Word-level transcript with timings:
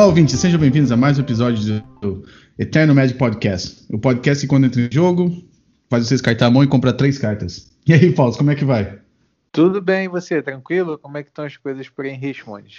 Olá, 0.00 0.08
ouvintes, 0.08 0.40
sejam 0.40 0.58
bem-vindos 0.58 0.90
a 0.90 0.96
mais 0.96 1.18
um 1.18 1.20
episódio 1.20 1.84
do 2.00 2.24
Eterno 2.58 2.94
Magic 2.94 3.18
Podcast. 3.18 3.84
O 3.90 3.98
podcast 3.98 4.40
que, 4.42 4.48
quando 4.48 4.64
entra 4.64 4.80
em 4.80 4.88
jogo, 4.90 5.30
faz 5.90 6.06
você 6.06 6.14
descartar 6.14 6.46
a 6.46 6.50
mão 6.50 6.64
e 6.64 6.66
comprar 6.66 6.94
três 6.94 7.18
cartas. 7.18 7.70
E 7.86 7.92
aí, 7.92 8.10
Fausto, 8.14 8.38
como 8.38 8.50
é 8.50 8.54
que 8.54 8.64
vai? 8.64 8.98
Tudo 9.52 9.78
bem, 9.78 10.06
e 10.06 10.08
você? 10.08 10.40
Tranquilo? 10.40 10.96
Como 10.96 11.18
é 11.18 11.22
que 11.22 11.28
estão 11.28 11.44
as 11.44 11.54
coisas 11.58 11.86
por 11.90 12.06
aí 12.06 12.12
em 12.12 12.18
Richmond? 12.18 12.78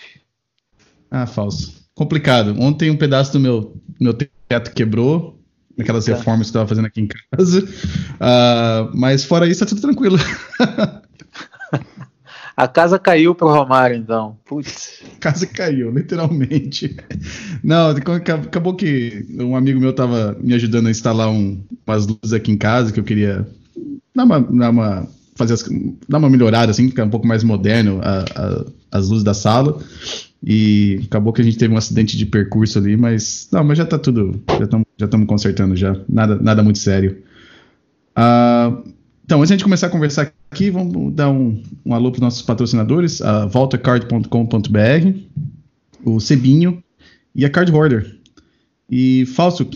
Ah, 1.12 1.28
Fausto. 1.28 1.74
Complicado. 1.94 2.60
Ontem 2.60 2.90
um 2.90 2.98
pedaço 2.98 3.34
do 3.34 3.40
meu, 3.40 3.80
meu 4.00 4.16
teto 4.16 4.74
quebrou, 4.74 5.40
aquelas 5.80 6.08
Eita. 6.08 6.18
reformas 6.18 6.50
que 6.50 6.58
eu 6.58 6.64
estava 6.64 6.70
fazendo 6.70 6.88
aqui 6.88 7.02
em 7.02 7.08
casa. 7.08 7.64
Uh, 7.64 8.98
mas 8.98 9.24
fora 9.24 9.48
isso, 9.48 9.60
tá 9.60 9.68
tudo 9.68 9.82
tranquilo. 9.82 10.18
A 12.56 12.68
casa 12.68 13.00
caiu 13.00 13.34
pro 13.34 13.48
Romário, 13.48 13.96
então. 13.96 14.38
Putz. 14.46 15.02
A 15.16 15.20
casa 15.20 15.46
caiu, 15.48 15.92
literalmente. 15.92 16.96
Não, 17.64 17.90
acabou 17.90 18.76
que 18.76 19.26
um 19.40 19.56
amigo 19.56 19.80
meu 19.80 19.94
tava 19.94 20.38
me 20.42 20.54
ajudando 20.54 20.88
a 20.88 20.92
instalar 20.92 21.30
um, 21.30 21.62
umas 21.88 22.08
luzes 22.08 22.34
aqui 22.34 22.52
em 22.52 22.58
casa 22.58 22.92
que 22.92 23.00
eu 23.00 23.04
queria 23.04 23.48
dar 24.16 24.26
uma, 24.26 24.40
dar 24.40 24.70
uma 24.70 25.08
fazer 25.36 25.54
as, 25.54 25.64
dar 26.08 26.18
uma 26.18 26.30
melhorada 26.30 26.72
assim, 26.72 26.90
ficar 26.90 27.06
um 27.06 27.10
pouco 27.10 27.28
mais 27.28 27.44
moderno 27.44 28.00
a, 28.04 28.26
a, 28.36 28.66
as 28.92 29.10
luzes 29.10 29.24
da 29.24 29.34
sala. 29.34 29.80
E 30.44 31.02
acabou 31.06 31.32
que 31.32 31.42
a 31.42 31.44
gente 31.44 31.58
teve 31.58 31.74
um 31.74 31.78
acidente 31.78 32.18
de 32.18 32.26
percurso 32.26 32.80
ali, 32.80 32.98
mas 32.98 33.48
não, 33.52 33.64
mas 33.64 33.78
já 33.78 33.86
tá 33.86 33.98
tudo, 34.00 34.42
já 34.50 34.64
estamos 34.64 34.88
já 34.98 35.08
consertando 35.28 35.76
já, 35.76 35.96
nada 36.10 36.36
nada 36.36 36.64
muito 36.64 36.80
sério. 36.80 37.18
Uh, 38.18 38.91
então, 39.32 39.40
antes 39.40 39.48
de 39.48 39.54
a 39.54 39.56
gente 39.56 39.64
começar 39.64 39.88
a 39.88 39.90
conversar 39.90 40.34
aqui, 40.52 40.70
vamos 40.70 41.14
dar 41.14 41.30
um, 41.30 41.64
um 41.86 41.94
alô 41.94 42.12
para 42.12 42.18
os 42.18 42.22
nossos 42.22 42.42
patrocinadores, 42.42 43.22
a 43.22 43.46
voltacard.com.br, 43.46 44.28
o 46.04 46.20
Cebinho 46.20 46.84
e 47.34 47.46
a 47.46 47.50
Card 47.50 47.72
Hoarder. 47.72 48.20
E, 48.90 49.26
Falso, 49.28 49.70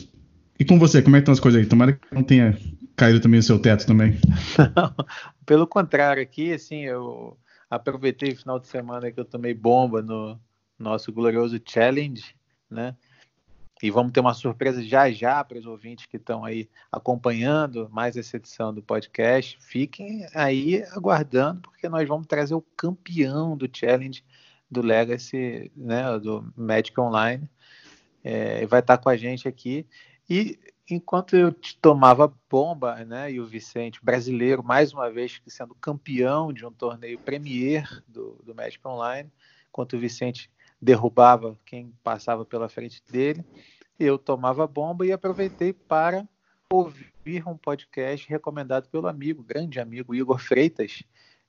e 0.60 0.66
com 0.66 0.78
você, 0.78 1.02
como 1.02 1.16
é 1.16 1.20
que 1.20 1.22
estão 1.22 1.32
as 1.32 1.40
coisas 1.40 1.62
aí? 1.62 1.66
Tomara 1.66 1.94
que 1.94 2.14
não 2.14 2.22
tenha 2.22 2.60
caído 2.98 3.22
também 3.22 3.40
o 3.40 3.44
seu 3.44 3.58
teto 3.58 3.88
também. 3.88 4.20
Não, 4.76 4.94
pelo 5.46 5.66
contrário, 5.66 6.22
aqui, 6.22 6.52
assim, 6.52 6.82
eu 6.82 7.38
aproveitei 7.70 8.34
o 8.34 8.38
final 8.38 8.60
de 8.60 8.68
semana 8.68 9.10
que 9.10 9.22
eu 9.22 9.24
tomei 9.24 9.54
bomba 9.54 10.02
no 10.02 10.38
nosso 10.78 11.14
glorioso 11.14 11.62
Challenge, 11.66 12.26
né? 12.70 12.94
E 13.86 13.92
vamos 13.92 14.14
ter 14.14 14.20
uma 14.20 14.34
surpresa 14.34 14.84
já 14.84 15.12
já 15.12 15.44
para 15.44 15.60
os 15.60 15.68
ouvintes 15.68 16.08
que 16.08 16.18
estão 16.18 16.44
aí 16.44 16.68
acompanhando 16.92 17.88
mais 17.92 18.18
essa 18.18 18.36
edição 18.36 18.74
do 18.74 18.82
podcast. 18.82 19.60
Fiquem 19.62 20.26
aí 20.34 20.84
aguardando, 20.94 21.62
porque 21.62 21.88
nós 21.88 22.08
vamos 22.08 22.26
trazer 22.26 22.56
o 22.56 22.66
campeão 22.76 23.56
do 23.56 23.70
Challenge 23.72 24.24
do 24.72 24.82
Legacy, 24.82 25.72
né, 25.78 26.18
do 26.18 26.52
Magic 26.58 27.00
Online. 27.00 27.48
É, 28.24 28.66
vai 28.66 28.80
estar 28.80 28.98
com 28.98 29.08
a 29.08 29.16
gente 29.16 29.48
aqui. 29.48 29.86
E 30.28 30.58
enquanto 30.90 31.36
eu 31.36 31.54
tomava 31.80 32.34
bomba, 32.50 33.06
né, 33.06 33.34
e 33.34 33.40
o 33.40 33.46
Vicente, 33.46 34.04
brasileiro, 34.04 34.64
mais 34.64 34.94
uma 34.94 35.12
vez 35.12 35.40
sendo 35.46 35.76
campeão 35.76 36.52
de 36.52 36.66
um 36.66 36.72
torneio 36.72 37.20
Premier 37.20 38.02
do, 38.08 38.42
do 38.44 38.56
Magic 38.56 38.82
Online, 38.88 39.32
enquanto 39.70 39.94
o 39.94 40.00
Vicente 40.00 40.50
derrubava 40.82 41.56
quem 41.66 41.94
passava 42.04 42.44
pela 42.44 42.68
frente 42.68 43.04
dele. 43.12 43.46
Eu 44.00 44.18
tomava 44.18 44.68
bomba 44.68 45.06
e 45.06 45.12
aproveitei 45.12 45.72
para 45.72 46.28
ouvir 46.70 47.48
um 47.48 47.56
podcast 47.56 48.28
recomendado 48.30 48.90
pelo 48.90 49.08
amigo, 49.08 49.44
grande 49.44 49.80
amigo 49.80 50.14
Igor 50.14 50.40
Freitas, 50.40 51.04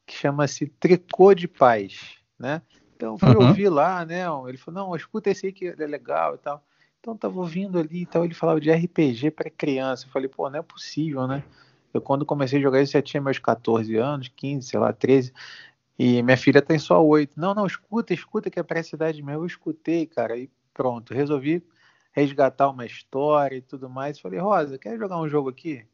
que 0.07 0.15
chama-se 0.15 0.67
Tricô 0.67 1.35
de 1.35 1.49
Paz, 1.49 2.19
né? 2.39 2.63
Então 2.95 3.19
fui 3.19 3.35
uhum. 3.35 3.49
ouvir 3.49 3.69
lá, 3.69 4.05
né? 4.05 4.23
Ele 4.47 4.57
falou: 4.57 4.89
"Não, 4.89 4.97
escuta 4.97 5.31
esse 5.31 5.47
aí 5.47 5.53
que 5.53 5.67
é 5.67 5.87
legal 5.87 6.37
e 6.37 6.39
tal". 6.39 6.65
Então 7.01 7.17
tava 7.17 7.39
ouvindo 7.39 7.79
ali 7.79 8.03
e 8.03 8.07
tal, 8.07 8.25
ele 8.25 8.35
falava 8.35 8.61
de 8.61 8.71
RPG 8.71 9.31
para 9.33 9.51
criança. 9.51 10.07
Eu 10.07 10.11
falei: 10.11 10.29
"Pô, 10.29 10.49
não 10.49 10.59
é 10.59 10.63
possível, 10.63 11.27
né?" 11.27 11.43
Eu 11.93 12.01
quando 12.01 12.27
comecei 12.27 12.59
a 12.59 12.63
jogar 12.63 12.83
isso 12.83 12.93
já 12.93 13.03
tinha 13.03 13.21
meus 13.21 13.39
14 13.39 13.97
anos, 13.97 14.29
15, 14.29 14.69
sei 14.69 14.79
lá, 14.79 14.93
13. 14.93 15.33
E 15.99 16.23
minha 16.23 16.37
filha 16.37 16.61
tem 16.61 16.79
só 16.79 17.03
oito. 17.05 17.41
Não, 17.41 17.55
não, 17.55 17.67
escuta, 17.67 18.13
escuta 18.13 18.51
que 18.51 18.61
é 18.61 18.63
para 18.63 18.81
a 18.81 18.85
cidade 18.85 19.23
mesmo. 19.23 19.43
Eu 19.43 19.47
escutei, 19.47 20.07
cara, 20.07 20.37
e 20.37 20.51
pronto. 20.75 21.15
Resolvi 21.15 21.65
resgatar 22.17 22.71
uma 22.71 22.87
história 22.87 23.57
e 23.57 23.61
tudo 23.61 23.91
mais. 23.91 24.19
Falei, 24.19 24.41
Rosa, 24.41 24.79
quer 24.79 24.97
jogar 24.97 25.21
um 25.21 25.29
jogo 25.29 25.51
aqui? 25.51 25.85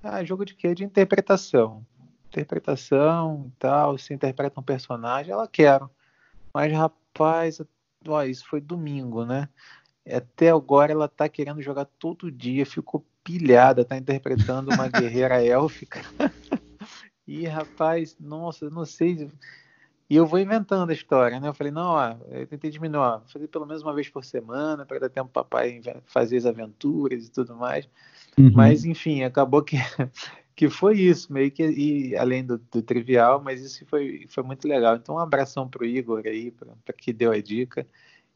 Ah, 0.00 0.22
jogo 0.22 0.44
de 0.44 0.54
quê? 0.54 0.72
De 0.72 0.84
interpretação. 0.84 1.84
Interpretação 2.28 3.46
e 3.48 3.58
tal, 3.58 3.98
se 3.98 4.14
interpreta 4.14 4.60
um 4.60 4.62
personagem, 4.62 5.32
ela 5.32 5.48
quer. 5.48 5.80
Mas, 6.54 6.72
rapaz, 6.72 7.60
ó, 8.06 8.22
isso 8.22 8.46
foi 8.46 8.60
domingo, 8.60 9.24
né? 9.24 9.48
Até 10.08 10.50
agora 10.50 10.92
ela 10.92 11.08
tá 11.08 11.28
querendo 11.28 11.60
jogar 11.60 11.86
todo 11.86 12.30
dia, 12.30 12.64
ficou 12.64 13.04
pilhada, 13.24 13.84
tá 13.84 13.96
interpretando 13.96 14.72
uma 14.72 14.86
guerreira 14.88 15.44
élfica. 15.44 16.00
E 17.26 17.46
rapaz, 17.46 18.16
nossa, 18.18 18.70
não 18.70 18.86
sei. 18.86 19.30
E 20.10 20.16
eu 20.16 20.26
vou 20.26 20.38
inventando 20.38 20.88
a 20.88 20.94
história, 20.94 21.38
né? 21.38 21.48
Eu 21.48 21.54
falei, 21.54 21.70
não, 21.70 21.90
ó, 21.90 22.16
eu 22.30 22.46
tentei 22.46 22.70
diminuir, 22.70 23.00
ó, 23.00 23.20
fazer 23.26 23.46
pelo 23.48 23.66
menos 23.66 23.82
uma 23.82 23.92
vez 23.94 24.08
por 24.08 24.24
semana 24.24 24.86
para 24.86 25.00
dar 25.00 25.10
tempo 25.10 25.28
para 25.30 25.44
papai 25.44 25.82
fazer 26.06 26.38
as 26.38 26.46
aventuras 26.46 27.26
e 27.26 27.30
tudo 27.30 27.54
mais. 27.54 27.88
Uhum. 28.38 28.50
Mas 28.54 28.84
enfim, 28.84 29.22
acabou 29.22 29.62
que 29.62 29.76
que 30.58 30.68
foi 30.68 30.98
isso, 30.98 31.32
meio 31.32 31.52
que 31.52 31.62
e, 31.62 32.16
além 32.16 32.44
do, 32.44 32.58
do, 32.58 32.82
trivial, 32.82 33.40
mas 33.40 33.62
isso 33.62 33.86
foi, 33.86 34.26
foi 34.28 34.42
muito 34.42 34.66
legal. 34.66 34.96
Então, 34.96 35.14
um 35.14 35.18
abração 35.20 35.68
pro 35.68 35.84
Igor 35.84 36.22
aí, 36.26 36.50
para 36.50 36.94
que 36.96 37.12
deu 37.12 37.30
a 37.30 37.40
dica. 37.40 37.86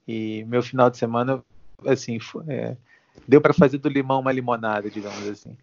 E 0.06 0.44
meu 0.44 0.62
final 0.62 0.88
de 0.88 0.98
semana, 0.98 1.42
assim, 1.84 2.20
foi, 2.20 2.44
é, 2.48 2.76
deu 3.26 3.40
para 3.40 3.52
fazer 3.52 3.78
do 3.78 3.88
limão 3.88 4.20
uma 4.20 4.32
limonada, 4.32 4.90
digamos 4.90 5.26
assim. 5.28 5.56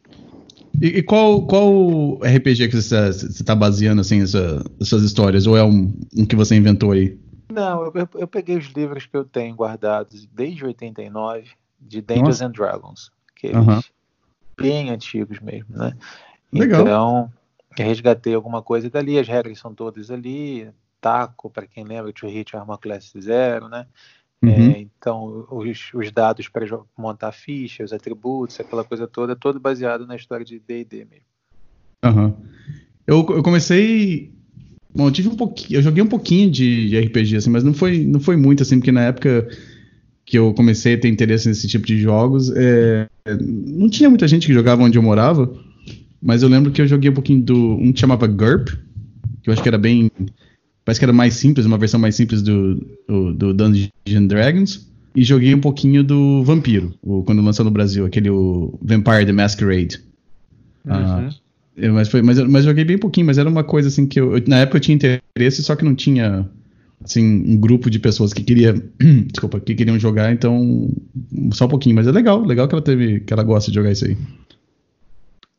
E, 0.82 0.88
e 1.00 1.04
qual, 1.04 1.46
qual 1.46 2.16
RPG 2.16 2.70
que 2.70 2.82
você 2.82 3.10
está 3.10 3.44
tá 3.44 3.56
baseando 3.56 4.02
assim, 4.02 4.22
essa, 4.22 4.64
essas 4.80 5.04
histórias? 5.04 5.46
Ou 5.46 5.58
é 5.58 5.64
um, 5.64 5.94
um, 6.16 6.26
que 6.26 6.36
você 6.36 6.56
inventou 6.56 6.92
aí? 6.92 7.20
Não, 7.52 7.84
eu, 7.86 8.10
eu, 8.16 8.28
peguei 8.28 8.58
os 8.58 8.68
livros 8.68 9.06
que 9.06 9.18
eu 9.18 9.26
tenho 9.26 9.56
guardados 9.56 10.28
desde 10.32 10.64
89, 10.64 11.50
de 11.80 12.02
Dungeons 12.02 12.42
and 12.42 12.52
Dragons, 12.52 13.12
aqueles 13.36 13.58
uhum. 13.58 13.80
bem 14.58 14.90
antigos 14.92 15.40
mesmo, 15.40 15.76
né? 15.76 15.94
Legal. 16.54 16.82
Então, 16.82 17.34
resgatei 17.76 18.34
alguma 18.34 18.62
coisa 18.62 18.90
dali, 18.90 19.18
as 19.18 19.28
regras 19.28 19.58
são 19.58 19.74
todas 19.74 20.12
ali, 20.12 20.70
taco, 21.02 21.50
para 21.50 21.66
quem 21.66 21.84
lembra, 21.84 22.14
To 22.14 22.28
Hit 22.28 22.56
Armor 22.56 22.78
Class 22.78 23.14
Zero, 23.20 23.68
né? 23.68 23.88
Uhum. 24.42 24.72
É, 24.72 24.80
então, 24.80 25.46
os, 25.52 25.92
os 25.94 26.12
dados 26.12 26.48
para 26.48 26.66
montar 26.98 27.32
fichas, 27.32 27.92
os 27.92 27.94
atributos, 27.94 28.60
aquela 28.60 28.84
coisa 28.84 29.06
toda, 29.06 29.36
todo 29.36 29.60
baseado 29.60 30.08
na 30.08 30.16
história 30.16 30.46
de 30.46 30.60
D&D 30.60 31.06
mesmo. 31.06 31.26
Uhum. 32.06 32.34
Eu, 33.06 33.18
eu 33.30 33.44
comecei... 33.44 34.32
Bom, 34.96 35.08
eu 35.08 35.12
tive 35.12 35.28
um 35.28 35.36
pouquinho... 35.36 35.78
Eu 35.78 35.84
joguei 35.84 36.02
um 36.02 36.08
pouquinho 36.08 36.50
de, 36.50 36.90
de, 36.90 37.00
RPG, 37.00 37.38
assim, 37.38 37.50
mas 37.50 37.64
não 37.64 37.74
foi, 37.74 38.06
não 38.06 38.20
foi 38.20 38.38
muito, 38.38 38.64
assim, 38.64 38.80
porque 38.80 38.92
na 38.92 39.02
época 39.02 39.48
que 40.26 40.38
eu 40.38 40.54
comecei 40.54 40.94
a 40.94 41.00
ter 41.00 41.10
interesse 41.10 41.48
nesse 41.48 41.68
tipo 41.68 41.86
de 41.86 42.00
jogos, 42.00 42.52
é, 42.56 43.08
não 43.42 43.90
tinha 43.90 44.10
muita 44.10 44.28
gente 44.28 44.46
que 44.46 44.54
jogava 44.54 44.84
onde 44.84 44.98
eu 44.98 45.02
morava, 45.02 45.52
mas 46.22 46.44
eu 46.44 46.50
lembro 46.50 46.72
que 46.72 46.82
eu 46.82 46.88
joguei 46.88 47.10
um 47.10 47.14
pouquinho 47.16 47.42
do... 47.42 47.76
Um 47.76 47.92
que 47.92 48.00
chamava 48.00 48.28
GURP, 48.28 48.78
que 49.42 49.50
eu 49.50 49.54
acho 49.54 49.62
que 49.62 49.68
era 49.68 49.78
bem 49.78 50.10
Parece 50.90 51.00
que 51.00 51.06
era 51.06 51.14
mais 51.14 51.36
simples, 51.36 51.68
uma 51.68 51.78
versão 51.78 52.00
mais 52.00 52.16
simples 52.16 52.42
do, 52.42 52.84
do, 53.08 53.32
do 53.36 53.54
Dungeons 53.54 53.92
Dragons. 54.28 54.90
E 55.16 55.24
joguei 55.24 55.54
um 55.54 55.62
pouquinho 55.62 56.04
do 56.04 56.44
Vampiro, 56.44 56.96
o, 57.04 57.22
quando 57.22 57.44
lançou 57.44 57.64
no 57.64 57.70
Brasil, 57.70 58.08
aquele 58.08 58.28
Vampire 58.82 59.24
the 59.24 59.32
Masquerade. 59.32 60.02
Uhum. 60.84 60.94
Ah, 60.94 61.30
mas, 61.94 62.10
foi, 62.10 62.24
mas, 62.24 62.40
mas 62.40 62.66
joguei 62.66 62.84
bem 62.84 62.98
pouquinho, 62.98 63.28
mas 63.28 63.38
era 63.38 63.48
uma 63.48 63.64
coisa 63.64 63.88
assim 63.88 64.08
que 64.08 64.20
eu, 64.20 64.42
na 64.48 64.62
época 64.62 64.78
eu 64.78 64.82
tinha 64.82 64.96
interesse, 64.96 65.62
só 65.62 65.76
que 65.76 65.86
não 65.86 65.94
tinha 65.94 66.50
assim, 67.06 67.24
um 67.24 67.56
grupo 67.56 67.88
de 67.88 68.00
pessoas 68.00 68.34
que 68.34 68.42
queria, 68.42 68.74
desculpa, 69.32 69.60
que 69.60 69.76
queriam 69.76 70.00
jogar, 70.00 70.34
então 70.34 70.90
só 71.52 71.66
um 71.66 71.70
pouquinho, 71.70 71.98
mas 71.98 72.08
é 72.08 72.12
legal, 72.12 72.44
legal 72.44 72.68
que 72.68 72.74
ela 72.74 72.84
teve, 72.84 73.20
que 73.20 73.32
ela 73.32 73.44
gosta 73.44 73.70
de 73.70 73.76
jogar 73.76 73.92
isso 73.92 74.06
aí. 74.06 74.18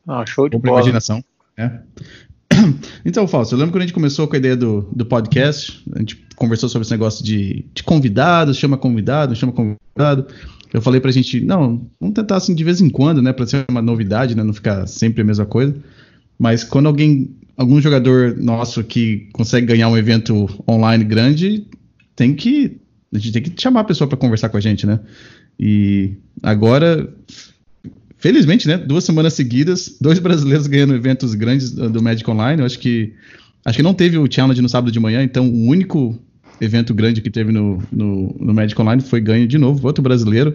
Ah, 0.09 0.27
show 0.27 0.49
de 0.49 0.59
bola. 0.59 0.81
imaginação, 0.81 1.23
né? 1.57 1.83
Então, 3.05 3.27
Fausto, 3.27 3.55
eu 3.55 3.59
lembro 3.59 3.73
quando 3.73 3.83
a 3.83 3.87
gente 3.87 3.95
começou 3.95 4.27
com 4.27 4.35
a 4.35 4.39
ideia 4.39 4.57
do, 4.57 4.89
do 4.95 5.05
podcast, 5.07 5.83
a 5.95 5.99
gente 5.99 6.23
conversou 6.37 6.69
sobre 6.69 6.85
esse 6.85 6.93
negócio 6.93 7.25
de, 7.25 7.65
de 7.75 7.83
convidados, 7.83 8.57
chama 8.57 8.77
convidado, 8.77 9.35
chama 9.35 9.53
convidado. 9.53 10.27
Eu 10.73 10.81
falei 10.81 11.01
pra 11.01 11.11
gente, 11.11 11.41
não, 11.41 11.87
vamos 12.01 12.15
tentar 12.15 12.37
assim 12.37 12.55
de 12.55 12.63
vez 12.63 12.81
em 12.81 12.89
quando, 12.89 13.21
né, 13.21 13.33
pra 13.33 13.47
ser 13.47 13.65
uma 13.69 13.83
novidade, 13.83 14.37
né, 14.37 14.43
não 14.43 14.53
ficar 14.53 14.87
sempre 14.87 15.23
a 15.23 15.25
mesma 15.25 15.47
coisa. 15.47 15.75
Mas 16.39 16.63
quando 16.65 16.87
alguém, 16.87 17.37
algum 17.57 17.81
jogador 17.81 18.37
nosso 18.37 18.83
que 18.85 19.29
consegue 19.33 19.67
ganhar 19.67 19.89
um 19.89 19.97
evento 19.97 20.49
online 20.69 21.05
grande, 21.05 21.67
tem 22.15 22.35
que, 22.35 22.79
a 23.13 23.19
gente 23.19 23.33
tem 23.33 23.43
que 23.43 23.61
chamar 23.61 23.81
a 23.81 23.85
pessoa 23.85 24.09
para 24.09 24.17
conversar 24.17 24.49
com 24.49 24.57
a 24.57 24.61
gente, 24.61 24.87
né? 24.87 25.01
E 25.59 26.15
agora 26.43 27.13
felizmente, 28.21 28.69
né? 28.69 28.77
Duas 28.77 29.03
semanas 29.03 29.33
seguidas, 29.33 29.97
dois 30.01 30.19
brasileiros 30.19 30.67
ganhando 30.67 30.95
eventos 30.95 31.35
grandes 31.35 31.73
do, 31.73 32.03
Magic 32.03 32.31
Online. 32.31 32.61
Eu 32.61 32.67
acho 32.67 32.79
que 32.79 33.15
acho 33.65 33.77
que 33.77 33.83
não 33.83 33.95
teve 33.95 34.19
o 34.19 34.31
challenge 34.31 34.63
no 34.63 34.69
sábado 34.69 34.93
de 34.93 35.01
manhã, 35.01 35.23
então 35.23 35.49
o 35.49 35.67
único 35.67 36.19
evento 36.61 36.95
grande 36.95 37.23
que 37.23 37.31
teve 37.31 37.51
no, 37.51 37.83
no, 37.91 38.37
no 38.39 38.55
Magic 38.55 38.81
Online 38.81 39.03
foi 39.03 39.21
ganho 39.21 39.49
de 39.49 39.59
novo, 39.59 39.87
outro 39.87 40.03
brasileiro. 40.03 40.55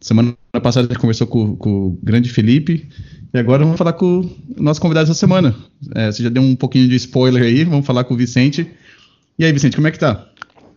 Semana 0.00 0.36
passada 0.62 0.86
a 0.86 0.88
gente 0.88 1.00
conversou 1.00 1.26
com, 1.26 1.56
com 1.56 1.86
o 1.88 1.98
grande 2.02 2.28
Felipe. 2.28 2.86
E 3.32 3.38
agora 3.38 3.64
vamos 3.64 3.78
falar 3.78 3.94
com 3.94 4.20
o 4.20 4.62
nosso 4.62 4.80
convidado 4.80 5.10
essa 5.10 5.18
semana. 5.18 5.54
É, 5.94 6.12
você 6.12 6.22
já 6.22 6.28
deu 6.28 6.42
um 6.42 6.54
pouquinho 6.54 6.88
de 6.88 6.96
spoiler 6.96 7.42
aí, 7.42 7.64
vamos 7.64 7.84
falar 7.84 8.04
com 8.04 8.14
o 8.14 8.16
Vicente. 8.16 8.70
E 9.38 9.44
aí, 9.44 9.52
Vicente, 9.52 9.76
como 9.76 9.86
é 9.86 9.90
que 9.90 9.98
tá? 9.98 10.26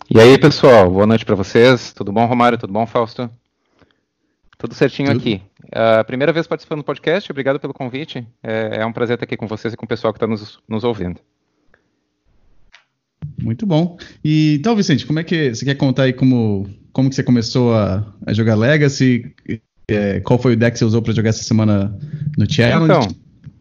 E 0.09 0.19
aí, 0.19 0.37
pessoal, 0.37 0.91
boa 0.91 1.05
noite 1.05 1.23
para 1.23 1.35
vocês. 1.35 1.93
Tudo 1.93 2.11
bom, 2.11 2.25
Romário? 2.25 2.57
Tudo 2.57 2.73
bom, 2.73 2.85
Fausto? 2.85 3.29
Tudo 4.57 4.73
certinho 4.73 5.09
Tudo. 5.09 5.19
aqui. 5.19 5.41
Uh, 5.71 6.03
primeira 6.05 6.33
vez 6.33 6.45
participando 6.47 6.79
do 6.79 6.85
podcast, 6.85 7.31
obrigado 7.31 7.59
pelo 7.59 7.73
convite. 7.73 8.27
É, 8.43 8.81
é, 8.81 8.85
um 8.85 8.91
prazer 8.91 9.15
estar 9.15 9.23
aqui 9.23 9.37
com 9.37 9.47
vocês 9.47 9.73
e 9.73 9.77
com 9.77 9.85
o 9.85 9.87
pessoal 9.87 10.11
que 10.11 10.17
está 10.17 10.27
nos, 10.27 10.59
nos 10.67 10.83
ouvindo. 10.83 11.19
Muito 13.41 13.65
bom. 13.65 13.97
E 14.23 14.55
então, 14.59 14.75
Vicente, 14.75 15.05
como 15.05 15.19
é 15.19 15.23
que 15.23 15.53
você 15.55 15.63
quer 15.63 15.75
contar 15.75 16.03
aí 16.03 16.13
como, 16.13 16.69
como 16.91 17.09
que 17.09 17.15
você 17.15 17.23
começou 17.23 17.73
a, 17.73 18.05
a 18.25 18.33
jogar 18.33 18.55
Legacy? 18.55 19.33
É, 19.89 20.19
qual 20.19 20.37
foi 20.37 20.53
o 20.53 20.55
deck 20.57 20.73
que 20.73 20.79
você 20.79 20.85
usou 20.85 21.01
para 21.01 21.13
jogar 21.13 21.29
essa 21.29 21.43
semana 21.43 21.97
no 22.37 22.51
Challenge? 22.51 22.83
Então, 22.83 23.07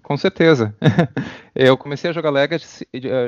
com 0.02 0.16
certeza. 0.16 0.74
eu 1.54 1.76
comecei 1.76 2.10
a 2.10 2.12
jogar 2.12 2.30
Legacy, 2.30 2.84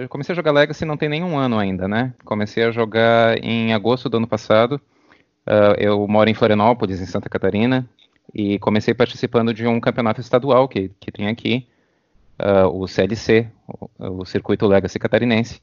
comecei 0.08 0.32
a 0.32 0.36
jogar 0.36 0.50
Legacy 0.50 0.84
não 0.84 0.96
tem 0.96 1.08
nenhum 1.08 1.38
ano 1.38 1.56
ainda, 1.56 1.86
né? 1.86 2.12
Comecei 2.24 2.64
a 2.64 2.72
jogar 2.72 3.38
em 3.42 3.72
agosto 3.72 4.08
do 4.08 4.16
ano 4.16 4.26
passado. 4.26 4.80
Uh, 5.46 5.74
eu 5.78 6.06
moro 6.08 6.28
em 6.28 6.34
Florianópolis, 6.34 7.00
em 7.00 7.06
Santa 7.06 7.28
Catarina, 7.28 7.88
e 8.34 8.58
comecei 8.58 8.94
participando 8.94 9.52
de 9.52 9.66
um 9.66 9.80
campeonato 9.80 10.20
estadual 10.20 10.68
que, 10.68 10.90
que 11.00 11.12
tem 11.12 11.28
aqui, 11.28 11.66
uh, 12.40 12.68
o 12.68 12.86
CLC, 12.86 13.48
o, 13.66 14.20
o 14.20 14.24
Circuito 14.24 14.66
Legacy 14.66 14.98
Catarinense 14.98 15.60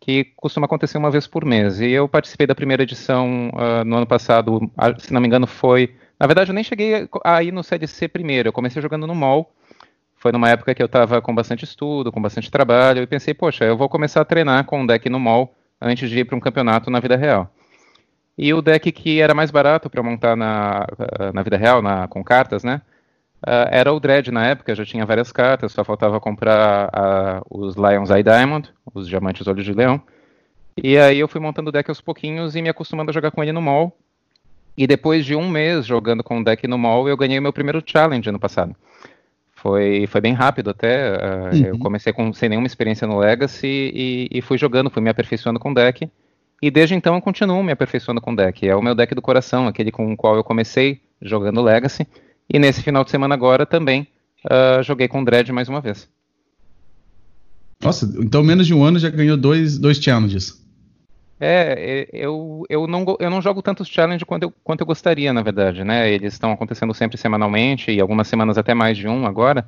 que 0.00 0.24
costuma 0.36 0.66
acontecer 0.66 0.98
uma 0.98 1.10
vez 1.10 1.26
por 1.26 1.44
mês. 1.44 1.80
E 1.80 1.90
eu 1.90 2.08
participei 2.08 2.46
da 2.46 2.54
primeira 2.54 2.82
edição 2.82 3.50
uh, 3.50 3.84
no 3.84 3.96
ano 3.96 4.06
passado, 4.06 4.70
se 4.98 5.12
não 5.12 5.20
me 5.20 5.26
engano, 5.26 5.46
foi. 5.46 5.94
Na 6.18 6.26
verdade, 6.26 6.50
eu 6.50 6.54
nem 6.54 6.64
cheguei 6.64 7.08
a 7.24 7.42
ir 7.42 7.52
no 7.52 7.62
CDC 7.62 8.08
primeiro, 8.08 8.48
eu 8.48 8.52
comecei 8.52 8.80
jogando 8.80 9.06
no 9.06 9.14
mall. 9.14 9.52
Foi 10.16 10.32
numa 10.32 10.48
época 10.48 10.74
que 10.74 10.82
eu 10.82 10.86
estava 10.86 11.22
com 11.22 11.32
bastante 11.32 11.64
estudo, 11.64 12.10
com 12.10 12.20
bastante 12.20 12.50
trabalho, 12.50 13.02
e 13.02 13.06
pensei, 13.06 13.32
poxa, 13.32 13.64
eu 13.64 13.76
vou 13.76 13.88
começar 13.88 14.20
a 14.20 14.24
treinar 14.24 14.64
com 14.64 14.80
um 14.80 14.86
deck 14.86 15.08
no 15.08 15.20
mall 15.20 15.54
antes 15.80 16.10
de 16.10 16.18
ir 16.18 16.24
para 16.24 16.36
um 16.36 16.40
campeonato 16.40 16.90
na 16.90 16.98
vida 16.98 17.16
real. 17.16 17.52
E 18.38 18.54
o 18.54 18.62
deck 18.62 18.92
que 18.92 19.20
era 19.20 19.34
mais 19.34 19.50
barato 19.50 19.90
para 19.90 20.00
montar 20.00 20.36
na, 20.36 20.86
ah, 21.18 21.32
na 21.34 21.42
vida 21.42 21.56
real, 21.56 21.82
na, 21.82 22.06
com 22.06 22.22
cartas, 22.22 22.62
né? 22.62 22.80
Uh, 23.46 23.70
era 23.70 23.92
o 23.92 24.00
Dread 24.00 24.32
na 24.32 24.46
época, 24.46 24.74
já 24.74 24.84
tinha 24.84 25.06
várias 25.06 25.30
cartas, 25.30 25.72
só 25.72 25.84
faltava 25.84 26.18
comprar 26.18 26.88
uh, 26.88 27.42
os 27.50 27.76
Lions 27.76 28.10
Eye 28.10 28.22
Diamond, 28.22 28.72
os 28.92 29.08
Diamantes 29.08 29.46
Olhos 29.46 29.64
de 29.64 29.72
Leão. 29.72 30.00
E 30.76 30.96
aí 30.96 31.18
eu 31.18 31.28
fui 31.28 31.40
montando 31.40 31.68
o 31.70 31.72
deck 31.72 31.88
aos 31.88 32.00
pouquinhos 32.00 32.56
e 32.56 32.62
me 32.62 32.68
acostumando 32.68 33.10
a 33.10 33.14
jogar 33.14 33.30
com 33.30 33.42
ele 33.42 33.52
no 33.52 33.62
mall. 33.62 33.96
E 34.76 34.86
depois 34.86 35.24
de 35.24 35.34
um 35.34 35.48
mês 35.48 35.86
jogando 35.86 36.22
com 36.22 36.40
o 36.40 36.44
deck 36.44 36.66
no 36.68 36.78
mall, 36.78 37.08
eu 37.08 37.16
ganhei 37.16 37.40
meu 37.40 37.52
primeiro 37.52 37.82
challenge 37.84 38.28
ano 38.28 38.38
passado. 38.38 38.74
Foi, 39.54 40.06
foi 40.06 40.20
bem 40.20 40.32
rápido 40.32 40.70
até. 40.70 41.16
Uh, 41.16 41.56
uhum. 41.56 41.66
Eu 41.66 41.78
comecei 41.78 42.12
com, 42.12 42.32
sem 42.32 42.48
nenhuma 42.48 42.68
experiência 42.68 43.06
no 43.06 43.18
Legacy 43.18 43.66
e, 43.66 44.28
e, 44.30 44.40
fui 44.40 44.56
jogando, 44.56 44.90
fui 44.90 45.02
me 45.02 45.10
aperfeiçoando 45.10 45.58
com 45.58 45.72
o 45.72 45.74
deck. 45.74 46.08
E 46.60 46.70
desde 46.70 46.94
então 46.94 47.14
eu 47.14 47.20
continuo 47.20 47.62
me 47.62 47.72
aperfeiçoando 47.72 48.20
com 48.20 48.32
o 48.32 48.36
deck. 48.36 48.68
É 48.68 48.74
o 48.74 48.82
meu 48.82 48.94
deck 48.94 49.14
do 49.14 49.22
coração, 49.22 49.68
aquele 49.68 49.92
com 49.92 50.12
o 50.12 50.16
qual 50.16 50.36
eu 50.36 50.44
comecei 50.44 51.00
jogando 51.22 51.62
Legacy. 51.62 52.06
E 52.52 52.58
nesse 52.58 52.82
final 52.82 53.04
de 53.04 53.10
semana 53.10 53.34
agora 53.34 53.64
também 53.64 54.08
uh, 54.46 54.82
joguei 54.82 55.06
com 55.06 55.20
o 55.20 55.24
Dredd 55.24 55.50
mais 55.52 55.68
uma 55.68 55.80
vez. 55.80 56.08
Nossa, 57.82 58.12
então 58.18 58.42
menos 58.42 58.66
de 58.66 58.74
um 58.74 58.82
ano 58.82 58.98
já 58.98 59.08
ganhou 59.08 59.36
dois, 59.36 59.78
dois 59.78 59.98
challenges. 59.98 60.66
É, 61.40 62.08
eu, 62.12 62.64
eu, 62.68 62.88
não, 62.88 63.04
eu 63.20 63.30
não 63.30 63.40
jogo 63.40 63.62
tantos 63.62 63.86
challenges 63.86 64.24
quanto 64.24 64.42
eu, 64.42 64.52
quanto 64.64 64.80
eu 64.80 64.86
gostaria, 64.86 65.32
na 65.32 65.42
verdade, 65.42 65.84
né? 65.84 66.10
Eles 66.10 66.32
estão 66.32 66.50
acontecendo 66.50 66.92
sempre 66.92 67.16
semanalmente 67.16 67.92
e 67.92 68.00
algumas 68.00 68.26
semanas 68.26 68.58
até 68.58 68.74
mais 68.74 68.96
de 68.96 69.06
um 69.06 69.24
agora. 69.24 69.64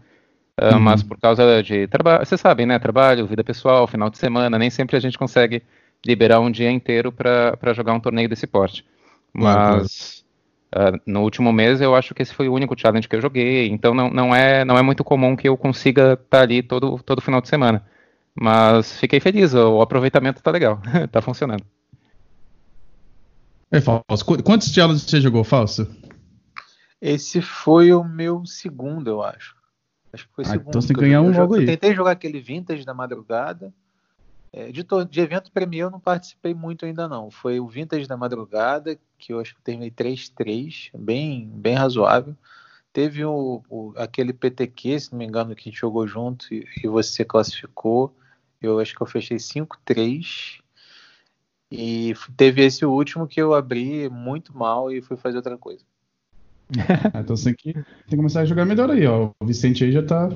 Uh, 0.61 0.75
uhum. 0.75 0.81
Mas 0.81 1.05
por 1.05 1.19
causa 1.21 1.63
de 1.63 1.87
trabalho, 1.87 2.27
vocês 2.27 2.41
sabem, 2.41 2.67
né? 2.67 2.79
Trabalho, 2.81 3.27
vida 3.27 3.45
pessoal, 3.45 3.87
final 3.87 4.11
de 4.11 4.19
semana, 4.19 4.59
nem 4.59 4.69
sempre 4.69 4.97
a 4.97 5.01
gente 5.01 5.17
consegue 5.17 5.63
liberar 6.05 6.41
um 6.41 6.51
dia 6.51 6.71
inteiro 6.71 7.13
para 7.13 7.73
jogar 7.75 7.93
um 7.93 8.01
torneio 8.01 8.29
desse 8.29 8.47
porte. 8.47 8.85
Mas 9.33 10.21
Uh, 10.71 10.95
no 11.05 11.23
último 11.23 11.53
mês 11.53 11.81
eu 11.81 11.97
acho 11.97 12.15
que 12.15 12.23
esse 12.23 12.33
foi 12.33 12.49
o 12.49 12.55
único 12.55 12.79
challenge 12.79 13.09
que 13.09 13.17
eu 13.17 13.21
joguei, 13.21 13.67
então 13.69 13.93
não, 13.93 14.09
não, 14.09 14.33
é, 14.33 14.65
não 14.65 14.79
é 14.79 14.83
muito 14.83 15.03
comum 15.03 15.35
que 15.35 15.49
eu 15.49 15.57
consiga 15.57 16.13
estar 16.13 16.25
tá 16.29 16.41
ali 16.43 16.63
todo, 16.63 16.97
todo 17.03 17.21
final 17.21 17.41
de 17.41 17.49
semana. 17.49 17.85
Mas 18.33 18.97
fiquei 19.01 19.19
feliz, 19.19 19.53
o 19.53 19.81
aproveitamento 19.83 20.39
está 20.39 20.51
legal, 20.53 20.81
está 21.03 21.21
funcionando. 21.23 21.65
É, 23.69 23.81
Falso. 23.81 24.25
Quantos 24.45 24.73
challenges 24.73 25.03
você 25.03 25.21
jogou, 25.21 25.43
Falso? 25.43 25.89
Esse 27.01 27.43
foi 27.43 27.93
o 27.93 28.05
meu 28.05 28.47
segundo, 28.47 29.11
eu 29.11 29.23
acho. 29.23 29.57
Acho 30.13 30.29
que 30.29 30.35
foi 30.35 30.45
o 30.45 30.47
ah, 30.47 30.51
segundo. 30.51 30.69
Então 30.69 30.81
você 30.81 30.89
tem 30.89 30.97
que 30.97 31.03
ganhar 31.03 31.21
um 31.21 31.33
jogo 31.33 31.55
aí. 31.55 31.63
Eu 31.63 31.67
tentei 31.67 31.95
jogar 31.95 32.13
aquele 32.13 32.41
Vintage 32.41 32.85
da 32.85 32.95
madrugada. 32.95 33.73
É, 34.53 34.73
de, 34.73 34.85
de, 35.09 35.21
evento 35.21 35.53
Premier 35.53 35.85
eu 35.85 35.91
não 35.91 36.01
participei 36.01 36.53
muito 36.55 36.85
ainda 36.85 37.09
não. 37.09 37.31
Foi 37.31 37.61
o 37.61 37.69
Vintage 37.69 38.09
da 38.09 38.17
Madrugada, 38.17 38.99
que 39.17 39.33
eu 39.33 39.39
acho 39.39 39.55
que 39.55 39.63
terminei 39.63 39.91
3-3, 39.91 40.91
bem, 40.99 41.49
bem 41.49 41.75
razoável. 41.75 42.37
Teve 42.93 43.25
o, 43.25 43.63
o, 43.69 43.93
aquele 43.97 44.33
PTQ, 44.33 44.99
se 44.99 45.13
não 45.13 45.19
me 45.19 45.25
engano, 45.25 45.55
que 45.55 45.69
a 45.69 45.71
gente 45.71 45.81
jogou 45.81 46.07
junto 46.07 46.53
e, 46.53 46.67
e 46.83 46.89
você 46.89 47.25
classificou. 47.25 48.13
Eu 48.61 48.81
acho 48.81 48.95
que 48.95 49.01
eu 49.01 49.07
fechei 49.07 49.37
5-3. 49.37 50.61
E 51.71 52.15
teve 52.37 52.65
esse 52.65 52.85
último 52.85 53.29
que 53.29 53.41
eu 53.41 53.55
abri 53.55 54.09
muito 54.09 54.57
mal 54.57 54.91
e 54.91 55.01
fui 55.01 55.17
fazer 55.17 55.37
outra 55.37 55.57
coisa. 55.57 55.85
então 57.15 57.37
você 57.37 57.55
tem 57.55 57.55
que, 57.55 57.73
tem 57.73 57.85
que 58.09 58.17
começar 58.17 58.41
a 58.41 58.45
jogar 58.45 58.65
melhor 58.65 58.91
aí, 58.91 59.07
ó. 59.07 59.31
O 59.41 59.47
Vicente 59.47 59.85
aí 59.85 59.93
já 59.93 60.03
tá 60.03 60.29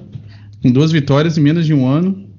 com 0.63 0.71
duas 0.71 0.93
vitórias 0.93 1.37
em 1.37 1.43
menos 1.43 1.67
de 1.67 1.75
um 1.75 1.89
ano. 1.89 2.34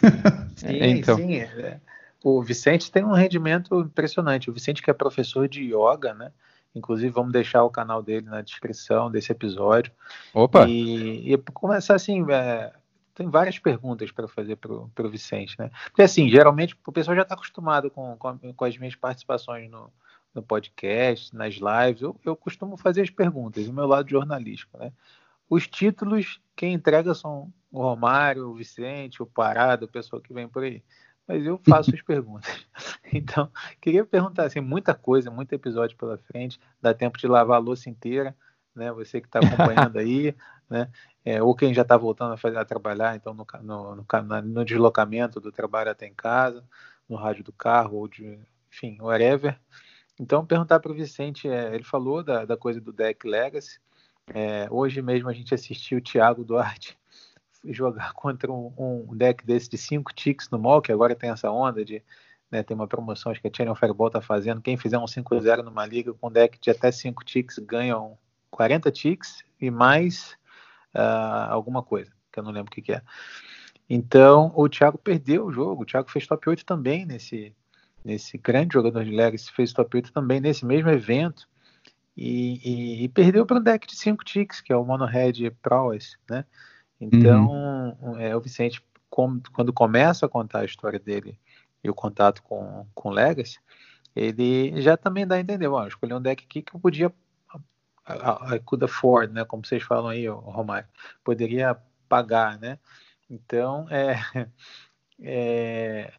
Sim, 0.56 0.76
então. 0.82 1.16
sim. 1.16 1.36
É. 1.36 1.80
O 2.22 2.42
Vicente 2.42 2.92
tem 2.92 3.02
um 3.02 3.12
rendimento 3.12 3.80
impressionante. 3.80 4.50
O 4.50 4.52
Vicente 4.52 4.82
que 4.82 4.90
é 4.90 4.94
professor 4.94 5.48
de 5.48 5.62
yoga, 5.62 6.12
né? 6.12 6.32
Inclusive, 6.74 7.10
vamos 7.10 7.32
deixar 7.32 7.64
o 7.64 7.70
canal 7.70 8.02
dele 8.02 8.26
na 8.26 8.42
descrição 8.42 9.10
desse 9.10 9.32
episódio. 9.32 9.90
Opa! 10.32 10.68
E, 10.68 11.32
e 11.32 11.38
começar 11.52 11.94
assim, 11.94 12.24
é, 12.30 12.72
tem 13.14 13.28
várias 13.28 13.58
perguntas 13.58 14.12
para 14.12 14.28
fazer 14.28 14.56
para 14.56 14.72
o 14.72 15.10
Vicente, 15.10 15.56
né? 15.58 15.70
Porque 15.86 16.02
assim, 16.02 16.28
geralmente 16.28 16.76
o 16.86 16.92
pessoal 16.92 17.16
já 17.16 17.22
está 17.22 17.34
acostumado 17.34 17.90
com, 17.90 18.16
com, 18.16 18.38
com, 18.54 18.64
as 18.64 18.78
minhas 18.78 18.94
participações 18.94 19.70
no, 19.70 19.90
no 20.34 20.42
podcast, 20.42 21.34
nas 21.34 21.54
lives. 21.54 22.02
Eu, 22.02 22.16
eu 22.24 22.36
costumo 22.36 22.76
fazer 22.76 23.02
as 23.02 23.10
perguntas, 23.10 23.66
o 23.66 23.72
meu 23.72 23.86
lado 23.86 24.08
jornalístico, 24.08 24.78
né? 24.78 24.92
Os 25.50 25.66
títulos, 25.66 26.40
quem 26.54 26.72
entrega 26.72 27.12
são 27.12 27.52
o 27.72 27.82
Romário, 27.82 28.48
o 28.48 28.54
Vicente, 28.54 29.20
o 29.20 29.26
Parado, 29.26 29.86
o 29.86 29.88
pessoal 29.88 30.22
que 30.22 30.32
vem 30.32 30.48
por 30.48 30.62
aí. 30.62 30.80
Mas 31.26 31.44
eu 31.44 31.60
faço 31.68 31.92
as 31.92 32.00
perguntas. 32.02 32.66
Então, 33.12 33.50
queria 33.80 34.04
perguntar 34.04 34.44
assim, 34.44 34.60
muita 34.60 34.94
coisa, 34.94 35.30
muito 35.30 35.52
episódio 35.52 35.96
pela 35.96 36.16
frente, 36.16 36.60
dá 36.80 36.94
tempo 36.94 37.18
de 37.18 37.26
lavar 37.26 37.56
a 37.56 37.60
louça 37.60 37.90
inteira, 37.90 38.36
né? 38.72 38.92
Você 38.92 39.20
que 39.20 39.26
está 39.26 39.40
acompanhando 39.40 39.98
aí, 39.98 40.32
né? 40.68 40.88
É, 41.24 41.42
ou 41.42 41.54
quem 41.54 41.74
já 41.74 41.82
está 41.82 41.96
voltando 41.96 42.34
a, 42.34 42.36
fazer, 42.36 42.56
a 42.56 42.64
trabalhar, 42.64 43.16
então 43.16 43.34
no, 43.34 43.44
no, 43.62 43.96
no, 43.96 44.42
no, 44.42 44.64
deslocamento 44.64 45.40
do 45.40 45.50
trabalho 45.50 45.90
até 45.90 46.06
em 46.06 46.14
casa, 46.14 46.64
no 47.08 47.16
rádio 47.16 47.42
do 47.42 47.52
carro, 47.52 47.96
ou 47.96 48.08
de, 48.08 48.38
enfim, 48.72 48.96
whatever. 49.00 49.58
Então, 50.18 50.46
perguntar 50.46 50.78
para 50.78 50.92
o 50.92 50.94
Vicente, 50.94 51.48
é, 51.48 51.74
ele 51.74 51.84
falou 51.84 52.22
da, 52.22 52.44
da 52.44 52.56
coisa 52.56 52.80
do 52.80 52.92
deck 52.92 53.26
Legacy. 53.26 53.80
É, 54.32 54.68
hoje 54.70 55.02
mesmo 55.02 55.28
a 55.28 55.32
gente 55.32 55.54
assistiu 55.54 55.98
o 55.98 56.02
Thiago 56.02 56.44
Duarte 56.44 56.96
jogar 57.64 58.12
contra 58.12 58.50
um, 58.50 58.72
um 58.78 59.16
deck 59.16 59.44
desse 59.44 59.68
de 59.68 59.76
5 59.76 60.14
ticks 60.14 60.48
no 60.50 60.58
mall, 60.58 60.82
que 60.82 60.92
agora 60.92 61.14
tem 61.14 61.30
essa 61.30 61.50
onda 61.50 61.84
de. 61.84 62.02
Né, 62.50 62.64
tem 62.64 62.74
uma 62.74 62.88
promoção, 62.88 63.30
acho 63.30 63.40
que 63.40 63.46
a 63.46 63.50
Channel 63.56 63.76
Fireball 63.76 64.08
está 64.08 64.20
fazendo. 64.20 64.60
Quem 64.60 64.76
fizer 64.76 64.98
um 64.98 65.04
5-0 65.04 65.62
numa 65.62 65.86
liga 65.86 66.12
com 66.12 66.32
deck 66.32 66.58
de 66.60 66.68
até 66.68 66.90
5 66.90 67.24
ticks 67.24 67.58
ganham 67.58 68.18
40 68.50 68.90
ticks 68.90 69.44
e 69.60 69.70
mais 69.70 70.36
uh, 70.92 71.48
alguma 71.48 71.80
coisa, 71.80 72.10
que 72.32 72.40
eu 72.40 72.42
não 72.42 72.50
lembro 72.50 72.72
o 72.72 72.74
que, 72.74 72.82
que 72.82 72.92
é. 72.92 73.02
Então, 73.88 74.52
o 74.54 74.68
Thiago 74.68 74.98
perdeu 74.98 75.46
o 75.46 75.52
jogo. 75.52 75.82
O 75.82 75.86
Thiago 75.86 76.08
fez 76.08 76.24
top 76.24 76.48
8 76.48 76.64
também 76.64 77.04
nesse, 77.04 77.54
nesse 78.04 78.38
grande 78.38 78.74
jogador 78.74 79.04
de 79.04 79.10
Legacy, 79.10 79.50
fez 79.50 79.72
top 79.72 79.96
8 79.96 80.12
também 80.12 80.40
nesse 80.40 80.64
mesmo 80.64 80.90
evento. 80.90 81.48
E, 82.20 82.60
e, 82.62 83.04
e 83.04 83.08
perdeu 83.08 83.46
para 83.46 83.56
um 83.56 83.62
deck 83.62 83.86
de 83.86 83.96
5 83.96 84.22
ticks, 84.22 84.60
que 84.60 84.70
é 84.70 84.76
o 84.76 84.84
Mono 84.84 85.06
Red 85.06 85.50
Prowess, 85.62 86.18
né? 86.28 86.44
Então, 87.00 87.96
uhum. 88.02 88.20
é, 88.20 88.36
o 88.36 88.40
Vicente, 88.42 88.84
quando 89.08 89.72
começa 89.72 90.26
a 90.26 90.28
contar 90.28 90.60
a 90.60 90.64
história 90.66 90.98
dele 90.98 91.40
e 91.82 91.88
o 91.88 91.94
contato 91.94 92.42
com, 92.42 92.86
com 92.94 93.08
o 93.08 93.12
Legacy, 93.12 93.58
ele 94.14 94.82
já 94.82 94.98
também 94.98 95.26
dá 95.26 95.36
a 95.36 95.40
entender, 95.40 95.66
ó, 95.66 95.86
escolhi 95.86 96.12
um 96.12 96.20
deck 96.20 96.44
aqui 96.44 96.60
que 96.60 96.76
eu 96.76 96.78
podia 96.78 97.10
a, 98.04 98.54
a, 98.54 98.56
a 98.56 98.88
Ford, 98.88 99.32
né, 99.32 99.42
como 99.46 99.64
vocês 99.64 99.82
falam 99.82 100.10
aí, 100.10 100.28
Romário, 100.28 100.88
poderia 101.24 101.74
pagar, 102.06 102.58
né? 102.58 102.78
Então, 103.30 103.86
é, 103.88 104.20
é, 105.22 106.12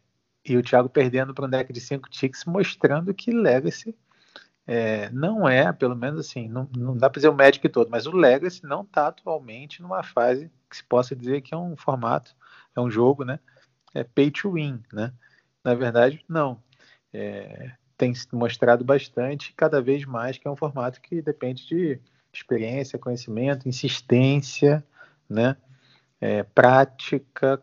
e 0.44 0.56
o 0.56 0.62
Thiago 0.64 0.88
perdendo 0.88 1.32
para 1.32 1.46
um 1.46 1.50
deck 1.50 1.72
de 1.72 1.80
5 1.80 2.10
ticks, 2.10 2.44
mostrando 2.44 3.14
que 3.14 3.30
Legacy 3.30 3.96
é, 4.66 5.10
não 5.10 5.48
é, 5.48 5.72
pelo 5.72 5.96
menos 5.96 6.20
assim, 6.20 6.48
não, 6.48 6.68
não 6.76 6.96
dá 6.96 7.10
para 7.10 7.18
dizer 7.18 7.28
o 7.28 7.34
Magic 7.34 7.68
todo, 7.68 7.90
mas 7.90 8.06
o 8.06 8.12
Legacy 8.12 8.64
não 8.64 8.82
está 8.82 9.08
atualmente 9.08 9.82
numa 9.82 10.02
fase 10.02 10.50
que 10.70 10.76
se 10.76 10.84
possa 10.84 11.16
dizer 11.16 11.40
que 11.42 11.52
é 11.52 11.56
um 11.56 11.76
formato, 11.76 12.34
é 12.74 12.80
um 12.80 12.90
jogo, 12.90 13.24
né? 13.24 13.38
É 13.94 14.04
pay 14.04 14.30
to 14.30 14.52
win, 14.52 14.82
né? 14.92 15.12
Na 15.64 15.74
verdade, 15.74 16.24
não. 16.28 16.62
É, 17.12 17.72
tem 17.96 18.14
se 18.14 18.26
mostrado 18.34 18.84
bastante, 18.84 19.52
cada 19.54 19.80
vez 19.82 20.04
mais, 20.04 20.38
que 20.38 20.48
é 20.48 20.50
um 20.50 20.56
formato 20.56 21.00
que 21.00 21.20
depende 21.20 21.66
de 21.66 22.00
experiência, 22.32 22.98
conhecimento, 22.98 23.68
insistência, 23.68 24.84
né? 25.28 25.56
É, 26.20 26.42
prática 26.44 27.62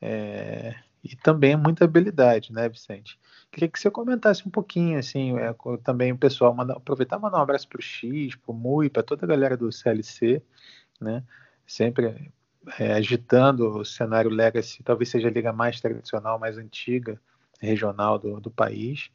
é, 0.00 0.74
e 1.02 1.16
também 1.16 1.56
muita 1.56 1.84
habilidade, 1.84 2.52
né, 2.52 2.68
Vicente? 2.68 3.18
Queria 3.54 3.68
que 3.68 3.78
você 3.78 3.88
comentasse 3.88 4.46
um 4.48 4.50
pouquinho, 4.50 4.98
assim, 4.98 5.38
é, 5.38 5.54
também 5.84 6.10
o 6.10 6.18
pessoal, 6.18 6.52
manda, 6.52 6.72
aproveitar 6.72 7.18
e 7.18 7.20
mandar 7.20 7.38
um 7.38 7.42
abraço 7.42 7.68
para 7.68 7.78
o 7.78 7.82
X, 7.82 8.34
para 8.34 8.50
o 8.50 8.52
Mui, 8.52 8.90
para 8.90 9.04
toda 9.04 9.24
a 9.24 9.28
galera 9.28 9.56
do 9.56 9.70
CLC, 9.70 10.42
né? 11.00 11.22
Sempre 11.64 12.32
é, 12.80 12.94
agitando 12.94 13.78
o 13.78 13.84
cenário 13.84 14.28
Legacy, 14.28 14.82
talvez 14.82 15.08
seja 15.08 15.28
a 15.28 15.30
liga 15.30 15.52
mais 15.52 15.80
tradicional, 15.80 16.36
mais 16.36 16.58
antiga, 16.58 17.20
regional 17.60 18.18
do, 18.18 18.40
do 18.40 18.50
país. 18.50 19.08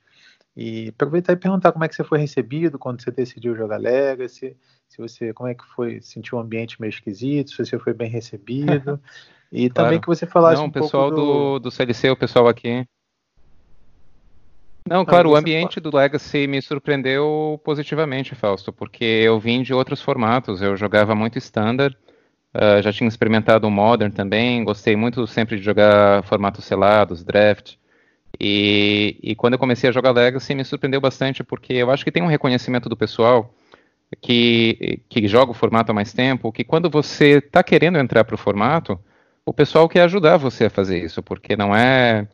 E 0.56 0.88
aproveitar 0.88 1.34
e 1.34 1.36
perguntar 1.36 1.74
como 1.74 1.84
é 1.84 1.90
que 1.90 1.96
você 1.96 2.06
foi 2.06 2.20
recebido 2.20 2.80
quando 2.80 3.04
você 3.04 3.12
decidiu 3.12 3.58
jogar 3.58 3.76
Legacy, 3.76 4.56
se 4.88 4.98
você, 5.00 5.34
como 5.34 5.50
é 5.50 5.54
que 5.54 5.66
foi, 5.76 6.00
sentiu 6.00 6.38
um 6.38 6.42
ambiente 6.42 6.80
meio 6.80 6.92
esquisito, 6.92 7.52
se 7.52 7.58
você 7.58 7.78
foi 7.78 7.94
bem 7.94 8.10
recebido. 8.10 8.98
E 9.52 9.68
claro. 9.68 9.88
também 9.88 10.00
que 10.00 10.06
você 10.06 10.28
falasse 10.28 10.58
Não, 10.58 10.66
um 10.66 10.70
o 10.70 10.72
pessoal 10.72 11.10
do, 11.10 11.58
do 11.58 11.72
CLC, 11.72 12.12
o 12.12 12.16
pessoal 12.16 12.48
aqui, 12.48 12.86
não, 14.90 15.06
claro, 15.06 15.30
o 15.30 15.36
ambiente 15.36 15.80
do 15.80 15.96
Legacy 15.96 16.48
me 16.48 16.62
surpreendeu 16.62 17.62
positivamente, 17.64 18.34
Fausto, 18.34 18.74
porque 18.74 19.04
eu 19.04 19.40
vim 19.40 19.62
de 19.62 19.74
outros 19.74 20.02
formatos. 20.02 20.62
Eu 20.62 20.76
jogava 20.76 21.14
muito 21.14 21.38
Standard, 21.38 21.96
uh, 22.56 22.82
já 22.82 22.92
tinha 22.92 23.08
experimentado 23.08 23.68
o 23.68 23.72
Modern 23.72 24.12
também, 24.12 24.64
gostei 24.64 24.96
muito 24.96 25.28
sempre 25.28 25.58
de 25.58 25.64
jogar 25.64 26.24
formatos 26.24 26.66
selados, 26.66 27.24
Draft. 27.24 27.76
E, 28.40 29.18
e, 29.22 29.36
quando 29.36 29.54
eu 29.54 29.60
comecei 29.60 29.90
a 29.90 29.94
jogar 29.94 30.12
Legacy, 30.12 30.56
me 30.56 30.66
surpreendeu 30.66 31.02
bastante, 31.02 31.44
porque 31.44 31.74
eu 31.74 31.92
acho 31.92 32.04
que 32.04 32.12
tem 32.12 32.24
um 32.24 32.28
reconhecimento 32.28 32.90
do 32.90 32.98
pessoal 32.98 33.54
que, 34.22 35.02
que 35.08 35.28
joga 35.28 35.52
o 35.52 35.56
formato 35.56 35.92
há 35.92 35.96
mais 35.96 36.14
tempo, 36.14 36.52
que 36.52 36.64
quando 36.64 36.90
você 36.90 37.38
está 37.38 37.62
querendo 37.62 38.00
entrar 38.00 38.24
para 38.24 38.36
o 38.36 38.38
formato, 38.38 39.00
o 39.46 39.54
pessoal 39.54 39.88
quer 39.88 40.02
ajudar 40.02 40.38
você 40.38 40.66
a 40.66 40.70
fazer 40.70 41.04
isso, 41.04 41.22
porque 41.22 41.56
não 41.56 41.76
é 41.76 42.28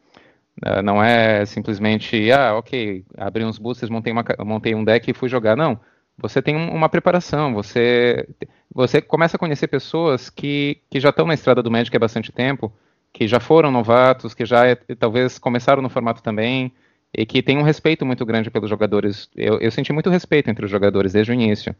Uh, 0.63 0.81
não 0.81 1.03
é 1.03 1.45
simplesmente, 1.45 2.31
ah, 2.31 2.55
ok, 2.55 3.03
abri 3.17 3.43
uns 3.43 3.57
boosters, 3.57 3.89
montei, 3.89 4.13
uma, 4.13 4.23
montei 4.39 4.73
um 4.73 4.83
deck 4.83 5.09
e 5.09 5.13
fui 5.13 5.27
jogar. 5.27 5.55
Não. 5.55 5.79
Você 6.17 6.41
tem 6.41 6.55
uma 6.55 6.87
preparação, 6.87 7.53
você, 7.53 8.25
você 8.73 9.01
começa 9.01 9.35
a 9.35 9.39
conhecer 9.39 9.67
pessoas 9.67 10.29
que, 10.29 10.77
que 10.89 10.97
já 10.99 11.09
estão 11.09 11.27
na 11.27 11.33
estrada 11.33 11.61
do 11.61 11.69
Magic 11.69 11.95
há 11.95 11.99
bastante 11.99 12.31
tempo, 12.31 12.71
que 13.11 13.27
já 13.27 13.39
foram 13.39 13.69
novatos, 13.69 14.33
que 14.33 14.45
já 14.45 14.65
é, 14.65 14.75
talvez 14.97 15.37
começaram 15.37 15.81
no 15.81 15.89
formato 15.89 16.23
também, 16.23 16.71
e 17.13 17.25
que 17.25 17.43
tem 17.43 17.57
um 17.57 17.63
respeito 17.63 18.05
muito 18.05 18.25
grande 18.25 18.49
pelos 18.49 18.69
jogadores. 18.69 19.29
Eu, 19.35 19.59
eu 19.59 19.71
senti 19.71 19.91
muito 19.91 20.09
respeito 20.09 20.49
entre 20.49 20.63
os 20.63 20.71
jogadores 20.71 21.11
desde 21.11 21.31
o 21.31 21.33
início. 21.33 21.75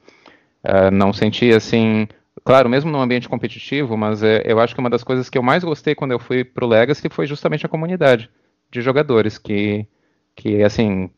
Uh, 0.65 0.91
não 0.91 1.13
senti 1.13 1.53
assim, 1.53 2.05
claro, 2.44 2.67
mesmo 2.67 2.91
no 2.91 3.00
ambiente 3.00 3.29
competitivo, 3.29 3.96
mas 3.96 4.22
uh, 4.22 4.41
eu 4.44 4.60
acho 4.60 4.74
que 4.75 4.82
uma 4.82 4.89
das 4.89 5.03
coisas 5.03 5.29
que 5.29 5.38
eu 5.38 5.44
mais 5.44 5.63
gostei 5.63 5.96
quando 5.96 6.12
eu 6.12 6.20
fui 6.20 6.44
para 6.44 6.65
o 6.65 6.67
Legacy 6.67 7.08
foi 7.10 7.25
justamente 7.25 7.65
a 7.65 7.70
comunidade 7.70 8.29
de 8.72 8.81
jogadores 8.81 9.38
que, 9.38 9.88
que 10.36 10.63
assim, 10.63 11.10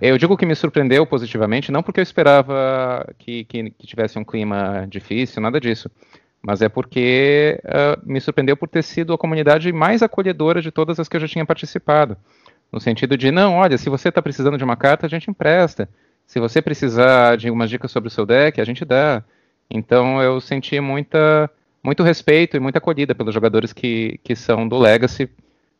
eu 0.00 0.16
digo 0.16 0.36
que 0.36 0.46
me 0.46 0.54
surpreendeu 0.54 1.04
positivamente, 1.04 1.72
não 1.72 1.82
porque 1.82 2.00
eu 2.00 2.02
esperava 2.02 3.06
que, 3.18 3.44
que, 3.44 3.70
que 3.70 3.86
tivesse 3.86 4.18
um 4.18 4.24
clima 4.24 4.86
difícil, 4.88 5.42
nada 5.42 5.60
disso, 5.60 5.90
mas 6.40 6.62
é 6.62 6.68
porque 6.68 7.60
uh, 7.64 8.00
me 8.04 8.20
surpreendeu 8.20 8.56
por 8.56 8.68
ter 8.68 8.82
sido 8.82 9.12
a 9.12 9.18
comunidade 9.18 9.72
mais 9.72 10.02
acolhedora 10.02 10.62
de 10.62 10.70
todas 10.70 11.00
as 11.00 11.08
que 11.08 11.16
eu 11.16 11.20
já 11.20 11.28
tinha 11.28 11.46
participado. 11.46 12.16
No 12.72 12.80
sentido 12.80 13.16
de, 13.16 13.30
não, 13.30 13.54
olha, 13.54 13.76
se 13.76 13.90
você 13.90 14.08
está 14.08 14.22
precisando 14.22 14.56
de 14.56 14.64
uma 14.64 14.76
carta, 14.76 15.06
a 15.06 15.08
gente 15.08 15.30
empresta. 15.30 15.88
Se 16.26 16.40
você 16.40 16.62
precisar 16.62 17.36
de 17.36 17.48
algumas 17.48 17.68
dicas 17.68 17.90
sobre 17.90 18.08
o 18.08 18.10
seu 18.10 18.24
deck, 18.24 18.60
a 18.60 18.64
gente 18.64 18.84
dá. 18.84 19.22
Então 19.70 20.22
eu 20.22 20.40
senti 20.40 20.80
muita, 20.80 21.50
muito 21.82 22.02
respeito 22.02 22.56
e 22.56 22.60
muita 22.60 22.78
acolhida 22.78 23.14
pelos 23.14 23.34
jogadores 23.34 23.72
que, 23.72 24.18
que 24.24 24.34
são 24.34 24.66
do 24.66 24.78
Legacy 24.78 25.28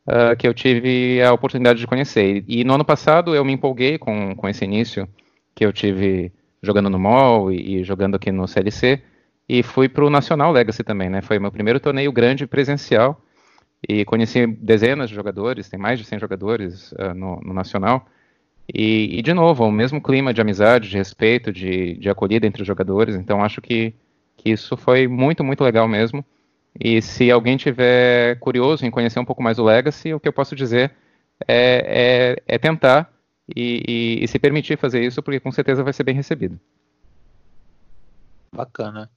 uh, 0.07 0.35
que 0.37 0.47
eu 0.47 0.53
tive 0.53 1.21
a 1.21 1.33
oportunidade 1.33 1.79
de 1.79 1.87
conhecer. 1.87 2.43
E 2.47 2.63
no 2.63 2.73
ano 2.73 2.85
passado 2.85 3.35
eu 3.35 3.43
me 3.43 3.53
empolguei 3.53 3.97
com, 3.97 4.35
com 4.35 4.49
esse 4.49 4.63
início 4.65 5.07
que 5.55 5.65
eu 5.65 5.73
tive 5.73 6.31
jogando 6.61 6.89
no 6.89 6.99
mall 6.99 7.51
e, 7.51 7.79
e 7.79 7.83
jogando 7.83 8.15
aqui 8.15 8.31
no 8.31 8.47
CLC 8.47 9.01
e 9.47 9.61
fui 9.61 9.89
para 9.89 10.05
o 10.05 10.09
Nacional 10.09 10.51
Legacy 10.51 10.83
também, 10.83 11.09
né? 11.09 11.21
Foi 11.21 11.37
meu 11.37 11.51
primeiro 11.51 11.79
torneio 11.79 12.11
grande 12.11 12.47
presencial 12.47 13.21
e 13.87 14.05
conheci 14.05 14.47
dezenas 14.47 15.09
de 15.09 15.15
jogadores, 15.15 15.69
tem 15.69 15.79
mais 15.79 15.99
de 15.99 16.05
100 16.05 16.19
jogadores 16.19 16.91
uh, 16.93 17.13
no, 17.13 17.41
no, 17.41 17.53
Nacional. 17.53 18.07
E, 18.73 19.19
e, 19.19 19.21
de 19.21 19.33
novo, 19.33 19.65
o 19.65 19.71
mesmo 19.71 20.01
clima 20.01 20.33
de 20.33 20.39
amizade, 20.39 20.89
de 20.89 20.95
respeito, 20.95 21.51
de, 21.51 21.97
de 21.97 22.09
acolhida 22.09 22.47
entre 22.47 22.61
os 22.61 22.67
jogadores. 22.67 23.13
Então, 23.15 23.43
acho 23.43 23.61
que, 23.61 23.93
que 24.37 24.51
isso 24.51 24.77
foi 24.77 25.05
muito, 25.05 25.43
muito 25.43 25.63
legal 25.65 25.85
mesmo. 25.85 26.23
E 26.79 27.01
se 27.01 27.29
alguém 27.29 27.55
tiver 27.55 28.39
curioso 28.39 28.85
em 28.85 28.91
conhecer 28.91 29.19
um 29.19 29.25
pouco 29.25 29.43
mais 29.43 29.59
o 29.59 29.63
Legacy, 29.63 30.13
o 30.13 30.19
que 30.19 30.27
eu 30.27 30.33
posso 30.33 30.55
dizer 30.55 30.91
é, 31.47 32.35
é, 32.47 32.55
é 32.55 32.57
tentar 32.57 33.11
e, 33.55 33.83
e, 34.19 34.23
e, 34.23 34.27
se 34.27 34.39
permitir 34.39 34.77
fazer 34.77 35.03
isso, 35.03 35.21
porque 35.21 35.39
com 35.39 35.51
certeza 35.51 35.83
vai 35.83 35.93
ser 35.93 36.03
bem 36.03 36.15
recebido. 36.15 36.59
Bacana. 38.51 39.09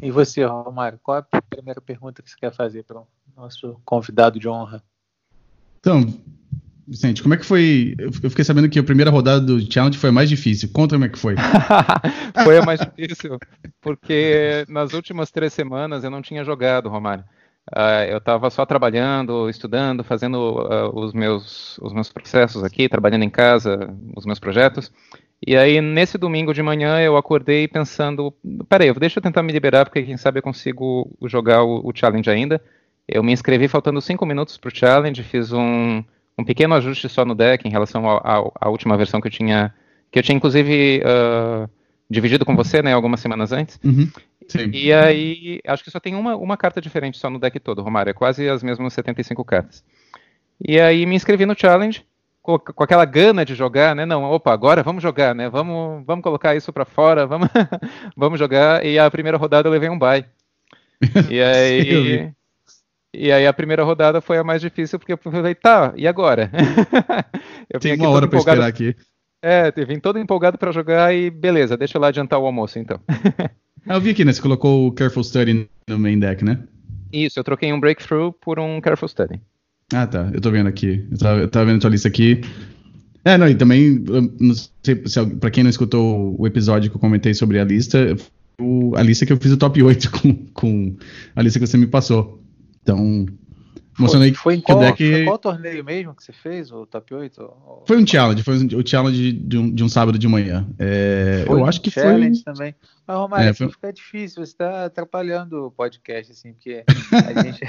E 0.00 0.10
você, 0.10 0.44
Romário, 0.44 0.98
qual 1.02 1.18
é 1.18 1.24
a 1.32 1.42
primeira 1.42 1.80
pergunta 1.80 2.22
que 2.22 2.30
você 2.30 2.36
quer 2.36 2.52
fazer 2.52 2.84
para 2.84 3.00
o 3.00 3.06
nosso 3.36 3.80
convidado 3.84 4.38
de 4.38 4.48
honra? 4.48 4.82
Então, 5.80 6.02
Vicente, 6.86 7.22
como 7.22 7.34
é 7.34 7.36
que 7.36 7.46
foi? 7.46 7.94
Eu 7.98 8.30
fiquei 8.30 8.44
sabendo 8.44 8.68
que 8.68 8.78
a 8.78 8.82
primeira 8.82 9.10
rodada 9.10 9.40
do 9.40 9.72
Challenge 9.72 9.96
foi 9.96 10.10
a 10.10 10.12
mais 10.12 10.28
difícil. 10.28 10.68
Conta 10.72 10.96
como 10.96 11.04
é 11.04 11.08
que 11.08 11.18
foi. 11.18 11.36
foi 12.44 12.58
a 12.58 12.62
mais 12.62 12.80
difícil, 12.80 13.38
porque 13.80 14.64
nas 14.68 14.92
últimas 14.92 15.30
três 15.30 15.52
semanas 15.52 16.02
eu 16.02 16.10
não 16.10 16.20
tinha 16.20 16.44
jogado, 16.44 16.88
Romário. 16.88 17.24
Uh, 17.70 18.10
eu 18.10 18.18
estava 18.18 18.50
só 18.50 18.66
trabalhando, 18.66 19.48
estudando, 19.48 20.02
fazendo 20.02 20.36
uh, 20.36 20.98
os, 20.98 21.12
meus, 21.12 21.78
os 21.78 21.92
meus 21.92 22.12
processos 22.12 22.64
aqui, 22.64 22.88
trabalhando 22.88 23.22
em 23.22 23.30
casa, 23.30 23.94
os 24.16 24.26
meus 24.26 24.40
projetos. 24.40 24.92
E 25.46 25.56
aí, 25.56 25.80
nesse 25.80 26.18
domingo 26.18 26.52
de 26.52 26.62
manhã, 26.62 27.00
eu 27.00 27.16
acordei 27.16 27.68
pensando: 27.68 28.32
peraí, 28.68 28.92
deixa 28.94 29.18
eu 29.18 29.22
tentar 29.22 29.42
me 29.42 29.52
liberar, 29.52 29.84
porque 29.84 30.02
quem 30.02 30.16
sabe 30.16 30.40
eu 30.40 30.42
consigo 30.42 31.16
jogar 31.26 31.62
o, 31.62 31.88
o 31.88 31.92
challenge 31.94 32.28
ainda. 32.28 32.60
Eu 33.06 33.22
me 33.22 33.32
inscrevi 33.32 33.68
faltando 33.68 34.00
cinco 34.00 34.26
minutos 34.26 34.56
para 34.56 34.68
o 34.68 34.74
challenge, 34.74 35.22
fiz 35.22 35.52
um 35.52 36.02
um 36.38 36.44
pequeno 36.44 36.74
ajuste 36.74 37.08
só 37.08 37.24
no 37.24 37.34
deck 37.34 37.66
em 37.66 37.70
relação 37.70 38.04
à 38.08 38.68
última 38.68 38.96
versão 38.96 39.20
que 39.20 39.28
eu 39.28 39.32
tinha, 39.32 39.72
que 40.10 40.18
eu 40.18 40.22
tinha 40.22 40.36
inclusive 40.36 41.02
uh, 41.04 41.68
dividido 42.08 42.44
com 42.44 42.56
você, 42.56 42.82
né, 42.82 42.92
algumas 42.92 43.20
semanas 43.20 43.52
antes. 43.52 43.78
Uhum. 43.84 44.08
E, 44.72 44.86
e 44.86 44.92
aí, 44.92 45.60
acho 45.66 45.84
que 45.84 45.90
só 45.90 46.00
tem 46.00 46.14
uma, 46.14 46.36
uma 46.36 46.56
carta 46.56 46.80
diferente 46.80 47.18
só 47.18 47.30
no 47.30 47.38
deck 47.38 47.58
todo, 47.60 47.82
Romário, 47.82 48.10
é 48.10 48.14
quase 48.14 48.48
as 48.48 48.62
mesmas 48.62 48.92
75 48.92 49.44
cartas. 49.44 49.84
E 50.66 50.78
aí 50.78 51.06
me 51.06 51.16
inscrevi 51.16 51.46
no 51.46 51.58
challenge, 51.58 52.04
com, 52.42 52.58
com, 52.58 52.82
aquela 52.82 53.04
gana 53.04 53.44
de 53.44 53.54
jogar, 53.54 53.94
né? 53.94 54.04
Não, 54.04 54.24
opa, 54.24 54.52
agora 54.52 54.82
vamos 54.82 55.02
jogar, 55.02 55.34
né? 55.34 55.48
Vamos, 55.48 56.04
vamos 56.04 56.22
colocar 56.22 56.56
isso 56.56 56.72
para 56.72 56.84
fora, 56.84 57.26
vamos, 57.26 57.48
vamos 58.16 58.38
jogar. 58.38 58.84
E 58.84 58.98
a 58.98 59.10
primeira 59.10 59.38
rodada 59.38 59.68
eu 59.68 59.72
levei 59.72 59.88
um 59.88 59.98
bye. 59.98 60.24
E 61.30 61.40
aí, 61.40 62.32
e 63.14 63.30
aí 63.30 63.46
a 63.46 63.52
primeira 63.52 63.84
rodada 63.84 64.20
foi 64.20 64.38
a 64.38 64.44
mais 64.44 64.60
difícil, 64.60 64.98
porque 64.98 65.12
eu 65.12 65.18
falei, 65.18 65.54
tá, 65.54 65.92
e 65.96 66.06
agora? 66.06 66.50
eu 67.68 67.80
Tem 67.80 67.94
uma 67.94 68.08
hora 68.10 68.28
para 68.28 68.38
esperar 68.38 68.66
aqui. 68.66 68.96
É, 69.44 69.72
vim 69.84 69.98
todo 69.98 70.18
empolgado 70.18 70.56
para 70.56 70.70
jogar 70.70 71.14
e 71.14 71.28
beleza, 71.28 71.76
deixa 71.76 71.98
eu 71.98 72.00
lá 72.00 72.08
adiantar 72.08 72.38
o 72.38 72.46
almoço 72.46 72.78
então. 72.78 73.00
ah, 73.88 73.94
eu 73.94 74.00
vi 74.00 74.10
aqui, 74.10 74.24
né? 74.24 74.32
Você 74.32 74.40
colocou 74.40 74.86
o 74.86 74.92
Careful 74.92 75.24
Study 75.24 75.68
no 75.88 75.98
main 75.98 76.18
deck, 76.18 76.44
né? 76.44 76.60
Isso, 77.12 77.38
eu 77.38 77.44
troquei 77.44 77.72
um 77.72 77.80
Breakthrough 77.80 78.32
por 78.32 78.58
um 78.58 78.80
Careful 78.80 79.08
Study. 79.08 79.40
Ah, 79.92 80.06
tá. 80.06 80.30
Eu 80.32 80.40
tô 80.40 80.50
vendo 80.50 80.68
aqui. 80.68 81.06
Eu 81.10 81.18
tava, 81.18 81.40
eu 81.40 81.48
tava 81.48 81.66
vendo 81.66 81.76
a 81.76 81.80
tua 81.80 81.90
lista 81.90 82.08
aqui. 82.08 82.40
É, 83.24 83.36
não, 83.36 83.48
e 83.48 83.54
também, 83.54 84.02
não 84.40 84.54
sei 84.82 85.02
se, 85.06 85.26
pra 85.36 85.50
quem 85.50 85.62
não 85.62 85.70
escutou 85.70 86.34
o 86.40 86.46
episódio 86.46 86.90
que 86.90 86.96
eu 86.96 87.00
comentei 87.00 87.34
sobre 87.34 87.58
a 87.58 87.64
lista, 87.64 88.16
o, 88.60 88.96
a 88.96 89.02
lista 89.02 89.24
que 89.24 89.32
eu 89.32 89.36
fiz 89.36 89.52
o 89.52 89.56
top 89.56 89.80
8 89.80 90.10
com, 90.10 90.34
com 90.52 90.96
a 91.36 91.42
lista 91.42 91.58
que 91.58 91.66
você 91.66 91.76
me 91.76 91.86
passou. 91.86 92.42
Então, 92.82 93.26
mostrando 93.98 94.24
foi, 94.24 94.34
foi 94.34 94.54
em 94.56 94.60
qual, 94.60 94.78
deck... 94.80 95.10
foi 95.10 95.24
qual 95.24 95.38
torneio 95.38 95.84
mesmo 95.84 96.14
que 96.14 96.24
você 96.24 96.32
fez, 96.32 96.72
o 96.72 96.86
top 96.86 97.14
8? 97.14 97.52
Foi 97.86 97.96
um 97.96 98.06
challenge, 98.06 98.42
foi 98.42 98.56
o 98.56 98.86
challenge 98.86 99.32
de 99.32 99.58
um, 99.58 99.70
de 99.72 99.84
um 99.84 99.88
sábado 99.88 100.18
de 100.18 100.28
manhã. 100.28 100.66
É, 100.78 101.44
eu 101.46 101.64
acho 101.64 101.80
que 101.80 101.90
challenge 101.90 102.42
foi. 102.42 102.52
também. 102.52 102.74
Mas, 103.06 103.16
Romário, 103.16 103.50
é, 103.50 103.54
foi... 103.54 103.68
fica 103.68 103.92
difícil, 103.92 104.44
você 104.44 104.52
está 104.52 104.86
atrapalhando 104.86 105.66
o 105.66 105.70
podcast, 105.70 106.32
assim, 106.32 106.52
porque 106.52 106.84
a 107.12 107.42
gente. 107.42 107.60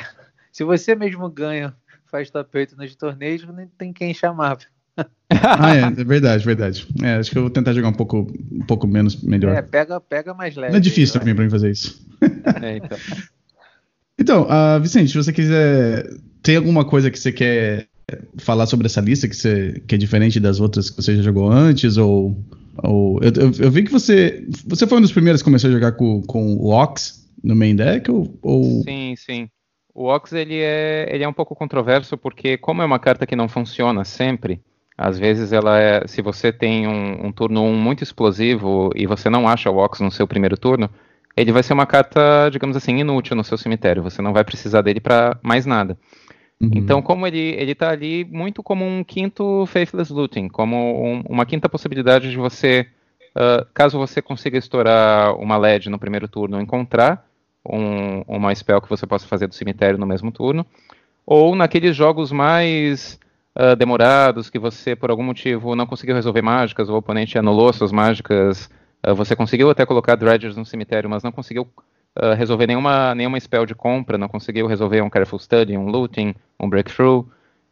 se 0.51 0.63
você 0.63 0.95
mesmo 0.95 1.29
ganha 1.29 1.75
faz 2.13 2.29
top 2.29 2.57
8 2.57 2.75
nos 2.77 2.95
torneios, 2.95 3.43
nem 3.55 3.67
tem 3.67 3.91
quem 3.91 4.13
chamar. 4.13 4.57
ah, 4.95 5.75
é, 5.75 5.79
é 5.79 6.03
verdade, 6.03 6.45
verdade. 6.45 6.87
É, 7.01 7.15
acho 7.15 7.31
que 7.31 7.37
eu 7.37 7.41
vou 7.41 7.49
tentar 7.49 7.73
jogar 7.73 7.87
um 7.87 7.93
pouco, 7.93 8.31
um 8.51 8.65
pouco 8.67 8.85
menos, 8.85 9.21
melhor. 9.23 9.55
É, 9.55 9.61
pega, 9.63 9.99
pega 9.99 10.33
mais 10.33 10.55
leve. 10.55 10.71
Não 10.71 10.77
é 10.77 10.81
difícil 10.81 11.19
também 11.19 11.33
para 11.33 11.43
mim 11.43 11.49
fazer 11.49 11.71
isso. 11.71 12.05
É, 12.61 12.77
então. 12.77 12.97
então, 14.23 14.43
uh, 14.43 14.79
Vicente, 14.81 15.11
se 15.11 15.17
você 15.17 15.33
quiser, 15.33 16.09
tem 16.41 16.55
alguma 16.55 16.85
coisa 16.85 17.11
que 17.11 17.19
você 17.19 17.31
quer 17.31 17.87
falar 18.37 18.65
sobre 18.65 18.87
essa 18.87 19.01
lista 19.01 19.27
que, 19.27 19.35
você, 19.35 19.81
que 19.87 19.95
é 19.95 19.97
diferente 19.97 20.39
das 20.39 20.59
outras 20.59 20.89
que 20.89 20.95
você 20.95 21.15
já 21.17 21.21
jogou 21.21 21.51
antes? 21.51 21.97
Ou, 21.97 22.35
ou 22.81 23.19
eu, 23.21 23.31
eu, 23.35 23.51
eu, 23.59 23.71
vi 23.71 23.83
que 23.83 23.91
você, 23.91 24.45
você 24.65 24.87
foi 24.87 24.97
um 24.97 25.01
dos 25.01 25.11
primeiros 25.11 25.41
que 25.41 25.45
começou 25.45 25.69
a 25.69 25.73
jogar 25.73 25.91
com, 25.93 26.21
com 26.21 26.55
o 26.55 26.69
Ox 26.69 27.29
no 27.43 27.55
main 27.55 27.75
deck? 27.75 28.09
Ou, 28.09 28.33
ou... 28.41 28.83
Sim, 28.83 29.13
sim. 29.17 29.49
O 29.93 30.07
Ox 30.07 30.31
ele 30.33 30.55
é, 30.55 31.07
ele 31.13 31.23
é 31.23 31.27
um 31.27 31.33
pouco 31.33 31.55
controverso 31.55 32.17
porque 32.17 32.57
como 32.57 32.81
é 32.81 32.85
uma 32.85 32.99
carta 32.99 33.27
que 33.27 33.35
não 33.35 33.47
funciona 33.47 34.03
sempre, 34.03 34.59
às 34.97 35.19
vezes 35.19 35.51
ela 35.51 35.79
é, 35.79 36.07
se 36.07 36.21
você 36.21 36.51
tem 36.51 36.87
um, 36.87 37.27
um 37.27 37.31
turno 37.31 37.61
1 37.63 37.75
muito 37.75 38.03
explosivo 38.03 38.89
e 38.95 39.05
você 39.05 39.29
não 39.29 39.47
acha 39.47 39.69
o 39.69 39.77
Ox 39.77 39.99
no 39.99 40.09
seu 40.09 40.27
primeiro 40.27 40.57
turno, 40.57 40.89
ele 41.35 41.51
vai 41.51 41.63
ser 41.63 41.73
uma 41.73 41.85
carta, 41.85 42.49
digamos 42.51 42.75
assim, 42.77 42.97
inútil 42.97 43.35
no 43.35 43.43
seu 43.43 43.57
cemitério. 43.57 44.03
Você 44.03 44.21
não 44.21 44.33
vai 44.33 44.43
precisar 44.43 44.81
dele 44.81 44.99
para 44.99 45.37
mais 45.41 45.65
nada. 45.65 45.97
Uhum. 46.61 46.69
Então, 46.75 47.01
como 47.01 47.27
ele 47.27 47.55
ele 47.57 47.71
está 47.71 47.89
ali 47.89 48.23
muito 48.25 48.61
como 48.61 48.85
um 48.85 49.03
quinto 49.03 49.65
Faithless 49.65 50.13
Looting, 50.13 50.47
como 50.47 50.77
um, 50.77 51.23
uma 51.27 51.45
quinta 51.45 51.67
possibilidade 51.67 52.29
de 52.29 52.37
você, 52.37 52.87
uh, 53.35 53.65
caso 53.73 53.97
você 53.97 54.21
consiga 54.21 54.57
estourar 54.57 55.35
uma 55.35 55.57
LED 55.57 55.89
no 55.89 55.99
primeiro 55.99 56.27
turno, 56.27 56.61
encontrar 56.61 57.27
um, 57.67 58.21
uma 58.27 58.53
spell 58.53 58.81
que 58.81 58.89
você 58.89 59.07
possa 59.07 59.27
fazer 59.27 59.47
do 59.47 59.55
cemitério 59.55 59.97
no 59.97 60.05
mesmo 60.05 60.31
turno, 60.31 60.65
ou 61.25 61.55
naqueles 61.55 61.95
jogos 61.95 62.31
mais 62.31 63.19
uh, 63.57 63.75
demorados 63.75 64.49
que 64.49 64.59
você, 64.59 64.95
por 64.95 65.09
algum 65.09 65.23
motivo, 65.23 65.75
não 65.75 65.85
conseguiu 65.85 66.15
resolver 66.15 66.41
mágicas, 66.41 66.89
o 66.89 66.95
oponente 66.95 67.37
anulou 67.37 67.73
suas 67.73 67.91
mágicas, 67.91 68.69
uh, 69.07 69.15
você 69.15 69.35
conseguiu 69.35 69.69
até 69.69 69.85
colocar 69.85 70.15
Dredgers 70.15 70.55
no 70.55 70.65
cemitério, 70.65 71.09
mas 71.09 71.23
não 71.23 71.31
conseguiu 71.31 71.63
uh, 71.63 72.33
resolver 72.35 72.67
nenhuma, 72.67 73.13
nenhuma 73.15 73.39
spell 73.39 73.65
de 73.65 73.75
compra, 73.75 74.17
não 74.17 74.27
conseguiu 74.27 74.67
resolver 74.67 75.01
um 75.01 75.09
Careful 75.09 75.39
Study, 75.39 75.77
um 75.77 75.89
Looting, 75.89 76.35
um 76.59 76.69
Breakthrough, 76.69 77.25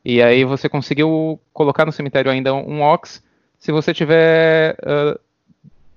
e 0.04 0.22
aí 0.22 0.44
você 0.44 0.68
conseguiu 0.68 1.40
colocar 1.54 1.86
no 1.86 1.92
cemitério 1.92 2.32
ainda 2.32 2.54
um 2.54 2.82
Ox, 2.82 3.24
se 3.60 3.72
você 3.72 3.94
tiver 3.94 4.76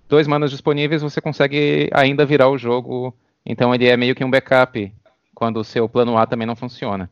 dois 0.07 0.27
manas 0.27 0.51
disponíveis, 0.51 1.01
você 1.01 1.19
consegue 1.21 1.89
ainda 1.93 2.27
virar 2.27 2.51
o 2.51 2.59
jogo, 2.59 3.15
então 3.47 3.75
ele 3.75 3.89
é 3.89 3.97
meio 3.97 4.15
que 4.15 4.23
um 4.23 4.31
backup 4.31 4.93
quando 5.35 5.59
o 5.59 5.65
seu 5.65 5.89
plano 5.89 6.17
A 6.17 6.27
também 6.27 6.47
não 6.47 6.55
funciona. 6.55 7.11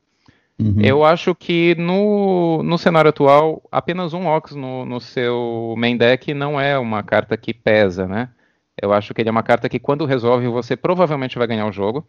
Uhum. 0.59 0.80
Eu 0.80 1.04
acho 1.04 1.35
que 1.35 1.75
no, 1.76 2.62
no 2.62 2.78
cenário 2.78 3.09
atual, 3.09 3.62
apenas 3.71 4.12
um 4.12 4.26
Ox 4.26 4.54
no, 4.54 4.85
no 4.85 5.00
seu 5.00 5.75
main 5.76 5.97
deck 5.97 6.32
não 6.35 6.61
é 6.61 6.78
uma 6.78 7.02
carta 7.02 7.37
que 7.37 7.52
pesa, 7.52 8.06
né? 8.06 8.28
Eu 8.80 8.92
acho 8.92 9.12
que 9.12 9.21
ele 9.21 9.28
é 9.28 9.32
uma 9.32 9.42
carta 9.42 9.68
que 9.68 9.78
quando 9.78 10.04
resolve 10.04 10.47
você 10.49 10.76
provavelmente 10.76 11.38
vai 11.38 11.47
ganhar 11.47 11.66
o 11.66 11.73
jogo. 11.73 12.06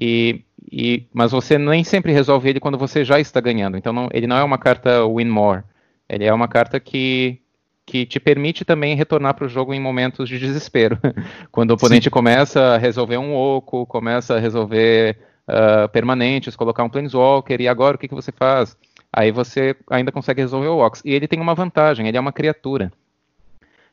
E, 0.00 0.42
e, 0.70 1.06
mas 1.12 1.30
você 1.30 1.58
nem 1.58 1.84
sempre 1.84 2.12
resolve 2.12 2.48
ele 2.48 2.60
quando 2.60 2.78
você 2.78 3.04
já 3.04 3.20
está 3.20 3.40
ganhando. 3.40 3.76
Então 3.76 3.92
não, 3.92 4.08
ele 4.12 4.26
não 4.26 4.36
é 4.36 4.42
uma 4.42 4.58
carta 4.58 5.06
win 5.06 5.26
more. 5.26 5.62
Ele 6.08 6.24
é 6.24 6.32
uma 6.32 6.48
carta 6.48 6.80
que, 6.80 7.40
que 7.86 8.04
te 8.04 8.18
permite 8.18 8.64
também 8.64 8.96
retornar 8.96 9.34
para 9.34 9.46
o 9.46 9.48
jogo 9.48 9.72
em 9.72 9.80
momentos 9.80 10.28
de 10.28 10.38
desespero. 10.38 10.98
quando 11.52 11.70
o 11.70 11.74
oponente 11.74 12.04
Sim. 12.04 12.10
começa 12.10 12.60
a 12.60 12.78
resolver 12.78 13.18
um 13.18 13.34
oco, 13.34 13.86
começa 13.86 14.34
a 14.36 14.40
resolver 14.40 15.18
uh, 15.48 15.88
permanentes, 15.90 16.56
colocar 16.56 16.84
um 16.84 16.88
Planeswalker, 16.88 17.60
e 17.60 17.68
agora 17.68 17.96
o 17.96 17.98
que, 17.98 18.08
que 18.08 18.14
você 18.14 18.32
faz? 18.32 18.76
Aí 19.12 19.30
você 19.30 19.76
ainda 19.88 20.10
consegue 20.10 20.40
resolver 20.40 20.68
o 20.68 20.78
Ox. 20.78 21.00
E 21.04 21.12
ele 21.12 21.28
tem 21.28 21.40
uma 21.40 21.54
vantagem, 21.54 22.08
ele 22.08 22.16
é 22.16 22.20
uma 22.20 22.32
criatura. 22.32 22.92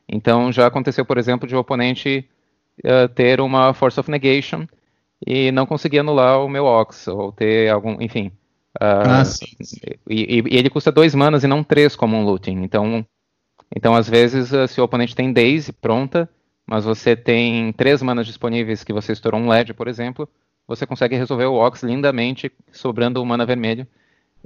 Então 0.08 0.52
já 0.52 0.66
aconteceu, 0.66 1.04
por 1.04 1.16
exemplo, 1.16 1.46
de 1.48 1.54
o 1.54 1.58
oponente 1.60 2.28
uh, 2.84 3.08
ter 3.14 3.40
uma 3.40 3.72
Force 3.72 3.98
of 4.00 4.10
Negation 4.10 4.66
e 5.24 5.52
não 5.52 5.64
conseguir 5.64 6.00
anular 6.00 6.44
o 6.44 6.48
meu 6.48 6.64
Ox, 6.64 7.06
ou 7.06 7.30
ter 7.30 7.70
algum, 7.70 8.02
enfim. 8.02 8.32
Uh, 8.80 9.06
ah, 9.06 9.24
sim. 9.24 9.46
E, 10.08 10.40
e, 10.40 10.56
ele 10.56 10.70
custa 10.70 10.90
dois 10.90 11.14
manas 11.14 11.44
e 11.44 11.46
não 11.46 11.62
três 11.62 11.94
como 11.94 12.16
um 12.16 12.24
looting. 12.24 12.62
Então, 12.62 13.06
então 13.74 13.94
às 13.94 14.08
vezes, 14.08 14.50
se 14.70 14.80
o 14.80 14.84
oponente 14.84 15.14
tem 15.14 15.32
Daisy 15.32 15.72
pronta, 15.72 16.28
mas 16.66 16.84
você 16.84 17.14
tem 17.14 17.72
três 17.72 18.02
manas 18.02 18.26
disponíveis 18.26 18.82
que 18.82 18.92
você 18.92 19.12
estourou 19.12 19.40
um 19.40 19.48
LED, 19.48 19.74
por 19.74 19.86
exemplo, 19.86 20.28
você 20.66 20.86
consegue 20.86 21.16
resolver 21.16 21.46
o 21.46 21.54
Ox 21.54 21.82
lindamente, 21.82 22.50
sobrando 22.70 23.22
o 23.22 23.26
mana 23.26 23.44
vermelho, 23.44 23.86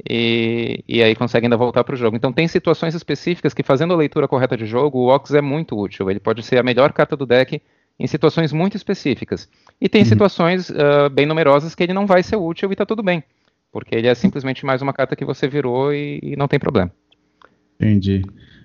e, 0.09 0.85
e 0.87 1.03
aí 1.03 1.15
consegue 1.15 1.47
ainda 1.47 1.57
voltar 1.57 1.85
para 1.85 1.95
o 1.95 1.97
jogo. 1.97 2.17
Então 2.17 2.33
tem 2.33 2.47
situações 2.49 2.95
específicas 2.95 3.55
que, 3.55 3.63
fazendo 3.63 3.95
a 3.95 3.97
leitura 3.97 4.29
correta 4.29 4.57
de 4.57 4.67
jogo, 4.67 4.99
o 4.99 5.15
Ox 5.15 5.33
é 5.33 5.41
muito 5.41 5.79
útil. 5.79 6.11
Ele 6.11 6.21
pode 6.21 6.43
ser 6.43 6.59
a 6.59 6.63
melhor 6.63 6.93
carta 6.93 7.17
do 7.17 7.25
deck 7.25 7.61
em 7.99 8.07
situações 8.07 8.53
muito 8.53 8.77
específicas. 8.77 9.49
E 9.81 9.89
tem 9.89 10.03
uhum. 10.03 10.09
situações 10.09 10.69
uh, 10.71 11.09
bem 11.11 11.25
numerosas 11.25 11.75
que 11.75 11.83
ele 11.83 11.95
não 11.95 12.07
vai 12.07 12.23
ser 12.23 12.37
útil 12.37 12.71
e 12.71 12.75
está 12.75 12.85
tudo 12.85 13.03
bem. 13.03 13.25
Porque 13.73 13.95
ele 13.95 14.07
é 14.07 14.15
simplesmente 14.15 14.67
mais 14.67 14.83
uma 14.83 14.93
carta 14.93 15.17
que 15.17 15.25
você 15.25 15.49
virou 15.49 15.93
e, 15.93 16.21
e 16.23 16.37
não 16.37 16.49
tem 16.49 16.59
problema. 16.59 16.91
Entendi. 17.81 18.23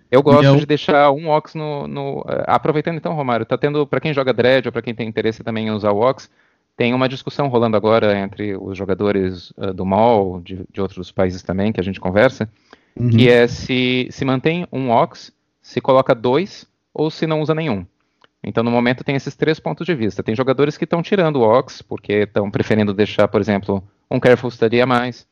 Eu 0.09 0.21
gosto 0.21 0.43
eu... 0.43 0.57
de 0.57 0.65
deixar 0.65 1.11
um 1.11 1.29
Ox 1.29 1.55
no, 1.55 1.87
no. 1.87 2.19
Uh, 2.19 2.43
aproveitando 2.45 2.97
então, 2.97 3.13
Romário, 3.13 3.45
tá 3.45 3.57
tendo, 3.57 3.87
para 3.87 4.01
quem 4.01 4.13
joga 4.13 4.33
Dread 4.33 4.67
ou 4.67 4.71
para 4.71 4.81
quem 4.81 4.93
tem 4.93 5.07
interesse 5.07 5.43
também 5.43 5.67
em 5.67 5.71
usar 5.71 5.91
o 5.91 6.01
Ox, 6.01 6.29
tem 6.75 6.93
uma 6.93 7.09
discussão 7.09 7.47
rolando 7.47 7.77
agora 7.77 8.17
entre 8.17 8.55
os 8.55 8.77
jogadores 8.77 9.51
uh, 9.51 9.73
do 9.73 9.85
MOL, 9.85 10.41
de, 10.41 10.65
de, 10.71 10.81
outros 10.81 11.11
países 11.11 11.43
também, 11.43 11.71
que 11.71 11.79
a 11.79 11.83
gente 11.83 11.99
conversa, 11.99 12.49
uhum. 12.95 13.09
que 13.09 13.29
é 13.29 13.47
se, 13.47 14.07
se 14.09 14.25
mantém 14.25 14.67
um 14.71 14.91
OX, 14.91 15.31
se 15.61 15.79
coloca 15.79 16.15
dois 16.15 16.65
ou 16.93 17.09
se 17.09 17.27
não 17.27 17.41
usa 17.41 17.53
nenhum. 17.53 17.85
Então, 18.43 18.63
no 18.63 18.71
momento, 18.71 19.03
tem 19.03 19.15
esses 19.15 19.35
três 19.35 19.59
pontos 19.59 19.85
de 19.85 19.93
vista. 19.93 20.23
Tem 20.23 20.35
jogadores 20.35 20.77
que 20.77 20.83
estão 20.83 21.03
tirando 21.03 21.37
o 21.37 21.43
OX, 21.43 21.81
porque 21.81 22.13
estão 22.13 22.49
preferindo 22.49 22.93
deixar, 22.93 23.27
por 23.27 23.39
exemplo, 23.39 23.83
um 24.09 24.19
Careful 24.19 24.49
Study 24.49 24.81
a 24.81 24.85
mais. 24.85 25.27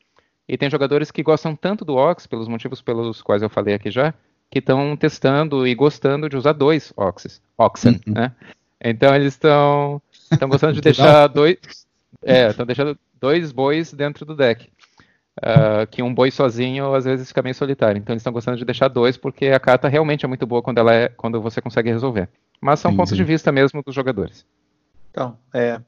E 0.47 0.58
tem 0.58 0.69
jogadores 0.69 1.10
que 1.10 1.23
gostam 1.23 1.56
tanto 1.56 1.84
do 1.84 1.95
OX, 1.95 2.28
pelos 2.28 2.47
motivos 2.47 2.82
pelos 2.82 3.21
quais 3.21 3.41
eu 3.41 3.49
falei 3.49 3.73
aqui 3.73 3.89
já, 3.89 4.13
que 4.49 4.60
estão 4.60 4.95
testando 4.95 5.67
e 5.67 5.73
gostando 5.73 6.30
de 6.30 6.38
usar 6.38 6.54
dois 6.54 6.93
OXs, 6.95 7.41
Oxen, 7.58 7.99
uhum. 8.08 8.13
né? 8.13 8.32
Então, 8.82 9.13
eles 9.13 9.34
estão 9.34 10.02
Estão 10.32 10.50
gostando 10.50 10.74
de 10.74 10.82
deixar 10.82 11.28
dois. 11.28 11.58
É, 12.24 12.48
estão 12.48 12.65
deixando 12.65 12.98
dois 13.20 13.52
bois 13.52 13.94
dentro 13.94 14.26
do 14.26 14.36
deck. 14.36 14.70
Uh, 15.38 15.88
que 15.89 16.04
um 16.04 16.13
boi 16.13 16.32
sozinho 16.32 16.94
às 16.94 17.06
vezes 17.06 17.30
fica 17.30 17.42
meio 17.42 17.56
solitário. 17.56 17.98
Então 17.98 18.13
eles 18.13 18.22
estão 18.22 18.34
gostando 18.34 18.58
de 18.58 18.65
deixar 18.65 18.89
dois 18.89 19.15
porque 19.15 19.48
a 19.48 19.60
carta 19.60 19.88
realmente 19.88 20.26
é 20.26 20.28
muito 20.28 20.46
boa 20.46 20.62
quando 20.62 20.80
ela 20.80 20.94
é 20.94 21.08
quando 21.08 21.42
você 21.42 21.62
consegue 21.62 21.89
resolver. 21.89 22.28
Mas 22.60 22.82
são 22.82 22.92
sim, 22.92 22.98
pontos 22.98 23.12
sim. 23.12 23.15
de 23.15 23.24
vista 23.24 23.52
mesmo 23.52 23.82
dos 23.82 23.96
jogadores. 23.96 24.46
Então, 25.12 25.38
é, 25.54 25.82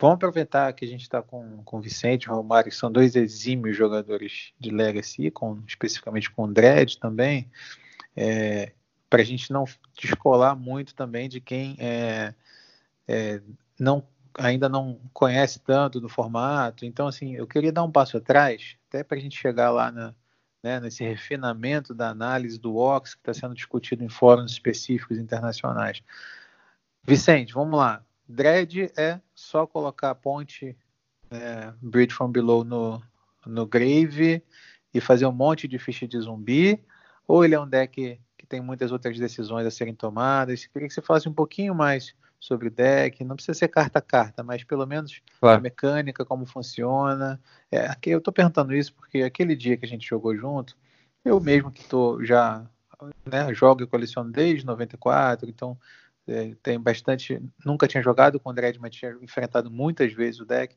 vamos 0.00 0.14
aproveitar 0.14 0.72
que 0.72 0.84
a 0.84 0.88
gente 0.88 1.02
está 1.02 1.20
com, 1.20 1.62
com 1.62 1.76
o 1.76 1.80
Vicente 1.80 2.24
e 2.24 2.30
o 2.30 2.34
Romário, 2.34 2.70
que 2.70 2.76
são 2.76 2.90
dois 2.90 3.14
exímios 3.16 3.76
jogadores 3.76 4.52
de 4.58 4.70
Legacy, 4.70 5.30
com, 5.30 5.58
especificamente 5.66 6.30
com 6.30 6.44
o 6.44 6.52
Dredd 6.52 6.96
também, 6.98 7.50
é, 8.16 8.72
para 9.10 9.20
a 9.20 9.24
gente 9.24 9.52
não 9.52 9.64
descolar 10.00 10.56
muito 10.56 10.94
também 10.94 11.28
de 11.28 11.40
quem 11.40 11.76
é, 11.78 12.32
é, 13.10 13.42
não 13.78 14.06
ainda 14.38 14.68
não 14.68 15.00
conhece 15.12 15.58
tanto 15.58 16.00
do 16.00 16.08
formato. 16.08 16.84
Então, 16.84 17.08
assim, 17.08 17.34
eu 17.34 17.46
queria 17.46 17.72
dar 17.72 17.82
um 17.82 17.90
passo 17.90 18.16
atrás, 18.16 18.76
até 18.88 19.02
para 19.02 19.18
a 19.18 19.20
gente 19.20 19.36
chegar 19.36 19.70
lá 19.70 19.90
na, 19.90 20.14
né, 20.62 20.78
nesse 20.78 21.02
refinamento 21.02 21.92
da 21.92 22.10
análise 22.10 22.58
do 22.58 22.76
OX 22.76 23.14
que 23.14 23.20
está 23.20 23.34
sendo 23.34 23.54
discutido 23.54 24.04
em 24.04 24.08
fóruns 24.08 24.52
específicos 24.52 25.18
internacionais. 25.18 26.02
Vicente, 27.04 27.52
vamos 27.52 27.78
lá. 27.78 28.04
Dread 28.28 28.92
é 28.96 29.20
só 29.34 29.66
colocar 29.66 30.10
a 30.10 30.14
ponte 30.14 30.76
é, 31.30 31.72
Bridge 31.82 32.14
from 32.14 32.30
Below 32.30 32.62
no, 32.62 33.02
no 33.44 33.66
Grave 33.66 34.42
e 34.94 35.00
fazer 35.00 35.26
um 35.26 35.32
monte 35.32 35.66
de 35.66 35.78
ficha 35.78 36.06
de 36.06 36.20
zumbi? 36.20 36.80
Ou 37.26 37.44
ele 37.44 37.56
é 37.56 37.60
um 37.60 37.68
deck 37.68 38.20
que 38.38 38.46
tem 38.46 38.60
muitas 38.60 38.92
outras 38.92 39.18
decisões 39.18 39.66
a 39.66 39.70
serem 39.70 39.94
tomadas? 39.94 40.66
Queria 40.66 40.86
que 40.86 40.94
você 40.94 41.02
falasse 41.02 41.28
um 41.28 41.34
pouquinho 41.34 41.74
mais 41.74 42.14
sobre 42.40 42.68
o 42.68 42.70
deck, 42.70 43.22
não 43.22 43.36
precisa 43.36 43.58
ser 43.58 43.68
carta 43.68 43.98
a 43.98 44.02
carta, 44.02 44.42
mas 44.42 44.64
pelo 44.64 44.86
menos 44.86 45.20
claro. 45.38 45.58
a 45.58 45.60
mecânica, 45.60 46.24
como 46.24 46.46
funciona. 46.46 47.38
É, 47.70 47.86
eu 48.06 48.18
estou 48.18 48.32
perguntando 48.32 48.74
isso 48.74 48.94
porque 48.94 49.18
aquele 49.22 49.54
dia 49.54 49.76
que 49.76 49.84
a 49.84 49.88
gente 49.88 50.08
jogou 50.08 50.34
junto, 50.34 50.74
eu 51.22 51.38
mesmo 51.38 51.70
que 51.70 51.82
estou 51.82 52.24
já 52.24 52.66
né, 53.24 53.52
jogo 53.54 53.82
e 53.82 53.86
coleciono 53.86 54.32
desde 54.32 54.64
94, 54.66 55.48
então 55.48 55.78
é, 56.26 56.54
tem 56.62 56.80
bastante. 56.80 57.40
Nunca 57.64 57.86
tinha 57.86 58.02
jogado 58.02 58.40
com 58.40 58.50
o 58.50 58.54
mas 58.80 58.94
tinha 58.94 59.16
enfrentado 59.20 59.70
muitas 59.70 60.12
vezes 60.12 60.40
o 60.40 60.46
deck. 60.46 60.76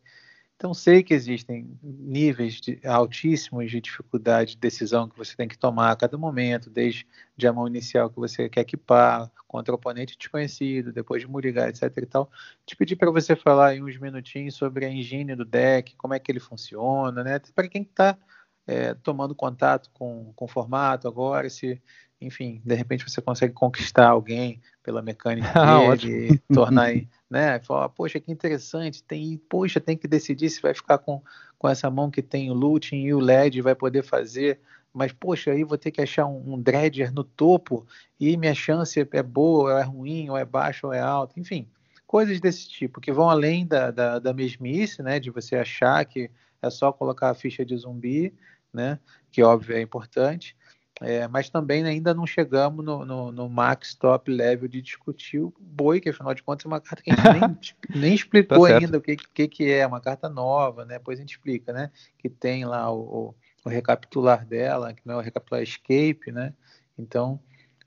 Então 0.63 0.73
sei 0.73 1.03
que 1.03 1.13
existem 1.13 1.77
níveis 1.83 2.61
de, 2.61 2.79
altíssimos 2.85 3.69
de 3.69 3.81
dificuldade 3.81 4.51
de 4.51 4.61
decisão 4.61 5.09
que 5.09 5.17
você 5.17 5.35
tem 5.35 5.45
que 5.45 5.57
tomar 5.57 5.91
a 5.91 5.95
cada 5.97 6.17
momento, 6.17 6.69
desde 6.69 7.05
a 7.45 7.51
mão 7.51 7.67
inicial 7.67 8.09
que 8.09 8.15
você 8.15 8.47
quer 8.47 8.61
equipar 8.61 9.29
contra 9.45 9.73
o 9.73 9.75
oponente 9.75 10.17
desconhecido, 10.17 10.93
depois 10.93 11.21
de 11.21 11.27
murigar, 11.27 11.67
etc 11.67 11.91
e 11.97 12.05
tal. 12.05 12.31
Te 12.65 12.77
pedir 12.77 12.95
para 12.95 13.11
você 13.11 13.35
falar 13.35 13.75
em 13.75 13.83
uns 13.83 13.97
minutinhos 13.97 14.55
sobre 14.55 14.85
a 14.85 14.89
engine 14.89 15.35
do 15.35 15.43
deck, 15.43 15.97
como 15.97 16.13
é 16.13 16.19
que 16.19 16.31
ele 16.31 16.39
funciona, 16.39 17.25
né? 17.25 17.41
Para 17.53 17.67
quem 17.67 17.81
está 17.81 18.17
é, 18.65 18.93
tomando 18.93 19.35
contato 19.35 19.89
com, 19.91 20.31
com 20.33 20.45
o 20.45 20.47
formato 20.47 21.09
agora, 21.09 21.49
se, 21.49 21.81
enfim, 22.25 22.61
de 22.63 22.75
repente 22.75 23.09
você 23.09 23.21
consegue 23.21 23.53
conquistar 23.53 24.09
alguém 24.09 24.61
pela 24.81 25.01
mecânica 25.01 25.51
ah, 25.55 25.95
dele, 25.95 26.41
tornar, 26.53 26.89
né, 27.29 27.59
falar, 27.59 27.89
poxa, 27.89 28.19
que 28.19 28.31
interessante, 28.31 29.03
tem, 29.03 29.37
poxa, 29.49 29.79
tem 29.79 29.97
que 29.97 30.07
decidir 30.07 30.49
se 30.49 30.61
vai 30.61 30.73
ficar 30.73 30.97
com, 30.97 31.21
com 31.57 31.69
essa 31.69 31.89
mão 31.89 32.09
que 32.09 32.21
tem 32.21 32.49
o 32.49 32.53
looting 32.53 33.03
e 33.03 33.13
o 33.13 33.19
LED, 33.19 33.61
vai 33.61 33.75
poder 33.75 34.03
fazer, 34.03 34.59
mas, 34.93 35.11
poxa, 35.11 35.51
aí 35.51 35.63
vou 35.63 35.77
ter 35.77 35.89
que 35.91 36.01
achar 36.01 36.25
um, 36.25 36.53
um 36.53 36.61
dredger 36.61 37.11
no 37.11 37.23
topo 37.23 37.85
e 38.19 38.37
minha 38.37 38.53
chance 38.53 38.99
é 39.11 39.23
boa, 39.23 39.71
ou 39.71 39.77
é 39.79 39.83
ruim, 39.83 40.29
ou 40.29 40.37
é 40.37 40.45
baixa, 40.45 40.85
ou 40.85 40.93
é 40.93 40.99
alta, 40.99 41.39
enfim, 41.39 41.67
coisas 42.05 42.39
desse 42.39 42.69
tipo, 42.69 43.01
que 43.01 43.11
vão 43.11 43.29
além 43.29 43.65
da, 43.65 43.89
da, 43.89 44.19
da 44.19 44.33
mesmice, 44.33 45.01
né, 45.01 45.19
de 45.19 45.31
você 45.31 45.55
achar 45.55 46.05
que 46.05 46.29
é 46.61 46.69
só 46.69 46.91
colocar 46.91 47.31
a 47.31 47.33
ficha 47.33 47.65
de 47.65 47.75
zumbi, 47.75 48.33
né, 48.71 48.99
que 49.31 49.41
óbvio 49.41 49.75
é 49.75 49.81
importante, 49.81 50.55
é, 51.03 51.27
mas 51.27 51.49
também 51.49 51.83
ainda 51.83 52.13
não 52.13 52.25
chegamos 52.25 52.83
no, 52.83 53.05
no, 53.05 53.31
no, 53.31 53.49
max 53.49 53.93
top 53.93 54.31
level 54.31 54.67
de 54.67 54.81
discutir 54.81 55.39
o 55.39 55.53
boi, 55.59 55.99
que 55.99 56.09
afinal 56.09 56.33
de 56.33 56.41
contas 56.41 56.65
é 56.65 56.67
uma 56.67 56.79
carta 56.79 57.03
que 57.03 57.11
a 57.11 57.15
gente 57.15 57.75
nem, 57.93 58.01
nem 58.01 58.13
explicou 58.13 58.67
tá 58.67 58.77
ainda 58.77 58.97
o 58.97 59.01
que, 59.01 59.17
que, 59.17 59.47
que, 59.47 59.71
é, 59.71 59.85
uma 59.85 59.99
carta 59.99 60.29
nova, 60.29 60.85
né? 60.85 60.97
Depois 60.97 61.19
a 61.19 61.21
gente 61.21 61.31
explica, 61.31 61.73
né? 61.73 61.91
Que 62.17 62.29
tem 62.29 62.65
lá 62.65 62.89
o, 62.89 62.99
o, 62.99 63.35
o 63.65 63.69
recapitular 63.69 64.45
dela, 64.45 64.93
que 64.93 65.01
não 65.05 65.15
é 65.15 65.17
o 65.17 65.21
recapitular 65.21 65.61
escape, 65.61 66.31
né? 66.31 66.53
Então, 66.97 67.39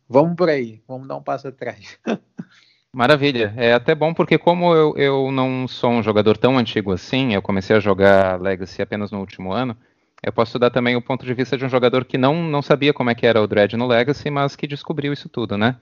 vamos 0.09 0.37
por 0.37 0.49
aí, 0.49 0.83
vamos 0.87 1.09
dar 1.09 1.17
um 1.17 1.23
passo 1.23 1.49
atrás. 1.49 1.99
Maravilha. 2.93 3.53
É 3.57 3.75
até 3.75 3.95
bom 3.95 4.15
porque 4.15 4.39
como 4.39 4.75
eu, 4.75 4.95
eu 4.97 5.31
não 5.31 5.69
sou 5.69 5.91
um 5.91 6.03
jogador 6.03 6.39
tão 6.39 6.57
antigo 6.57 6.93
assim, 6.93 7.35
eu 7.35 7.43
comecei 7.43 7.77
a 7.77 7.81
jogar 7.81 8.41
Legacy 8.41 8.81
apenas 8.81 9.11
no 9.11 9.21
último 9.21 9.53
ano, 9.53 9.77
eu 10.23 10.33
posso 10.33 10.59
dar 10.59 10.71
também 10.71 10.97
o 10.97 11.03
ponto 11.03 11.25
de 11.25 11.35
vista 11.35 11.57
de 11.57 11.65
um 11.65 11.69
jogador 11.69 12.05
que 12.05 12.19
não, 12.19 12.43
não 12.43 12.63
sabia 12.63 12.93
como 12.93 13.11
é 13.11 13.15
que 13.15 13.27
era 13.27 13.41
o 13.41 13.47
Dread 13.47 13.77
no 13.77 13.87
Legacy, 13.87 14.31
mas 14.31 14.57
que 14.57 14.67
descobriu 14.67 15.13
isso 15.13 15.29
tudo, 15.29 15.57
né? 15.59 15.77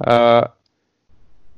Uh, 0.00 0.48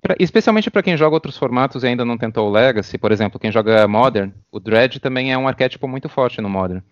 pra, 0.00 0.16
especialmente 0.18 0.70
para 0.70 0.82
quem 0.82 0.96
joga 0.96 1.16
outros 1.16 1.36
formatos 1.36 1.82
e 1.82 1.86
ainda 1.86 2.04
não 2.04 2.18
tentou 2.18 2.48
o 2.48 2.52
Legacy, 2.52 2.98
por 2.98 3.12
exemplo, 3.12 3.38
quem 3.38 3.52
joga 3.52 3.86
Modern, 3.86 4.32
o 4.50 4.58
Dread 4.58 4.98
também 4.98 5.32
é 5.32 5.38
um 5.38 5.46
arquétipo 5.46 5.86
muito 5.86 6.08
forte 6.08 6.40
no 6.40 6.48
Modern. 6.48 6.82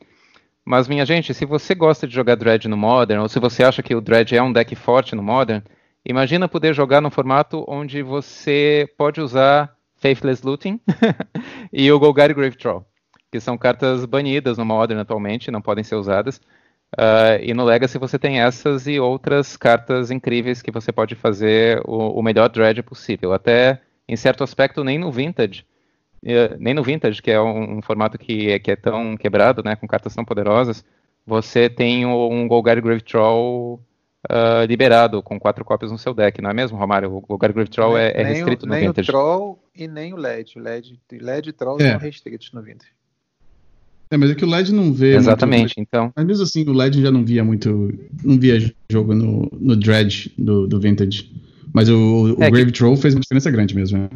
Mas, 0.64 0.87
minha 0.87 1.05
gente, 1.05 1.35
se 1.35 1.44
você 1.44 1.74
gosta 1.74 2.07
de 2.07 2.14
jogar 2.14 2.37
Dread 2.37 2.68
no 2.68 2.76
Modern, 2.76 3.22
ou 3.22 3.28
se 3.28 3.40
você 3.40 3.64
acha 3.64 3.83
que 3.83 3.96
o 3.96 4.00
Dread 4.00 4.37
é 4.37 4.42
um 4.42 4.52
deck 4.52 4.76
forte 4.76 5.16
no 5.16 5.22
Modern, 5.22 5.62
imagina 6.05 6.46
poder 6.46 6.72
jogar 6.72 7.00
num 7.00 7.11
formato 7.11 7.64
onde 7.66 8.02
você 8.02 8.88
pode 8.96 9.20
usar 9.20 9.74
Faithless 9.96 10.46
Looting 10.46 10.78
e 11.72 11.90
o 11.90 11.98
Golgari 11.98 12.35
Grave 12.35 12.57
Troll 12.57 12.87
que 13.33 13.40
são 13.40 13.57
cartas 13.57 14.05
banidas 14.05 14.59
no 14.59 14.64
Modern 14.64 15.01
atualmente, 15.01 15.51
não 15.51 15.62
podem 15.62 15.83
ser 15.83 15.95
usadas. 15.95 16.37
Uh, 16.92 17.40
e 17.40 17.55
no 17.55 17.64
Legacy 17.64 17.97
você 17.97 18.18
tem 18.18 18.42
essas 18.42 18.87
e 18.87 19.01
outras 19.01 19.57
cartas 19.57 20.11
incríveis 20.11 20.61
que 20.61 20.71
você 20.71 20.92
pode 20.92 21.14
fazer 21.14 21.81
o, 21.87 22.18
o 22.18 22.23
melhor 22.23 22.51
dread 22.51 22.83
possível. 22.83 23.33
Até, 23.33 23.81
em 24.07 24.16
certo 24.16 24.45
aspecto, 24.45 24.85
nem 24.85 24.99
no 24.99 25.11
Vintage, 25.11 25.64
uh, 26.23 26.57
nem 26.59 26.75
no 26.75 26.83
Vintage, 26.83 27.23
que 27.23 27.31
é 27.31 27.40
um, 27.40 27.79
um, 27.79 27.83
formato 27.83 28.18
que 28.18 28.51
é, 28.51 28.59
que 28.59 28.71
é 28.71 28.77
tão 28.77 29.16
quebrado, 29.16 29.62
né, 29.64 29.77
com 29.77 29.88
cartas 29.88 30.14
tão 30.14 30.27
poderosas, 30.27 30.85
você 31.27 31.71
tem 31.71 32.05
um 32.05 32.47
Golgari 32.47 32.83
Grave 32.83 33.01
Troll 33.01 33.81
uh, 34.31 34.66
liberado, 34.68 35.23
com 35.23 35.40
quatro 35.40 35.64
cópias 35.64 35.90
no 35.90 35.97
seu 35.97 36.12
deck, 36.12 36.42
não 36.42 36.51
é 36.51 36.53
mesmo, 36.53 36.77
Romário? 36.77 37.16
O 37.16 37.23
Golgari 37.23 37.55
Grave 37.55 37.71
Troll 37.71 37.97
é, 37.97 38.12
é 38.14 38.23
restrito 38.23 38.66
o, 38.66 38.68
no 38.68 38.75
Vintage. 38.75 39.11
Nem 39.11 39.21
o 39.21 39.23
Troll 39.23 39.64
e 39.75 39.88
nem 39.88 40.12
o 40.12 40.16
LED. 40.16 40.59
O 40.59 40.61
LED, 40.61 41.01
LED 41.11 41.49
e 41.49 41.53
Troll 41.55 41.81
é. 41.81 41.92
são 41.92 41.99
restritos 41.99 42.53
no 42.53 42.61
Vintage. 42.61 42.92
É, 44.12 44.16
mas 44.18 44.31
é 44.31 44.35
que 44.35 44.44
o 44.44 44.48
LED 44.48 44.75
não 44.75 44.92
vê. 44.92 45.16
Exatamente, 45.16 45.79
muito, 45.79 45.81
então. 45.81 46.12
Mas 46.14 46.27
mesmo 46.27 46.42
assim, 46.42 46.68
o 46.68 46.72
LED 46.75 47.01
já 47.01 47.11
não 47.11 47.25
via 47.25 47.42
muito. 47.42 47.90
Não 48.22 48.38
via 48.38 48.70
jogo 48.90 49.14
no, 49.14 49.51
no 49.59 49.75
Dredge 49.75 50.31
do, 50.37 50.66
do 50.66 50.79
Vintage. 50.79 51.33
Mas 51.72 51.88
o, 51.88 52.37
o 52.38 52.44
é 52.44 52.51
Grave 52.51 52.66
que... 52.66 52.79
Troll 52.79 52.94
fez 52.94 53.14
uma 53.14 53.22
diferença 53.22 53.51
grande 53.51 53.75
mesmo. 53.75 54.01
Né? 54.01 54.11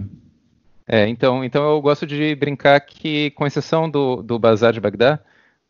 É, 0.87 1.09
então, 1.09 1.43
então 1.43 1.67
eu 1.67 1.81
gosto 1.81 2.07
de 2.07 2.35
brincar 2.35 2.79
que, 2.81 3.31
com 3.31 3.47
exceção 3.47 3.89
do, 3.89 4.23
do 4.23 4.39
Bazar 4.39 4.71
de 4.71 4.81
Bagdá, 4.81 5.19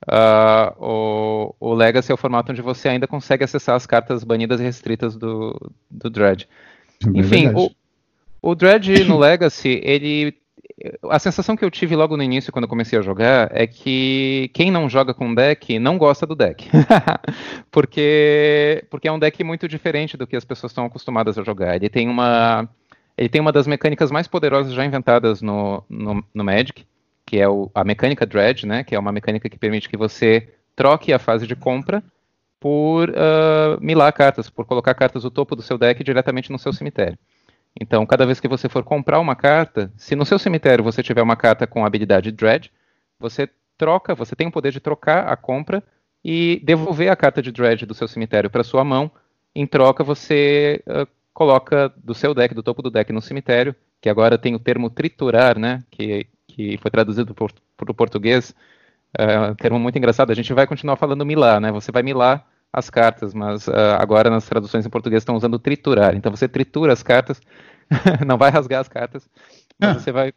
uh, 0.08 0.74
o, 0.84 1.54
o 1.60 1.72
Legacy 1.72 2.10
é 2.10 2.14
o 2.14 2.18
formato 2.18 2.50
onde 2.50 2.60
você 2.60 2.88
ainda 2.88 3.06
consegue 3.06 3.44
acessar 3.44 3.76
as 3.76 3.86
cartas 3.86 4.24
banidas 4.24 4.58
e 4.58 4.64
restritas 4.64 5.14
do, 5.14 5.54
do 5.88 6.10
Dredge. 6.10 6.48
É 7.04 7.20
Enfim, 7.20 7.52
o, 7.54 7.70
o 8.42 8.56
Dredge 8.56 9.04
no 9.04 9.18
Legacy, 9.18 9.80
ele 9.84 10.34
a 11.10 11.18
sensação 11.18 11.56
que 11.56 11.64
eu 11.64 11.70
tive 11.70 11.94
logo 11.96 12.16
no 12.16 12.22
início, 12.22 12.52
quando 12.52 12.64
eu 12.64 12.68
comecei 12.68 12.98
a 12.98 13.02
jogar, 13.02 13.50
é 13.52 13.66
que 13.66 14.50
quem 14.54 14.70
não 14.70 14.88
joga 14.88 15.14
com 15.14 15.34
deck 15.34 15.78
não 15.78 15.98
gosta 15.98 16.26
do 16.26 16.34
deck. 16.34 16.68
porque, 17.70 18.84
porque 18.90 19.08
é 19.08 19.12
um 19.12 19.18
deck 19.18 19.42
muito 19.44 19.68
diferente 19.68 20.16
do 20.16 20.26
que 20.26 20.36
as 20.36 20.44
pessoas 20.44 20.72
estão 20.72 20.86
acostumadas 20.86 21.38
a 21.38 21.42
jogar. 21.42 21.76
Ele 21.76 21.88
tem 21.88 22.08
uma, 22.08 22.68
ele 23.16 23.28
tem 23.28 23.40
uma 23.40 23.52
das 23.52 23.66
mecânicas 23.66 24.10
mais 24.10 24.26
poderosas 24.26 24.72
já 24.72 24.84
inventadas 24.84 25.42
no, 25.42 25.82
no, 25.88 26.24
no 26.34 26.44
Magic, 26.44 26.86
que 27.24 27.38
é 27.38 27.48
o, 27.48 27.70
a 27.74 27.84
mecânica 27.84 28.26
Dredge, 28.26 28.66
né? 28.66 28.84
Que 28.84 28.94
é 28.94 28.98
uma 28.98 29.12
mecânica 29.12 29.48
que 29.48 29.58
permite 29.58 29.88
que 29.88 29.96
você 29.96 30.48
troque 30.74 31.12
a 31.12 31.18
fase 31.18 31.46
de 31.46 31.56
compra 31.56 32.02
por 32.60 33.10
uh, 33.10 33.80
milar 33.80 34.12
cartas, 34.12 34.48
por 34.48 34.64
colocar 34.64 34.94
cartas 34.94 35.22
do 35.22 35.30
topo 35.30 35.56
do 35.56 35.62
seu 35.62 35.78
deck 35.78 36.02
diretamente 36.02 36.50
no 36.50 36.58
seu 36.58 36.72
cemitério. 36.72 37.18
Então, 37.80 38.06
cada 38.06 38.24
vez 38.24 38.40
que 38.40 38.48
você 38.48 38.68
for 38.68 38.82
comprar 38.82 39.20
uma 39.20 39.36
carta, 39.36 39.92
se 39.96 40.16
no 40.16 40.24
seu 40.24 40.38
cemitério 40.38 40.82
você 40.82 41.02
tiver 41.02 41.22
uma 41.22 41.36
carta 41.36 41.66
com 41.66 41.84
habilidade 41.84 42.32
Dread, 42.32 42.72
você 43.18 43.48
troca, 43.76 44.14
você 44.14 44.34
tem 44.34 44.46
o 44.46 44.52
poder 44.52 44.72
de 44.72 44.80
trocar 44.80 45.28
a 45.28 45.36
compra 45.36 45.82
e 46.24 46.60
devolver 46.64 47.10
a 47.10 47.16
carta 47.16 47.42
de 47.42 47.52
Dread 47.52 47.84
do 47.84 47.94
seu 47.94 48.08
cemitério 48.08 48.48
para 48.48 48.64
sua 48.64 48.82
mão. 48.82 49.10
Em 49.54 49.66
troca, 49.66 50.02
você 50.02 50.82
uh, 50.86 51.06
coloca 51.32 51.92
do 51.96 52.14
seu 52.14 52.34
deck, 52.34 52.54
do 52.54 52.62
topo 52.62 52.82
do 52.82 52.90
deck 52.90 53.12
no 53.12 53.20
cemitério, 53.20 53.76
que 54.00 54.08
agora 54.08 54.38
tem 54.38 54.54
o 54.54 54.58
termo 54.58 54.88
triturar, 54.88 55.58
né? 55.58 55.84
Que, 55.90 56.26
que 56.48 56.78
foi 56.78 56.90
traduzido 56.90 57.34
para 57.34 57.90
o 57.90 57.94
português. 57.94 58.54
Uh, 59.18 59.54
termo 59.56 59.78
muito 59.78 59.98
engraçado. 59.98 60.30
A 60.30 60.34
gente 60.34 60.52
vai 60.52 60.66
continuar 60.66 60.96
falando 60.96 61.26
milar, 61.26 61.60
né? 61.60 61.70
Você 61.72 61.92
vai 61.92 62.02
milar 62.02 62.46
as 62.76 62.90
cartas, 62.90 63.32
mas 63.32 63.66
uh, 63.66 63.96
agora 63.98 64.28
nas 64.28 64.44
traduções 64.44 64.84
em 64.84 64.90
português 64.90 65.22
estão 65.22 65.34
usando 65.34 65.58
triturar. 65.58 66.14
Então 66.14 66.30
você 66.30 66.46
tritura 66.46 66.92
as 66.92 67.02
cartas, 67.02 67.40
não 68.26 68.36
vai 68.36 68.50
rasgar 68.50 68.82
as 68.82 68.88
cartas, 68.88 69.26
mas 69.80 69.90
ah, 69.90 69.94
você 69.98 70.12
vai, 70.12 70.32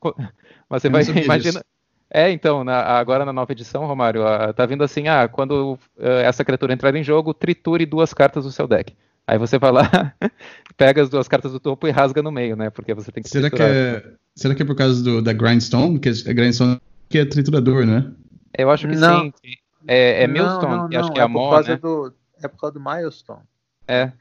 você 0.70 0.90
vai 0.90 1.04
imagina. 1.04 1.62
É, 2.10 2.32
então, 2.32 2.64
na, 2.64 2.80
agora 2.80 3.26
na 3.26 3.34
nova 3.34 3.52
edição, 3.52 3.86
Romário, 3.86 4.24
uh, 4.24 4.54
tá 4.54 4.66
vindo 4.66 4.84
assim, 4.84 5.10
ah, 5.10 5.28
quando 5.28 5.74
uh, 5.74 5.80
essa 6.24 6.46
criatura 6.46 6.74
entrar 6.74 6.96
em 6.96 7.04
jogo, 7.04 7.34
triture 7.34 7.86
duas 7.86 8.14
cartas 8.14 8.46
do 8.46 8.52
seu 8.52 8.68
deck. 8.68 8.96
Aí 9.28 9.38
você 9.38 9.60
vai 9.60 9.72
lá, 9.72 10.14
pega 10.78 11.04
as 11.04 11.10
duas 11.10 11.28
cartas 11.28 11.52
do 11.52 11.60
topo 11.60 11.88
e 11.88 11.92
rasga 11.92 12.24
no 12.24 12.32
meio, 12.32 12.56
né? 12.56 12.70
Porque 12.70 12.94
você 12.94 13.12
tem 13.12 13.22
que 13.22 13.30
será 13.30 13.50
triturar. 13.50 13.70
que 13.70 13.76
é 13.76 14.04
Será 14.40 14.56
que 14.56 14.64
é 14.64 14.66
por 14.66 14.76
causa 14.76 15.04
do, 15.04 15.22
da 15.22 15.34
Grindstone? 15.34 16.00
Que 16.00 16.10
a 16.10 16.34
Grindstone 16.34 16.80
que 17.10 17.20
é 17.20 17.26
triturador, 17.26 17.86
né? 17.86 18.10
Eu 18.58 18.72
acho 18.72 18.88
que 18.88 18.96
não. 18.96 19.26
sim. 19.26 19.54
É, 19.88 20.24
é 20.24 20.28
Millstone, 20.28 20.78
não, 20.78 20.88
não, 20.88 21.00
acho 21.00 21.12
que 21.12 21.20
é, 21.20 21.22
é 21.22 21.26
a 21.26 21.28
mão, 21.28 21.62
né? 21.62 21.78
Do, 21.78 22.14
é 22.44 22.48
por 22.48 22.60
causa 22.60 22.74
do 22.74 22.80
Milestone. 22.80 23.44
É. 23.88 24.12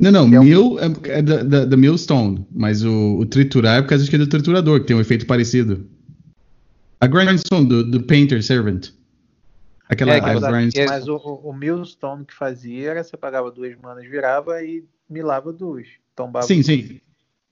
Não, 0.00 0.12
não, 0.12 0.26
é 0.26 0.44
Mill 0.44 0.78
é, 0.78 1.18
é 1.18 1.22
da, 1.22 1.42
da, 1.42 1.64
da, 1.64 1.76
Millstone, 1.76 2.46
mas 2.52 2.84
o, 2.84 3.18
o, 3.18 3.26
triturar 3.26 3.78
é 3.78 3.82
por 3.82 3.88
causa 3.88 4.08
que 4.08 4.14
é 4.14 4.18
do 4.18 4.28
triturador, 4.28 4.80
que 4.80 4.86
tem 4.86 4.96
um 4.96 5.00
efeito 5.00 5.26
parecido. 5.26 5.88
A 7.00 7.06
Grindstone, 7.06 7.66
do, 7.66 7.84
do 7.84 8.02
Painter 8.04 8.42
Servant. 8.42 8.90
Aquela 9.88 10.14
é, 10.14 10.20
mas, 10.20 10.44
a, 10.44 10.50
mas 10.86 11.08
o, 11.08 11.16
o, 11.16 11.52
Millstone 11.52 12.24
que 12.24 12.34
fazia 12.34 12.90
era 12.90 13.02
você 13.02 13.16
pagava 13.16 13.50
duas 13.50 13.74
manas, 13.76 14.04
virava 14.04 14.62
e 14.62 14.84
milava 15.10 15.52
duas. 15.52 15.88
Tombava 16.14 16.46
sim, 16.46 16.62
sim. 16.62 17.00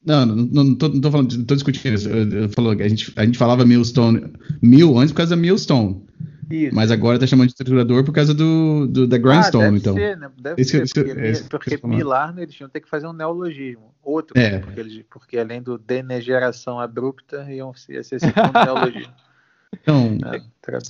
Não, 0.04 0.24
não, 0.24 0.36
não, 0.36 0.74
tô, 0.76 0.88
não 0.88 1.00
tô 1.00 1.10
falando, 1.10 1.44
tô 1.44 1.54
discutindo 1.54 1.94
isso. 1.94 2.08
Eu, 2.08 2.30
eu, 2.30 2.50
eu, 2.56 2.70
a, 2.70 2.88
gente, 2.88 3.12
a 3.16 3.24
gente 3.24 3.38
falava 3.38 3.64
Millstone, 3.64 4.32
Mill 4.62 4.96
antes 4.98 5.10
por 5.10 5.18
causa 5.18 5.34
da 5.34 5.40
Millstone. 5.40 6.05
Isso. 6.50 6.74
Mas 6.74 6.90
agora 6.90 7.18
tá 7.18 7.26
chamando 7.26 7.48
de 7.48 7.54
triturador 7.54 8.04
por 8.04 8.12
causa 8.12 8.32
do, 8.32 8.86
do 8.86 9.06
da 9.06 9.18
Grindstone, 9.18 9.64
ah, 9.64 9.66
deve 9.66 9.78
então. 9.78 9.94
Ser, 9.94 10.16
né? 10.16 10.30
Deve 10.38 10.64
ser, 10.64 10.78
porque, 10.82 11.02
porque, 11.50 11.78
porque 11.78 11.86
Milar 11.86 12.34
né, 12.34 12.42
eles 12.42 12.54
tinham 12.54 12.70
que 12.70 12.88
fazer 12.88 13.06
um 13.06 13.12
neologismo. 13.12 13.94
Outro, 14.02 14.38
é. 14.38 14.60
porque, 14.60 14.78
eles, 14.78 15.04
porque 15.10 15.38
além 15.38 15.60
do 15.60 15.76
denegeração 15.76 16.78
abrupta, 16.78 17.44
iam, 17.52 17.72
ia 17.88 18.02
ser 18.04 18.18
um 18.22 18.52
neologismo. 18.64 19.12
Então, 19.72 20.18
é, 20.32 20.40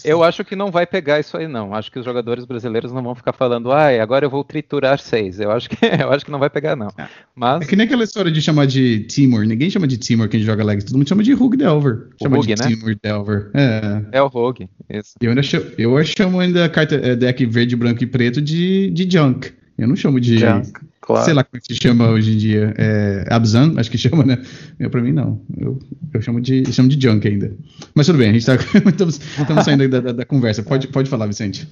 eu 0.05 0.23
acho 0.23 0.45
que 0.45 0.57
não 0.57 0.71
vai 0.71 0.87
pegar 0.87 1.21
isso 1.21 1.37
aí, 1.37 1.47
não. 1.47 1.75
Acho 1.75 1.91
que 1.91 1.99
os 1.99 2.05
jogadores 2.05 2.45
brasileiros 2.45 2.93
não 2.93 3.03
vão 3.03 3.15
ficar 3.15 3.33
falando, 3.33 3.73
ah, 3.73 3.89
agora 4.03 4.25
eu 4.25 4.31
vou 4.31 4.43
triturar 4.43 4.99
seis. 4.99 5.39
Eu 5.41 5.51
acho 5.51 5.69
que, 5.69 5.77
eu 5.85 6.11
acho 6.11 6.25
que 6.25 6.31
não 6.31 6.39
vai 6.39 6.49
pegar, 6.49 6.77
não. 6.77 6.89
É. 6.99 7.09
Mas... 7.35 7.63
É 7.63 7.67
que 7.67 7.77
nem 7.77 7.87
aquela 7.87 8.05
história 8.05 8.31
de 8.31 8.41
chamar 8.41 8.67
de 8.67 9.01
Timor. 9.01 9.45
Ninguém 9.45 9.71
chama 9.71 9.87
de 9.87 9.99
Timor 9.99 10.29
quem 10.29 10.41
joga 10.41 10.65
Legacy. 10.65 10.87
Todo 10.87 10.97
mundo 10.97 11.09
chama 11.09 11.23
de 11.23 11.35
Hug 11.35 11.57
Delver. 11.57 12.09
Chama 12.23 12.39
Hug, 12.39 12.47
de 12.47 12.63
né? 12.63 12.69
Timor 12.69 12.97
Delver. 13.03 13.51
É, 13.55 14.03
é 14.13 14.23
o 14.23 14.29
Rogue. 14.29 14.69
Isso. 14.89 15.15
Eu 15.21 15.31
ainda 15.31 15.43
chamo, 15.43 15.67
eu 15.77 16.05
chamo 16.05 16.41
ainda 16.41 16.65
a 16.65 16.69
carta 16.69 16.95
é, 16.95 17.15
deck 17.15 17.45
verde, 17.47 17.77
branco 17.77 18.03
e 18.03 18.07
preto 18.07 18.41
de, 18.41 18.91
de 18.91 19.11
Junk. 19.11 19.53
Eu 19.79 19.87
não 19.87 19.97
chamo 19.97 20.19
de. 20.19 20.39
Junk. 20.39 20.73
Claro. 21.01 21.25
Sei 21.25 21.35
lá 21.35 21.45
como 21.45 21.59
é 21.59 21.61
que 21.61 21.73
se 21.73 21.81
chama 21.81 22.09
hoje 22.09 22.33
em 22.33 22.37
dia. 22.37 22.75
É, 22.77 23.27
Abzan, 23.31 23.75
acho 23.77 23.91
que 23.91 23.99
chama, 23.99 24.25
né? 24.25 24.43
Eu, 24.79 24.91
pra 24.91 25.01
mim, 25.01 25.13
não. 25.13 25.41
Eu, 25.57 25.79
eu 26.13 26.23
chamo, 26.23 26.41
de, 26.41 26.65
eu 26.67 26.73
chamo 26.73 26.89
de 26.89 27.01
junk 27.01 27.29
ainda. 27.29 27.55
Mas 27.95 28.07
tudo 28.07 28.19
bem, 28.19 28.31
a 28.31 28.33
gente 28.33 28.47
tá. 28.47 28.55
estamos, 28.89 29.21
estamos 29.39 29.65
saindo 29.65 29.89
da, 29.89 30.01
da, 30.01 30.13
da, 30.13 30.25
conversa. 30.25 30.63
Pode, 30.63 30.89
pode 30.89 31.09
falar, 31.09 31.27
Vicente. 31.27 31.69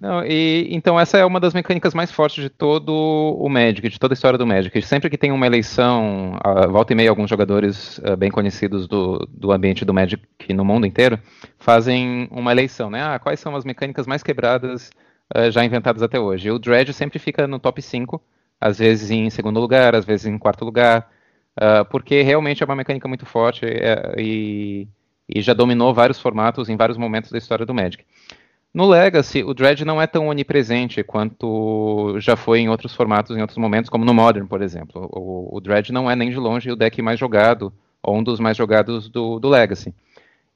Não, 0.00 0.22
e, 0.22 0.68
então 0.70 1.00
essa 1.00 1.16
é 1.16 1.24
uma 1.24 1.40
das 1.40 1.54
mecânicas 1.54 1.94
mais 1.94 2.10
fortes 2.10 2.42
de 2.42 2.50
todo 2.50 2.92
o 2.92 3.48
Magic, 3.48 3.88
de 3.88 3.98
toda 3.98 4.12
a 4.12 4.16
história 4.16 4.38
do 4.38 4.46
Magic. 4.46 4.82
Sempre 4.82 5.08
que 5.08 5.16
tem 5.16 5.32
uma 5.32 5.46
eleição, 5.46 6.38
uh, 6.44 6.70
volta 6.70 6.92
e 6.92 6.96
meia 6.96 7.08
alguns 7.08 7.30
jogadores 7.30 7.98
uh, 7.98 8.14
bem 8.14 8.30
conhecidos 8.30 8.86
do, 8.86 9.26
do 9.32 9.50
ambiente 9.50 9.82
do 9.82 9.94
Magic 9.94 10.22
no 10.52 10.64
mundo 10.64 10.86
inteiro 10.86 11.18
fazem 11.58 12.28
uma 12.30 12.52
eleição, 12.52 12.90
né? 12.90 13.02
Ah, 13.02 13.18
quais 13.18 13.40
são 13.40 13.56
as 13.56 13.64
mecânicas 13.64 14.06
mais 14.06 14.22
quebradas 14.22 14.90
uh, 15.34 15.50
já 15.50 15.64
inventadas 15.64 16.02
até 16.02 16.18
hoje? 16.18 16.50
O 16.50 16.58
Dredge 16.58 16.92
sempre 16.92 17.18
fica 17.18 17.46
no 17.46 17.58
top 17.58 17.80
5, 17.80 18.22
às 18.60 18.78
vezes 18.78 19.10
em 19.10 19.30
segundo 19.30 19.60
lugar, 19.60 19.94
às 19.94 20.04
vezes 20.04 20.26
em 20.26 20.38
quarto 20.38 20.64
lugar, 20.64 21.10
porque 21.90 22.22
realmente 22.22 22.62
é 22.62 22.66
uma 22.66 22.74
mecânica 22.74 23.06
muito 23.06 23.24
forte 23.24 23.64
é, 23.64 24.14
e, 24.18 24.88
e 25.28 25.40
já 25.40 25.54
dominou 25.54 25.94
vários 25.94 26.20
formatos 26.20 26.68
em 26.68 26.76
vários 26.76 26.98
momentos 26.98 27.30
da 27.30 27.38
história 27.38 27.64
do 27.64 27.72
Magic. 27.72 28.04
No 28.74 28.88
Legacy, 28.88 29.44
o 29.44 29.54
Dredge 29.54 29.84
não 29.84 30.02
é 30.02 30.06
tão 30.06 30.26
onipresente 30.26 31.04
quanto 31.04 32.16
já 32.18 32.34
foi 32.34 32.58
em 32.58 32.68
outros 32.68 32.92
formatos, 32.92 33.36
em 33.36 33.40
outros 33.40 33.56
momentos, 33.56 33.88
como 33.88 34.04
no 34.04 34.12
Modern, 34.12 34.48
por 34.48 34.60
exemplo. 34.60 35.08
O, 35.12 35.56
o 35.56 35.60
Dredge 35.60 35.92
não 35.92 36.10
é 36.10 36.16
nem 36.16 36.28
de 36.28 36.36
longe 36.36 36.72
o 36.72 36.74
deck 36.74 37.00
mais 37.00 37.20
jogado, 37.20 37.72
ou 38.02 38.16
um 38.16 38.22
dos 38.22 38.40
mais 38.40 38.56
jogados 38.56 39.08
do, 39.08 39.38
do 39.38 39.48
Legacy. 39.48 39.94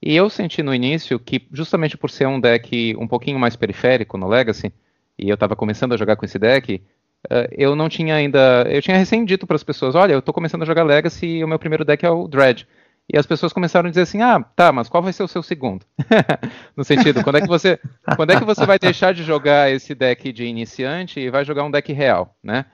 E 0.03 0.15
eu 0.15 0.31
senti 0.31 0.63
no 0.63 0.75
início 0.75 1.19
que, 1.19 1.47
justamente 1.53 1.97
por 1.97 2.11
ser 2.11 2.27
um 2.27 2.41
deck 2.41 2.95
um 2.99 3.09
pouquinho 3.09 3.39
mais 3.39 3.57
periférico 3.57 4.17
no 4.17 4.29
Legacy, 4.29 4.73
e 5.19 5.29
eu 5.29 5.35
estava 5.35 5.57
começando 5.57 5.93
a 5.93 5.97
jogar 5.97 6.17
com 6.17 6.25
esse 6.25 6.39
deck, 6.39 6.81
uh, 7.27 7.49
eu 7.51 7.75
não 7.75 7.89
tinha 7.89 8.15
ainda. 8.15 8.65
Eu 8.69 8.81
tinha 8.81 8.97
recém 8.97 9.25
dito 9.25 9.47
para 9.47 9.57
as 9.57 9.65
pessoas: 9.65 9.95
olha, 9.95 10.13
eu 10.13 10.21
estou 10.21 10.33
começando 10.33 10.63
a 10.63 10.67
jogar 10.67 10.85
Legacy 10.85 11.27
e 11.27 11.45
o 11.45 11.49
meu 11.49 11.59
primeiro 11.59 11.85
deck 11.85 12.07
é 12.07 12.11
o 12.11 12.29
Dredge. 12.29 12.67
E 13.13 13.19
as 13.19 13.27
pessoas 13.27 13.53
começaram 13.53 13.89
a 13.89 13.91
dizer 13.91 14.03
assim: 14.03 14.23
ah, 14.23 14.41
tá, 14.55 14.71
mas 14.71 14.89
qual 14.89 15.03
vai 15.03 15.13
ser 15.13 15.25
o 15.25 15.29
seu 15.29 15.43
segundo? 15.43 15.85
no 16.77 16.85
sentido, 16.85 17.25
quando 17.25 17.39
é, 17.39 17.41
que 17.41 17.49
você, 17.49 17.81
quando 18.15 18.31
é 18.31 18.39
que 18.39 18.45
você 18.45 18.65
vai 18.65 18.79
deixar 18.79 19.13
de 19.13 19.25
jogar 19.25 19.71
esse 19.73 19.95
deck 19.95 20.31
de 20.31 20.45
iniciante 20.45 21.19
e 21.19 21.31
vai 21.31 21.45
jogar 21.45 21.65
um 21.65 21.71
deck 21.71 21.93
real, 21.93 22.37
né? 22.43 22.67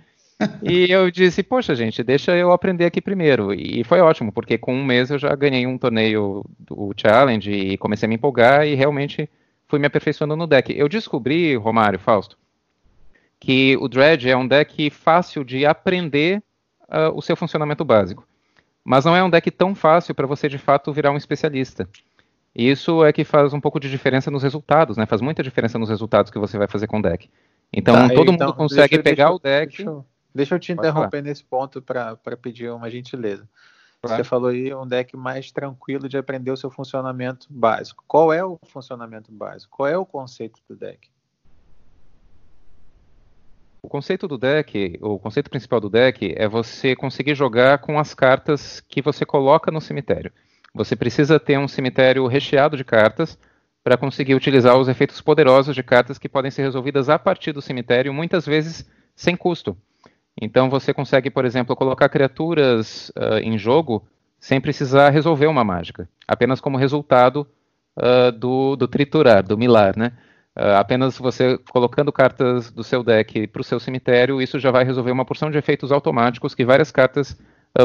E 0.62 0.90
eu 0.90 1.10
disse, 1.10 1.42
poxa, 1.42 1.74
gente, 1.74 2.02
deixa 2.02 2.36
eu 2.36 2.52
aprender 2.52 2.84
aqui 2.84 3.00
primeiro. 3.00 3.52
E 3.52 3.84
foi 3.84 4.00
ótimo, 4.00 4.32
porque 4.32 4.56
com 4.58 4.74
um 4.74 4.84
mês 4.84 5.10
eu 5.10 5.18
já 5.18 5.34
ganhei 5.34 5.66
um 5.66 5.78
torneio 5.78 6.44
do 6.58 6.92
Challenge 6.96 7.50
e 7.50 7.78
comecei 7.78 8.06
a 8.06 8.08
me 8.08 8.14
empolgar 8.14 8.66
e 8.66 8.74
realmente 8.74 9.28
fui 9.66 9.78
me 9.78 9.86
aperfeiçoando 9.86 10.36
no 10.36 10.46
deck. 10.46 10.72
Eu 10.76 10.88
descobri, 10.88 11.56
Romário, 11.56 11.98
Fausto, 11.98 12.38
que 13.38 13.76
o 13.78 13.88
Dredge 13.88 14.30
é 14.30 14.36
um 14.36 14.46
deck 14.46 14.90
fácil 14.90 15.44
de 15.44 15.66
aprender 15.66 16.42
uh, 16.82 17.14
o 17.14 17.20
seu 17.20 17.36
funcionamento 17.36 17.84
básico. 17.84 18.26
Mas 18.84 19.04
não 19.04 19.16
é 19.16 19.22
um 19.22 19.30
deck 19.30 19.50
tão 19.50 19.74
fácil 19.74 20.14
para 20.14 20.26
você 20.26 20.48
de 20.48 20.58
fato 20.58 20.92
virar 20.92 21.10
um 21.10 21.16
especialista. 21.16 21.88
E 22.54 22.70
isso 22.70 23.04
é 23.04 23.12
que 23.12 23.24
faz 23.24 23.52
um 23.52 23.60
pouco 23.60 23.80
de 23.80 23.90
diferença 23.90 24.30
nos 24.30 24.42
resultados, 24.42 24.96
né? 24.96 25.06
Faz 25.06 25.20
muita 25.20 25.42
diferença 25.42 25.78
nos 25.78 25.88
resultados 25.88 26.30
que 26.30 26.38
você 26.38 26.56
vai 26.56 26.68
fazer 26.68 26.86
com 26.86 26.98
o 26.98 27.02
deck. 27.02 27.28
Então 27.72 27.94
tá, 27.94 28.14
todo 28.14 28.32
então, 28.32 28.46
mundo 28.46 28.56
consegue 28.56 29.02
pegar 29.02 29.32
o 29.32 29.38
deck. 29.38 29.82
Eu, 29.82 30.04
deixa 30.34 30.54
eu 30.54 30.58
te 30.58 30.72
interromper 30.72 31.18
falar. 31.18 31.22
nesse 31.22 31.44
ponto 31.44 31.80
para 31.80 32.16
pedir 32.40 32.70
uma 32.70 32.90
gentileza. 32.90 33.48
Claro. 34.02 34.22
Você 34.22 34.28
falou 34.28 34.50
aí 34.50 34.74
um 34.74 34.86
deck 34.86 35.16
mais 35.16 35.50
tranquilo 35.50 36.08
de 36.08 36.18
aprender 36.18 36.50
o 36.50 36.56
seu 36.56 36.70
funcionamento 36.70 37.46
básico. 37.48 38.04
Qual 38.06 38.32
é 38.32 38.44
o 38.44 38.58
funcionamento 38.66 39.32
básico? 39.32 39.74
Qual 39.74 39.88
é 39.88 39.96
o 39.96 40.04
conceito 40.04 40.60
do 40.68 40.76
deck? 40.76 41.08
O 43.82 43.88
conceito 43.88 44.26
do 44.26 44.38
deck, 44.38 44.98
o 45.00 45.18
conceito 45.18 45.50
principal 45.50 45.78
do 45.78 45.90
deck 45.90 46.34
é 46.36 46.48
você 46.48 46.96
conseguir 46.96 47.34
jogar 47.34 47.78
com 47.78 47.98
as 47.98 48.14
cartas 48.14 48.80
que 48.80 49.02
você 49.02 49.26
coloca 49.26 49.70
no 49.70 49.80
cemitério. 49.80 50.32
Você 50.74 50.96
precisa 50.96 51.38
ter 51.38 51.58
um 51.58 51.68
cemitério 51.68 52.26
recheado 52.26 52.76
de 52.76 52.84
cartas 52.84 53.38
para 53.82 53.98
conseguir 53.98 54.34
utilizar 54.34 54.76
os 54.76 54.88
efeitos 54.88 55.20
poderosos 55.20 55.74
de 55.74 55.82
cartas 55.82 56.18
que 56.18 56.28
podem 56.28 56.50
ser 56.50 56.62
resolvidas 56.62 57.08
a 57.08 57.18
partir 57.18 57.52
do 57.52 57.60
cemitério, 57.62 58.12
muitas 58.12 58.46
vezes 58.46 58.90
sem 59.14 59.36
custo. 59.36 59.76
Então 60.40 60.68
você 60.68 60.92
consegue, 60.92 61.30
por 61.30 61.44
exemplo, 61.44 61.76
colocar 61.76 62.08
criaturas 62.08 63.10
uh, 63.10 63.38
em 63.42 63.56
jogo 63.56 64.06
sem 64.38 64.60
precisar 64.60 65.10
resolver 65.10 65.46
uma 65.46 65.64
mágica, 65.64 66.08
apenas 66.26 66.60
como 66.60 66.76
resultado 66.76 67.46
uh, 67.96 68.32
do, 68.32 68.76
do, 68.76 68.88
triturar, 68.88 69.42
do 69.42 69.56
milar, 69.56 69.96
né? 69.96 70.12
Uh, 70.56 70.76
apenas 70.76 71.18
você 71.18 71.58
colocando 71.70 72.12
cartas 72.12 72.70
do 72.70 72.84
seu 72.84 73.02
deck 73.02 73.46
para 73.48 73.60
o 73.60 73.64
seu 73.64 73.80
cemitério, 73.80 74.40
isso 74.40 74.58
já 74.58 74.70
vai 74.70 74.84
resolver 74.84 75.10
uma 75.10 75.24
porção 75.24 75.50
de 75.50 75.58
efeitos 75.58 75.90
automáticos 75.90 76.54
que 76.54 76.64
várias 76.64 76.90
cartas 76.90 77.36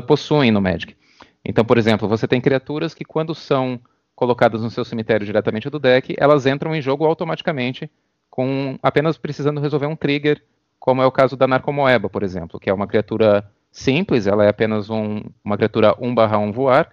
possuem 0.06 0.52
no 0.52 0.62
Magic. 0.62 0.96
Então, 1.44 1.66
por 1.66 1.76
exemplo, 1.76 2.08
você 2.08 2.28
tem 2.28 2.40
criaturas 2.40 2.94
que 2.94 3.04
quando 3.04 3.34
são 3.34 3.80
colocadas 4.16 4.62
no 4.62 4.70
seu 4.70 4.84
cemitério 4.84 5.26
diretamente 5.26 5.70
do 5.70 5.80
deck, 5.80 6.14
elas 6.20 6.46
entram 6.46 6.76
em 6.76 6.82
jogo 6.82 7.06
automaticamente, 7.06 7.90
com 8.30 8.78
apenas 8.84 9.18
precisando 9.18 9.62
resolver 9.62 9.88
um 9.88 9.96
trigger, 9.96 10.44
como 10.80 11.02
é 11.02 11.06
o 11.06 11.12
caso 11.12 11.36
da 11.36 11.48
Narcomoeba, 11.48 12.10
por 12.10 12.24
exemplo, 12.24 12.60
que 12.60 12.70
é 12.70 12.74
uma 12.74 12.88
criatura 12.88 13.50
simples, 13.72 14.26
ela 14.26 14.46
é 14.46 14.50
apenas 14.50 14.90
um, 14.90 15.22
uma 15.44 15.58
criatura 15.58 15.94
1/1 16.00 16.52
voar, 16.52 16.90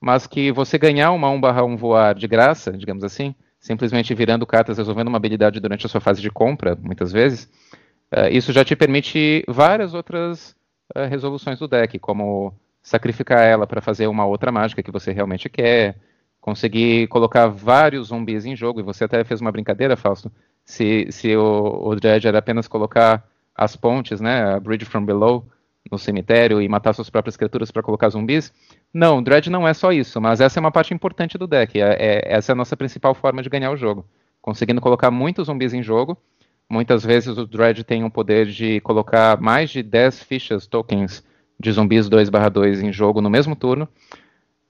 mas 0.00 0.26
que 0.26 0.52
você 0.52 0.78
ganhar 0.78 1.10
uma 1.12 1.28
1/1 1.28 1.76
voar 1.76 2.14
de 2.14 2.28
graça, 2.28 2.72
digamos 2.72 3.02
assim, 3.02 3.34
simplesmente 3.58 4.14
virando 4.14 4.46
cartas, 4.46 4.78
resolvendo 4.78 5.08
uma 5.08 5.16
habilidade 5.16 5.58
durante 5.58 5.86
a 5.86 5.88
sua 5.88 6.00
fase 6.00 6.20
de 6.22 6.30
compra, 6.30 6.76
muitas 6.80 7.10
vezes, 7.10 7.50
uh, 8.14 8.28
isso 8.30 8.52
já 8.52 8.64
te 8.64 8.76
permite 8.76 9.44
várias 9.48 9.94
outras 9.94 10.54
uh, 10.94 11.08
resoluções 11.08 11.58
do 11.58 11.66
deck, 11.66 11.98
como 11.98 12.52
sacrificar 12.82 13.42
ela 13.42 13.66
para 13.66 13.80
fazer 13.80 14.06
uma 14.06 14.24
outra 14.24 14.52
mágica 14.52 14.82
que 14.82 14.92
você 14.92 15.10
realmente 15.10 15.48
quer, 15.48 15.96
conseguir 16.40 17.08
colocar 17.08 17.48
vários 17.48 18.08
zumbis 18.08 18.44
em 18.44 18.54
jogo, 18.54 18.78
e 18.78 18.82
você 18.84 19.04
até 19.04 19.24
fez 19.24 19.40
uma 19.40 19.50
brincadeira, 19.50 19.96
Fausto, 19.96 20.30
se, 20.66 21.06
se 21.10 21.34
o, 21.34 21.90
o 21.90 21.96
era 22.04 22.38
apenas 22.38 22.68
colocar 22.68 23.26
as 23.54 23.74
pontes, 23.74 24.20
né, 24.20 24.54
a 24.54 24.60
Bridge 24.60 24.84
from 24.84 25.06
Below, 25.06 25.46
no 25.90 25.98
cemitério 25.98 26.60
e 26.60 26.68
matar 26.68 26.92
suas 26.92 27.08
próprias 27.08 27.36
criaturas 27.36 27.70
para 27.70 27.82
colocar 27.82 28.08
zumbis. 28.08 28.52
Não, 28.92 29.22
Dread 29.22 29.48
não 29.48 29.66
é 29.66 29.72
só 29.72 29.92
isso, 29.92 30.20
mas 30.20 30.40
essa 30.40 30.58
é 30.58 30.60
uma 30.60 30.72
parte 30.72 30.92
importante 30.92 31.38
do 31.38 31.46
deck. 31.46 31.80
É, 31.80 31.96
é, 31.98 32.34
essa 32.34 32.52
é 32.52 32.54
a 32.54 32.56
nossa 32.56 32.76
principal 32.76 33.14
forma 33.14 33.42
de 33.42 33.48
ganhar 33.48 33.70
o 33.70 33.76
jogo. 33.76 34.04
Conseguindo 34.42 34.80
colocar 34.80 35.10
muitos 35.10 35.46
zumbis 35.46 35.72
em 35.72 35.82
jogo. 35.82 36.16
Muitas 36.68 37.04
vezes 37.04 37.38
o 37.38 37.46
Dread 37.46 37.84
tem 37.84 38.04
o 38.04 38.10
poder 38.10 38.46
de 38.46 38.80
colocar 38.80 39.40
mais 39.40 39.70
de 39.70 39.82
10 39.82 40.22
fichas, 40.24 40.66
tokens 40.66 41.24
de 41.58 41.70
zumbis 41.70 42.08
2/2 42.08 42.82
em 42.82 42.92
jogo 42.92 43.20
no 43.20 43.30
mesmo 43.30 43.54
turno. 43.54 43.88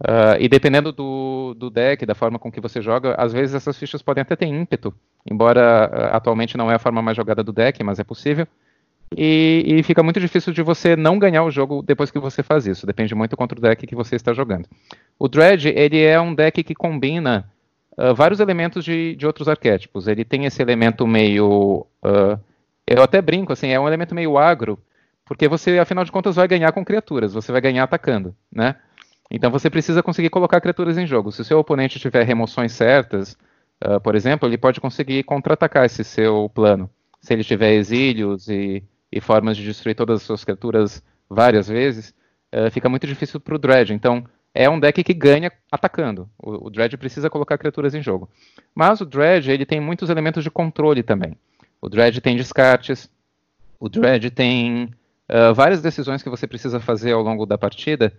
Uh, 0.01 0.37
e 0.39 0.49
dependendo 0.49 0.93
do, 0.93 1.55
do, 1.55 1.71
deck, 1.71 2.05
da 2.05 2.15
forma 2.15 2.39
com 2.39 2.53
que 2.53 2.61
você 2.61 2.83
joga, 2.83 3.15
às 3.17 3.33
vezes 3.33 3.55
essas 3.55 3.79
fichas 3.79 4.03
podem 4.03 4.21
até 4.21 4.37
ter 4.37 4.47
ímpeto, 4.47 4.95
embora 5.29 5.91
uh, 5.91 6.17
atualmente 6.17 6.57
não 6.57 6.71
é 6.71 6.75
a 6.75 6.79
forma 6.79 7.01
mais 7.01 7.17
jogada 7.17 7.43
do 7.43 7.53
deck, 7.53 7.83
mas 7.83 7.99
é 7.99 8.05
possível. 8.05 8.47
E, 9.17 9.65
e, 9.67 9.83
fica 9.85 10.03
muito 10.03 10.21
difícil 10.21 10.53
de 10.53 10.63
você 10.63 10.97
não 10.97 11.19
ganhar 11.19 11.45
o 11.45 11.51
jogo 11.51 11.81
depois 11.81 12.11
que 12.11 12.19
você 12.19 12.43
faz 12.43 12.67
isso. 12.67 12.87
Depende 12.87 13.15
muito 13.15 13.37
contra 13.37 13.57
o 13.57 13.63
deck 13.63 13.87
que 13.87 13.95
você 13.95 14.17
está 14.17 14.33
jogando. 14.33 14.69
O 15.19 15.29
Dredge, 15.29 15.69
ele 15.69 16.03
é 16.03 16.21
um 16.21 16.35
deck 16.35 16.63
que 16.63 16.75
combina 16.75 17.49
uh, 17.97 18.15
vários 18.15 18.41
elementos 18.41 18.85
de, 18.85 19.15
de, 19.15 19.27
outros 19.27 19.49
arquétipos. 19.49 20.09
Ele 20.09 20.25
tem 20.25 20.45
esse 20.45 20.61
elemento 20.61 21.07
meio... 21.07 21.87
Eu 22.87 23.03
até 23.03 23.21
brinco, 23.23 23.53
assim, 23.53 23.69
é 23.69 23.81
um 23.81 23.89
elemento 23.89 24.15
meio 24.15 24.39
agro, 24.39 24.79
porque 25.25 25.49
você, 25.49 25.79
afinal 25.79 26.05
de 26.05 26.13
contas, 26.13 26.37
vai 26.37 26.47
ganhar 26.47 26.71
com 26.71 26.85
criaturas. 26.85 27.33
Você 27.33 27.51
vai 27.51 27.61
ganhar 27.61 27.83
atacando, 27.83 28.35
né? 28.53 28.77
Então 29.31 29.51
você 29.51 29.69
precisa 29.69 30.03
conseguir 30.03 30.31
colocar 30.31 30.61
criaturas 30.61 30.97
em 30.99 31.07
jogo. 31.07 31.33
Se 31.33 31.41
o 31.41 31.45
seu 31.45 31.59
oponente 31.59 31.99
tiver 31.99 32.25
remoções 32.25 32.73
certas, 32.73 33.37
uh, 33.85 34.01
por 34.01 34.15
exemplo, 34.15 34.49
ele 34.49 34.59
pode 34.59 34.81
conseguir 34.81 35.23
contra-atacar 35.25 35.85
esse 35.85 36.05
seu 36.05 36.51
plano. 36.55 36.89
Se 37.21 37.33
ele 37.33 37.43
tiver 37.43 37.73
exílios 37.73 38.49
e 38.49 38.85
e 39.11 39.21
formas 39.21 39.57
de 39.57 39.65
destruir 39.65 39.95
todas 39.95 40.21
as 40.21 40.27
suas 40.27 40.45
criaturas 40.45 41.03
várias 41.29 41.69
vezes, 41.69 42.15
uh, 42.55 42.71
fica 42.71 42.89
muito 42.89 43.07
difícil 43.07 43.41
para 43.41 43.55
o 43.55 43.59
Dredge. 43.59 43.95
Então, 43.95 44.25
é 44.55 44.69
um 44.69 44.81
deck 44.81 45.03
que 45.03 45.15
ganha 45.15 45.53
atacando. 45.71 46.29
O, 46.39 46.67
o 46.67 46.71
Dredge 46.71 46.97
precisa 46.97 47.31
colocar 47.31 47.59
criaturas 47.59 47.95
em 47.95 48.03
jogo. 48.03 48.29
Mas 48.75 49.01
o 49.01 49.07
Dredge 49.07 49.51
ele 49.51 49.67
tem 49.67 49.81
muitos 49.81 50.11
elementos 50.11 50.43
de 50.43 50.51
controle 50.51 51.03
também. 51.03 51.37
O 51.81 51.89
Dredge 51.89 52.21
tem 52.21 52.37
descartes, 52.37 53.11
o 53.79 53.89
Dredge 53.89 54.31
tem 54.31 54.91
uh, 55.31 55.55
várias 55.55 55.83
decisões 55.83 56.23
que 56.23 56.31
você 56.31 56.47
precisa 56.47 56.81
fazer 56.81 57.13
ao 57.13 57.23
longo 57.23 57.47
da 57.47 57.59
partida 57.59 58.13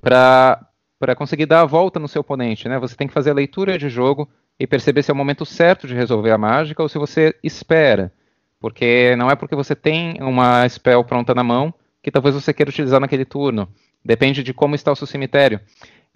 para 0.00 1.14
conseguir 1.16 1.46
dar 1.46 1.62
a 1.62 1.66
volta 1.66 1.98
no 1.98 2.08
seu 2.08 2.20
oponente. 2.20 2.68
Né? 2.68 2.78
Você 2.78 2.96
tem 2.96 3.06
que 3.06 3.14
fazer 3.14 3.30
a 3.30 3.34
leitura 3.34 3.78
de 3.78 3.88
jogo 3.88 4.28
e 4.58 4.66
perceber 4.66 5.02
se 5.02 5.10
é 5.10 5.14
o 5.14 5.16
momento 5.16 5.44
certo 5.44 5.86
de 5.86 5.94
resolver 5.94 6.30
a 6.30 6.38
mágica 6.38 6.82
ou 6.82 6.88
se 6.88 6.98
você 6.98 7.34
espera. 7.42 8.12
Porque 8.58 9.14
não 9.16 9.30
é 9.30 9.36
porque 9.36 9.54
você 9.54 9.74
tem 9.74 10.16
uma 10.20 10.68
spell 10.68 11.04
pronta 11.04 11.34
na 11.34 11.44
mão 11.44 11.72
que 12.02 12.10
talvez 12.10 12.34
você 12.34 12.54
queira 12.54 12.70
utilizar 12.70 13.00
naquele 13.00 13.24
turno. 13.24 13.68
Depende 14.04 14.42
de 14.42 14.54
como 14.54 14.74
está 14.74 14.92
o 14.92 14.96
seu 14.96 15.06
cemitério. 15.06 15.60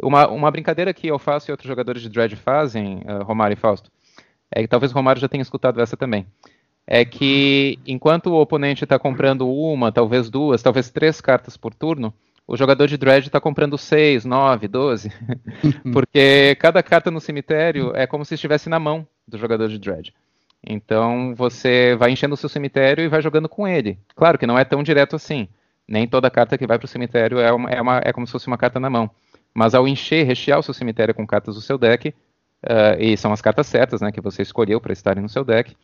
Uma, 0.03 0.29
uma 0.29 0.51
brincadeira 0.51 0.95
que 0.95 1.09
eu 1.09 1.19
faço 1.19 1.51
e 1.51 1.53
outros 1.53 1.69
jogadores 1.69 2.01
de 2.01 2.09
Dread 2.09 2.35
fazem, 2.37 3.03
uh, 3.05 3.23
Romário 3.25 3.55
e 3.55 3.57
Fausto, 3.57 3.90
é 4.51 4.62
que 4.62 4.69
talvez 4.69 4.93
o 4.93 4.95
Romário 4.95 5.21
já 5.21 5.29
tenha 5.29 5.43
escutado 5.43 5.81
essa 5.81 5.97
também. 5.97 6.27
É 6.87 7.05
que 7.05 7.79
enquanto 7.87 8.29
o 8.29 8.40
oponente 8.40 8.85
está 8.85 8.99
comprando 8.99 9.49
uma, 9.49 9.93
talvez 9.93 10.31
duas, 10.31 10.62
talvez 10.62 10.90
três 10.90 11.21
cartas 11.21 11.57
por 11.57 11.75
turno, 11.75 12.14
o 12.50 12.56
jogador 12.56 12.88
de 12.88 12.96
Dread 12.96 13.28
está 13.28 13.40
comprando 13.40 13.78
seis, 13.78 14.24
nove, 14.24 14.66
doze. 14.66 15.12
Porque 15.92 16.56
cada 16.58 16.82
carta 16.82 17.08
no 17.08 17.20
cemitério 17.20 17.92
é 17.94 18.08
como 18.08 18.24
se 18.24 18.34
estivesse 18.34 18.68
na 18.68 18.80
mão 18.80 19.06
do 19.26 19.38
jogador 19.38 19.68
de 19.68 19.78
Dread. 19.78 20.12
Então 20.66 21.32
você 21.36 21.94
vai 21.94 22.10
enchendo 22.10 22.34
o 22.34 22.36
seu 22.36 22.48
cemitério 22.48 23.04
e 23.04 23.08
vai 23.08 23.22
jogando 23.22 23.48
com 23.48 23.68
ele. 23.68 23.96
Claro 24.16 24.36
que 24.36 24.48
não 24.48 24.58
é 24.58 24.64
tão 24.64 24.82
direto 24.82 25.14
assim. 25.14 25.46
Nem 25.86 26.08
toda 26.08 26.28
carta 26.28 26.58
que 26.58 26.66
vai 26.66 26.76
para 26.76 26.86
o 26.86 26.88
cemitério 26.88 27.38
é, 27.38 27.52
uma, 27.52 27.70
é, 27.70 27.80
uma, 27.80 28.00
é, 28.04 28.12
como 28.12 28.26
se 28.26 28.32
fosse 28.32 28.48
uma 28.48 28.58
carta 28.58 28.80
na 28.80 28.90
mão. 28.90 29.08
Mas 29.54 29.72
ao 29.72 29.86
encher, 29.86 30.26
rechear 30.26 30.58
o 30.58 30.62
seu 30.62 30.74
cemitério 30.74 31.14
com 31.14 31.24
cartas 31.24 31.54
do 31.54 31.60
seu 31.60 31.78
deck, 31.78 32.08
uh, 32.08 32.14
e 32.98 33.16
são 33.16 33.32
as 33.32 33.40
cartas 33.40 33.68
certas 33.68 34.00
né, 34.00 34.10
que 34.10 34.20
você 34.20 34.42
escolheu 34.42 34.80
para 34.80 34.92
estarem 34.92 35.22
no 35.22 35.28
seu 35.28 35.44
deck, 35.44 35.76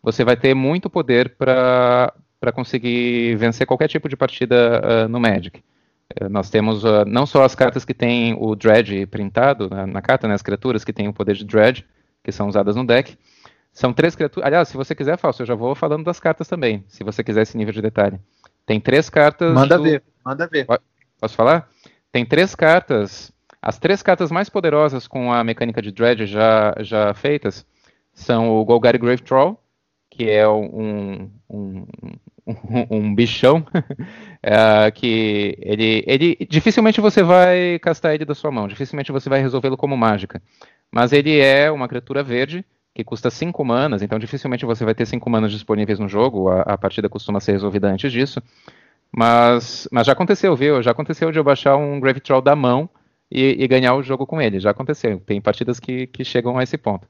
você 0.00 0.24
vai 0.24 0.36
ter 0.36 0.54
muito 0.54 0.88
poder 0.88 1.34
para 1.36 2.12
conseguir 2.54 3.34
vencer 3.36 3.66
qualquer 3.66 3.88
tipo 3.88 4.08
de 4.08 4.16
partida 4.16 4.80
uh, 4.84 5.08
no 5.08 5.18
Magic. 5.18 5.62
Uh, 6.20 6.28
nós 6.28 6.50
temos 6.50 6.82
não 7.06 7.26
só 7.26 7.44
as 7.44 7.54
cartas 7.54 7.84
que 7.84 7.94
têm 7.94 8.34
o 8.38 8.54
Dredge 8.54 9.06
printado 9.06 9.68
na, 9.68 9.86
na 9.86 10.02
carta, 10.02 10.28
né, 10.28 10.34
as 10.34 10.42
criaturas 10.42 10.84
que 10.84 10.92
têm 10.92 11.08
o 11.08 11.12
poder 11.12 11.34
de 11.34 11.44
Dredge, 11.44 11.84
que 12.22 12.32
são 12.32 12.48
usadas 12.48 12.76
no 12.76 12.86
deck, 12.86 13.16
são 13.72 13.92
três 13.92 14.14
criaturas. 14.14 14.46
Aliás, 14.46 14.68
se 14.68 14.76
você 14.76 14.94
quiser, 14.94 15.18
Fausto, 15.18 15.42
eu 15.42 15.46
já 15.46 15.54
vou 15.54 15.74
falando 15.74 16.04
das 16.04 16.20
cartas 16.20 16.46
também, 16.46 16.84
se 16.88 17.02
você 17.02 17.24
quiser 17.24 17.42
esse 17.42 17.56
nível 17.56 17.72
de 17.72 17.82
detalhe. 17.82 18.20
Tem 18.66 18.80
três 18.80 19.08
cartas. 19.08 19.52
Manda 19.52 19.76
do... 19.76 19.84
ver, 19.84 20.02
manda 20.24 20.46
ver. 20.46 20.66
Posso 21.20 21.34
falar? 21.34 21.68
Tem 22.10 22.24
três 22.24 22.54
cartas. 22.54 23.32
As 23.60 23.78
três 23.78 24.02
cartas 24.02 24.30
mais 24.30 24.48
poderosas 24.48 25.06
com 25.06 25.32
a 25.32 25.42
mecânica 25.42 25.80
de 25.80 25.92
Dredge 25.92 26.26
já, 26.26 26.74
já 26.80 27.14
feitas 27.14 27.64
são 28.12 28.50
o 28.50 28.64
Golgari 28.64 28.98
Grave 28.98 29.22
Troll, 29.22 29.58
que 30.12 30.28
é 30.28 30.46
um, 30.46 31.30
um, 31.48 31.86
um, 32.46 32.46
um 32.90 33.14
bichão, 33.14 33.64
é, 34.42 34.90
que 34.90 35.56
ele, 35.58 36.04
ele 36.06 36.36
dificilmente 36.50 37.00
você 37.00 37.22
vai 37.22 37.78
castar 37.78 38.14
ele 38.14 38.26
da 38.26 38.34
sua 38.34 38.50
mão, 38.50 38.68
dificilmente 38.68 39.10
você 39.10 39.30
vai 39.30 39.40
resolvê-lo 39.40 39.76
como 39.76 39.96
mágica. 39.96 40.42
Mas 40.90 41.12
ele 41.12 41.38
é 41.38 41.70
uma 41.70 41.88
criatura 41.88 42.22
verde 42.22 42.62
que 42.94 43.02
custa 43.02 43.30
5 43.30 43.64
manas, 43.64 44.02
então 44.02 44.18
dificilmente 44.18 44.66
você 44.66 44.84
vai 44.84 44.94
ter 44.94 45.06
5 45.06 45.30
manas 45.30 45.50
disponíveis 45.50 45.98
no 45.98 46.08
jogo, 46.08 46.50
a, 46.50 46.60
a, 46.60 46.78
partida 46.78 47.08
costuma 47.08 47.40
ser 47.40 47.52
resolvida 47.52 47.88
antes 47.88 48.12
disso. 48.12 48.42
Mas, 49.10 49.88
mas 49.90 50.06
já 50.06 50.12
aconteceu, 50.12 50.54
viu? 50.54 50.82
Já 50.82 50.90
aconteceu 50.90 51.32
de 51.32 51.38
eu 51.38 51.44
baixar 51.44 51.76
um 51.76 51.98
Grave 51.98 52.20
Troll 52.20 52.42
da 52.42 52.54
mão 52.54 52.88
e, 53.30 53.64
e 53.64 53.66
ganhar 53.66 53.94
o 53.94 54.02
jogo 54.02 54.26
com 54.26 54.42
ele, 54.42 54.60
já 54.60 54.70
aconteceu. 54.70 55.20
Tem 55.20 55.40
partidas 55.40 55.80
que, 55.80 56.06
que 56.06 56.22
chegam 56.22 56.58
a 56.58 56.62
esse 56.62 56.76
ponto. 56.76 57.08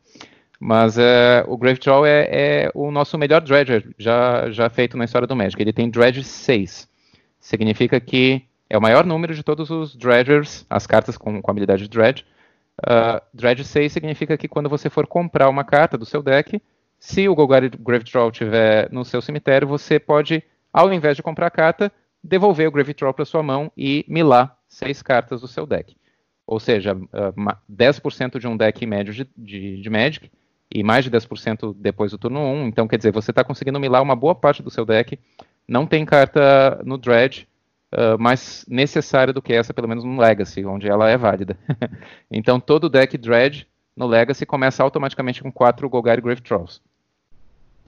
Mas 0.64 0.96
é, 0.96 1.44
o 1.48 1.57
Grave 1.57 1.81
Troll 1.81 2.07
é, 2.07 2.29
é, 2.31 2.70
o 2.75 2.90
nosso 2.90 3.18
melhor 3.18 3.40
Dredger 3.40 3.92
já, 3.98 4.51
já 4.51 4.70
feito 4.70 4.96
na 4.96 5.05
história 5.05 5.27
do 5.27 5.35
Magic. 5.35 5.61
Ele 5.61 5.72
tem 5.72 5.90
Dredge 5.90 6.22
6. 6.22 6.88
Significa 7.40 7.98
que 7.98 8.42
é 8.70 8.79
o 8.79 8.83
maior 8.83 9.05
número 9.05 9.35
de 9.35 9.42
todos 9.42 9.70
os 9.70 9.96
Dredgers, 9.96 10.64
as 10.70 10.87
cartas 10.87 11.16
com, 11.16 11.42
com 11.42 11.51
habilidade 11.51 11.83
de 11.83 11.88
Dredge, 11.88 12.25
Uh, 12.81 13.20
Dredge 13.33 13.64
6 13.64 13.92
significa 13.92 14.37
que 14.37 14.48
quando 14.48 14.68
você 14.68 14.88
for 14.88 15.07
comprar 15.07 15.48
uma 15.48 15.64
carta 15.64 15.98
do 15.98 16.07
seu 16.07 16.22
deck, 16.22 16.61
se 16.98 17.29
o 17.29 17.35
Golgari 17.35 17.68
Grave 17.68 18.05
Troll 18.05 18.31
estiver 18.31 18.90
no 18.90 19.05
seu 19.05 19.20
cemitério, 19.20 19.68
você 19.68 19.98
pode, 19.98 20.42
ao 20.72 20.92
invés 20.92 21.16
de 21.16 21.22
comprar 21.22 21.48
a 21.48 21.51
carta, 21.51 21.92
devolver 22.22 22.68
o 22.68 22.72
Grave 22.72 22.94
Troll 22.94 23.12
para 23.12 23.25
sua 23.25 23.42
mão 23.42 23.70
e 23.77 24.05
milar 24.09 24.57
seis 24.68 25.03
cartas 25.03 25.40
do 25.40 25.48
seu 25.48 25.66
deck. 25.66 25.96
Ou 26.46 26.59
seja, 26.59 26.94
uh, 26.94 27.48
ah, 27.48 27.59
10% 27.70 28.38
de 28.38 28.48
um 28.48 28.57
deck 28.57 28.85
médio 28.87 29.12
de, 29.12 29.29
de, 29.37 29.81
de, 29.81 29.90
Magic 29.90 30.31
e 30.75 30.83
mais 30.83 31.05
de 31.05 31.11
10% 31.11 31.75
depois 31.77 32.11
do 32.11 32.19
turno 32.19 32.41
1. 32.41 32.67
Então, 32.67 32.89
quer 32.89 32.97
dizer, 32.97 33.13
você 33.13 33.31
está 33.31 33.45
conseguindo 33.45 33.81
milar 33.81 34.03
uma 34.03 34.17
boa 34.17 34.35
parte 34.35 34.63
do 34.63 34.71
seu 34.71 34.85
deck. 34.85 35.19
Não 35.69 35.87
tem 35.87 36.05
carta 36.05 36.81
no 36.85 36.97
Dredge 36.99 37.47
uh, 37.93 38.19
mais 38.19 38.65
necessária 38.69 39.33
do 39.33 39.43
que 39.43 39.53
essa, 39.53 39.75
pelo 39.75 39.89
menos 39.89 40.05
no 40.05 40.21
Legacy, 40.21 40.65
onde 40.65 40.89
ela 40.89 41.09
é 41.09 41.17
válida. 41.17 41.57
então 42.31 42.59
todo 42.59 42.89
deck 42.89 43.17
Dredge 43.19 43.67
no 43.97 44.07
Legacy 44.07 44.47
começa 44.47 44.83
automaticamente 44.83 45.43
com 45.43 45.53
4 45.53 45.89
Golgari 45.89 46.23
Grave 46.23 46.41
Trolls. 46.41 46.81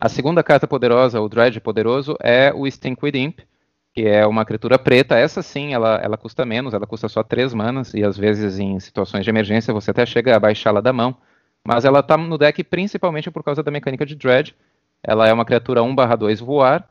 A 0.00 0.08
segunda 0.08 0.42
carta 0.42 0.66
poderosa, 0.66 1.20
o 1.20 1.28
Dredge 1.28 1.60
poderoso, 1.60 2.16
é 2.20 2.52
o 2.54 2.70
Stinkweed 2.70 3.18
Imp, 3.18 3.40
que 3.94 4.02
é 4.02 4.26
uma 4.26 4.44
criatura 4.44 4.78
preta. 4.78 5.16
Essa 5.16 5.40
sim, 5.40 5.72
ela, 5.72 5.96
ela 6.02 6.18
custa 6.18 6.44
menos, 6.44 6.74
ela 6.74 6.86
custa 6.86 7.08
só 7.08 7.22
3 7.22 7.54
manas, 7.54 7.94
e 7.94 8.04
às 8.04 8.18
vezes 8.18 8.58
em 8.58 8.78
situações 8.80 9.24
de 9.24 9.30
emergência 9.30 9.72
você 9.72 9.92
até 9.92 10.04
chega 10.04 10.36
a 10.36 10.40
baixá-la 10.40 10.80
da 10.80 10.92
mão. 10.92 11.16
Mas 11.66 11.84
ela 11.84 12.00
está 12.00 12.16
no 12.16 12.36
deck 12.36 12.62
principalmente 12.64 13.30
por 13.30 13.42
causa 13.42 13.62
da 13.62 13.70
mecânica 13.70 14.04
de 14.04 14.14
Dredge. 14.14 14.54
Ela 15.02 15.28
é 15.28 15.32
uma 15.32 15.44
criatura 15.44 15.82
1/2 15.82 16.40
voar, 16.40 16.88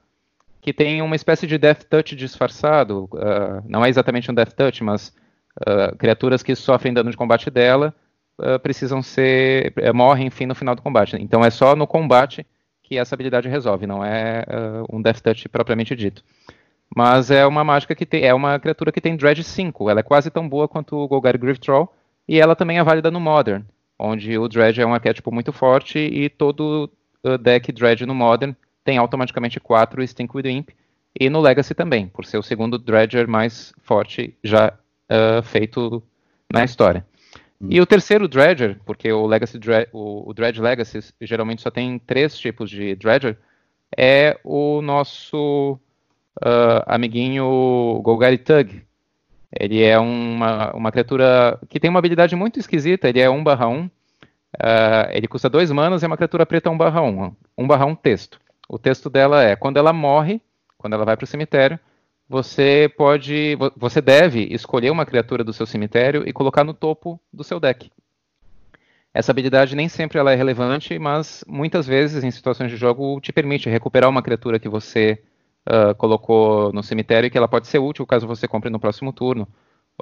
que 0.61 0.73
tem 0.73 1.01
uma 1.01 1.15
espécie 1.15 1.45
de 1.45 1.57
Death 1.57 1.83
Touch 1.83 2.15
disfarçado. 2.15 3.09
Uh, 3.13 3.63
não 3.67 3.83
é 3.85 3.89
exatamente 3.89 4.31
um 4.31 4.33
Death 4.33 4.53
Touch, 4.53 4.83
mas 4.83 5.13
uh, 5.59 5.95
criaturas 5.97 6.41
que 6.41 6.55
sofrem 6.55 6.93
dano 6.93 7.11
de 7.11 7.17
combate 7.17 7.49
dela 7.49 7.93
uh, 8.39 8.57
precisam 8.59 9.03
ser. 9.03 9.73
Eh, 9.75 9.93
morrem, 9.93 10.27
enfim, 10.27 10.45
no 10.45 10.55
final 10.55 10.75
do 10.75 10.81
combate. 10.81 11.17
Então 11.19 11.43
é 11.43 11.49
só 11.49 11.75
no 11.75 11.85
combate 11.85 12.45
que 12.81 12.97
essa 12.97 13.15
habilidade 13.15 13.47
resolve, 13.47 13.87
não 13.87 14.03
é 14.03 14.43
um 14.91 15.01
Death 15.01 15.21
Touch 15.21 15.49
propriamente 15.49 15.95
dito. 15.95 16.23
Mas 16.95 17.31
é 17.31 17.45
uma 17.45 17.63
mágica 17.63 17.95
que 17.95 18.05
tem. 18.05 18.23
É 18.23 18.33
uma 18.33 18.59
criatura 18.59 18.91
que 18.91 19.01
tem 19.01 19.15
Dredge 19.15 19.43
5. 19.43 19.89
Ela 19.89 20.01
é 20.01 20.03
quase 20.03 20.29
tão 20.29 20.47
boa 20.47 20.67
quanto 20.67 20.95
o 20.95 21.07
Golgari 21.07 21.37
Grief 21.37 21.59
Troll. 21.59 21.91
E 22.27 22.39
ela 22.39 22.55
também 22.55 22.77
é 22.77 22.83
válida 22.83 23.11
no 23.11 23.19
Modern, 23.19 23.63
onde 23.97 24.37
o 24.37 24.47
Dredge 24.47 24.81
é 24.81 24.85
um 24.85 24.93
arquétipo 24.93 25.31
muito 25.31 25.51
forte 25.51 25.99
e 25.99 26.29
todo 26.29 26.89
deck 27.41 27.71
Dredge 27.71 28.05
no 28.05 28.13
Modern 28.13 28.53
tem 28.83 28.97
automaticamente 28.97 29.59
4 29.59 30.05
Stinkweed 30.05 30.49
Imp, 30.49 30.69
e 31.19 31.29
no 31.29 31.39
Legacy 31.39 31.73
também, 31.73 32.07
por 32.07 32.25
ser 32.25 32.37
o 32.37 32.43
segundo 32.43 32.77
Dredger 32.77 33.27
mais 33.27 33.73
forte 33.83 34.35
já 34.43 34.73
uh, 35.09 35.43
feito 35.43 36.01
na 36.51 36.63
história. 36.63 37.05
Hum. 37.61 37.67
E 37.69 37.79
o 37.79 37.85
terceiro 37.85 38.27
Dredger, 38.27 38.79
porque 38.85 39.11
o, 39.11 39.25
Legacy 39.25 39.59
o, 39.91 40.29
o 40.29 40.33
Dredge 40.33 40.59
Legacy 40.59 40.99
geralmente 41.21 41.61
só 41.61 41.69
tem 41.69 41.99
três 41.99 42.37
tipos 42.37 42.69
de 42.69 42.95
Dredger, 42.95 43.37
é 43.95 44.39
o 44.43 44.81
nosso 44.81 45.79
uh, 46.41 46.83
amiguinho 46.87 48.01
Golgari 48.03 48.39
Tug. 48.39 48.81
Ele 49.59 49.83
é 49.83 49.99
uma, 49.99 50.71
uma 50.75 50.91
criatura 50.91 51.59
que 51.69 51.79
tem 51.79 51.89
uma 51.89 51.99
habilidade 51.99 52.35
muito 52.35 52.59
esquisita, 52.59 53.07
ele 53.07 53.19
é 53.19 53.29
1 53.29 53.43
barra 53.43 53.67
1, 53.67 53.85
uh, 53.85 53.89
ele 55.11 55.27
custa 55.27 55.49
2 55.49 55.71
manas 55.71 56.01
e 56.01 56.05
é 56.05 56.07
uma 56.07 56.17
criatura 56.17 56.45
preta 56.45 56.69
1 56.69 56.77
barra 56.77 57.01
1, 57.01 57.35
1 57.57 57.67
barra 57.67 57.85
1 57.85 57.95
texto. 57.95 58.39
O 58.67 58.79
texto 58.79 59.09
dela 59.09 59.43
é: 59.43 59.55
quando 59.55 59.77
ela 59.77 59.93
morre, 59.93 60.41
quando 60.77 60.93
ela 60.93 61.05
vai 61.05 61.15
para 61.15 61.25
o 61.25 61.27
cemitério, 61.27 61.79
você 62.27 62.91
pode, 62.97 63.57
você 63.77 64.01
deve 64.01 64.47
escolher 64.51 64.89
uma 64.89 65.05
criatura 65.05 65.43
do 65.43 65.53
seu 65.53 65.65
cemitério 65.65 66.23
e 66.27 66.33
colocar 66.33 66.63
no 66.63 66.73
topo 66.73 67.19
do 67.31 67.43
seu 67.43 67.59
deck. 67.59 67.91
Essa 69.13 69.31
habilidade 69.31 69.75
nem 69.75 69.87
sempre 69.87 70.17
ela 70.17 70.31
é 70.31 70.35
relevante, 70.35 70.97
mas 70.97 71.43
muitas 71.47 71.85
vezes 71.85 72.23
em 72.23 72.31
situações 72.31 72.71
de 72.71 72.77
jogo 72.77 73.21
te 73.21 73.31
permite 73.31 73.69
recuperar 73.69 74.09
uma 74.09 74.23
criatura 74.23 74.57
que 74.57 74.67
você 74.67 75.21
uh, 75.67 75.95
colocou 75.95 76.71
no 76.73 76.83
cemitério 76.83 77.27
e 77.27 77.29
que 77.29 77.37
ela 77.37 77.47
pode 77.47 77.67
ser 77.67 77.79
útil 77.79 78.05
caso 78.05 78.27
você 78.27 78.47
compre 78.47 78.69
no 78.69 78.79
próximo 78.79 79.11
turno. 79.13 79.47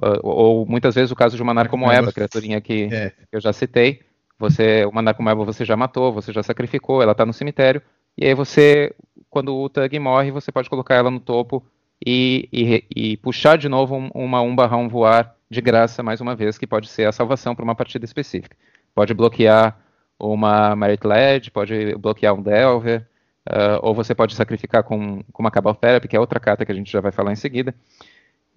Uh, 0.02 0.20
ou 0.24 0.66
muitas 0.66 0.96
vezes 0.96 1.12
o 1.12 1.16
caso 1.16 1.36
de 1.36 1.44
uma 1.44 1.54
Narcomoeba, 1.54 2.10
a 2.10 2.14
criaturinha 2.14 2.62
que, 2.62 2.90
é. 2.92 3.10
que 3.10 3.36
eu 3.36 3.42
já 3.42 3.52
citei. 3.52 4.02
Você, 4.40 4.86
uma 4.86 5.02
Narcomoeba 5.02 5.44
você 5.44 5.64
já 5.64 5.76
matou, 5.76 6.12
você 6.12 6.32
já 6.32 6.42
sacrificou, 6.42 7.02
ela 7.02 7.12
está 7.12 7.26
no 7.26 7.34
cemitério. 7.34 7.82
E 8.18 8.26
aí 8.26 8.34
você, 8.34 8.94
quando 9.30 9.56
o 9.56 9.70
Tug 9.70 10.00
morre, 10.00 10.32
você 10.32 10.52
pode 10.52 10.70
colocar 10.70 10.96
ela 10.96 11.12
no 11.12 11.20
topo 11.20 11.64
e, 12.06 12.50
e, 12.52 12.86
e 12.96 13.18
puxar 13.18 13.58
de 13.58 13.70
novo 13.70 13.96
uma 14.14 14.42
1 14.42 14.56
barra 14.56 14.78
1 14.78 14.90
voar 14.90 15.36
de 15.50 15.62
graça 15.62 16.02
mais 16.02 16.22
uma 16.22 16.36
vez, 16.36 16.58
que 16.58 16.66
pode 16.66 16.88
ser 16.88 17.06
a 17.08 17.12
salvação 17.12 17.54
para 17.54 17.64
uma 17.64 17.76
partida 17.76 18.06
específica. 18.06 18.56
Pode 18.96 19.14
bloquear 19.14 19.78
uma 20.18 20.76
Merit 20.76 21.06
Led, 21.06 21.52
pode 21.52 21.96
bloquear 21.96 22.34
um 22.34 22.42
Delver, 22.42 23.06
uh, 23.50 23.80
ou 23.82 23.94
você 23.94 24.14
pode 24.14 24.36
sacrificar 24.36 24.84
com, 24.84 25.24
com 25.32 25.44
uma 25.44 25.52
Cabal 25.52 25.76
Therapy, 25.76 26.08
que 26.08 26.16
é 26.16 26.20
outra 26.20 26.40
carta 26.40 26.66
que 26.66 26.72
a 26.72 26.76
gente 26.76 26.92
já 26.92 27.02
vai 27.02 27.12
falar 27.12 27.32
em 27.32 27.36
seguida. 27.36 27.74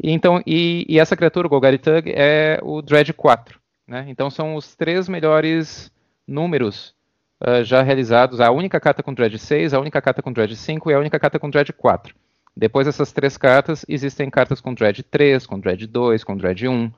E, 0.03 0.11
então, 0.11 0.42
e, 0.47 0.85
e 0.88 0.99
essa 0.99 1.16
criatura, 1.16 1.47
o 1.47 1.51
Golgari 1.51 1.79
Tug, 1.79 2.12
é 2.15 2.58
o 2.63 2.83
Dread 2.83 3.13
4. 3.13 3.61
Né? 3.87 4.06
Então 4.08 4.31
são 4.31 4.54
os 4.54 4.75
três 4.75 5.08
melhores 5.08 5.92
números 6.27 6.94
uh, 7.40 7.63
já 7.63 7.83
realizados, 7.83 8.40
a 8.40 8.50
única 8.50 8.81
carta 8.81 9.02
com 9.02 9.13
Dredge 9.13 9.38
6, 9.38 9.75
a 9.75 9.81
única 9.81 10.00
carta 10.00 10.23
com 10.23 10.33
Dredge 10.33 10.56
5 10.56 10.90
e 10.90 10.94
a 10.94 10.98
única 10.98 11.19
carta 11.19 11.38
com 11.38 11.50
Dredge 11.50 11.73
4. 11.73 12.15
Depois 12.56 12.87
dessas 12.87 13.13
três 13.13 13.37
cartas, 13.37 13.85
existem 13.88 14.31
cartas 14.31 14.61
com 14.61 14.73
Dredge 14.73 15.02
3, 15.02 15.44
com 15.46 15.58
Dredge 15.58 15.87
2, 15.87 16.23
com 16.23 16.37
Dredge 16.37 16.69
1, 16.69 16.90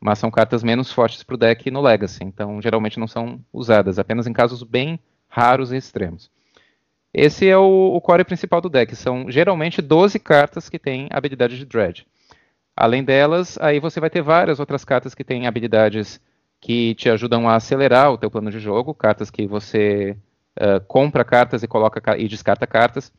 mas 0.00 0.18
são 0.18 0.30
cartas 0.30 0.64
menos 0.64 0.90
fortes 0.90 1.22
para 1.22 1.34
o 1.34 1.38
deck 1.38 1.70
no 1.70 1.80
Legacy, 1.80 2.24
então 2.24 2.60
geralmente 2.60 2.98
não 2.98 3.06
são 3.06 3.38
usadas, 3.52 3.98
apenas 3.98 4.26
em 4.26 4.32
casos 4.32 4.62
bem 4.62 4.98
raros 5.28 5.70
e 5.70 5.76
extremos. 5.76 6.30
Esse 7.14 7.46
é 7.46 7.56
o, 7.56 7.94
o 7.94 8.00
core 8.00 8.24
principal 8.24 8.60
do 8.60 8.70
deck, 8.70 8.96
são 8.96 9.30
geralmente 9.30 9.82
12 9.82 10.18
cartas 10.18 10.68
que 10.68 10.78
têm 10.78 11.08
habilidade 11.10 11.58
de 11.58 11.66
Dredge. 11.66 12.06
Além 12.74 13.04
delas, 13.04 13.58
aí 13.60 13.78
você 13.78 14.00
vai 14.00 14.08
ter 14.08 14.22
várias 14.22 14.58
outras 14.58 14.84
cartas 14.84 15.14
que 15.14 15.22
têm 15.22 15.46
habilidades 15.46 16.20
que 16.58 16.94
te 16.94 17.10
ajudam 17.10 17.48
a 17.48 17.56
acelerar 17.56 18.10
o 18.12 18.16
teu 18.16 18.30
plano 18.30 18.50
de 18.50 18.58
jogo, 18.58 18.94
cartas 18.94 19.30
que 19.30 19.46
você 19.46 20.16
uh, 20.58 20.80
compra 20.86 21.24
cartas 21.24 21.62
e 21.62 21.68
coloca 21.68 22.16
e 22.16 22.26
descarta 22.28 22.66
cartas. 22.66 23.12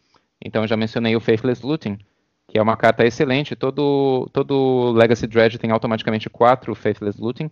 Então 0.43 0.63
eu 0.63 0.67
já 0.67 0.75
mencionei 0.75 1.15
o 1.15 1.19
Faithless 1.19 1.63
Looting, 1.63 1.99
que 2.47 2.57
é 2.57 2.61
uma 2.61 2.75
carta 2.75 3.05
excelente. 3.05 3.55
Todo 3.55 4.27
todo 4.33 4.91
Legacy 4.93 5.27
Dredge 5.27 5.59
tem 5.59 5.69
automaticamente 5.69 6.29
quatro 6.31 6.73
Faithless 6.73 7.21
Looting. 7.21 7.51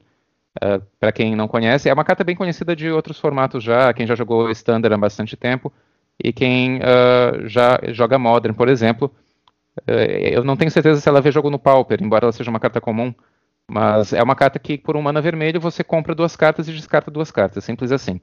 Uh, 0.58 0.82
para 1.00 1.12
quem 1.12 1.36
não 1.36 1.48
conhece, 1.48 1.88
é 1.88 1.94
uma 1.94 2.04
carta 2.04 2.24
bem 2.24 2.36
conhecida 2.36 2.76
de 2.76 2.90
outros 2.90 3.20
formatos 3.20 3.64
já, 3.64 3.94
quem 3.94 4.08
já 4.08 4.16
jogou 4.16 4.50
Standard 4.50 4.94
há 4.94 4.98
bastante 4.98 5.38
tempo 5.38 5.72
e 6.24 6.32
quem 6.34 6.78
uh, 6.78 7.48
já 7.48 7.80
joga 7.90 8.18
Modern, 8.20 8.56
por 8.56 8.70
exemplo. 8.70 9.12
Uh, 9.88 10.32
eu 10.32 10.44
não 10.44 10.58
tenho 10.58 10.72
certeza 10.72 11.00
se 11.00 11.08
ela 11.08 11.22
vê 11.22 11.32
jogo 11.32 11.50
no 11.50 11.60
Pauper, 11.60 12.00
embora 12.02 12.26
ela 12.26 12.32
seja 12.32 12.50
uma 12.50 12.60
carta 12.60 12.82
comum, 12.82 13.14
mas 13.68 14.14
é 14.14 14.22
uma 14.22 14.36
carta 14.36 14.60
que 14.60 14.78
por 14.78 14.98
um 14.98 15.02
mana 15.02 15.22
vermelho 15.22 15.60
você 15.60 15.84
compra 15.84 16.14
duas 16.14 16.36
cartas 16.36 16.68
e 16.68 16.74
descarta 16.74 17.10
duas 17.10 17.32
cartas, 17.32 17.64
simples 17.64 17.92
assim. 17.92 18.20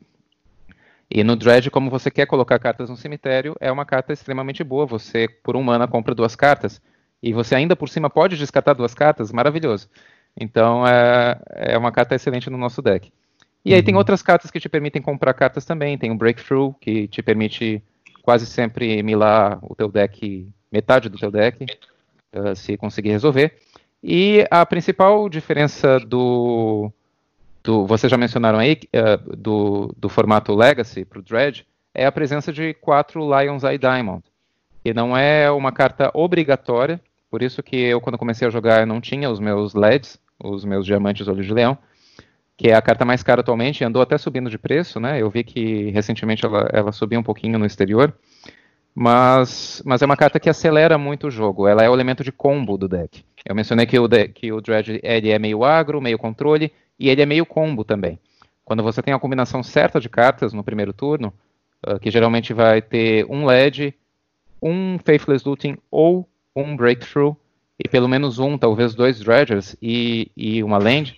E 1.10 1.24
no 1.24 1.36
Dredge, 1.36 1.70
como 1.70 1.90
você 1.90 2.10
quer 2.10 2.26
colocar 2.26 2.58
cartas 2.58 2.90
no 2.90 2.96
cemitério, 2.96 3.56
é 3.60 3.72
uma 3.72 3.86
carta 3.86 4.12
extremamente 4.12 4.62
boa. 4.62 4.84
Você, 4.86 5.26
por 5.42 5.56
um 5.56 5.62
mana, 5.62 5.88
compra 5.88 6.14
duas 6.14 6.36
cartas. 6.36 6.82
E 7.22 7.32
você 7.32 7.54
ainda 7.54 7.74
por 7.74 7.88
cima 7.88 8.10
pode 8.10 8.36
descartar 8.36 8.74
duas 8.74 8.94
cartas, 8.94 9.32
maravilhoso. 9.32 9.88
Então 10.38 10.86
é, 10.86 11.40
é 11.50 11.78
uma 11.78 11.90
carta 11.90 12.14
excelente 12.14 12.50
no 12.50 12.58
nosso 12.58 12.82
deck. 12.82 13.10
E 13.68 13.74
aí 13.74 13.82
tem 13.82 13.92
uhum. 13.92 13.98
outras 13.98 14.22
cartas 14.22 14.50
que 14.50 14.58
te 14.58 14.66
permitem 14.66 15.02
comprar 15.02 15.34
cartas 15.34 15.66
também. 15.66 15.98
Tem 15.98 16.10
o 16.10 16.14
Breakthrough, 16.14 16.72
que 16.80 17.06
te 17.06 17.22
permite 17.22 17.82
quase 18.22 18.46
sempre 18.46 19.02
milar 19.02 19.58
o 19.62 19.74
teu 19.74 19.90
deck, 19.90 20.48
metade 20.72 21.10
do 21.10 21.18
teu 21.18 21.30
deck, 21.30 21.66
uh, 22.34 22.56
se 22.56 22.78
conseguir 22.78 23.10
resolver. 23.10 23.58
E 24.02 24.46
a 24.50 24.64
principal 24.64 25.28
diferença 25.28 26.00
do, 26.00 26.90
do 27.62 27.86
vocês 27.86 28.10
já 28.10 28.16
mencionaram 28.16 28.58
aí, 28.58 28.80
uh, 28.94 29.36
do, 29.36 29.94
do 29.98 30.08
formato 30.08 30.54
Legacy 30.54 31.04
para 31.04 31.18
o 31.18 31.22
Dredge, 31.22 31.66
é 31.94 32.06
a 32.06 32.12
presença 32.12 32.50
de 32.50 32.72
quatro 32.72 33.20
Lion's 33.20 33.64
Eye 33.64 33.76
Diamond, 33.76 34.22
que 34.82 34.94
não 34.94 35.14
é 35.14 35.50
uma 35.50 35.72
carta 35.72 36.10
obrigatória, 36.14 36.98
por 37.30 37.42
isso 37.42 37.62
que 37.62 37.76
eu, 37.76 38.00
quando 38.00 38.16
comecei 38.16 38.48
a 38.48 38.50
jogar, 38.50 38.86
não 38.86 38.98
tinha 38.98 39.28
os 39.28 39.38
meus 39.38 39.74
LEDs, 39.74 40.18
os 40.42 40.64
meus 40.64 40.86
diamantes 40.86 41.28
olho 41.28 41.44
de 41.44 41.52
leão, 41.52 41.76
que 42.58 42.68
é 42.68 42.74
a 42.74 42.82
carta 42.82 43.04
mais 43.04 43.22
cara 43.22 43.40
atualmente, 43.40 43.84
andou 43.84 44.02
até 44.02 44.18
subindo 44.18 44.50
de 44.50 44.58
preço, 44.58 44.98
né? 44.98 45.22
Eu 45.22 45.30
vi 45.30 45.44
que 45.44 45.90
recentemente 45.90 46.44
ela, 46.44 46.68
ela 46.72 46.90
subiu 46.90 47.20
um 47.20 47.22
pouquinho 47.22 47.56
no 47.56 47.64
exterior, 47.64 48.12
mas, 48.92 49.80
mas 49.86 50.02
é 50.02 50.04
uma 50.04 50.16
carta 50.16 50.40
que 50.40 50.50
acelera 50.50 50.98
muito 50.98 51.28
o 51.28 51.30
jogo. 51.30 51.68
Ela 51.68 51.84
é 51.84 51.88
o 51.88 51.94
elemento 51.94 52.24
de 52.24 52.32
combo 52.32 52.76
do 52.76 52.88
deck. 52.88 53.24
Eu 53.44 53.54
mencionei 53.54 53.86
que 53.86 53.96
o, 53.96 54.08
de, 54.08 54.26
que 54.26 54.52
o 54.52 54.60
Dredge 54.60 54.98
ele 55.04 55.30
é 55.30 55.38
meio 55.38 55.62
agro, 55.62 56.00
meio 56.00 56.18
controle, 56.18 56.72
e 56.98 57.08
ele 57.08 57.22
é 57.22 57.26
meio 57.26 57.46
combo 57.46 57.84
também. 57.84 58.18
Quando 58.64 58.82
você 58.82 59.00
tem 59.00 59.14
a 59.14 59.20
combinação 59.20 59.62
certa 59.62 60.00
de 60.00 60.08
cartas 60.08 60.52
no 60.52 60.64
primeiro 60.64 60.92
turno, 60.92 61.32
uh, 61.86 61.96
que 62.00 62.10
geralmente 62.10 62.52
vai 62.52 62.82
ter 62.82 63.24
um 63.30 63.46
LED, 63.46 63.94
um 64.60 64.98
Faithless 64.98 65.48
Looting 65.48 65.78
ou 65.92 66.28
um 66.56 66.76
Breakthrough, 66.76 67.36
e 67.78 67.88
pelo 67.88 68.08
menos 68.08 68.40
um, 68.40 68.58
talvez 68.58 68.96
dois 68.96 69.20
Dredgers 69.20 69.76
e, 69.80 70.28
e 70.36 70.60
uma 70.64 70.76
Land, 70.76 71.16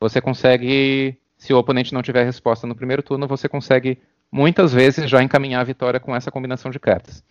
você 0.00 0.20
consegue, 0.20 1.16
se 1.36 1.52
o 1.52 1.58
oponente 1.58 1.92
não 1.92 2.02
tiver 2.02 2.24
resposta 2.24 2.66
no 2.66 2.74
primeiro 2.74 3.02
turno, 3.02 3.28
você 3.28 3.48
consegue 3.48 3.98
muitas 4.32 4.72
vezes 4.72 5.08
já 5.08 5.22
encaminhar 5.22 5.60
a 5.60 5.64
vitória 5.64 6.00
com 6.00 6.16
essa 6.16 6.30
combinação 6.30 6.70
de 6.70 6.80
cartas. 6.80 7.22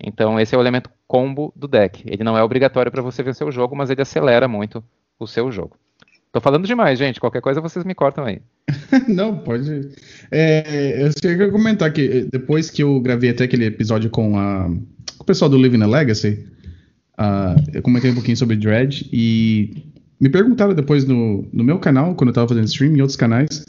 Então 0.00 0.38
esse 0.38 0.54
é 0.54 0.58
o 0.58 0.60
elemento 0.60 0.90
combo 1.06 1.52
do 1.56 1.66
deck. 1.66 2.02
Ele 2.06 2.24
não 2.24 2.38
é 2.38 2.42
obrigatório 2.42 2.90
para 2.90 3.02
você 3.02 3.22
vencer 3.22 3.46
o 3.46 3.52
jogo, 3.52 3.74
mas 3.74 3.90
ele 3.90 4.02
acelera 4.02 4.46
muito 4.46 4.82
o 5.18 5.26
seu 5.26 5.50
jogo. 5.50 5.76
Tô 6.32 6.40
falando 6.40 6.66
demais, 6.66 6.98
gente. 6.98 7.20
Qualquer 7.20 7.42
coisa 7.42 7.60
vocês 7.60 7.84
me 7.84 7.94
cortam 7.94 8.24
aí. 8.24 8.40
não, 9.06 9.36
pode. 9.36 9.90
É, 10.30 11.06
eu 11.06 11.12
queria 11.12 11.50
comentar 11.50 11.92
que 11.92 12.26
depois 12.32 12.70
que 12.70 12.82
eu 12.82 12.98
gravei 13.00 13.30
até 13.30 13.44
aquele 13.44 13.66
episódio 13.66 14.08
com, 14.08 14.38
a, 14.38 14.64
com 15.18 15.22
o 15.22 15.26
pessoal 15.26 15.50
do 15.50 15.58
Living 15.58 15.82
a 15.82 15.86
Legacy, 15.86 16.46
uh, 17.18 17.62
eu 17.74 17.82
comentei 17.82 18.10
um 18.10 18.14
pouquinho 18.14 18.36
sobre 18.36 18.56
Dread 18.56 19.10
e 19.12 19.91
me 20.22 20.28
perguntaram 20.28 20.72
depois 20.72 21.04
no, 21.04 21.44
no 21.52 21.64
meu 21.64 21.80
canal, 21.80 22.14
quando 22.14 22.28
eu 22.28 22.34
tava 22.34 22.46
fazendo 22.46 22.66
stream, 22.66 22.94
em 22.94 23.00
outros 23.00 23.16
canais, 23.16 23.66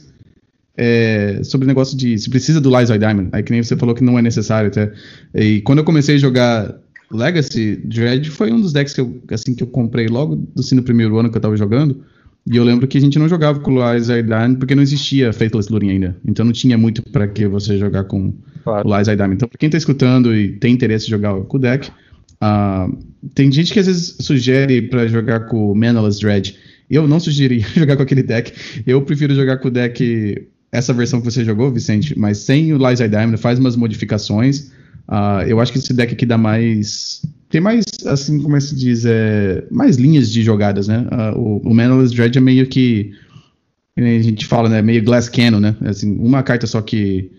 é, 0.78 1.42
sobre 1.44 1.66
o 1.66 1.68
negócio 1.68 1.98
de 1.98 2.16
se 2.20 2.30
precisa 2.30 2.62
do 2.62 2.70
Lies 2.70 2.90
Diamond. 2.90 3.30
Aí 3.32 3.42
que 3.42 3.52
nem 3.52 3.64
você 3.64 3.76
falou 3.76 3.96
que 3.96 4.04
não 4.04 4.20
é 4.20 4.22
necessário 4.22 4.68
até. 4.68 4.94
E 5.34 5.62
quando 5.62 5.80
eu 5.80 5.84
comecei 5.84 6.14
a 6.14 6.20
jogar 6.20 6.76
Legacy, 7.12 7.78
Dread 7.84 8.30
foi 8.30 8.52
um 8.52 8.62
dos 8.62 8.72
decks 8.72 8.94
que 8.94 9.02
eu, 9.02 9.20
assim, 9.32 9.56
que 9.56 9.64
eu 9.64 9.68
comprei 9.68 10.08
logo 10.08 10.48
assim, 10.56 10.76
no 10.76 10.84
primeiro 10.84 11.18
ano 11.18 11.32
que 11.32 11.38
eu 11.38 11.42
tava 11.42 11.58
jogando. 11.58 12.04
E 12.46 12.56
eu 12.56 12.64
lembro 12.64 12.88
que 12.88 13.00
a 13.00 13.02
gente 13.02 13.18
não 13.18 13.28
jogava 13.28 13.60
com 13.60 13.74
o 13.74 13.92
Lies 13.92 14.06
Diamond 14.06 14.58
porque 14.58 14.76
não 14.76 14.84
existia 14.84 15.34
Faithless 15.34 15.72
Luring 15.72 15.90
ainda. 15.90 16.16
Então 16.24 16.46
não 16.46 16.54
tinha 16.54 16.78
muito 16.78 17.02
para 17.02 17.28
que 17.28 17.48
você 17.48 17.80
jogar 17.80 18.04
com 18.04 18.32
claro. 18.64 18.88
o 18.88 18.96
Lies 18.96 19.08
Diamond. 19.08 19.34
Então, 19.34 19.50
pra 19.50 19.58
quem 19.58 19.72
tá 19.72 19.78
escutando 19.78 20.36
e 20.36 20.50
tem 20.50 20.72
interesse 20.72 21.08
em 21.08 21.10
jogar 21.10 21.34
com 21.34 21.58
o 21.58 21.60
deck, 21.60 21.90
uh, 22.44 22.98
tem 23.34 23.52
gente 23.52 23.72
que 23.72 23.80
às 23.80 23.88
vezes 23.88 24.18
sugere 24.20 24.82
para 24.82 25.08
jogar 25.08 25.42
com 25.42 25.72
o 25.72 25.76
Manaless 25.76 26.20
Dread. 26.20 26.56
Eu 26.90 27.08
não 27.08 27.20
sugeriria 27.20 27.66
jogar 27.76 27.96
com 27.96 28.04
aquele 28.04 28.24
deck. 28.24 28.54
Eu 28.86 29.02
prefiro 29.02 29.34
jogar 29.34 29.58
com 29.58 29.70
o 29.70 29.72
deck 29.72 30.48
essa 30.72 30.92
versão 30.92 31.22
que 31.22 31.32
você 31.32 31.46
jogou, 31.46 31.72
Vicente, 31.72 32.18
mas 32.18 32.40
sem 32.40 32.74
o 32.74 32.78
Lies 32.78 33.00
I 33.00 33.08
Diamond, 33.08 33.38
faz 33.38 33.60
umas 33.60 33.76
modificações. 33.76 34.72
Uh, 35.08 35.46
eu 35.48 35.60
acho 35.60 35.72
que 35.72 35.78
esse 35.78 35.94
deck 35.94 36.14
aqui 36.14 36.26
dá 36.26 36.38
mais. 36.38 37.22
Tem 37.50 37.62
mais, 37.62 37.86
assim, 38.08 38.42
como 38.42 38.56
é 38.56 38.60
que 38.60 38.66
se 38.66 38.76
diz? 38.76 39.06
É, 39.06 39.64
mais 39.70 39.98
linhas 39.98 40.32
de 40.32 40.42
jogadas, 40.42 40.88
né? 40.88 41.08
Uh, 41.12 41.40
o, 41.40 41.70
o 41.70 41.74
Manaless 41.74 42.14
Dread 42.14 42.38
é 42.38 42.42
meio 42.42 42.68
que. 42.68 43.12
A 43.96 44.02
gente 44.02 44.48
fala, 44.48 44.68
né? 44.68 44.82
Meio 44.82 45.04
Glass 45.04 45.30
Cannon, 45.30 45.60
né? 45.60 45.76
Assim, 45.82 46.18
uma 46.18 46.42
carta 46.42 46.66
só 46.66 46.82
que, 46.82 47.30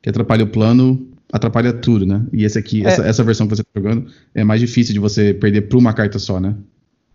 que 0.00 0.08
atrapalha 0.08 0.44
o 0.44 0.48
plano, 0.48 1.05
atrapalha 1.32 1.72
tudo, 1.72 2.06
né? 2.06 2.24
E 2.32 2.44
esse 2.44 2.58
aqui, 2.58 2.84
é. 2.84 2.88
essa, 2.88 3.02
essa 3.06 3.24
versão 3.24 3.46
que 3.46 3.56
você 3.56 3.62
está 3.62 3.80
jogando, 3.80 4.10
é 4.34 4.44
mais 4.44 4.60
difícil 4.60 4.92
de 4.94 5.00
você 5.00 5.34
perder 5.34 5.62
por 5.62 5.78
uma 5.78 5.92
carta 5.92 6.18
só, 6.18 6.38
né? 6.40 6.54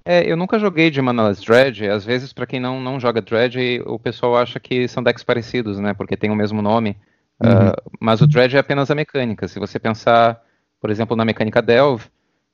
É, 0.04 0.30
eu 0.30 0.36
nunca 0.36 0.58
joguei 0.58 0.90
de 0.90 1.02
Manaless 1.02 1.42
Dread. 1.42 1.88
Às 1.88 2.04
vezes, 2.04 2.34
para 2.34 2.48
quem 2.48 2.60
não, 2.60 2.82
não 2.82 3.00
joga 3.00 3.22
Dread, 3.22 3.82
o 3.86 4.00
pessoal 4.00 4.38
acha 4.38 4.60
que 4.60 4.88
são 4.88 5.04
decks 5.04 5.24
parecidos, 5.24 5.80
né? 5.80 5.94
Porque 5.94 6.18
tem 6.18 6.32
o 6.32 6.36
mesmo 6.36 6.62
nome. 6.62 6.98
Uhum. 7.42 7.70
Uh, 7.70 7.98
mas 8.00 8.22
o 8.22 8.28
Dread 8.28 8.56
é 8.56 8.60
apenas 8.60 8.90
a 8.90 8.96
mecânica. 8.96 9.48
Se 9.48 9.60
você 9.60 9.80
pensar, 9.80 10.42
por 10.80 10.90
exemplo, 10.90 11.16
na 11.16 11.26
mecânica 11.26 11.62
Delve, 11.62 12.06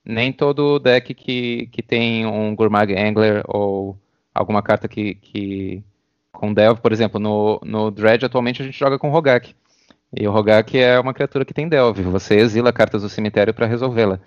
nem 0.05 0.31
todo 0.31 0.79
deck 0.79 1.13
que, 1.13 1.67
que 1.71 1.81
tem 1.81 2.25
um 2.25 2.55
Gourmag 2.55 2.97
Angler 2.97 3.43
ou 3.47 3.97
alguma 4.33 4.61
carta 4.61 4.87
que, 4.87 5.15
que 5.15 5.83
com 6.31 6.53
Delve, 6.53 6.81
por 6.81 6.91
exemplo, 6.91 7.19
no, 7.19 7.59
no 7.63 7.91
Dread 7.91 8.25
atualmente 8.25 8.61
a 8.61 8.65
gente 8.65 8.77
joga 8.77 8.99
com 8.99 9.09
Rogak. 9.09 9.55
E 10.15 10.27
o 10.27 10.31
Rogak 10.31 10.77
é 10.77 10.99
uma 10.99 11.13
criatura 11.13 11.43
que 11.43 11.53
tem 11.53 11.67
Delve. 11.67 12.03
Você 12.03 12.35
exila 12.35 12.71
cartas 12.71 13.01
do 13.01 13.09
cemitério 13.09 13.53
para 13.53 13.65
resolvê-la. 13.65 14.19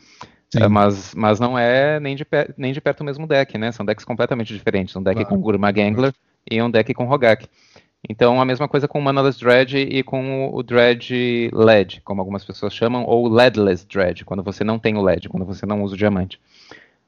É, 0.54 0.66
mas, 0.66 1.14
mas 1.14 1.38
não 1.38 1.56
é 1.56 2.00
nem 2.00 2.16
de, 2.16 2.26
nem 2.56 2.72
de 2.72 2.80
perto 2.80 3.00
o 3.00 3.04
mesmo 3.04 3.26
deck, 3.26 3.56
né? 3.56 3.70
São 3.70 3.86
decks 3.86 4.04
completamente 4.04 4.52
diferentes. 4.52 4.94
Um 4.96 5.02
deck 5.02 5.16
claro. 5.16 5.28
com 5.28 5.40
Gurmag 5.40 5.80
Angler 5.80 6.12
e 6.50 6.60
um 6.60 6.70
deck 6.70 6.92
com 6.92 7.04
Rogak. 7.04 7.46
Então, 8.08 8.40
a 8.40 8.44
mesma 8.44 8.66
coisa 8.66 8.88
com 8.88 8.98
o 8.98 9.02
Manaless 9.02 9.38
Dredge 9.38 9.78
e 9.78 10.02
com 10.02 10.50
o 10.52 10.62
Dredge 10.62 11.50
LED, 11.52 12.00
como 12.02 12.20
algumas 12.20 12.44
pessoas 12.44 12.72
chamam, 12.72 13.04
ou 13.04 13.28
LEDless 13.28 13.86
Dredge, 13.86 14.24
quando 14.24 14.42
você 14.42 14.64
não 14.64 14.78
tem 14.78 14.96
o 14.96 15.02
LED, 15.02 15.28
quando 15.28 15.44
você 15.44 15.66
não 15.66 15.82
usa 15.82 15.94
o 15.94 15.98
diamante. 15.98 16.40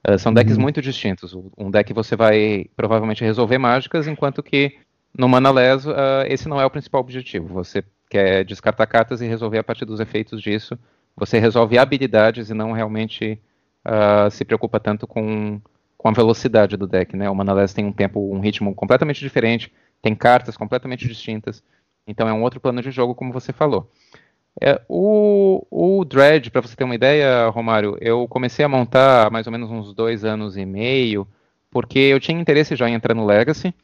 Uh, 0.06 0.18
são 0.18 0.34
decks 0.34 0.56
uhum. 0.56 0.62
muito 0.62 0.82
distintos. 0.82 1.34
Um 1.56 1.70
deck 1.70 1.92
você 1.94 2.14
vai 2.14 2.66
provavelmente 2.76 3.24
resolver 3.24 3.56
mágicas, 3.56 4.06
enquanto 4.06 4.42
que 4.42 4.76
no 5.16 5.28
Manaless 5.28 5.86
uh, 5.86 6.26
esse 6.28 6.48
não 6.48 6.60
é 6.60 6.66
o 6.66 6.70
principal 6.70 7.00
objetivo. 7.00 7.48
Você 7.54 7.82
quer 8.12 8.44
descartar 8.44 8.86
cartas 8.86 9.22
e 9.22 9.26
resolver 9.26 9.58
a 9.58 9.64
partir 9.64 9.86
dos 9.86 9.98
efeitos 9.98 10.42
disso 10.42 10.78
você 11.16 11.38
resolve 11.38 11.78
habilidades 11.78 12.50
e 12.50 12.54
não 12.54 12.72
realmente 12.72 13.40
uh, 13.86 14.30
se 14.30 14.44
preocupa 14.44 14.80
tanto 14.80 15.06
com, 15.06 15.60
com 15.96 16.08
a 16.08 16.12
velocidade 16.12 16.76
do 16.76 16.86
deck, 16.86 17.16
né? 17.16 17.28
O 17.28 17.34
Manaless 17.34 17.74
tem 17.74 17.84
um 17.84 17.92
tempo, 17.92 18.32
um 18.32 18.40
ritmo 18.40 18.74
completamente 18.74 19.20
diferente, 19.20 19.72
tem 20.00 20.14
cartas 20.14 20.56
completamente 20.56 21.06
distintas, 21.06 21.62
então 22.06 22.28
é 22.28 22.32
um 22.32 22.42
outro 22.42 22.60
plano 22.60 22.82
de 22.82 22.90
jogo, 22.90 23.14
como 23.14 23.32
você 23.32 23.52
falou. 23.52 23.90
É, 24.60 24.80
o, 24.88 25.66
o 25.70 26.04
Dredge, 26.04 26.50
para 26.50 26.60
você 26.60 26.76
ter 26.76 26.84
uma 26.84 26.94
ideia, 26.94 27.48
Romário, 27.48 27.96
eu 28.00 28.28
comecei 28.28 28.64
a 28.64 28.68
montar 28.68 29.26
há 29.26 29.30
mais 29.30 29.46
ou 29.46 29.52
menos 29.52 29.70
uns 29.70 29.94
dois 29.94 30.24
anos 30.24 30.56
e 30.56 30.66
meio, 30.66 31.26
porque 31.70 31.98
eu 31.98 32.20
tinha 32.20 32.38
interesse 32.38 32.76
já 32.76 32.88
em 32.88 32.94
entrar 32.94 33.14
no 33.14 33.24
Legacy, 33.24 33.74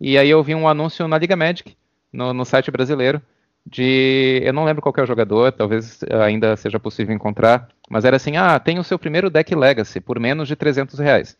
e 0.00 0.16
aí 0.16 0.30
eu 0.30 0.42
vi 0.42 0.54
um 0.54 0.68
anúncio 0.68 1.06
na 1.06 1.18
Liga 1.18 1.36
Magic, 1.36 1.76
no, 2.12 2.32
no 2.32 2.44
site 2.44 2.70
brasileiro, 2.70 3.20
de. 3.66 4.40
Eu 4.44 4.52
não 4.52 4.64
lembro 4.64 4.82
qual 4.82 4.94
é 4.96 5.02
o 5.02 5.06
jogador, 5.06 5.52
talvez 5.52 6.00
ainda 6.24 6.56
seja 6.56 6.78
possível 6.78 7.14
encontrar, 7.14 7.68
mas 7.88 8.04
era 8.04 8.16
assim: 8.16 8.36
ah, 8.36 8.58
tem 8.58 8.78
o 8.78 8.84
seu 8.84 8.98
primeiro 8.98 9.30
deck 9.30 9.54
Legacy 9.54 10.00
por 10.00 10.18
menos 10.20 10.48
de 10.48 10.56
300 10.56 10.98
reais. 10.98 11.36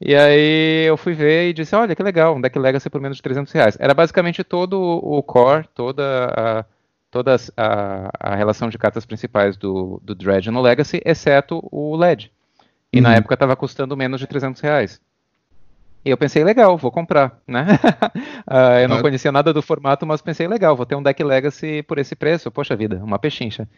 E 0.00 0.16
aí 0.16 0.86
eu 0.86 0.96
fui 0.96 1.14
ver 1.14 1.48
e 1.48 1.52
disse: 1.52 1.74
olha 1.76 1.94
que 1.94 2.02
legal, 2.02 2.36
um 2.36 2.40
deck 2.40 2.58
Legacy 2.58 2.90
por 2.90 3.00
menos 3.00 3.18
de 3.18 3.22
300 3.22 3.52
reais. 3.52 3.76
Era 3.78 3.94
basicamente 3.94 4.42
todo 4.42 4.80
o 4.80 5.22
core, 5.22 5.68
toda 5.74 6.26
a, 6.36 6.64
toda 7.10 7.36
a, 7.56 8.10
a 8.18 8.34
relação 8.34 8.68
de 8.68 8.78
cartas 8.78 9.06
principais 9.06 9.56
do, 9.56 10.00
do 10.02 10.14
Dredge 10.14 10.50
no 10.50 10.60
Legacy, 10.60 11.00
exceto 11.04 11.62
o 11.70 11.94
LED. 11.94 12.32
E 12.92 12.96
uhum. 12.96 13.04
na 13.04 13.14
época 13.14 13.34
estava 13.34 13.54
custando 13.54 13.96
menos 13.96 14.18
de 14.18 14.26
300 14.26 14.60
reais. 14.60 15.00
E 16.04 16.10
eu 16.10 16.16
pensei, 16.16 16.42
legal, 16.42 16.76
vou 16.76 16.90
comprar, 16.90 17.40
né? 17.46 17.78
uh, 18.50 18.78
eu 18.82 18.88
não 18.88 19.00
conhecia 19.00 19.30
nada 19.30 19.52
do 19.52 19.62
formato, 19.62 20.04
mas 20.04 20.20
pensei, 20.20 20.48
legal, 20.48 20.76
vou 20.76 20.84
ter 20.84 20.96
um 20.96 21.02
deck 21.02 21.22
Legacy 21.22 21.82
por 21.84 21.98
esse 21.98 22.16
preço. 22.16 22.50
Poxa 22.50 22.74
vida, 22.74 23.00
uma 23.04 23.18
pechincha. 23.18 23.68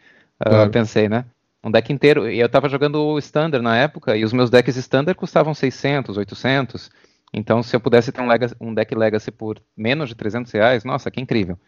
Uh, 0.40 0.48
claro. 0.48 0.70
Pensei, 0.70 1.08
né? 1.08 1.26
Um 1.62 1.70
deck 1.70 1.92
inteiro. 1.92 2.30
E 2.30 2.40
eu 2.40 2.48
tava 2.48 2.68
jogando 2.68 2.96
o 2.96 3.18
Standard 3.18 3.62
na 3.62 3.76
época, 3.76 4.16
e 4.16 4.24
os 4.24 4.32
meus 4.32 4.48
decks 4.48 4.76
Standard 4.76 5.16
custavam 5.18 5.52
600, 5.52 6.16
800. 6.16 6.90
Então, 7.32 7.62
se 7.62 7.76
eu 7.76 7.80
pudesse 7.80 8.10
ter 8.10 8.22
um, 8.22 8.26
legacy, 8.26 8.54
um 8.60 8.72
deck 8.72 8.94
Legacy 8.94 9.30
por 9.30 9.60
menos 9.76 10.08
de 10.08 10.14
300 10.14 10.52
reais, 10.52 10.84
nossa, 10.84 11.10
que 11.10 11.20
incrível. 11.20 11.58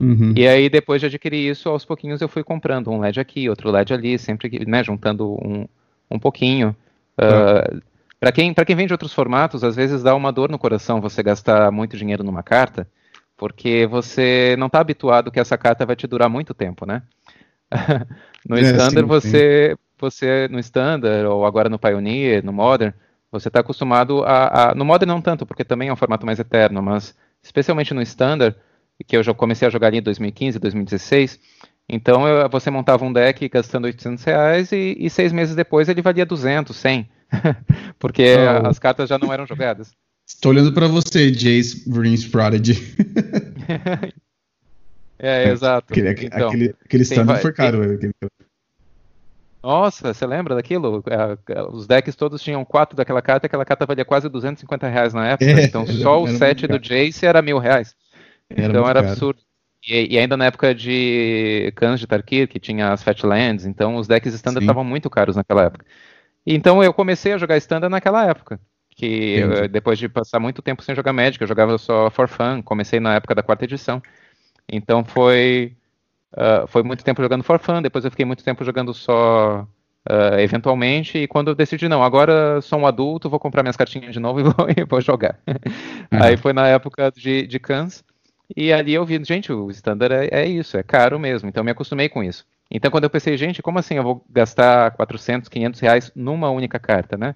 Uhum. 0.00 0.32
E 0.36 0.46
aí, 0.46 0.70
depois 0.70 1.00
de 1.00 1.06
adquirir 1.06 1.50
isso, 1.50 1.68
aos 1.68 1.84
pouquinhos 1.84 2.20
eu 2.20 2.28
fui 2.28 2.44
comprando 2.44 2.90
um 2.90 3.00
LED 3.00 3.18
aqui, 3.18 3.48
outro 3.48 3.70
LED 3.70 3.92
ali, 3.92 4.18
sempre 4.18 4.64
né, 4.64 4.82
juntando 4.84 5.32
um, 5.32 5.66
um 6.10 6.18
pouquinho. 6.18 6.74
Uh, 7.18 7.82
para 8.20 8.32
quem, 8.32 8.52
quem 8.52 8.76
vende 8.76 8.92
outros 8.92 9.12
formatos, 9.12 9.62
às 9.62 9.76
vezes 9.76 10.02
dá 10.02 10.14
uma 10.14 10.32
dor 10.32 10.50
no 10.50 10.58
coração 10.58 11.00
você 11.00 11.22
gastar 11.22 11.70
muito 11.70 11.96
dinheiro 11.96 12.24
numa 12.24 12.42
carta, 12.42 12.88
porque 13.36 13.86
você 13.86 14.56
não 14.58 14.66
está 14.66 14.80
habituado 14.80 15.30
que 15.30 15.38
essa 15.38 15.56
carta 15.56 15.86
vai 15.86 15.94
te 15.94 16.06
durar 16.06 16.28
muito 16.28 16.52
tempo, 16.52 16.84
né? 16.84 17.02
no 18.48 18.56
é, 18.56 18.62
Standard, 18.62 19.02
sim, 19.02 19.06
você, 19.06 19.70
sim. 19.70 19.82
você, 19.98 20.48
no 20.50 20.58
Standard, 20.58 21.26
ou 21.26 21.46
agora 21.46 21.68
no 21.68 21.78
Pioneer, 21.78 22.44
no 22.44 22.52
Modern, 22.52 22.92
você 23.30 23.48
está 23.48 23.60
acostumado 23.60 24.24
a, 24.24 24.70
a, 24.70 24.74
No 24.74 24.84
Modern 24.84 25.08
não 25.08 25.20
tanto, 25.20 25.46
porque 25.46 25.64
também 25.64 25.88
é 25.88 25.92
um 25.92 25.96
formato 25.96 26.26
mais 26.26 26.38
eterno, 26.38 26.82
mas 26.82 27.14
especialmente 27.42 27.94
no 27.94 28.02
Standard, 28.02 28.56
que 29.06 29.16
eu 29.16 29.22
já 29.22 29.32
comecei 29.32 29.68
a 29.68 29.70
jogar 29.70 29.88
ali 29.88 29.98
em 29.98 30.02
2015, 30.02 30.58
2016, 30.58 31.38
então 31.88 32.26
eu, 32.26 32.48
você 32.48 32.70
montava 32.70 33.04
um 33.04 33.12
deck 33.12 33.48
gastando 33.48 33.84
800 33.84 34.24
reais 34.24 34.72
e, 34.72 34.96
e 34.98 35.08
seis 35.08 35.32
meses 35.32 35.54
depois 35.54 35.88
ele 35.88 36.02
valia 36.02 36.26
200, 36.26 36.74
100, 36.74 37.08
porque 37.98 38.36
oh. 38.36 38.66
as 38.68 38.78
cartas 38.78 39.08
já 39.08 39.18
não 39.18 39.32
eram 39.32 39.46
jogadas. 39.46 39.92
Estou 40.26 40.52
olhando 40.52 40.72
para 40.72 40.86
você, 40.86 41.30
Jace 41.30 41.88
Green's 41.88 42.26
Prodigy. 42.26 42.74
é, 45.18 45.50
exato. 45.50 45.92
Aquele, 45.92 46.10
então, 46.10 46.48
aquele, 46.48 46.74
aquele 46.84 47.02
stand 47.02 47.36
foi 47.38 47.52
caro. 47.52 47.98
Tem... 47.98 48.12
Nossa, 49.62 50.12
você 50.12 50.26
lembra 50.26 50.54
daquilo? 50.54 51.02
É, 51.06 51.54
é, 51.54 51.62
os 51.62 51.86
decks 51.86 52.14
todos 52.14 52.42
tinham 52.42 52.64
quatro 52.64 52.96
daquela 52.96 53.22
carta, 53.22 53.46
aquela 53.46 53.64
carta 53.64 53.86
valia 53.86 54.04
quase 54.04 54.28
250 54.28 54.86
reais 54.86 55.14
na 55.14 55.28
época. 55.28 55.50
É, 55.50 55.64
então 55.64 55.86
só 55.88 56.22
o 56.22 56.28
set 56.28 56.66
do 56.66 56.78
Jace 56.78 57.26
era 57.26 57.40
mil 57.40 57.58
reais. 57.58 57.96
Era 58.50 58.68
então 58.68 58.88
era 58.88 59.00
caro. 59.00 59.12
absurdo. 59.12 59.40
E, 59.86 60.14
e, 60.14 60.18
ainda 60.18 60.36
na 60.36 60.46
época 60.46 60.74
de 60.74 61.72
Khans 61.76 62.00
de 62.00 62.06
Tarkir, 62.06 62.48
que 62.48 62.58
tinha 62.60 62.92
as 62.92 63.02
Fatlands, 63.02 63.64
então 63.64 63.96
os 63.96 64.06
decks 64.06 64.34
standard 64.34 64.64
estavam 64.64 64.84
muito 64.84 65.08
caros 65.08 65.36
naquela 65.36 65.64
época. 65.64 65.86
Então 66.50 66.82
eu 66.82 66.94
comecei 66.94 67.32
a 67.32 67.38
jogar 67.38 67.56
standard 67.58 67.90
naquela 67.90 68.24
época 68.24 68.58
que 68.96 69.38
eu, 69.38 69.68
depois 69.68 69.96
de 69.96 70.08
passar 70.08 70.40
muito 70.40 70.60
tempo 70.60 70.82
sem 70.82 70.92
jogar 70.92 71.12
Magic, 71.12 71.40
eu 71.40 71.46
jogava 71.46 71.78
só 71.78 72.10
for 72.10 72.26
fun, 72.26 72.60
comecei 72.60 72.98
na 72.98 73.14
época 73.14 73.32
da 73.32 73.44
quarta 73.44 73.64
edição. 73.64 74.02
Então 74.68 75.04
foi 75.04 75.76
uh, 76.32 76.66
foi 76.66 76.82
muito 76.82 77.04
tempo 77.04 77.22
jogando 77.22 77.44
for 77.44 77.60
fun, 77.60 77.80
depois 77.80 78.04
eu 78.04 78.10
fiquei 78.10 78.26
muito 78.26 78.42
tempo 78.42 78.64
jogando 78.64 78.92
só 78.92 79.68
uh, 80.10 80.38
eventualmente, 80.40 81.16
e 81.18 81.28
quando 81.28 81.48
eu 81.48 81.54
decidi, 81.54 81.88
não, 81.88 82.02
agora 82.02 82.60
sou 82.60 82.80
um 82.80 82.86
adulto, 82.86 83.30
vou 83.30 83.38
comprar 83.38 83.62
minhas 83.62 83.76
cartinhas 83.76 84.12
de 84.12 84.18
novo 84.18 84.40
e 84.40 84.42
vou, 84.42 84.54
e 84.76 84.84
vou 84.84 85.00
jogar. 85.00 85.38
Uhum. 85.46 86.22
Aí 86.22 86.36
foi 86.36 86.52
na 86.52 86.66
época 86.66 87.12
de, 87.14 87.46
de 87.46 87.58
Cans, 87.60 88.02
e 88.56 88.72
ali 88.72 88.94
eu 88.94 89.04
vi, 89.04 89.22
gente, 89.22 89.52
o 89.52 89.70
standard 89.70 90.12
é, 90.12 90.42
é 90.42 90.46
isso, 90.46 90.76
é 90.76 90.82
caro 90.82 91.20
mesmo, 91.20 91.48
então 91.48 91.62
me 91.62 91.70
acostumei 91.70 92.08
com 92.08 92.24
isso. 92.24 92.44
Então 92.70 92.90
quando 92.90 93.04
eu 93.04 93.10
pensei, 93.10 93.36
gente, 93.36 93.62
como 93.62 93.78
assim 93.78 93.94
eu 93.94 94.02
vou 94.02 94.24
gastar 94.28 94.90
400, 94.92 95.48
500 95.48 95.80
reais 95.80 96.12
numa 96.14 96.50
única 96.50 96.78
carta, 96.78 97.16
né? 97.16 97.34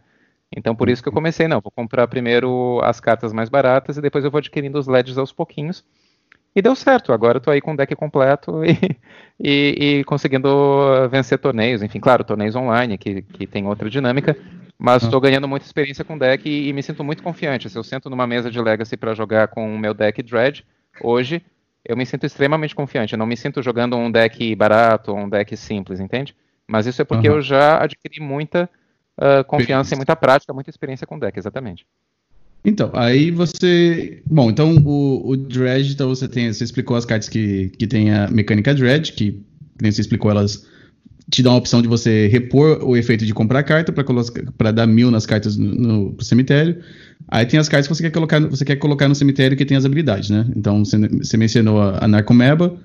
Então, 0.57 0.77
por 0.77 0.89
isso 0.89 1.03
que 1.03 1.09
eu 1.09 1.13
comecei, 1.13 1.49
não, 1.49 1.61
vou 1.61 1.71
comprar 1.71 2.07
primeiro 2.07 2.79
as 2.83 3.01
cartas 3.01 3.33
mais 3.33 3.49
baratas 3.49 3.97
e 3.97 4.03
depois 4.03 4.25
eu 4.25 4.31
vou 4.31 4.39
adquirindo 4.39 4.79
os 4.79 4.87
LEDs 4.87 5.17
aos 5.17 5.33
pouquinhos. 5.33 5.85
E 6.55 6.61
deu 6.61 6.75
certo, 6.75 7.15
agora 7.15 7.39
eu 7.39 7.41
tô 7.41 7.51
aí 7.51 7.63
com 7.63 7.73
o 7.73 7.77
deck 7.77 7.95
completo 7.97 8.63
e, 8.65 8.77
e, 9.41 9.99
e 10.01 10.05
conseguindo 10.05 10.49
vencer 11.11 11.39
torneios. 11.39 11.83
Enfim, 11.83 11.99
claro, 11.99 12.23
torneios 12.23 12.55
online, 12.55 12.99
que, 12.99 13.23
que 13.23 13.47
tem 13.47 13.67
outra 13.67 13.89
dinâmica, 13.89 14.37
mas 14.79 15.03
estou 15.03 15.21
ganhando 15.21 15.49
muita 15.49 15.65
experiência 15.65 16.05
com 16.05 16.17
o 16.17 16.19
deck 16.19 16.47
e, 16.47 16.69
e, 16.69 16.73
me 16.75 16.83
sinto 16.83 17.03
muito 17.03 17.23
confiante. 17.23 17.71
Se 17.71 17.79
eu 17.79 17.83
sento 17.83 18.11
numa 18.11 18.27
mesa 18.27 18.51
de 18.51 18.61
Legacy 18.61 18.99
para 18.99 19.15
jogar 19.15 19.49
com 19.49 19.75
o 19.75 19.79
meu 19.79 19.95
deck 19.95 20.23
Dread, 20.23 20.63
hoje, 21.01 21.43
eu 21.85 21.97
me 21.97 22.07
sinto 22.07 22.25
extremamente 22.25 22.75
confiante. 22.75 23.15
Eu 23.15 23.19
não 23.19 23.27
me 23.27 23.37
sinto 23.37 23.63
jogando 23.63 23.97
um 23.97 24.11
deck 24.11 24.55
barato 24.55 25.13
ou 25.13 25.19
um 25.19 25.29
deck 25.29 25.57
simples, 25.57 26.01
entende? 26.01 26.35
Mas 26.67 26.87
isso 26.87 27.03
é 27.03 27.05
porque 27.05 27.29
uhum. 27.29 27.37
eu 27.37 27.43
já 27.43 27.83
adquiri 27.83 28.21
muita 28.21 28.69
uh, 29.19 29.45
confiança 29.45 29.95
e 29.95 29.97
muita 29.97 30.15
prática, 30.15 30.53
muita 30.53 30.71
experiência 30.71 31.07
com 31.07 31.19
deck, 31.19 31.39
exatamente. 31.39 31.87
Então, 32.65 32.91
aí 32.95 33.31
você. 33.31 34.23
Bom, 34.25 34.49
então 34.49 34.77
o, 34.77 35.31
o 35.31 35.37
Dredge, 35.37 35.95
então 35.95 36.09
você 36.09 36.29
tem. 36.29 36.53
Você 36.53 36.63
explicou 36.63 36.97
as 36.97 37.05
cartas 37.05 37.29
que, 37.29 37.71
que 37.71 37.87
tem 37.87 38.15
a 38.15 38.29
mecânica 38.29 38.73
Dredge, 38.73 39.13
que, 39.13 39.43
nem 39.81 39.91
você 39.91 40.01
explicou, 40.01 40.31
elas 40.31 40.67
te 41.31 41.43
dão 41.43 41.55
a 41.55 41.57
opção 41.57 41.81
de 41.81 41.89
você 41.89 42.27
repor 42.29 42.83
o 42.83 42.97
efeito 42.97 43.25
de 43.25 43.33
comprar 43.33 43.63
carta 43.63 43.93
para 44.57 44.73
dar 44.73 44.87
mil 44.87 45.11
nas 45.11 45.27
cartas 45.27 45.57
no, 45.57 46.13
no 46.13 46.23
cemitério. 46.23 46.83
Aí 47.29 47.47
tem 47.47 47.59
as 47.59 47.69
cartas 47.69 47.87
que 47.87 47.95
você 47.95 48.03
quer 48.03 48.11
colocar, 48.11 48.41
você 48.41 48.65
quer 48.65 48.77
colocar 48.77 49.09
no 49.09 49.15
cemitério 49.15 49.57
que 49.57 49.65
tem 49.65 49.77
as 49.77 49.85
habilidades, 49.85 50.31
né? 50.31 50.47
Então 50.57 50.85
você, 50.85 50.99
você 51.09 51.37
mencionou 51.37 51.81
a, 51.81 52.05
a 52.05 52.09
Narcomeba 52.09 52.77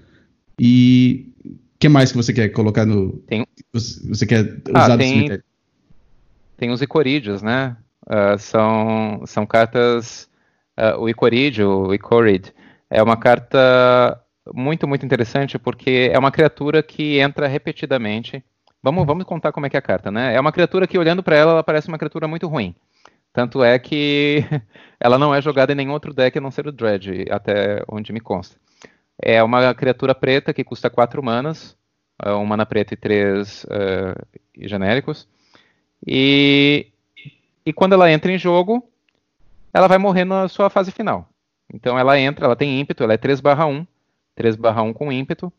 e 0.60 1.32
o 1.46 1.80
que 1.80 1.90
mais 1.90 2.12
que 2.12 2.18
você 2.18 2.34
quer 2.34 2.50
colocar 2.50 2.86
no. 2.86 3.14
Tem... 3.28 3.46
Você, 3.74 4.08
você 4.08 4.26
quer 4.26 4.62
ah, 4.74 4.86
usar 4.86 4.98
tem... 4.98 5.08
no 5.08 5.16
cemitério? 5.16 5.44
tem 6.58 6.72
os 6.72 6.82
icorídeos, 6.82 7.42
né? 7.42 7.78
Uh, 8.06 8.38
são, 8.38 9.24
são 9.26 9.46
cartas. 9.46 10.28
Uh, 10.78 11.00
o 11.00 11.10
icorídeo, 11.10 11.88
o 11.88 11.94
icorid, 11.94 12.54
é 12.90 13.02
uma 13.02 13.18
carta 13.18 14.20
muito, 14.54 14.88
muito 14.88 15.06
interessante 15.06 15.58
porque 15.60 16.10
é 16.12 16.18
uma 16.18 16.32
criatura 16.32 16.82
que 16.84 17.20
entra 17.20 17.48
repetidamente. 17.48 18.44
Vamos, 18.82 19.06
vamos 19.06 19.26
contar 19.26 19.52
como 19.52 19.66
é 19.66 19.70
que 19.70 19.76
é 19.76 19.80
a 19.80 19.82
carta, 19.82 20.12
né? 20.12 20.36
É 20.36 20.40
uma 20.40 20.52
criatura 20.52 20.88
que, 20.88 20.98
olhando 20.98 21.24
para 21.24 21.36
ela, 21.36 21.52
ela 21.52 21.64
parece 21.64 21.88
uma 21.88 21.98
criatura 21.98 22.28
muito 22.28 22.48
ruim. 22.48 22.76
Tanto 23.34 23.64
é 23.64 23.78
que 23.78 24.44
ela 25.00 25.18
não 25.18 25.34
é 25.34 25.42
jogada 25.42 25.72
em 25.72 25.76
nenhum 25.76 25.92
outro 25.92 26.14
deck 26.14 26.38
a 26.38 26.42
não 26.42 26.52
ser 26.52 26.68
o 26.68 26.72
Dredge, 26.72 27.26
até 27.30 27.84
onde 27.88 28.12
me 28.12 28.20
consta. 28.20 28.56
É 29.22 29.44
uma 29.44 29.74
criatura 29.74 30.16
preta 30.16 30.54
que 30.54 30.64
custa 30.64 30.90
4 30.90 31.22
manas, 31.24 31.76
uh, 32.26 32.32
um 32.32 32.46
mana 32.46 32.66
preta 32.66 32.94
e 32.94 32.98
3 32.98 33.64
uh, 33.66 34.68
genéricos. 34.68 35.28
E, 36.06 36.88
e 37.66 37.74
quando 37.74 37.94
ela 37.94 38.12
entra 38.12 38.32
em 38.32 38.38
jogo, 38.38 38.88
ela 39.74 39.88
vai 39.88 39.98
morrer 39.98 40.26
na 40.26 40.48
sua 40.48 40.70
fase 40.70 40.92
final. 40.92 41.28
Então 41.74 41.98
ela 41.98 42.20
entra, 42.20 42.46
ela 42.46 42.56
tem 42.56 42.80
ímpeto, 42.80 43.04
ela 43.04 43.14
é 43.14 43.18
3 43.18 43.42
barra 43.42 43.66
1, 43.66 43.86
3 44.38 44.56
barra 44.56 44.84
1 44.84 44.94
com 44.94 45.12
ímpeto, 45.12 45.52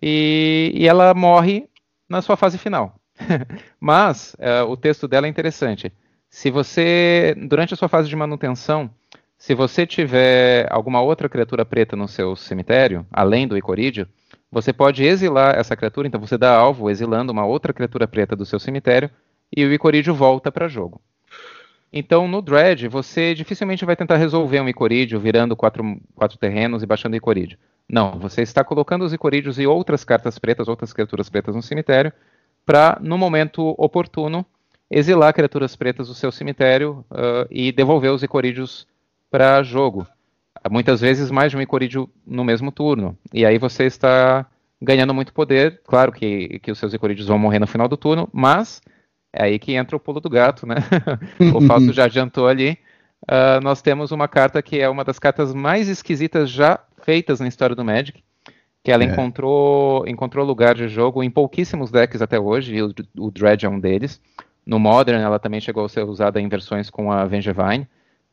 e, 0.00 0.70
e 0.74 0.86
ela 0.86 1.12
morre 1.14 1.68
na 2.08 2.22
sua 2.22 2.36
fase 2.36 2.58
final. 2.58 2.94
Mas 3.80 4.36
é, 4.38 4.62
o 4.62 4.76
texto 4.76 5.08
dela 5.08 5.26
é 5.26 5.30
interessante. 5.30 5.92
Se 6.28 6.50
você, 6.50 7.34
durante 7.48 7.74
a 7.74 7.76
sua 7.76 7.88
fase 7.88 8.08
de 8.08 8.16
manutenção, 8.16 8.90
se 9.38 9.54
você 9.54 9.86
tiver 9.86 10.66
alguma 10.70 11.00
outra 11.00 11.28
criatura 11.28 11.64
preta 11.64 11.96
no 11.96 12.06
seu 12.06 12.36
cemitério, 12.36 13.06
além 13.10 13.48
do 13.48 13.56
Icorídeo, 13.56 14.06
você 14.50 14.72
pode 14.72 15.04
exilar 15.04 15.56
essa 15.56 15.76
criatura, 15.76 16.06
então 16.06 16.20
você 16.20 16.36
dá 16.36 16.54
alvo 16.54 16.90
exilando 16.90 17.32
uma 17.32 17.44
outra 17.44 17.72
criatura 17.72 18.06
preta 18.06 18.36
do 18.36 18.44
seu 18.44 18.60
cemitério, 18.60 19.10
e 19.56 19.64
o 19.64 19.72
Icorídeo 19.72 20.14
volta 20.14 20.52
para 20.52 20.68
jogo. 20.68 21.00
Então, 21.92 22.26
no 22.26 22.42
Dredge, 22.42 22.88
você 22.88 23.34
dificilmente 23.34 23.84
vai 23.84 23.94
tentar 23.94 24.16
resolver 24.16 24.60
um 24.60 24.68
Icorídeo 24.68 25.20
virando 25.20 25.54
quatro, 25.54 26.00
quatro 26.14 26.36
terrenos 26.36 26.82
e 26.82 26.86
baixando 26.86 27.14
Icorídeo. 27.14 27.56
Não, 27.88 28.18
você 28.18 28.42
está 28.42 28.64
colocando 28.64 29.04
os 29.04 29.12
Icorídeos 29.12 29.58
e 29.58 29.66
outras 29.66 30.04
cartas 30.04 30.38
pretas, 30.38 30.68
outras 30.68 30.92
criaturas 30.92 31.28
pretas 31.28 31.54
no 31.54 31.62
cemitério, 31.62 32.12
para, 32.64 32.98
no 33.00 33.18
momento 33.18 33.74
oportuno, 33.78 34.44
exilar 34.90 35.34
criaturas 35.34 35.76
pretas 35.76 36.08
do 36.08 36.14
seu 36.14 36.32
cemitério 36.32 37.04
uh, 37.10 37.46
e 37.50 37.72
devolver 37.72 38.10
os 38.10 38.22
Icorídeos 38.22 38.86
para 39.30 39.62
jogo. 39.62 40.06
Muitas 40.70 41.00
vezes 41.00 41.30
mais 41.30 41.50
de 41.50 41.56
um 41.58 41.60
Icorídeo 41.60 42.08
no 42.26 42.44
mesmo 42.44 42.72
turno. 42.72 43.18
E 43.32 43.44
aí 43.44 43.58
você 43.58 43.84
está 43.84 44.46
ganhando 44.80 45.12
muito 45.12 45.32
poder. 45.32 45.80
Claro 45.84 46.12
que, 46.12 46.58
que 46.60 46.70
os 46.70 46.78
seus 46.78 46.94
Icorídeos 46.94 47.28
vão 47.28 47.38
morrer 47.38 47.58
no 47.58 47.66
final 47.66 47.88
do 47.88 47.96
turno, 47.96 48.28
mas 48.32 48.80
é 49.32 49.44
aí 49.44 49.58
que 49.58 49.74
entra 49.74 49.96
o 49.96 50.00
pulo 50.00 50.20
do 50.20 50.30
gato, 50.30 50.66
né? 50.66 50.76
o 51.54 51.60
Fausto 51.62 51.92
já 51.92 52.04
adiantou 52.04 52.46
ali. 52.46 52.78
Uh, 53.24 53.60
nós 53.62 53.82
temos 53.82 54.12
uma 54.12 54.28
carta 54.28 54.62
que 54.62 54.80
é 54.80 54.88
uma 54.88 55.02
das 55.02 55.18
cartas 55.18 55.52
mais 55.52 55.88
esquisitas 55.88 56.50
já 56.50 56.78
feitas 57.04 57.40
na 57.40 57.48
história 57.48 57.76
do 57.76 57.84
Magic, 57.84 58.22
que 58.82 58.90
ela 58.90 59.04
é. 59.04 59.06
encontrou, 59.06 60.06
encontrou 60.06 60.44
lugar 60.44 60.74
de 60.74 60.88
jogo 60.88 61.22
em 61.22 61.30
pouquíssimos 61.30 61.90
decks 61.90 62.20
até 62.20 62.38
hoje, 62.38 62.76
e 62.76 62.82
o, 62.82 62.94
o 63.18 63.30
Dredge 63.30 63.66
é 63.66 63.68
um 63.68 63.78
deles. 63.78 64.20
No 64.66 64.78
Modern, 64.78 65.20
ela 65.20 65.38
também 65.38 65.60
chegou 65.60 65.84
a 65.84 65.88
ser 65.88 66.04
usada 66.04 66.40
em 66.40 66.48
versões 66.48 66.88
com 66.88 67.12
a 67.12 67.24
Vengevine, 67.24 67.86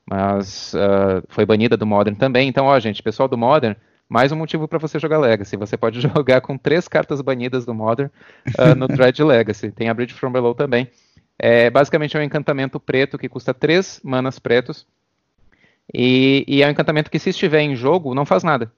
mas 0.09 0.73
uh, 0.73 1.23
foi 1.29 1.45
banida 1.45 1.75
do 1.75 1.85
Modern 1.85 2.15
também. 2.15 2.47
Então, 2.47 2.65
ó, 2.65 2.79
gente, 2.79 3.03
pessoal 3.03 3.27
do 3.27 3.37
Modern, 3.37 3.75
mais 4.07 4.31
um 4.31 4.35
motivo 4.35 4.67
para 4.67 4.79
você 4.79 4.97
jogar 4.97 5.19
Legacy. 5.19 5.57
Você 5.57 5.77
pode 5.77 5.99
jogar 6.01 6.41
com 6.41 6.57
três 6.57 6.87
cartas 6.87 7.21
banidas 7.21 7.65
do 7.65 7.73
Modern 7.73 8.09
uh, 8.57 8.75
no 8.75 8.87
Dread 8.87 9.21
Legacy. 9.23 9.71
Tem 9.71 9.89
a 9.89 9.93
Bridge 9.93 10.13
from 10.13 10.31
Below 10.31 10.55
também. 10.55 10.89
É, 11.37 11.69
basicamente 11.69 12.15
é 12.15 12.19
um 12.19 12.23
encantamento 12.23 12.79
preto 12.79 13.17
que 13.17 13.27
custa 13.27 13.53
três 13.53 13.99
manas 14.03 14.37
pretos. 14.37 14.85
E, 15.93 16.45
e, 16.47 16.63
é 16.63 16.67
um 16.67 16.71
encantamento 16.71 17.11
que, 17.11 17.19
se 17.19 17.29
estiver 17.29 17.61
em 17.61 17.75
jogo, 17.75 18.13
não 18.13 18.25
faz 18.25 18.43
nada. 18.43 18.71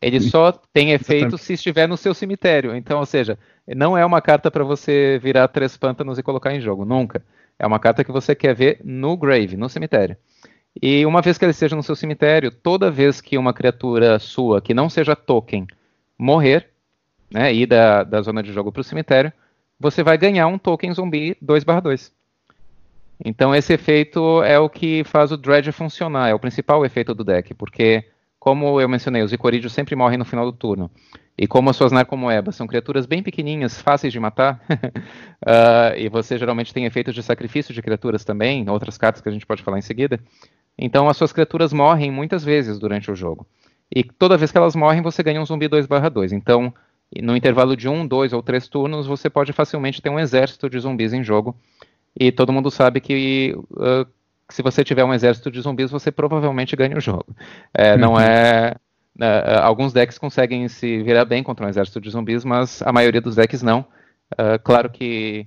Ele 0.00 0.20
só 0.20 0.52
tem 0.72 0.92
efeito 0.92 1.36
se 1.36 1.54
estiver 1.54 1.88
no 1.88 1.96
seu 1.96 2.14
cemitério. 2.14 2.74
Então, 2.74 3.00
ou 3.00 3.06
seja, 3.06 3.38
não 3.66 3.98
é 3.98 4.04
uma 4.06 4.22
carta 4.22 4.50
para 4.50 4.62
você 4.62 5.18
virar 5.20 5.48
três 5.48 5.76
pântanos 5.76 6.18
e 6.18 6.22
colocar 6.22 6.54
em 6.54 6.60
jogo. 6.60 6.84
Nunca. 6.84 7.22
É 7.58 7.66
uma 7.66 7.80
carta 7.80 8.04
que 8.04 8.12
você 8.12 8.34
quer 8.34 8.54
ver 8.54 8.80
no 8.84 9.16
grave, 9.16 9.56
no 9.56 9.68
cemitério. 9.68 10.16
E 10.80 11.04
uma 11.04 11.20
vez 11.20 11.36
que 11.36 11.44
ele 11.44 11.50
esteja 11.50 11.74
no 11.74 11.82
seu 11.82 11.96
cemitério, 11.96 12.52
toda 12.52 12.90
vez 12.90 13.20
que 13.20 13.36
uma 13.36 13.52
criatura 13.52 14.18
sua, 14.20 14.62
que 14.62 14.72
não 14.72 14.88
seja 14.88 15.16
token, 15.16 15.66
morrer, 16.16 16.68
né, 17.30 17.52
ir 17.52 17.66
da, 17.66 18.04
da 18.04 18.22
zona 18.22 18.42
de 18.42 18.52
jogo 18.52 18.70
para 18.70 18.80
o 18.80 18.84
cemitério, 18.84 19.32
você 19.78 20.02
vai 20.02 20.16
ganhar 20.16 20.46
um 20.46 20.58
token 20.58 20.92
zumbi 20.92 21.36
2/2. 21.42 22.12
Então 23.24 23.54
esse 23.54 23.72
efeito 23.72 24.42
é 24.42 24.58
o 24.58 24.68
que 24.68 25.02
faz 25.04 25.32
o 25.32 25.36
Dredge 25.36 25.72
funcionar, 25.72 26.28
é 26.28 26.34
o 26.34 26.38
principal 26.38 26.84
efeito 26.84 27.14
do 27.14 27.24
deck, 27.24 27.54
porque 27.54 28.04
como 28.38 28.80
eu 28.80 28.88
mencionei, 28.88 29.22
os 29.22 29.32
Icorídeos 29.32 29.72
sempre 29.72 29.96
morrem 29.96 30.16
no 30.16 30.24
final 30.24 30.44
do 30.44 30.56
turno. 30.56 30.90
E 31.36 31.46
como 31.46 31.70
as 31.70 31.76
suas 31.76 31.92
Narcomoebas 31.92 32.56
são 32.56 32.66
criaturas 32.66 33.06
bem 33.06 33.22
pequenininhas, 33.22 33.80
fáceis 33.80 34.12
de 34.12 34.18
matar, 34.18 34.60
uh, 34.70 35.94
e 35.98 36.08
você 36.08 36.38
geralmente 36.38 36.72
tem 36.72 36.84
efeitos 36.84 37.14
de 37.14 37.22
sacrifício 37.22 37.74
de 37.74 37.82
criaturas 37.82 38.24
também, 38.24 38.68
outras 38.68 38.96
cartas 38.96 39.20
que 39.20 39.28
a 39.28 39.32
gente 39.32 39.46
pode 39.46 39.62
falar 39.62 39.78
em 39.78 39.82
seguida, 39.82 40.18
então 40.76 41.08
as 41.08 41.16
suas 41.16 41.32
criaturas 41.32 41.72
morrem 41.72 42.10
muitas 42.10 42.44
vezes 42.44 42.78
durante 42.78 43.10
o 43.10 43.14
jogo. 43.14 43.46
E 43.94 44.04
toda 44.04 44.36
vez 44.36 44.52
que 44.52 44.58
elas 44.58 44.76
morrem, 44.76 45.02
você 45.02 45.22
ganha 45.22 45.40
um 45.40 45.46
zumbi 45.46 45.68
2/2. 45.68 46.32
Então, 46.32 46.72
no 47.22 47.36
intervalo 47.36 47.76
de 47.76 47.88
um, 47.88 48.06
dois 48.06 48.32
ou 48.32 48.42
três 48.42 48.68
turnos, 48.68 49.06
você 49.06 49.30
pode 49.30 49.52
facilmente 49.52 50.02
ter 50.02 50.10
um 50.10 50.18
exército 50.18 50.68
de 50.68 50.78
zumbis 50.78 51.12
em 51.12 51.24
jogo. 51.24 51.56
E 52.18 52.32
todo 52.32 52.52
mundo 52.52 52.70
sabe 52.70 53.00
que 53.00 53.54
uh, 53.70 54.06
se 54.48 54.62
você 54.62 54.82
tiver 54.82 55.04
um 55.04 55.14
exército 55.14 55.50
de 55.50 55.60
zumbis, 55.60 55.90
você 55.90 56.10
provavelmente 56.10 56.74
ganha 56.74 56.96
o 56.96 57.00
jogo. 57.00 57.26
É, 57.72 57.92
uhum. 57.92 57.98
Não 57.98 58.20
é. 58.20 58.74
Uh, 59.16 59.60
alguns 59.62 59.92
decks 59.92 60.18
conseguem 60.18 60.68
se 60.68 61.02
virar 61.02 61.24
bem 61.24 61.42
contra 61.42 61.66
um 61.66 61.68
exército 61.68 62.00
de 62.00 62.10
zumbis, 62.10 62.44
mas 62.44 62.82
a 62.82 62.92
maioria 62.92 63.20
dos 63.20 63.36
decks 63.36 63.62
não. 63.62 63.80
Uh, 64.32 64.58
claro 64.62 64.90
que 64.90 65.46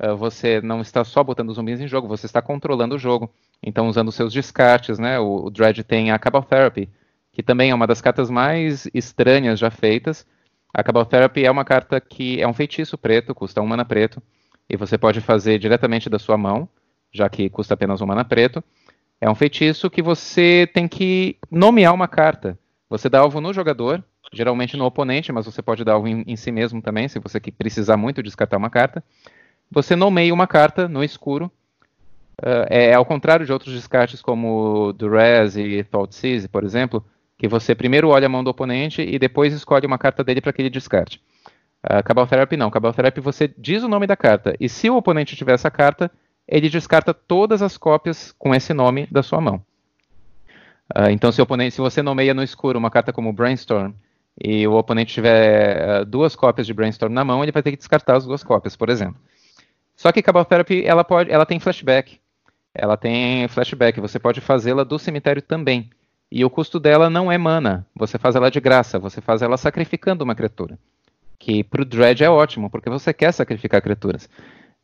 uh, 0.00 0.16
você 0.16 0.60
não 0.60 0.80
está 0.80 1.04
só 1.04 1.22
botando 1.22 1.52
zumbis 1.52 1.80
em 1.80 1.88
jogo, 1.88 2.08
você 2.08 2.26
está 2.26 2.42
controlando 2.42 2.96
o 2.96 2.98
jogo. 2.98 3.32
Então, 3.62 3.88
usando 3.88 4.12
seus 4.12 4.32
descartes, 4.32 4.98
né? 4.98 5.18
O, 5.18 5.46
o 5.46 5.50
Dredge 5.50 5.84
tem 5.84 6.10
a 6.10 6.18
Cabal 6.18 6.42
Therapy, 6.42 6.88
que 7.32 7.42
também 7.42 7.70
é 7.70 7.74
uma 7.74 7.86
das 7.86 8.00
cartas 8.00 8.28
mais 8.28 8.88
estranhas 8.92 9.58
já 9.58 9.70
feitas. 9.70 10.26
A 10.74 10.82
Cabal 10.82 11.06
Therapy 11.06 11.44
é 11.44 11.50
uma 11.50 11.64
carta 11.64 12.00
que 12.00 12.40
é 12.40 12.46
um 12.46 12.54
feitiço 12.54 12.98
preto, 12.98 13.34
custa 13.34 13.60
um 13.60 13.66
mana 13.66 13.84
preto, 13.84 14.22
e 14.68 14.76
você 14.76 14.96
pode 14.96 15.20
fazer 15.20 15.58
diretamente 15.58 16.08
da 16.08 16.18
sua 16.18 16.36
mão 16.36 16.68
já 17.12 17.28
que 17.28 17.50
custa 17.50 17.74
apenas 17.74 18.00
um 18.00 18.06
mana 18.06 18.24
preto. 18.24 18.64
É 19.20 19.30
um 19.30 19.34
feitiço 19.34 19.90
que 19.90 20.02
você 20.02 20.68
tem 20.72 20.88
que 20.88 21.36
nomear 21.50 21.94
uma 21.94 22.08
carta. 22.08 22.58
Você 22.88 23.08
dá 23.08 23.20
alvo 23.20 23.40
no 23.40 23.52
jogador, 23.52 24.02
geralmente 24.32 24.76
no 24.76 24.84
oponente, 24.84 25.30
mas 25.30 25.46
você 25.46 25.62
pode 25.62 25.84
dar 25.84 25.92
alvo 25.92 26.08
em, 26.08 26.24
em 26.26 26.36
si 26.36 26.50
mesmo 26.50 26.80
também, 26.82 27.06
se 27.06 27.18
você 27.20 27.38
precisar 27.40 27.96
muito 27.96 28.22
descartar 28.22 28.56
uma 28.56 28.70
carta. 28.70 29.04
Você 29.70 29.94
nomeia 29.94 30.34
uma 30.34 30.46
carta 30.46 30.88
no 30.88 31.04
escuro. 31.04 31.50
Uh, 32.40 32.66
é 32.68 32.94
ao 32.94 33.04
contrário 33.04 33.46
de 33.46 33.52
outros 33.52 33.72
descartes 33.74 34.20
como 34.20 34.92
Durez 34.94 35.56
e 35.56 35.84
Thoughtseize, 35.84 36.48
por 36.48 36.64
exemplo, 36.64 37.04
que 37.38 37.46
você 37.46 37.74
primeiro 37.74 38.08
olha 38.08 38.26
a 38.26 38.28
mão 38.28 38.42
do 38.42 38.50
oponente 38.50 39.02
e 39.02 39.18
depois 39.18 39.52
escolhe 39.52 39.86
uma 39.86 39.98
carta 39.98 40.24
dele 40.24 40.40
para 40.40 40.52
que 40.52 40.62
ele 40.62 40.70
descarte. 40.70 41.20
Uh, 41.84 42.02
Cabal 42.04 42.26
Therapy 42.26 42.56
não. 42.56 42.70
Cabal 42.70 42.92
Therapy 42.92 43.20
você 43.20 43.52
diz 43.56 43.82
o 43.82 43.88
nome 43.88 44.06
da 44.06 44.16
carta. 44.16 44.54
E 44.60 44.68
se 44.68 44.88
o 44.88 44.96
oponente 44.96 45.36
tiver 45.36 45.54
essa 45.54 45.70
carta, 45.70 46.10
ele 46.46 46.68
descarta 46.68 47.12
todas 47.12 47.62
as 47.62 47.76
cópias 47.76 48.32
com 48.38 48.54
esse 48.54 48.72
nome 48.72 49.06
da 49.10 49.22
sua 49.22 49.40
mão. 49.40 49.64
Uh, 50.96 51.10
então, 51.10 51.32
se, 51.32 51.40
oponente, 51.40 51.74
se, 51.74 51.80
você 51.80 52.02
nomeia 52.02 52.34
no 52.34 52.42
escuro 52.42 52.78
uma 52.78 52.90
carta 52.90 53.12
como 53.12 53.32
Brainstorm 53.32 53.92
e 54.40 54.66
o 54.66 54.74
oponente 54.74 55.14
tiver 55.14 56.02
uh, 56.02 56.04
duas 56.04 56.36
cópias 56.36 56.66
de 56.66 56.74
Brainstorm 56.74 57.12
na 57.12 57.24
mão, 57.24 57.42
ele 57.42 57.52
vai 57.52 57.62
ter 57.62 57.70
que 57.70 57.76
descartar 57.76 58.16
as 58.16 58.26
duas 58.26 58.42
cópias, 58.44 58.76
por 58.76 58.88
exemplo. 58.88 59.20
Só 59.96 60.10
que 60.12 60.22
Cabal 60.22 60.44
Therapy 60.44 60.84
ela, 60.84 61.04
pode, 61.04 61.30
ela 61.30 61.46
tem 61.46 61.58
flashback. 61.58 62.20
Ela 62.74 62.96
tem 62.96 63.46
flashback, 63.48 64.00
você 64.00 64.18
pode 64.18 64.40
fazê-la 64.40 64.84
do 64.84 64.98
cemitério 64.98 65.42
também. 65.42 65.90
E 66.30 66.44
o 66.44 66.50
custo 66.50 66.80
dela 66.80 67.10
não 67.10 67.30
é 67.30 67.36
mana, 67.36 67.86
você 67.94 68.18
faz 68.18 68.34
ela 68.34 68.50
de 68.50 68.58
graça, 68.58 68.98
você 68.98 69.20
faz 69.20 69.42
ela 69.42 69.58
sacrificando 69.58 70.24
uma 70.24 70.34
criatura. 70.34 70.78
Que 71.42 71.64
para 71.64 71.82
o 71.82 71.84
Dredge 71.84 72.22
é 72.22 72.30
ótimo, 72.30 72.70
porque 72.70 72.88
você 72.88 73.12
quer 73.12 73.32
sacrificar 73.32 73.82
criaturas. 73.82 74.30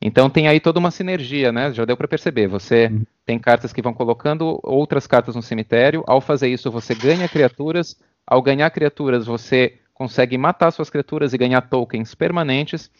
Então 0.03 0.29
tem 0.29 0.49
aí 0.49 0.59
toda 0.59 0.81
uma 0.81 0.91
sinergia, 0.91 1.53
né? 1.53 1.73
Já 1.73 1.85
deu 1.85 1.97
para 1.97 2.09
perceber. 2.09 2.49
Você 2.49 2.89
uhum. 2.89 3.05
tem 3.25 3.39
cartas 3.39 3.73
que 3.73 3.81
vão 3.81 3.95
colocando 3.95 4.59
outras 4.65 5.07
cartas 5.07 5.37
no 5.37 5.43
cemitério. 5.43 6.03
Ao 6.05 6.21
fazer 6.21 6.49
isso, 6.49 6.69
você 6.69 6.97
ganha 6.97 7.29
criaturas. 7.29 7.97
Ao 8.27 8.43
ganhar 8.43 8.69
criaturas, 8.71 9.25
você 9.25 9.79
consegue 9.95 10.37
matar 10.37 10.73
suas 10.73 10.91
criaturas 10.91 11.33
e 11.33 11.39
ganhar 11.39 11.61
tokens 11.61 12.13
permanentes. 12.17 12.91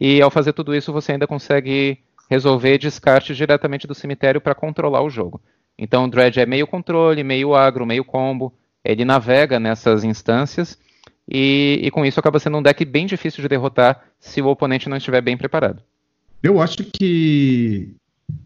E 0.00 0.22
ao 0.22 0.30
fazer 0.30 0.54
tudo 0.54 0.74
isso, 0.74 0.90
você 0.90 1.12
ainda 1.12 1.26
consegue 1.26 1.98
resolver 2.30 2.78
descarte 2.78 3.34
diretamente 3.34 3.86
do 3.86 3.94
cemitério 3.94 4.40
para 4.40 4.54
controlar 4.54 5.02
o 5.02 5.10
jogo. 5.10 5.38
Então 5.76 6.04
o 6.04 6.08
Dredge 6.08 6.40
é 6.40 6.46
meio 6.46 6.66
controle, 6.66 7.22
meio 7.22 7.54
agro, 7.54 7.84
meio 7.84 8.06
combo. 8.06 8.54
Ele 8.82 9.04
navega 9.04 9.60
nessas 9.60 10.02
instâncias. 10.02 10.78
E, 11.28 11.80
e 11.82 11.90
com 11.90 12.04
isso 12.04 12.18
acaba 12.18 12.38
sendo 12.38 12.58
um 12.58 12.62
deck 12.62 12.84
bem 12.84 13.06
difícil 13.06 13.42
de 13.42 13.48
derrotar 13.48 14.02
se 14.18 14.42
o 14.42 14.48
oponente 14.48 14.88
não 14.88 14.96
estiver 14.96 15.20
bem 15.20 15.36
preparado. 15.36 15.82
Eu 16.42 16.60
acho 16.60 16.78
que. 16.84 17.94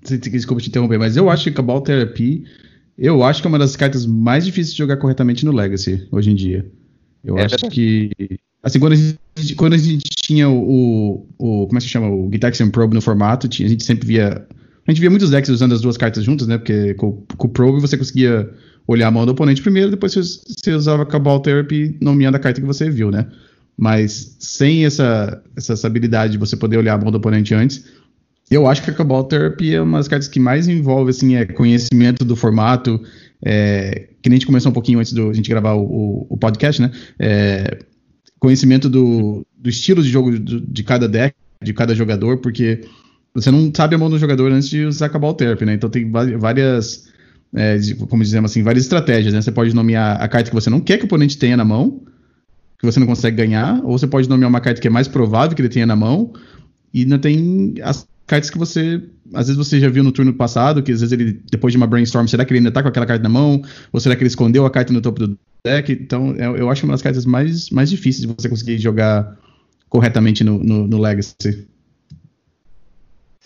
Desculpa 0.02 0.60
te 0.60 0.68
interromper, 0.68 0.98
mas 0.98 1.16
eu 1.16 1.30
acho 1.30 1.44
que 1.44 1.52
Cabal 1.52 1.80
Therapy. 1.80 2.44
Eu 2.98 3.22
acho 3.22 3.40
que 3.42 3.46
é 3.46 3.50
uma 3.50 3.58
das 3.58 3.76
cartas 3.76 4.06
mais 4.06 4.44
difíceis 4.44 4.72
de 4.72 4.78
jogar 4.78 4.96
corretamente 4.96 5.44
no 5.44 5.52
Legacy, 5.52 6.06
hoje 6.10 6.30
em 6.30 6.34
dia. 6.34 6.66
Eu 7.22 7.38
é 7.38 7.44
acho 7.44 7.56
verdade. 7.56 7.74
que. 7.74 8.38
Assim, 8.62 8.80
quando 8.80 8.92
a 8.92 8.96
gente, 8.96 9.54
quando 9.54 9.72
a 9.74 9.78
gente 9.78 10.08
tinha 10.08 10.48
o, 10.48 11.26
o. 11.38 11.66
Como 11.66 11.78
é 11.78 11.80
que 11.80 11.86
se 11.86 11.88
chama? 11.88 12.08
O 12.08 12.28
Gitaxian 12.32 12.70
Probe 12.70 12.94
no 12.94 13.02
formato, 13.02 13.46
a 13.46 13.50
gente 13.50 13.84
sempre 13.84 14.06
via. 14.06 14.46
A 14.86 14.90
gente 14.90 15.00
via 15.00 15.10
muitos 15.10 15.30
decks 15.30 15.50
usando 15.50 15.72
as 15.72 15.80
duas 15.80 15.96
cartas 15.96 16.24
juntas, 16.24 16.46
né? 16.46 16.58
Porque 16.58 16.94
com, 16.94 17.24
com 17.36 17.46
o 17.46 17.50
Probe 17.50 17.80
você 17.80 17.96
conseguia 17.96 18.48
olhar 18.86 19.08
a 19.08 19.10
mão 19.10 19.26
do 19.26 19.32
oponente 19.32 19.60
primeiro, 19.60 19.90
depois 19.90 20.14
você, 20.14 20.20
você 20.22 20.72
usava 20.72 21.04
Cabal 21.04 21.40
Therapy 21.40 21.96
nomeando 22.00 22.36
a 22.36 22.40
carta 22.40 22.60
que 22.60 22.66
você 22.66 22.88
viu, 22.88 23.10
né? 23.10 23.26
Mas 23.76 24.36
sem 24.38 24.86
essa, 24.86 25.42
essa 25.56 25.86
habilidade 25.86 26.32
de 26.32 26.38
você 26.38 26.56
poder 26.56 26.76
olhar 26.76 26.94
a 26.94 26.98
mão 26.98 27.10
do 27.10 27.18
oponente 27.18 27.52
antes, 27.52 27.84
eu 28.50 28.66
acho 28.66 28.82
que 28.82 28.90
a 28.90 28.94
Cabal 28.94 29.24
Therapy 29.24 29.74
é 29.74 29.82
uma 29.82 29.98
das 29.98 30.06
cartas 30.06 30.28
que 30.28 30.38
mais 30.38 30.68
envolve 30.68 31.10
assim, 31.10 31.34
é 31.34 31.44
conhecimento 31.44 32.24
do 32.24 32.36
formato, 32.36 33.00
é, 33.42 34.08
que 34.22 34.28
nem 34.28 34.36
a 34.36 34.38
gente 34.38 34.46
começou 34.46 34.70
um 34.70 34.74
pouquinho 34.74 35.00
antes 35.00 35.12
de 35.12 35.20
a 35.20 35.32
gente 35.32 35.50
gravar 35.50 35.74
o, 35.74 36.26
o 36.30 36.36
podcast, 36.36 36.80
né? 36.80 36.92
É, 37.18 37.78
conhecimento 38.38 38.88
do, 38.88 39.44
do, 39.58 39.68
estilo 39.68 40.02
de 40.02 40.08
jogo 40.08 40.38
de, 40.38 40.60
de, 40.60 40.82
cada 40.84 41.08
deck, 41.08 41.34
de 41.62 41.74
cada 41.74 41.94
jogador, 41.94 42.38
porque 42.38 42.82
você 43.36 43.50
não 43.50 43.70
sabe 43.74 43.94
a 43.94 43.98
mão 43.98 44.08
do 44.08 44.18
jogador 44.18 44.50
antes 44.50 44.68
de 44.68 44.84
usar 44.84 45.06
a 45.06 45.08
Cabal 45.10 45.34
Therapy, 45.34 45.66
né? 45.66 45.74
Então 45.74 45.90
tem 45.90 46.10
várias, 46.10 47.06
é, 47.54 47.78
como 48.08 48.22
dizemos 48.22 48.50
assim, 48.50 48.62
várias 48.62 48.84
estratégias, 48.84 49.34
né? 49.34 49.42
Você 49.42 49.52
pode 49.52 49.74
nomear 49.74 50.20
a 50.20 50.26
carta 50.26 50.48
que 50.48 50.54
você 50.54 50.70
não 50.70 50.80
quer 50.80 50.96
que 50.96 51.04
o 51.04 51.06
oponente 51.06 51.36
tenha 51.36 51.56
na 51.56 51.64
mão, 51.64 52.02
que 52.78 52.86
você 52.86 52.98
não 52.98 53.06
consegue 53.06 53.36
ganhar, 53.36 53.80
ou 53.84 53.98
você 53.98 54.06
pode 54.06 54.28
nomear 54.28 54.48
uma 54.48 54.60
carta 54.60 54.80
que 54.80 54.88
é 54.88 54.90
mais 54.90 55.06
provável 55.06 55.54
que 55.54 55.60
ele 55.60 55.68
tenha 55.68 55.86
na 55.86 55.94
mão, 55.94 56.32
e 56.94 57.04
não 57.04 57.18
tem 57.18 57.74
as 57.82 58.08
cartas 58.26 58.48
que 58.48 58.56
você. 58.56 59.02
Às 59.34 59.48
vezes 59.48 59.56
você 59.56 59.78
já 59.78 59.90
viu 59.90 60.02
no 60.02 60.12
turno 60.12 60.32
passado, 60.32 60.82
que 60.82 60.92
às 60.92 61.00
vezes 61.00 61.12
ele, 61.12 61.40
depois 61.50 61.72
de 61.72 61.76
uma 61.76 61.86
brainstorm, 61.86 62.26
será 62.26 62.44
que 62.44 62.52
ele 62.52 62.60
ainda 62.60 62.72
tá 62.72 62.82
com 62.82 62.88
aquela 62.88 63.04
carta 63.04 63.22
na 63.22 63.28
mão? 63.28 63.60
Ou 63.92 64.00
será 64.00 64.16
que 64.16 64.22
ele 64.22 64.28
escondeu 64.28 64.64
a 64.64 64.70
carta 64.70 64.92
no 64.94 65.00
topo 65.02 65.26
do 65.26 65.38
deck? 65.64 65.92
Então, 65.92 66.34
eu, 66.36 66.56
eu 66.56 66.70
acho 66.70 66.86
uma 66.86 66.94
das 66.94 67.02
cartas 67.02 67.26
mais, 67.26 67.68
mais 67.68 67.90
difíceis 67.90 68.26
de 68.26 68.34
você 68.34 68.48
conseguir 68.48 68.78
jogar 68.78 69.36
corretamente 69.90 70.42
no, 70.42 70.62
no, 70.62 70.86
no 70.86 70.98
Legacy. 70.98 71.66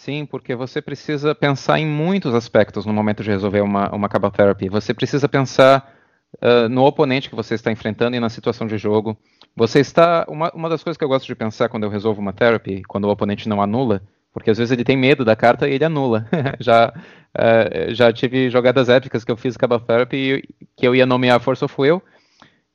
Sim, 0.01 0.25
porque 0.25 0.55
você 0.55 0.81
precisa 0.81 1.35
pensar 1.35 1.79
em 1.79 1.87
muitos 1.87 2.35
aspectos 2.35 2.87
no 2.87 2.93
momento 2.93 3.23
de 3.23 3.29
resolver 3.29 3.61
uma, 3.61 3.95
uma 3.95 4.09
Cabal 4.09 4.31
Therapy. 4.31 4.67
Você 4.71 4.95
precisa 4.95 5.29
pensar 5.29 5.95
uh, 6.43 6.71
no 6.71 6.87
oponente 6.87 7.29
que 7.29 7.37
você 7.37 7.55
está 7.55 7.71
enfrentando 7.71 8.17
e 8.17 8.21
na 8.21 8.31
situação 8.31 8.67
de 8.67 8.79
jogo. 8.79 9.15
Você 9.55 9.79
está. 9.79 10.25
Uma, 10.27 10.51
uma 10.55 10.71
das 10.71 10.83
coisas 10.83 10.97
que 10.97 11.05
eu 11.05 11.09
gosto 11.09 11.27
de 11.27 11.35
pensar 11.35 11.69
quando 11.69 11.83
eu 11.83 11.91
resolvo 11.91 12.19
uma 12.19 12.33
therapy, 12.33 12.81
quando 12.89 13.05
o 13.05 13.11
oponente 13.11 13.47
não 13.47 13.61
anula, 13.61 14.01
porque 14.33 14.51
às 14.51 14.57
vezes 14.57 14.73
ele 14.73 14.85
tem 14.85 14.97
medo 14.97 15.23
da 15.23 15.37
carta 15.37 15.69
e 15.69 15.75
ele 15.75 15.85
anula. 15.85 16.27
já, 16.59 16.95
uh, 17.37 17.95
já 17.95 18.11
tive 18.11 18.49
jogadas 18.49 18.89
épicas 18.89 19.23
que 19.23 19.31
eu 19.31 19.37
fiz 19.37 19.55
Cabal 19.55 19.81
Therapy 19.81 20.49
que 20.79 20.89
eu 20.89 20.95
ia 20.95 21.05
nomear 21.05 21.39
Force 21.41 21.63
of 21.63 21.75
Will 21.79 22.03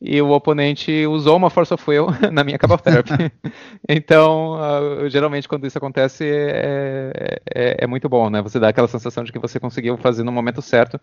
e 0.07 0.21
o 0.21 0.29
oponente 0.29 1.07
usou 1.07 1.35
uma 1.35 1.49
Force 1.49 1.73
of 1.73 1.83
Will 1.89 2.05
na 2.31 2.43
minha 2.43 2.59
Cabal 2.59 2.77
Therapy. 2.77 3.31
então, 3.89 4.53
uh, 4.53 5.09
geralmente 5.09 5.47
quando 5.47 5.65
isso 5.65 5.77
acontece 5.79 6.23
é, 6.23 7.39
é, 7.53 7.77
é, 7.79 7.87
muito 7.87 8.07
bom, 8.07 8.29
né? 8.29 8.39
Você 8.43 8.59
dá 8.59 8.69
aquela 8.69 8.87
sensação 8.87 9.23
de 9.23 9.31
que 9.31 9.39
você 9.39 9.59
conseguiu 9.59 9.97
fazer 9.97 10.21
no 10.21 10.31
momento 10.31 10.61
certo. 10.61 11.01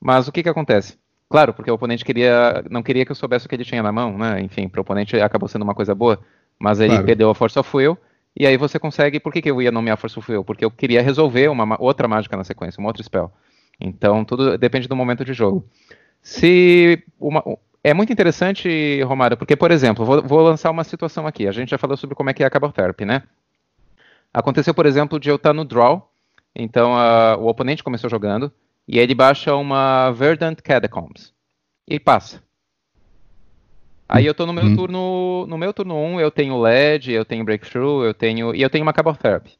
Mas 0.00 0.28
o 0.28 0.32
que 0.32 0.42
que 0.42 0.48
acontece? 0.48 0.96
Claro, 1.28 1.52
porque 1.52 1.70
o 1.70 1.74
oponente 1.74 2.06
queria, 2.06 2.64
não 2.70 2.82
queria 2.82 3.04
que 3.04 3.12
eu 3.12 3.16
soubesse 3.16 3.44
o 3.44 3.48
que 3.50 3.54
ele 3.54 3.66
tinha 3.66 3.82
na 3.82 3.92
mão, 3.92 4.16
né? 4.16 4.40
Enfim, 4.40 4.66
para 4.66 4.80
o 4.80 4.82
oponente 4.82 5.20
acabou 5.20 5.46
sendo 5.46 5.62
uma 5.62 5.74
coisa 5.74 5.94
boa, 5.94 6.18
mas 6.58 6.80
ele 6.80 6.90
claro. 6.90 7.04
perdeu 7.04 7.28
a 7.28 7.34
Force 7.34 7.58
of 7.58 7.76
Will, 7.76 7.98
e 8.34 8.46
aí 8.46 8.56
você 8.56 8.78
consegue. 8.78 9.20
Por 9.20 9.30
que, 9.30 9.42
que 9.42 9.50
eu 9.50 9.60
ia 9.60 9.70
nomear 9.70 9.98
Force 9.98 10.18
of 10.18 10.32
Will? 10.32 10.42
Porque 10.42 10.64
eu 10.64 10.70
queria 10.70 11.02
resolver 11.02 11.48
uma 11.48 11.76
outra 11.78 12.08
mágica 12.08 12.34
na 12.34 12.44
sequência, 12.44 12.80
uma 12.80 12.88
outra 12.88 13.02
spell. 13.02 13.30
Então, 13.78 14.24
tudo 14.24 14.56
depende 14.56 14.88
do 14.88 14.96
momento 14.96 15.22
de 15.22 15.34
jogo. 15.34 15.66
Se 16.22 17.04
uma, 17.20 17.44
é 17.82 17.94
muito 17.94 18.12
interessante, 18.12 19.02
Romário, 19.02 19.36
porque, 19.36 19.56
por 19.56 19.70
exemplo, 19.70 20.04
vou, 20.04 20.22
vou, 20.22 20.40
lançar 20.42 20.70
uma 20.70 20.84
situação 20.84 21.26
aqui. 21.26 21.46
A 21.46 21.52
gente 21.52 21.70
já 21.70 21.78
falou 21.78 21.96
sobre 21.96 22.14
como 22.14 22.30
é 22.30 22.34
que 22.34 22.42
é 22.42 22.46
a 22.46 22.50
Cabal 22.50 22.72
Therapy, 22.72 23.04
né? 23.04 23.22
Aconteceu, 24.32 24.74
por 24.74 24.86
exemplo, 24.86 25.18
de 25.18 25.28
eu 25.28 25.36
estar 25.36 25.52
no 25.52 25.64
draw, 25.64 26.10
então 26.54 26.92
o 27.40 27.46
oponente 27.46 27.84
começou 27.84 28.10
jogando, 28.10 28.52
e 28.86 28.98
ele 28.98 29.14
baixa 29.14 29.54
uma 29.54 30.10
Verdant 30.10 30.60
Catacombs 30.62 31.32
e 31.86 31.98
passa. 31.98 32.42
Aí 34.08 34.24
eu 34.24 34.34
tô 34.34 34.46
no 34.46 34.52
meu 34.52 34.64
uhum. 34.64 34.76
turno, 34.76 35.46
no 35.46 35.58
meu 35.58 35.72
turno 35.72 35.94
1, 35.94 36.20
eu 36.20 36.30
tenho 36.30 36.58
LED, 36.58 37.12
eu 37.12 37.24
tenho 37.24 37.44
Breakthrough, 37.44 38.04
eu 38.04 38.14
tenho 38.14 38.54
e 38.54 38.62
eu 38.62 38.70
tenho 38.70 38.82
uma 38.82 38.92
Cabo 38.92 39.14
Therapy. 39.14 39.52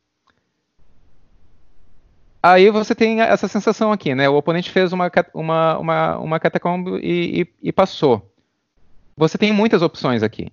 Aí 2.42 2.70
você 2.70 2.94
tem 2.94 3.20
essa 3.20 3.48
sensação 3.48 3.90
aqui, 3.90 4.14
né? 4.14 4.28
O 4.28 4.36
oponente 4.36 4.70
fez 4.70 4.92
uma, 4.92 5.10
uma, 5.34 5.78
uma, 5.78 6.18
uma 6.18 6.40
catacomb 6.40 6.98
e, 7.02 7.42
e, 7.42 7.68
e 7.68 7.72
passou. 7.72 8.32
Você 9.16 9.36
tem 9.36 9.52
muitas 9.52 9.82
opções 9.82 10.22
aqui. 10.22 10.52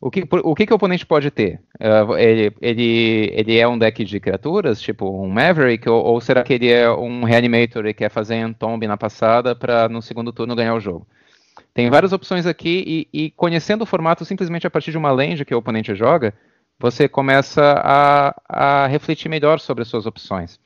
O 0.00 0.12
que, 0.12 0.22
o 0.30 0.54
que, 0.54 0.64
que 0.64 0.72
o 0.72 0.76
oponente 0.76 1.04
pode 1.04 1.28
ter? 1.28 1.60
Uh, 1.80 2.16
ele, 2.16 2.54
ele, 2.60 3.32
ele 3.34 3.58
é 3.58 3.66
um 3.66 3.76
deck 3.76 4.04
de 4.04 4.20
criaturas, 4.20 4.80
tipo 4.80 5.10
um 5.10 5.28
Maverick, 5.28 5.88
ou, 5.88 6.04
ou 6.04 6.20
será 6.20 6.44
que 6.44 6.52
ele 6.52 6.70
é 6.70 6.88
um 6.88 7.24
Reanimator 7.24 7.84
e 7.84 7.92
quer 7.92 8.08
fazer 8.08 8.46
um 8.46 8.52
Tomb 8.52 8.86
na 8.86 8.96
passada 8.96 9.56
para 9.56 9.88
no 9.88 10.00
segundo 10.00 10.32
turno 10.32 10.54
ganhar 10.54 10.74
o 10.74 10.80
jogo? 10.80 11.04
Tem 11.74 11.90
várias 11.90 12.12
opções 12.12 12.46
aqui 12.46 13.08
e, 13.12 13.24
e, 13.24 13.30
conhecendo 13.32 13.82
o 13.82 13.86
formato 13.86 14.24
simplesmente 14.24 14.66
a 14.66 14.70
partir 14.70 14.92
de 14.92 14.98
uma 14.98 15.10
land 15.10 15.44
que 15.44 15.54
o 15.54 15.58
oponente 15.58 15.92
joga, 15.96 16.32
você 16.78 17.08
começa 17.08 17.74
a, 17.84 18.34
a 18.48 18.86
refletir 18.86 19.28
melhor 19.28 19.58
sobre 19.58 19.82
as 19.82 19.88
suas 19.88 20.06
opções. 20.06 20.60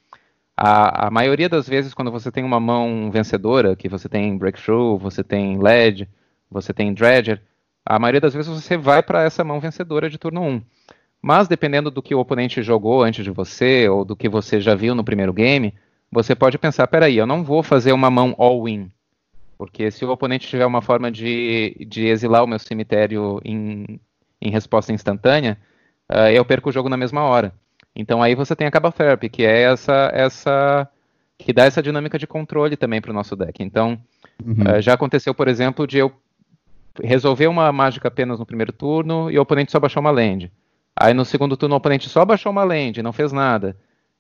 A, 0.56 1.06
a, 1.06 1.10
maioria 1.10 1.48
das 1.48 1.68
vezes, 1.68 1.94
quando 1.94 2.10
você 2.10 2.30
tem 2.30 2.44
uma 2.44 2.60
mão 2.60 3.10
vencedora, 3.10 3.74
que 3.74 3.88
você 3.88 4.08
tem 4.08 4.36
Breakthrough, 4.36 4.98
você 4.98 5.24
tem 5.24 5.58
LED, 5.58 6.08
você 6.50 6.72
tem 6.72 6.92
Dredger, 6.92 7.40
a 7.84 7.98
maioria 7.98 8.20
das 8.20 8.34
vezes 8.34 8.50
você 8.50 8.76
vai 8.76 9.02
para 9.02 9.22
essa 9.24 9.42
mão 9.42 9.58
vencedora 9.58 10.08
de 10.08 10.18
turno 10.18 10.42
1. 10.42 10.62
Mas 11.20 11.48
dependendo 11.48 11.90
do 11.90 12.02
que 12.02 12.14
o 12.14 12.20
oponente 12.20 12.62
jogou 12.62 13.02
antes 13.02 13.24
de 13.24 13.30
você, 13.30 13.88
ou 13.88 14.04
do 14.04 14.14
que 14.14 14.28
você 14.28 14.60
já 14.60 14.74
viu 14.74 14.94
no 14.94 15.04
primeiro 15.04 15.32
game, 15.32 15.74
você 16.10 16.34
pode 16.34 16.58
pensar, 16.58 16.86
peraí, 16.86 17.16
eu 17.16 17.26
não 17.26 17.42
vou 17.42 17.62
fazer 17.62 17.92
uma 17.92 18.10
mão 18.10 18.34
all-in. 18.38 18.90
Porque 19.56 19.90
se 19.90 20.04
o 20.04 20.10
oponente 20.10 20.48
tiver 20.48 20.66
uma 20.66 20.82
forma 20.82 21.10
de, 21.10 21.86
de 21.88 22.06
exilar 22.06 22.42
o 22.42 22.46
meu 22.46 22.58
cemitério 22.58 23.40
em, 23.44 24.00
em 24.40 24.50
resposta 24.50 24.92
instantânea, 24.92 25.56
uh, 26.10 26.28
eu 26.32 26.44
perco 26.44 26.68
o 26.68 26.72
jogo 26.72 26.88
na 26.88 26.96
mesma 26.96 27.22
hora. 27.22 27.54
Então 27.94 28.22
aí 28.22 28.34
você 28.34 28.56
tem 28.56 28.66
a 28.66 28.70
Cabal 28.70 28.92
Therapy, 28.92 29.28
que 29.28 29.44
é 29.44 29.62
essa, 29.62 30.10
essa 30.14 30.88
que 31.38 31.52
dá 31.52 31.64
essa 31.64 31.82
dinâmica 31.82 32.18
de 32.18 32.26
controle 32.26 32.76
também 32.76 33.00
para 33.00 33.10
o 33.10 33.14
nosso 33.14 33.36
deck. 33.36 33.62
Então, 33.62 33.98
uhum. 34.44 34.78
uh, 34.78 34.80
já 34.80 34.94
aconteceu, 34.94 35.34
por 35.34 35.48
exemplo, 35.48 35.86
de 35.86 35.98
eu 35.98 36.12
resolver 37.02 37.46
uma 37.46 37.70
mágica 37.72 38.08
apenas 38.08 38.38
no 38.38 38.46
primeiro 38.46 38.72
turno 38.72 39.30
e 39.30 39.38
o 39.38 39.42
oponente 39.42 39.72
só 39.72 39.80
baixou 39.80 40.00
uma 40.00 40.10
land. 40.10 40.50
Aí 40.94 41.14
no 41.14 41.24
segundo 41.24 41.56
turno 41.56 41.74
o 41.74 41.78
oponente 41.78 42.08
só 42.08 42.24
baixou 42.24 42.52
uma 42.52 42.64
land, 42.64 43.02
não 43.02 43.12
fez 43.12 43.32
nada. 43.32 43.76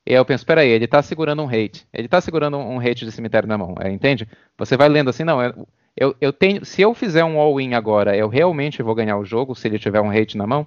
E 0.06 0.12
aí 0.12 0.16
eu 0.16 0.24
penso, 0.24 0.44
peraí, 0.44 0.68
ele 0.68 0.86
está 0.86 1.00
segurando 1.00 1.42
um 1.42 1.48
hate. 1.48 1.86
Ele 1.92 2.06
está 2.06 2.20
segurando 2.20 2.56
um 2.56 2.80
hate 2.80 3.04
de 3.04 3.12
cemitério 3.12 3.48
na 3.48 3.56
mão, 3.56 3.74
é, 3.80 3.90
entende? 3.90 4.26
Você 4.58 4.76
vai 4.76 4.88
lendo 4.88 5.10
assim, 5.10 5.22
não, 5.22 5.40
eu, 5.96 6.16
eu 6.20 6.32
tenho, 6.32 6.64
se 6.64 6.82
eu 6.82 6.94
fizer 6.94 7.24
um 7.24 7.38
all-in 7.38 7.74
agora, 7.74 8.16
eu 8.16 8.28
realmente 8.28 8.82
vou 8.82 8.94
ganhar 8.94 9.16
o 9.18 9.24
jogo 9.24 9.54
se 9.54 9.68
ele 9.68 9.78
tiver 9.78 10.00
um 10.00 10.10
hate 10.10 10.36
na 10.36 10.46
mão. 10.46 10.66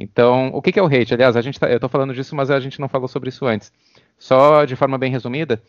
Então, 0.00 0.50
o 0.54 0.62
que, 0.62 0.78
é 0.78 0.82
o 0.82 0.86
hate? 0.86 1.12
Aliás, 1.12 1.36
a 1.36 1.42
gente 1.42 1.60
tá, 1.60 1.68
eu 1.68 1.76
estou 1.76 1.90
falando 1.90 2.14
disso, 2.14 2.34
mas 2.34 2.50
a 2.50 2.58
gente 2.58 2.80
não 2.80 2.88
falou 2.88 3.06
sobre 3.06 3.28
isso 3.28 3.44
antes. 3.46 3.70
Só 4.18 4.64
de 4.64 4.74
forma 4.74 4.96
bem 4.96 5.12
resumida, 5.12 5.62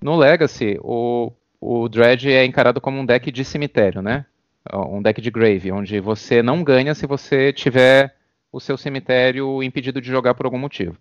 no 0.00 0.16
Legacy, 0.16 0.78
o, 0.82 1.32
o 1.60 1.88
Dredge 1.88 2.32
é 2.32 2.44
encarado 2.44 2.80
como 2.80 2.98
um 2.98 3.06
deck 3.06 3.30
de 3.30 3.44
cemitério, 3.44 4.02
né? 4.02 4.26
um 4.74 5.00
deck 5.00 5.20
de 5.20 5.30
grave, 5.30 5.70
onde 5.72 6.00
você 6.00 6.42
não 6.42 6.62
ganha 6.62 6.94
se 6.94 7.06
você 7.06 7.52
tiver 7.52 8.14
o 8.52 8.60
seu 8.60 8.76
cemitério 8.76 9.62
impedido 9.62 10.00
de 10.00 10.08
jogar 10.08 10.34
por 10.34 10.44
algum 10.44 10.58
motivo. 10.58 10.96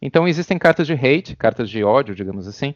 Então 0.00 0.28
existem 0.28 0.58
cartas 0.58 0.86
de 0.86 0.92
hate, 0.92 1.34
cartas 1.34 1.70
de 1.70 1.82
ódio, 1.82 2.14
digamos 2.14 2.46
assim, 2.46 2.74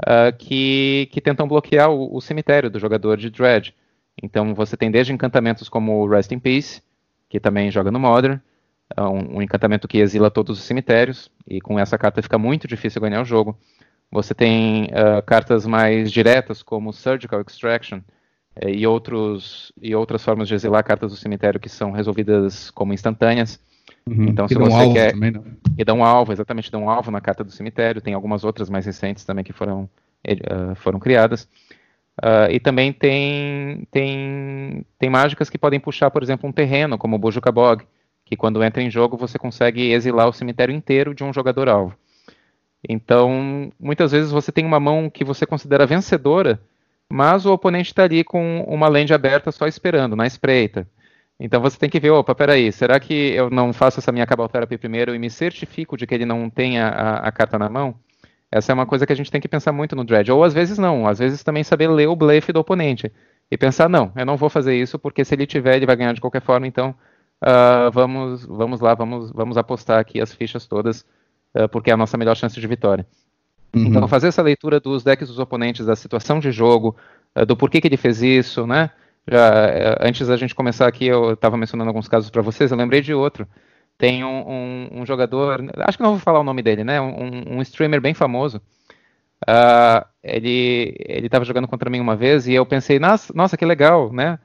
uh, 0.00 0.36
que, 0.38 1.08
que 1.12 1.20
tentam 1.20 1.46
bloquear 1.46 1.90
o, 1.90 2.16
o, 2.16 2.20
cemitério 2.20 2.70
do 2.70 2.78
jogador 2.78 3.16
de 3.16 3.30
Dread. 3.30 3.74
Então 4.22 4.54
você 4.54 4.76
tem 4.76 4.90
desde 4.90 5.12
encantamentos 5.12 5.68
como 5.68 6.06
Rest 6.08 6.32
in 6.32 6.38
Peace, 6.38 6.82
que 7.28 7.38
também 7.38 7.70
joga 7.70 7.90
no 7.90 7.98
Modern, 8.00 8.40
um, 8.98 9.36
um, 9.36 9.42
encantamento 9.42 9.86
que 9.86 9.98
exila 9.98 10.30
todos 10.30 10.58
os 10.58 10.64
cemitérios, 10.64 11.30
e 11.46 11.60
com 11.60 11.78
essa 11.78 11.98
carta 11.98 12.22
fica 12.22 12.38
muito 12.38 12.66
difícil 12.66 13.00
ganhar 13.00 13.22
o 13.22 13.24
jogo. 13.24 13.58
Você 14.10 14.34
tem 14.34 14.84
uh, 14.86 15.22
cartas 15.24 15.66
mais 15.66 16.10
diretas 16.10 16.62
como 16.62 16.92
Surgical 16.92 17.40
Extraction, 17.40 18.00
é, 18.56 18.70
e, 18.70 18.86
outros, 18.86 19.72
e 19.80 19.94
outras 19.94 20.24
formas 20.24 20.48
de 20.48 20.54
exilar 20.54 20.82
cartas 20.82 21.12
do 21.12 21.16
cemitério 21.16 21.60
que 21.60 21.68
são 21.68 21.92
resolvidas 21.92 22.70
como 22.70 22.92
instantâneas. 22.92 23.60
Uhum. 24.06 24.24
Então, 24.24 24.48
se 24.48 24.54
você 24.54 24.76
um 24.76 24.92
quer. 24.92 25.12
Também, 25.12 25.32
E 25.78 25.84
dão 25.84 25.98
um 25.98 26.04
alvo, 26.04 26.32
exatamente, 26.32 26.70
dão 26.70 26.84
um 26.84 26.90
alvo 26.90 27.10
na 27.10 27.20
carta 27.20 27.44
do 27.44 27.50
cemitério. 27.50 28.00
Tem 28.00 28.14
algumas 28.14 28.44
outras 28.44 28.68
mais 28.68 28.86
recentes 28.86 29.24
também 29.24 29.44
que 29.44 29.52
foram, 29.52 29.88
uh, 30.26 30.74
foram 30.76 30.98
criadas. 30.98 31.44
Uh, 32.22 32.50
e 32.50 32.60
também 32.60 32.92
tem, 32.92 33.86
tem, 33.90 34.84
tem 34.98 35.08
mágicas 35.08 35.48
que 35.48 35.56
podem 35.56 35.80
puxar, 35.80 36.10
por 36.10 36.22
exemplo, 36.22 36.48
um 36.48 36.52
terreno, 36.52 36.98
como 36.98 37.16
o 37.16 37.18
Bojuka 37.18 37.50
Bog, 37.52 37.84
que 38.30 38.36
quando 38.36 38.62
entra 38.62 38.80
em 38.80 38.88
jogo 38.88 39.16
você 39.16 39.36
consegue 39.36 39.90
exilar 39.90 40.28
o 40.28 40.32
cemitério 40.32 40.72
inteiro 40.72 41.12
de 41.12 41.24
um 41.24 41.32
jogador 41.32 41.68
alvo. 41.68 41.96
Então, 42.88 43.72
muitas 43.78 44.12
vezes 44.12 44.30
você 44.30 44.52
tem 44.52 44.64
uma 44.64 44.78
mão 44.78 45.10
que 45.10 45.24
você 45.24 45.44
considera 45.44 45.84
vencedora, 45.84 46.60
mas 47.10 47.44
o 47.44 47.52
oponente 47.52 47.90
está 47.90 48.04
ali 48.04 48.22
com 48.22 48.62
uma 48.68 48.88
lente 48.88 49.12
aberta 49.12 49.50
só 49.50 49.66
esperando, 49.66 50.14
na 50.14 50.28
espreita. 50.28 50.86
Então 51.40 51.60
você 51.60 51.76
tem 51.76 51.90
que 51.90 51.98
ver, 51.98 52.10
opa, 52.10 52.32
peraí, 52.32 52.70
será 52.70 53.00
que 53.00 53.32
eu 53.32 53.50
não 53.50 53.72
faço 53.72 53.98
essa 53.98 54.12
minha 54.12 54.26
Cabal 54.26 54.48
Therapy 54.48 54.78
primeiro 54.78 55.12
e 55.12 55.18
me 55.18 55.28
certifico 55.28 55.96
de 55.96 56.06
que 56.06 56.14
ele 56.14 56.24
não 56.24 56.48
tenha 56.48 56.86
a, 56.86 57.16
a, 57.26 57.32
carta 57.32 57.58
na 57.58 57.68
mão? 57.68 57.96
Essa 58.52 58.70
é 58.70 58.74
uma 58.74 58.86
coisa 58.86 59.04
que 59.04 59.12
a 59.12 59.16
gente 59.16 59.30
tem 59.30 59.40
que 59.40 59.48
pensar 59.48 59.72
muito 59.72 59.96
no 59.96 60.04
Dredge. 60.04 60.30
Ou 60.30 60.44
às 60.44 60.54
vezes 60.54 60.78
não, 60.78 61.08
às 61.08 61.18
vezes 61.18 61.42
também 61.42 61.64
saber 61.64 61.88
ler 61.88 62.06
o 62.06 62.14
blefe 62.14 62.52
do 62.52 62.60
oponente. 62.60 63.10
E 63.50 63.56
pensar, 63.58 63.88
não, 63.88 64.12
eu 64.14 64.24
não 64.24 64.36
vou 64.36 64.48
fazer 64.48 64.76
isso 64.76 64.98
porque 64.98 65.24
se 65.24 65.34
ele 65.34 65.46
tiver, 65.46 65.76
ele 65.76 65.86
vai 65.86 65.96
ganhar 65.96 66.12
de 66.12 66.20
qualquer 66.20 66.42
forma, 66.42 66.66
então 66.68 66.94
uh, 67.42 67.90
vamos, 67.92 68.44
vamos 68.44 68.80
lá, 68.80 68.94
vamos, 68.94 69.30
vamos 69.32 69.56
apostar 69.56 69.98
aqui 69.98 70.20
as 70.20 70.32
fichas 70.32 70.66
todas, 70.66 71.04
uh, 71.54 71.68
porque 71.70 71.90
é 71.90 71.94
a 71.94 71.96
nossa 71.96 72.16
melhor 72.16 72.36
chance 72.36 72.60
de 72.60 72.66
vitória. 72.66 73.06
Uhum. 73.74 73.86
Então, 73.86 74.08
fazer 74.08 74.28
essa 74.28 74.42
leitura 74.42 74.80
dos 74.80 75.04
decks 75.04 75.28
dos 75.28 75.38
oponentes, 75.38 75.86
da 75.86 75.94
situação 75.94 76.40
de 76.40 76.50
jogo, 76.50 76.96
uh, 77.36 77.46
do 77.46 77.56
porquê 77.56 77.80
que 77.80 77.88
ele 77.88 77.96
fez 77.96 78.22
isso, 78.22 78.66
né? 78.66 78.90
Já, 79.28 79.50
uh, 79.50 79.96
antes 80.00 80.26
da 80.26 80.36
gente 80.36 80.54
começar 80.54 80.86
aqui, 80.86 81.06
eu 81.06 81.32
estava 81.32 81.56
mencionando 81.56 81.88
alguns 81.88 82.08
casos 82.08 82.30
para 82.30 82.42
vocês, 82.42 82.70
eu 82.70 82.76
lembrei 82.76 83.00
de 83.00 83.14
outro. 83.14 83.46
Tem 83.96 84.24
um, 84.24 84.48
um, 84.48 84.88
um, 85.00 85.06
jogador, 85.06 85.62
acho 85.80 85.98
que 85.98 86.02
não 86.02 86.12
vou 86.12 86.20
falar 86.20 86.40
o 86.40 86.44
nome 86.44 86.62
dele, 86.62 86.82
né? 86.82 87.00
Um, 87.00 87.58
um 87.58 87.62
streamer 87.62 88.00
bem 88.00 88.14
famoso. 88.14 88.60
Ele 90.22 91.26
estava 91.26 91.44
jogando 91.44 91.68
contra 91.68 91.90
mim 91.90 92.00
uma 92.00 92.16
vez 92.16 92.46
e 92.46 92.54
eu 92.54 92.64
pensei, 92.64 92.98
nossa, 92.98 93.30
nossa 93.36 93.58
que 93.58 93.64
legal, 93.66 94.10
né? 94.10 94.38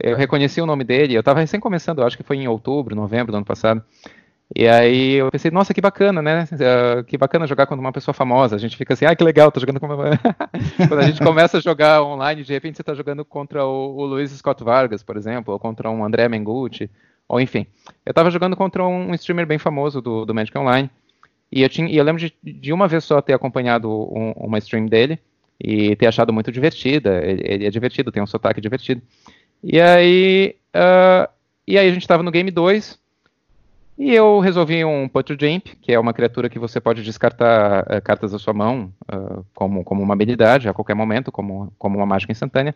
Eu 0.00 0.16
reconheci 0.16 0.60
o 0.60 0.66
nome 0.66 0.84
dele, 0.84 1.14
eu 1.14 1.20
estava 1.20 1.40
recém 1.40 1.60
começando, 1.60 2.02
acho 2.02 2.16
que 2.16 2.22
foi 2.22 2.36
em 2.36 2.48
outubro, 2.48 2.96
novembro 2.96 3.32
do 3.32 3.36
ano 3.36 3.46
passado. 3.46 3.82
E 4.56 4.66
aí 4.66 5.14
eu 5.14 5.30
pensei, 5.30 5.50
nossa, 5.50 5.74
que 5.74 5.80
bacana, 5.80 6.22
né? 6.22 6.48
Uh, 6.52 7.04
que 7.04 7.18
bacana 7.18 7.46
jogar 7.46 7.66
contra 7.66 7.80
uma 7.80 7.92
pessoa 7.92 8.14
famosa. 8.14 8.56
A 8.56 8.58
gente 8.58 8.76
fica 8.76 8.94
assim, 8.94 9.04
ah, 9.04 9.14
que 9.14 9.22
legal, 9.22 9.52
tô 9.52 9.60
jogando 9.60 9.78
com 9.78 9.86
uma... 9.86 10.18
Quando 10.88 11.00
a 11.00 11.02
gente 11.02 11.22
começa 11.22 11.58
a 11.58 11.60
jogar 11.60 12.02
online, 12.02 12.42
de 12.42 12.52
repente 12.52 12.76
você 12.76 12.82
tá 12.82 12.94
jogando 12.94 13.24
contra 13.24 13.66
o, 13.66 13.96
o 13.96 14.06
Luiz 14.06 14.30
Scott 14.30 14.64
Vargas, 14.64 15.02
por 15.02 15.16
exemplo, 15.18 15.52
ou 15.52 15.60
contra 15.60 15.90
um 15.90 16.02
André 16.02 16.28
Mengucci, 16.28 16.90
ou 17.28 17.38
enfim. 17.38 17.66
Eu 18.06 18.14
tava 18.14 18.30
jogando 18.30 18.56
contra 18.56 18.86
um, 18.86 19.12
streamer 19.14 19.46
bem 19.46 19.58
famoso 19.58 20.00
do, 20.00 20.24
do 20.24 20.34
Magic 20.34 20.56
Online, 20.56 20.90
e 21.52 21.62
eu, 21.62 21.68
tinha, 21.68 21.88
e 21.88 21.96
eu 21.96 22.04
lembro 22.04 22.20
de, 22.20 22.34
de 22.42 22.72
uma 22.72 22.88
vez 22.88 23.04
só 23.04 23.20
ter 23.20 23.34
acompanhado 23.34 23.90
um, 23.90 24.32
uma 24.32 24.58
stream 24.58 24.86
dele, 24.86 25.18
e 25.60 25.96
ter 25.96 26.06
achado 26.06 26.32
muito 26.32 26.52
divertida. 26.52 27.20
Ele, 27.24 27.66
é 27.66 27.70
divertido, 27.70 28.12
tem 28.12 28.22
um 28.22 28.26
sotaque 28.26 28.60
divertido. 28.60 29.02
E 29.62 29.80
aí, 29.80 30.56
uh, 30.74 31.28
e 31.66 31.76
aí 31.76 31.88
a 31.88 31.92
gente 31.92 32.06
tava 32.06 32.22
no 32.22 32.30
game 32.30 32.50
2, 32.50 32.98
e 33.98 34.14
eu 34.14 34.38
resolvi 34.38 34.84
um 34.84 35.08
Put 35.08 35.32
Jump, 35.32 35.74
que 35.82 35.92
é 35.92 35.98
uma 35.98 36.12
criatura 36.12 36.48
que 36.48 36.58
você 36.58 36.80
pode 36.80 37.02
descartar 37.02 37.82
uh, 37.82 38.00
cartas 38.00 38.30
da 38.30 38.38
sua 38.38 38.54
mão 38.54 38.92
uh, 39.12 39.44
como, 39.52 39.82
como 39.82 40.00
uma 40.00 40.14
habilidade 40.14 40.68
a 40.68 40.72
qualquer 40.72 40.94
momento, 40.94 41.32
como, 41.32 41.72
como 41.76 41.96
uma 41.96 42.06
mágica 42.06 42.30
instantânea. 42.30 42.74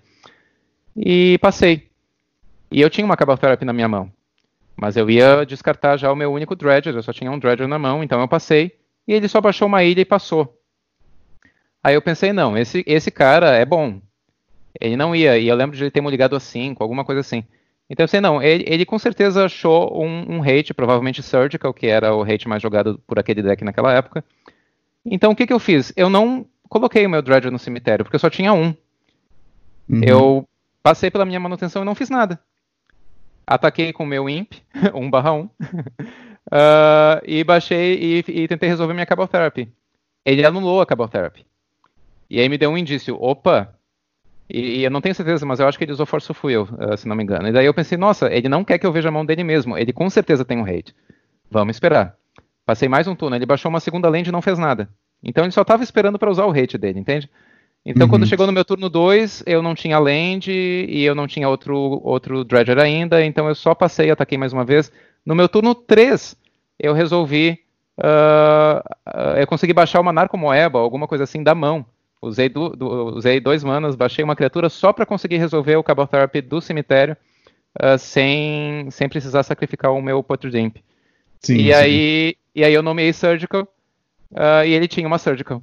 E 0.97 1.39
passei. 1.41 1.89
E 2.72 2.80
eu 2.80 2.91
tinha 2.91 3.05
uma 3.05 3.16
Cabal 3.16 3.39
Therapy 3.39 3.64
na 3.64 3.72
minha 3.72 3.87
mão. 3.87 4.11
Mas 4.76 4.97
eu 4.97 5.09
ia 5.09 5.45
descartar 5.47 5.97
já 5.97 6.11
o 6.11 6.16
meu 6.16 6.33
único 6.33 6.57
Dredger, 6.57 6.95
eu 6.95 7.03
só 7.03 7.12
tinha 7.12 7.30
um 7.30 7.39
Dredger 7.39 7.68
na 7.68 7.78
mão, 7.78 8.03
então 8.03 8.20
eu 8.20 8.26
passei. 8.26 8.72
E 9.07 9.12
ele 9.12 9.28
só 9.28 9.41
baixou 9.41 9.68
uma 9.68 9.85
ilha 9.85 10.01
e 10.01 10.05
passou. 10.05 10.59
Aí 11.83 11.95
eu 11.95 12.03
pensei, 12.03 12.33
não, 12.33 12.57
esse, 12.57 12.85
esse 12.87 13.11
cara 13.11 13.57
é 13.57 13.64
bom. 13.64 14.01
Ele 14.80 14.97
não 14.97 15.14
ia, 15.14 15.39
e 15.39 15.49
eu 15.49 15.57
lembro 15.57 15.76
de 15.76 15.83
ele 15.83 15.91
ter 15.91 16.01
me 16.01 16.11
ligado 16.11 16.37
a 16.37 16.41
5, 16.41 16.83
alguma 16.83 17.05
coisa 17.05 17.20
assim. 17.20 17.45
Então, 17.91 18.05
assim, 18.05 18.20
não, 18.20 18.43
ele, 18.43 18.64
ele 18.66 18.87
com 18.87 18.99
certeza 18.99 19.45
achou 19.45 20.03
um, 20.03 20.37
um, 20.37 20.43
hate, 20.43 20.72
provavelmente 20.72 21.22
Surgical, 21.22 21.74
que 21.74 21.87
era 21.87 22.14
o 22.14 22.22
hate 22.22 22.49
mais 22.49 22.62
jogado 22.62 22.99
por 23.07 23.18
aquele 23.18 23.43
deck 23.43 23.62
naquela 23.64 23.93
época. 23.93 24.24
Então, 25.05 25.33
o 25.33 25.37
que, 25.37 25.47
que 25.47 25.53
eu 25.53 25.59
fiz? 25.59 25.93
Eu 25.97 26.09
não 26.09 26.47
coloquei 26.68 27.05
o 27.05 27.11
meu 27.11 27.20
Dredger 27.20 27.53
no 27.53 27.59
cemitério, 27.59 28.05
porque 28.05 28.16
eu 28.16 28.20
só 28.20 28.30
tinha 28.30 28.53
um. 28.53 28.74
Uhum. 29.89 30.03
Eu 30.03 30.49
passei 30.83 31.11
pela 31.11 31.26
minha 31.26 31.41
manutenção 31.41 31.83
e 31.83 31.85
não 31.85 31.95
fiz 31.95 32.09
nada. 32.09 32.41
Ataquei 33.47 33.93
com 33.93 34.05
o 34.05 34.07
meu 34.07 34.28
Imp, 34.28 34.55
1 34.95 35.11
barra 35.11 35.33
1, 35.35 35.41
uh, 35.43 35.51
e 37.26 37.45
baixei 37.45 37.95
e, 37.95 38.24
e, 38.26 38.49
tentei 38.49 38.68
resolver 38.68 38.95
minha 38.95 39.05
Cabal 39.05 39.28
Therapy. 39.28 39.70
Ele 40.24 40.47
anulou 40.47 40.80
a 40.80 40.87
Cabal 40.87 41.09
Therapy. 41.09 41.45
E 42.33 42.41
aí 42.41 42.49
me 42.49 42.57
deu 42.57 42.70
um 42.70 42.78
indício, 42.78 43.14
opa, 43.20 43.74
e, 44.49 44.78
e, 44.78 44.85
eu 44.85 44.91
não 44.91 45.03
tenho 45.03 45.14
certeza, 45.14 45.45
mas 45.45 45.61
eu 45.61 45.68
acho 45.68 45.76
que 45.76 45.85
ele 45.85 45.93
usou 45.93 46.07
Force 46.07 46.33
of 46.33 46.47
Will, 46.47 46.62
uh, 46.62 46.97
se 46.97 47.07
não 47.07 47.14
me 47.14 47.22
engano. 47.22 47.47
E 47.47 47.53
daí 47.53 47.66
eu 47.66 47.74
pensei, 47.74 47.99
nossa, 47.99 48.33
ele 48.33 48.49
não 48.49 48.64
quer 48.64 48.78
que 48.78 48.87
eu 48.87 48.93
veja 48.93 49.11
a 49.11 49.12
mão 49.12 49.22
dele 49.22 49.45
mesmo, 49.45 49.76
ele 49.76 49.93
com 49.93 50.09
certeza 50.09 50.43
tem 50.43 50.57
um 50.57 50.64
hate. 50.64 50.95
Vamos 51.51 51.76
esperar. 51.76 52.16
Passei 52.64 52.89
mais 52.89 53.07
um 53.07 53.14
turno, 53.14 53.37
ele 53.37 53.45
baixou 53.45 53.68
uma 53.68 53.80
segunda 53.80 54.09
land 54.09 54.30
e 54.30 54.33
não 54.33 54.41
fez 54.41 54.59
nada. 54.59 54.89
Então 55.22 55.45
ele 55.45 55.53
só 55.53 55.61
estava 55.61 55.83
esperando 55.83 56.18
para 56.18 56.30
usar 56.30 56.47
o 56.47 56.59
hate 56.59 56.78
dele, 56.78 57.01
entende? 57.01 57.28
Então, 57.85 58.07
uhum. 58.07 58.11
quando 58.11 58.26
chegou 58.26 58.47
no 58.47 58.53
meu 58.53 58.64
turno 58.64 58.89
2, 58.89 59.43
eu 59.45 59.61
não 59.61 59.74
tinha 59.74 59.99
land 59.99 60.51
e 60.51 61.05
eu 61.05 61.14
não 61.14 61.26
tinha 61.26 61.51
outro, 61.51 62.01
outro 62.03 62.45
Dredger 62.45 62.78
ainda, 62.78 63.22
então 63.22 63.47
eu 63.47 63.55
só 63.55 63.74
passei 63.74 64.07
e 64.09 64.11
ataquei 64.11 64.39
mais 64.39 64.55
uma 64.55 64.64
vez. 64.64 64.91
No 65.26 65.35
meu 65.35 65.51
turno 65.51 65.74
3, 65.74 66.35
eu 66.78 66.95
resolvi. 66.95 67.59
Uh, 67.99 69.39
eu 69.39 69.47
consegui 69.47 69.74
baixar 69.74 70.01
uma 70.01 70.14
Narcomoeba, 70.14 70.78
alguma 70.78 71.07
coisa 71.07 71.24
assim, 71.24 71.43
da 71.43 71.55
mão. 71.55 71.85
Usei, 72.23 72.49
do, 72.49 72.70
do, 72.70 73.16
usei 73.16 73.41
dois 73.41 73.64
manas, 73.64 73.97
baixei 73.97 74.25
uma 74.25 74.37
criatura 74.37 74.68
só 74.68 74.93
para 74.93 75.05
conseguir 75.05 75.39
resolver 75.39 75.75
o 75.75 75.83
Cabal 75.83 76.07
Therapy 76.07 76.41
do 76.41 76.61
cemitério, 76.61 77.16
uh, 77.83 77.99
sem, 77.99 78.89
sem 78.93 79.09
precisar 79.09 79.43
sacrificar 79.43 79.93
o 79.93 80.01
meu 80.01 80.23
Poterdimp. 80.23 80.77
Sim, 81.41 81.55
e, 81.55 81.64
sim. 81.64 81.73
Aí, 81.73 82.37
e 82.55 82.64
aí 82.64 82.73
eu 82.73 82.83
nomeei 82.83 83.12
Surgical, 83.12 83.66
e 84.64 84.73
ele 84.73 84.87
tinha 84.87 85.07
uma 85.07 85.18
Surgical. 85.18 85.61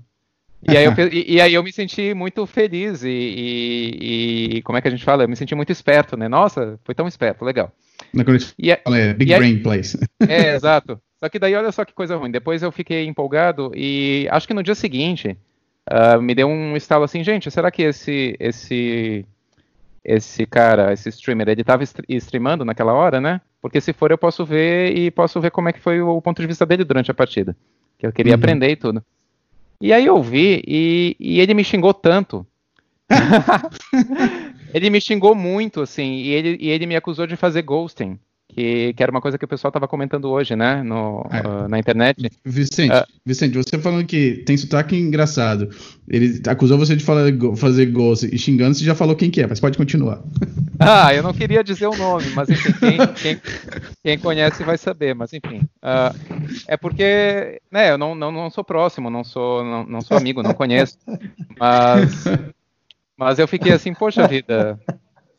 E 0.67 0.75
aí, 0.75 0.85
eu, 0.85 0.91
e, 1.11 1.35
e, 1.35 1.41
aí 1.41 1.53
eu 1.53 1.63
me 1.63 1.71
senti 1.71 2.13
muito 2.13 2.45
feliz 2.45 3.03
e, 3.03 3.09
e, 3.09 4.57
e, 4.57 4.61
como 4.63 4.77
é 4.77 4.81
que 4.81 4.87
a 4.87 4.91
gente 4.91 5.03
fala? 5.03 5.23
Eu 5.23 5.29
me 5.29 5.35
senti 5.35 5.55
muito 5.55 5.71
esperto, 5.71 6.17
né? 6.17 6.27
Nossa, 6.27 6.79
foi 6.83 6.93
tão 6.93 7.07
esperto, 7.07 7.45
legal. 7.45 7.71
E 8.57 8.71
é, 8.71 8.81
é 8.85 9.13
Big 9.13 9.33
Brain 9.33 9.55
aí, 9.55 9.59
Place. 9.59 9.97
É, 10.27 10.55
exato. 10.55 10.99
Só 11.19 11.29
que 11.29 11.39
daí 11.39 11.55
olha 11.55 11.71
só 11.71 11.85
que 11.85 11.93
coisa 11.93 12.15
ruim. 12.15 12.31
Depois 12.31 12.61
eu 12.61 12.71
fiquei 12.71 13.05
empolgado 13.05 13.71
e 13.75 14.27
acho 14.31 14.47
que 14.47 14.53
no 14.53 14.63
dia 14.63 14.75
seguinte 14.75 15.37
uh, 15.87 16.21
me 16.21 16.33
deu 16.33 16.47
um 16.47 16.75
estalo 16.75 17.03
assim, 17.03 17.23
gente, 17.23 17.51
será 17.51 17.69
que 17.69 17.83
esse 17.83 18.35
esse 18.39 19.25
esse 20.03 20.45
cara, 20.45 20.93
esse 20.93 21.09
streamer, 21.09 21.49
ele 21.49 21.61
estava 21.61 21.83
streamando 21.83 22.65
naquela 22.65 22.93
hora, 22.93 23.19
né? 23.21 23.41
Porque 23.61 23.81
se 23.81 23.93
for 23.93 24.09
eu 24.09 24.17
posso 24.17 24.45
ver 24.45 24.97
e 24.97 25.11
posso 25.11 25.39
ver 25.41 25.51
como 25.51 25.69
é 25.69 25.73
que 25.73 25.79
foi 25.79 26.01
o 26.01 26.21
ponto 26.21 26.41
de 26.41 26.47
vista 26.47 26.65
dele 26.65 26.83
durante 26.83 27.11
a 27.11 27.13
partida. 27.13 27.55
Que 27.97 28.07
eu 28.07 28.13
queria 28.13 28.33
uhum. 28.33 28.39
aprender 28.39 28.69
e 28.69 28.75
tudo. 28.75 29.03
E 29.81 29.93
aí 29.93 30.05
eu 30.05 30.21
vi 30.23 30.63
e, 30.65 31.15
e 31.19 31.39
ele 31.39 31.53
me 31.53 31.63
xingou 31.63 31.93
tanto. 31.93 32.47
ele 34.73 34.89
me 34.89 35.01
xingou 35.01 35.35
muito, 35.35 35.81
assim, 35.81 36.13
e 36.13 36.29
ele, 36.29 36.57
e 36.59 36.69
ele 36.69 36.85
me 36.85 36.95
acusou 36.95 37.27
de 37.27 37.35
fazer 37.35 37.61
ghosting 37.61 38.19
que, 38.49 38.93
que 38.93 39.03
era 39.03 39.11
uma 39.11 39.21
coisa 39.21 39.37
que 39.37 39.45
o 39.45 39.47
pessoal 39.47 39.69
estava 39.69 39.87
comentando 39.87 40.29
hoje, 40.29 40.55
né, 40.55 40.81
no, 40.81 41.25
é. 41.31 41.47
uh, 41.47 41.67
na 41.69 41.77
internet. 41.77 42.29
Vicente, 42.43 42.91
uh, 42.91 43.05
Vicente, 43.25 43.55
você 43.55 43.77
falando 43.77 44.05
que 44.05 44.43
tem 44.45 44.57
sotaque 44.57 44.95
engraçado, 44.95 45.69
ele 46.07 46.41
acusou 46.47 46.77
você 46.77 46.95
de 46.95 47.03
falar, 47.03 47.31
fazer 47.55 47.85
ghost 47.85 48.27
e 48.33 48.37
xingando, 48.37 48.75
você 48.75 48.83
já 48.83 48.95
falou 48.95 49.15
quem 49.15 49.29
que 49.29 49.41
é, 49.41 49.47
mas 49.47 49.59
pode 49.59 49.77
continuar. 49.77 50.21
Ah, 50.81 51.13
eu 51.13 51.21
não 51.21 51.33
queria 51.33 51.61
dizer 51.61 51.87
o 51.87 51.97
nome, 51.97 52.29
mas 52.29 52.47
enfim, 52.49 52.71
quem, 52.71 52.97
quem, 53.21 53.41
quem 54.01 54.17
conhece 54.17 54.63
vai 54.63 54.77
saber, 54.77 55.13
mas 55.13 55.33
enfim. 55.33 55.57
Uh, 55.83 56.39
é 56.69 56.77
porque, 56.77 57.61
né, 57.69 57.91
eu 57.91 57.97
não, 57.97 58.15
não, 58.15 58.31
não 58.31 58.49
sou 58.49 58.63
próximo, 58.63 59.09
não 59.09 59.21
sou, 59.21 59.61
não, 59.61 59.85
não 59.85 59.99
sou 59.99 60.15
amigo, 60.15 60.41
não 60.41 60.53
conheço, 60.53 60.97
mas, 61.59 62.23
mas 63.17 63.39
eu 63.39 63.45
fiquei 63.45 63.73
assim, 63.73 63.93
poxa 63.93 64.25
vida, 64.25 64.79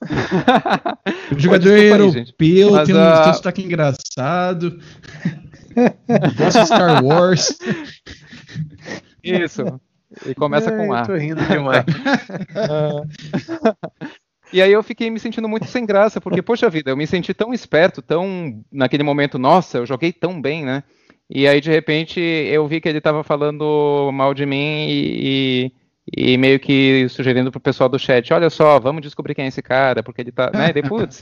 jogador 1.37 1.73
é 1.73 1.91
europeu, 1.91 2.71
Mas, 2.73 2.87
tem 2.87 2.95
um, 2.95 2.99
uh... 2.99 3.29
um 3.29 3.35
sotaque 3.35 3.63
engraçado. 3.63 4.79
Gosta 6.37 6.61
de 6.61 6.67
Star 6.67 7.05
Wars. 7.05 7.59
Isso. 9.23 9.81
E 10.27 10.35
começa 10.35 10.73
com 10.73 10.93
A. 10.93 11.05
Tô 11.05 11.15
rindo 11.15 11.45
demais. 11.47 11.85
E 14.53 14.61
aí 14.61 14.73
eu 14.73 14.83
fiquei 14.83 15.09
me 15.11 15.21
sentindo 15.21 15.49
muito 15.49 15.67
sem 15.67 15.87
graça, 15.87 16.21
porque, 16.21 16.43
poxa 16.43 16.69
vida, 16.69 16.91
eu 16.91 16.97
me 16.97 17.07
senti 17.07 17.33
tão 17.33 17.55
esperto, 17.55 18.03
tão. 18.03 18.65
Naquele 18.71 19.05
momento, 19.05 19.39
nossa, 19.39 19.79
eu 19.79 19.87
joguei 19.87 20.13
tão 20.13 20.43
bem, 20.43 20.65
né? 20.65 20.83
E 21.29 21.47
aí, 21.47 21.61
de 21.61 21.71
repente, 21.71 22.19
eu 22.19 22.67
vi 22.67 22.81
que 22.81 22.89
ele 22.89 22.99
estava 22.99 23.23
falando 23.23 24.11
mal 24.13 24.35
de 24.35 24.45
mim 24.45 24.87
e, 24.89 25.73
e 26.17 26.37
meio 26.37 26.59
que 26.59 27.09
sugerindo 27.09 27.51
pro 27.51 27.61
pessoal 27.61 27.89
do 27.89 27.99
chat, 27.99 28.33
olha 28.33 28.51
só, 28.51 28.79
vamos 28.81 29.03
descobrir 29.03 29.35
quem 29.35 29.45
é 29.45 29.49
esse 29.49 29.63
cara, 29.63 30.03
porque 30.03 30.21
ele 30.21 30.33
tá, 30.33 30.51
né, 30.53 30.71
e 30.71 30.73
daí, 30.73 30.83
putz, 30.83 31.21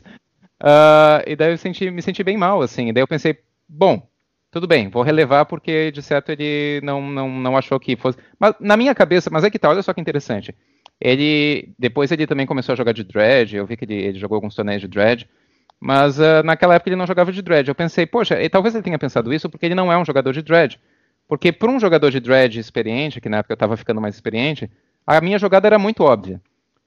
uh, 0.62 1.22
e 1.26 1.36
daí 1.36 1.52
eu 1.52 1.58
senti, 1.58 1.90
me 1.90 2.00
senti 2.00 2.22
bem 2.24 2.36
mal, 2.36 2.62
assim, 2.62 2.88
e 2.88 2.92
daí 2.92 3.02
eu 3.02 3.08
pensei, 3.08 3.38
bom, 3.68 4.08
tudo 4.50 4.66
bem, 4.66 4.88
vou 4.88 5.02
relevar 5.02 5.44
porque 5.44 5.90
de 5.90 6.02
certo 6.02 6.30
ele 6.30 6.80
não, 6.82 7.02
não, 7.02 7.28
não 7.28 7.56
achou 7.56 7.78
que 7.78 7.96
fosse, 7.96 8.18
mas 8.38 8.54
na 8.58 8.76
minha 8.76 8.94
cabeça, 8.94 9.28
mas 9.30 9.44
é 9.44 9.50
que 9.50 9.58
tá, 9.58 9.68
olha 9.68 9.82
só 9.82 9.92
que 9.92 10.00
interessante, 10.00 10.54
ele, 10.98 11.74
depois 11.78 12.10
ele 12.10 12.26
também 12.26 12.46
começou 12.46 12.72
a 12.72 12.76
jogar 12.76 12.92
de 12.92 13.04
Dredge, 13.04 13.56
eu 13.56 13.66
vi 13.66 13.76
que 13.76 13.84
ele, 13.84 13.94
ele 13.94 14.18
jogou 14.18 14.36
alguns 14.36 14.54
torneios 14.54 14.80
de 14.80 14.88
Dredge, 14.88 15.28
mas 15.78 16.18
uh, 16.18 16.42
naquela 16.42 16.74
época 16.74 16.88
ele 16.88 16.96
não 16.96 17.06
jogava 17.06 17.30
de 17.30 17.42
Dredge, 17.42 17.70
eu 17.70 17.74
pensei, 17.74 18.06
poxa, 18.06 18.42
e 18.42 18.48
talvez 18.48 18.74
ele 18.74 18.82
tenha 18.82 18.98
pensado 18.98 19.32
isso 19.34 19.50
porque 19.50 19.66
ele 19.66 19.74
não 19.74 19.92
é 19.92 19.98
um 19.98 20.04
jogador 20.04 20.32
de 20.32 20.40
Dredge, 20.40 20.80
porque 21.28 21.52
para 21.52 21.70
um 21.70 21.78
jogador 21.78 22.10
de 22.10 22.18
dredge 22.18 22.58
experiente, 22.58 23.20
que 23.20 23.28
na 23.28 23.38
época 23.38 23.52
eu 23.52 23.56
estava 23.56 23.76
ficando 23.76 24.00
mais 24.00 24.14
experiente, 24.14 24.70
a 25.06 25.20
minha 25.20 25.38
jogada 25.38 25.68
era 25.68 25.78
muito 25.78 26.02
óbvia. 26.02 26.40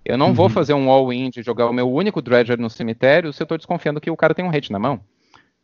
Eu 0.03 0.17
não 0.17 0.27
uhum. 0.27 0.33
vou 0.33 0.49
fazer 0.49 0.73
um 0.73 0.89
all-in 0.89 1.29
de 1.29 1.43
jogar 1.43 1.69
o 1.69 1.73
meu 1.73 1.89
único 1.89 2.21
dredger 2.21 2.59
no 2.59 2.69
cemitério 2.69 3.31
se 3.31 3.41
eu 3.41 3.45
estou 3.45 3.57
desconfiando 3.57 4.01
que 4.01 4.09
o 4.09 4.17
cara 4.17 4.33
tem 4.33 4.43
um 4.43 4.49
hate 4.49 4.71
na 4.71 4.79
mão. 4.79 4.99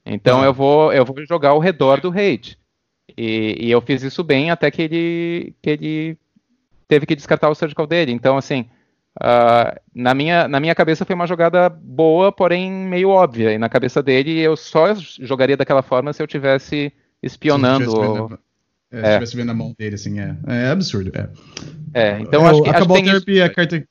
Então 0.06 0.40
uhum. 0.40 0.46
eu, 0.46 0.54
vou, 0.54 0.94
eu 0.94 1.04
vou 1.04 1.26
jogar 1.26 1.50
ao 1.50 1.60
redor 1.60 2.00
do 2.00 2.10
hate. 2.10 2.58
E, 3.18 3.58
e, 3.60 3.72
eu 3.72 3.82
fiz 3.82 4.04
isso 4.04 4.24
bem 4.24 4.52
até 4.52 4.70
que 4.70 4.82
ele, 4.82 5.56
que 5.62 5.70
ele 5.70 6.18
teve 6.88 7.06
que 7.06 7.16
descartar 7.16 7.50
o 7.50 7.56
surgical 7.56 7.88
dele. 7.88 8.12
Então, 8.12 8.38
assim, 8.38 8.66
uh, 9.20 9.80
na, 9.96 10.14
minha, 10.14 10.48
na 10.48 10.60
minha 10.60 10.76
cabeça 10.76 11.06
foi 11.06 11.16
uma 11.16 11.26
jogada 11.26 11.70
boa, 11.70 12.32
porém 12.32 12.72
meio 12.72 13.10
óbvia. 13.10 13.54
E 13.54 13.58
na 13.58 13.70
cabeça 13.70 14.04
dele 14.04 14.38
eu 14.40 14.56
só 14.56 14.94
jogaria 14.94 15.58
daquela 15.58 15.82
forma 15.82 16.14
se 16.14 16.22
eu 16.22 16.28
tivesse 16.28 16.92
espionando. 17.24 18.38
É, 18.92 19.00
se 19.00 19.06
é. 19.06 19.10
estivesse 19.10 19.36
vendo 19.36 19.52
a 19.52 19.54
mão 19.54 19.74
dele, 19.78 19.96
assim, 19.96 20.20
é, 20.20 20.36
é 20.48 20.68
absurdo. 20.70 21.12
É, 21.14 21.30
é 21.94 22.20
então 22.20 22.46
acho 22.48 22.64
que. 22.64 22.70
A 22.70 22.86
terapia, 22.86 23.46
a 23.46 23.50
carta. 23.50 23.86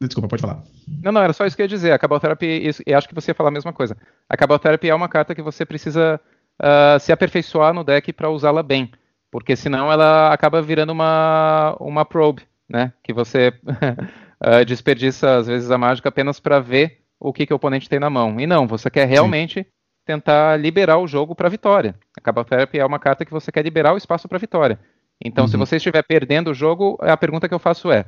Desculpa, 0.00 0.28
pode 0.28 0.42
falar. 0.42 0.62
Não, 1.02 1.10
não, 1.10 1.22
era 1.22 1.32
só 1.32 1.46
isso 1.46 1.56
que 1.56 1.62
eu 1.62 1.64
ia 1.64 1.68
dizer. 1.68 1.92
A 1.92 1.98
Cabal 1.98 2.20
Therapy, 2.20 2.70
e 2.86 2.94
acho 2.94 3.08
que 3.08 3.14
você 3.14 3.30
ia 3.30 3.34
falar 3.34 3.48
a 3.48 3.52
mesma 3.52 3.72
coisa. 3.72 3.96
A 4.28 4.36
Cabal 4.36 4.58
Therapy 4.58 4.88
é 4.90 4.94
uma 4.94 5.08
carta 5.08 5.34
que 5.34 5.42
você 5.42 5.64
precisa 5.64 6.20
uh, 6.60 7.00
se 7.00 7.12
aperfeiçoar 7.12 7.72
no 7.72 7.82
deck 7.82 8.12
para 8.12 8.30
usá-la 8.30 8.62
bem. 8.62 8.90
Porque 9.30 9.56
senão 9.56 9.90
ela 9.90 10.32
acaba 10.32 10.62
virando 10.62 10.92
uma, 10.92 11.76
uma 11.80 12.04
probe, 12.04 12.42
né? 12.68 12.92
Que 13.02 13.12
você 13.12 13.52
uh, 13.58 14.64
desperdiça, 14.66 15.36
às 15.36 15.46
vezes, 15.46 15.70
a 15.70 15.78
mágica 15.78 16.10
apenas 16.10 16.38
para 16.38 16.60
ver 16.60 17.00
o 17.18 17.32
que, 17.32 17.46
que 17.46 17.52
o 17.52 17.56
oponente 17.56 17.88
tem 17.88 17.98
na 17.98 18.10
mão. 18.10 18.38
E 18.38 18.46
não, 18.46 18.66
você 18.66 18.90
quer 18.90 19.06
realmente 19.06 19.62
Sim 19.62 19.75
tentar 20.06 20.56
liberar 20.56 20.98
o 20.98 21.06
jogo 21.06 21.34
para 21.34 21.48
vitória. 21.48 21.96
A 22.16 22.20
Cabal 22.20 22.44
Therapy 22.44 22.78
é 22.78 22.86
uma 22.86 22.98
carta 22.98 23.24
que 23.24 23.32
você 23.32 23.50
quer 23.50 23.62
liberar 23.62 23.92
o 23.92 23.96
espaço 23.96 24.28
para 24.28 24.38
vitória. 24.38 24.78
Então, 25.22 25.44
uhum. 25.44 25.48
se 25.48 25.56
você 25.56 25.76
estiver 25.76 26.02
perdendo 26.04 26.50
o 26.50 26.54
jogo, 26.54 26.96
a 27.00 27.16
pergunta 27.16 27.48
que 27.48 27.54
eu 27.54 27.58
faço 27.58 27.90
é: 27.90 28.04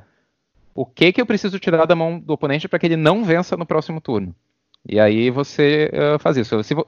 o 0.74 0.86
que 0.86 1.12
que 1.12 1.20
eu 1.20 1.26
preciso 1.26 1.59
tirar 1.59 1.84
da 1.86 1.96
mão 1.96 2.20
do 2.20 2.32
oponente 2.32 2.68
para 2.68 2.78
que 2.78 2.86
ele 2.86 2.96
não 2.96 3.24
vença 3.24 3.57
no 3.57 3.66
próximo 3.66 4.01
turno? 4.01 4.32
E 4.88 5.01
aí 5.01 5.28
você 5.28 5.90
uh, 5.92 6.18
faz 6.20 6.36
isso. 6.36 6.62
Se, 6.62 6.72
vo 6.72 6.86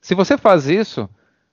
se, 0.00 0.14
você 0.14 0.38
faz 0.38 0.68
isso 0.68 1.10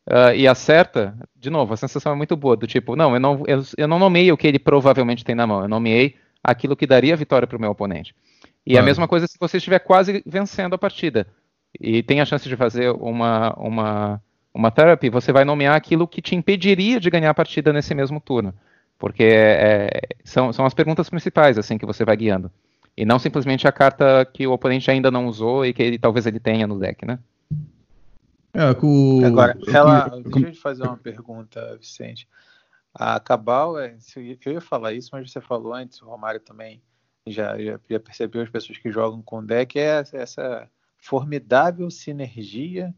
uh, 0.08 0.36
e 0.36 0.48
acerta, 0.48 1.18
de 1.36 1.50
novo, 1.50 1.74
a 1.74 1.78
sensação 1.78 2.12
é 2.12 2.16
muito 2.16 2.38
boa, 2.38 2.56
do 2.56 2.68
tipo, 2.68 2.96
não, 2.96 3.16
eu 3.16 3.20
não, 3.20 3.44
eu, 3.48 3.64
eu 3.76 3.88
não 3.88 3.98
nomeei 3.98 4.32
o 4.32 4.38
que 4.38 4.46
ele 4.46 4.60
provavelmente 4.60 5.26
tem 5.26 5.34
na 5.34 5.48
mão, 5.48 5.64
eu 5.64 5.68
nomeei 5.68 6.16
aquilo 6.44 6.76
que 6.76 6.86
daria 6.86 7.18
vitória 7.18 7.48
para 7.48 7.58
o 7.58 7.60
meu 7.60 7.72
oponente. 7.72 8.14
E 8.66 8.78
a 8.78 8.84
mesma 8.84 9.08
coisa 9.08 9.26
se 9.26 9.38
você 9.40 9.58
estiver 9.58 9.80
quase 9.80 10.22
vencendo 10.28 10.76
a 10.76 10.78
partida 10.78 11.26
e 11.80 12.02
tem 12.02 12.22
a 12.22 12.26
chance 12.26 12.48
de 12.48 12.56
fazer 12.56 12.92
uma, 12.92 13.54
uma, 13.56 14.22
uma 14.54 14.72
therapy, 14.72 15.10
você 15.10 15.32
vai 15.32 15.46
nomear 15.46 15.76
aquilo 15.76 16.08
que 16.08 16.22
te 16.22 16.36
impediria 16.36 17.00
de 17.00 17.10
ganhar 17.10 17.30
a 17.30 17.34
partida 17.34 17.74
nesse 17.74 17.94
mesmo 17.94 18.20
turno. 18.20 18.54
Porque 18.98 19.24
é, 19.24 19.90
são, 20.24 20.52
são 20.52 20.66
as 20.66 20.74
perguntas 20.74 21.10
principais 21.10 21.58
assim 21.58 21.78
que 21.78 21.86
você 21.86 22.04
vai 22.04 22.18
guiando. 22.18 22.52
E 22.98 23.06
não 23.06 23.18
simplesmente 23.18 23.68
a 23.68 23.72
carta 23.72 24.26
que 24.26 24.46
o 24.46 24.52
oponente 24.52 24.92
ainda 24.92 25.10
não 25.10 25.28
usou 25.28 25.66
e 25.66 25.74
que 25.74 25.82
ele, 25.82 25.98
talvez 25.98 26.26
ele 26.26 26.40
tenha 26.40 26.68
no 26.68 26.78
deck, 26.78 27.06
né? 27.06 27.18
É, 28.54 28.74
com... 28.74 29.24
Agora, 29.26 29.58
ela, 29.68 30.10
deixa 30.10 30.48
eu 30.48 30.52
te 30.52 30.60
fazer 30.60 30.84
uma 30.84 30.98
pergunta, 30.98 31.78
Vicente. 31.78 32.28
A 32.94 33.20
Cabal, 33.20 33.80
é, 33.80 33.96
eu 34.46 34.54
ia 34.54 34.60
falar 34.60 34.92
isso, 34.92 35.12
mas 35.14 35.32
você 35.32 35.40
falou 35.40 35.74
antes, 35.74 36.02
o 36.02 36.08
Romário 36.08 36.42
também 36.42 36.82
já, 37.26 37.58
já, 37.58 37.80
já 37.90 38.00
percebeu 38.00 38.42
as 38.42 38.50
pessoas 38.50 38.80
que 38.80 38.92
jogam 38.92 39.22
com 39.22 39.46
deck, 39.46 39.80
é 39.80 40.04
essa 40.12 40.68
formidável 41.00 41.90
sinergia 41.90 42.94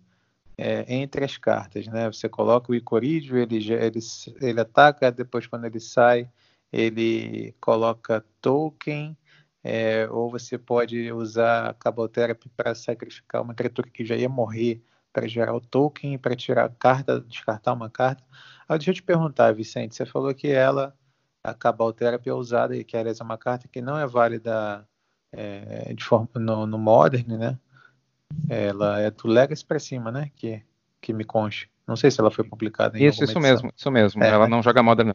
é, 0.58 0.86
entre 0.93 1.26
as 1.26 1.38
cartas, 1.38 1.88
né? 1.88 2.08
Você 2.12 2.30
coloca 2.30 2.72
o 2.72 2.76
Icorídeo, 2.76 3.38
ele, 3.38 3.58
ele, 3.74 3.99
ele 4.41 4.62
ataca, 4.62 5.12
depois 5.12 5.47
quando 5.47 5.66
ele 5.66 5.80
sai, 5.80 6.30
ele 6.72 7.54
coloca 7.60 8.24
token, 8.41 9.18
é, 9.64 10.08
ou 10.10 10.30
você 10.30 10.58
pode 10.58 11.12
usar 11.12 11.74
Cabal 11.76 12.10
Therapy 12.10 12.49
para 12.49 12.76
sacrificar 12.76 13.41
uma 13.41 13.54
criatura 13.54 13.89
que 13.89 14.06
já 14.06 14.16
ia 14.16 14.30
morrer 14.30 14.82
para 15.14 15.28
gerar 15.28 15.54
o 15.54 15.62
token, 15.62 16.18
para 16.18 16.36
tirar 16.36 16.66
a 16.66 16.70
carta, 16.70 17.20
descartar 17.22 17.74
uma 17.74 17.89
carta. 17.89 18.24
Ah, 18.68 18.78
deixa 18.78 18.91
eu 18.91 18.95
te 18.95 19.04
perguntar, 19.04 19.54
Vicente, 19.54 19.95
você 19.95 20.06
falou 20.06 20.34
que 20.34 20.47
ela 20.47 20.95
a 21.43 21.54
Cabal 21.54 21.91
Therapy 21.91 22.30
é 22.30 22.34
usada, 22.34 22.76
e 22.76 22.84
que 22.84 22.95
aliás 22.95 23.20
é 23.20 23.24
uma 23.24 23.38
carta 23.38 23.68
que 23.68 23.82
não 23.82 23.97
é 23.97 24.06
válida 24.06 24.88
é, 25.32 25.93
de 25.93 26.04
forma, 26.04 26.30
no, 26.36 26.66
no 26.68 26.78
Modern, 26.78 27.38
né? 27.38 27.60
Ela 28.49 28.99
é 28.99 29.11
do 29.11 29.27
Legacy 29.27 29.65
para 29.65 29.79
cima, 29.79 30.11
né? 30.11 30.32
Que, 30.36 30.61
que 30.99 31.13
me 31.13 31.23
conste. 31.23 31.69
Não 31.88 31.95
sei 31.95 32.11
se 32.11 32.19
ela 32.19 32.32
foi 32.32 32.43
publicada 32.43 32.97
em 32.97 33.05
Isso, 33.05 33.23
isso 33.23 33.34
edição. 33.34 33.41
mesmo, 33.41 33.71
isso 33.75 33.91
mesmo. 33.91 34.23
É, 34.23 34.29
ela 34.29 34.45
né? 34.45 34.51
não 34.51 34.63
joga 34.63 34.84
Modern. 34.84 35.13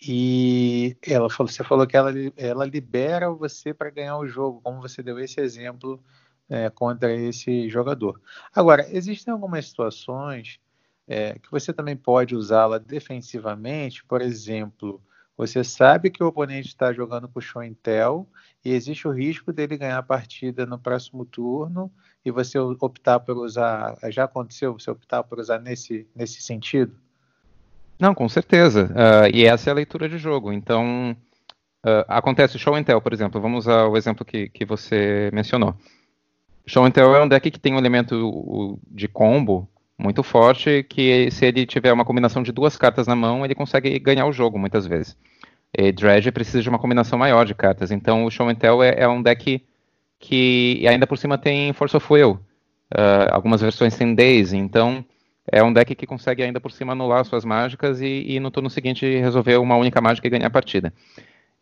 E 0.00 0.96
ela 1.06 1.30
falou, 1.30 1.50
você 1.50 1.64
falou 1.64 1.86
que 1.86 1.96
ela, 1.96 2.12
ela 2.36 2.64
libera 2.64 3.30
você 3.30 3.72
para 3.72 3.90
ganhar 3.90 4.18
o 4.18 4.26
jogo, 4.26 4.60
como 4.62 4.80
você 4.80 5.02
deu 5.02 5.18
esse 5.18 5.40
exemplo 5.40 6.02
é, 6.48 6.70
contra 6.70 7.14
esse 7.14 7.68
jogador. 7.68 8.20
Agora, 8.54 8.86
existem 8.90 9.32
algumas 9.32 9.66
situações 9.68 10.60
é, 11.06 11.38
que 11.38 11.50
você 11.50 11.72
também 11.72 11.96
pode 11.96 12.34
usá-la 12.34 12.78
defensivamente, 12.78 14.04
por 14.04 14.20
exemplo, 14.20 15.02
você 15.36 15.62
sabe 15.62 16.10
que 16.10 16.22
o 16.22 16.28
oponente 16.28 16.68
está 16.68 16.92
jogando 16.92 17.28
com 17.28 17.38
o 17.38 17.42
show 17.42 17.62
Intel 17.62 18.26
e 18.64 18.72
existe 18.72 19.06
o 19.06 19.12
risco 19.12 19.52
dele 19.52 19.76
ganhar 19.76 19.98
a 19.98 20.02
partida 20.02 20.64
no 20.64 20.78
próximo 20.78 21.24
turno 21.26 21.92
e 22.28 22.30
você 22.32 22.58
optar 22.58 23.20
por 23.20 23.36
usar, 23.36 23.96
já 24.10 24.24
aconteceu 24.24 24.72
você 24.72 24.90
optar 24.90 25.22
por 25.22 25.38
usar 25.38 25.60
nesse, 25.60 26.06
nesse 26.14 26.42
sentido? 26.42 26.92
Não, 27.98 28.14
com 28.14 28.28
certeza. 28.28 28.86
Uh, 28.86 29.34
e 29.34 29.46
essa 29.46 29.70
é 29.70 29.72
a 29.72 29.74
leitura 29.74 30.08
de 30.08 30.18
jogo. 30.18 30.52
Então, 30.52 31.16
uh, 31.84 32.04
acontece 32.08 32.56
o 32.56 32.58
Show 32.58 32.74
and 32.74 32.82
Tell, 32.82 33.00
por 33.00 33.12
exemplo. 33.12 33.40
Vamos 33.40 33.68
ao 33.68 33.96
exemplo 33.96 34.24
que, 34.24 34.48
que 34.48 34.64
você 34.64 35.30
mencionou. 35.32 35.74
Show 36.66 36.84
and 36.84 36.90
Tell 36.90 37.14
é 37.14 37.22
um 37.22 37.28
deck 37.28 37.50
que 37.50 37.60
tem 37.60 37.74
um 37.74 37.78
elemento 37.78 38.78
de 38.90 39.06
combo 39.06 39.68
muito 39.96 40.22
forte, 40.22 40.84
que 40.88 41.30
se 41.30 41.46
ele 41.46 41.64
tiver 41.64 41.92
uma 41.92 42.04
combinação 42.04 42.42
de 42.42 42.52
duas 42.52 42.76
cartas 42.76 43.06
na 43.06 43.16
mão, 43.16 43.44
ele 43.44 43.54
consegue 43.54 43.98
ganhar 43.98 44.26
o 44.26 44.32
jogo 44.32 44.58
muitas 44.58 44.84
vezes. 44.84 45.16
E 45.72 45.92
Dredge 45.92 46.32
precisa 46.32 46.60
de 46.60 46.68
uma 46.68 46.78
combinação 46.78 47.18
maior 47.18 47.46
de 47.46 47.54
cartas. 47.54 47.90
Então, 47.90 48.24
o 48.24 48.30
Show 48.30 48.48
and 48.48 48.56
Tell 48.56 48.82
é, 48.82 48.96
é 48.98 49.08
um 49.08 49.22
deck 49.22 49.64
que 50.18 50.86
ainda 50.88 51.06
por 51.06 51.18
cima 51.18 51.38
tem 51.38 51.72
Force 51.72 51.96
of 51.96 52.12
Will. 52.12 52.38
Uh, 52.94 53.28
algumas 53.32 53.60
versões 53.60 53.96
têm 53.96 54.14
Daisy, 54.14 54.56
então 54.56 55.04
é 55.50 55.62
um 55.62 55.72
deck 55.72 55.94
que 55.94 56.06
consegue 56.06 56.42
ainda 56.42 56.60
por 56.60 56.70
cima 56.70 56.92
anular 56.92 57.24
suas 57.24 57.44
mágicas 57.44 58.00
e, 58.00 58.24
e 58.26 58.40
no 58.40 58.50
turno 58.50 58.70
seguinte 58.70 59.04
resolver 59.18 59.56
uma 59.56 59.76
única 59.76 60.00
mágica 60.00 60.26
e 60.26 60.30
ganhar 60.30 60.46
a 60.46 60.50
partida. 60.50 60.92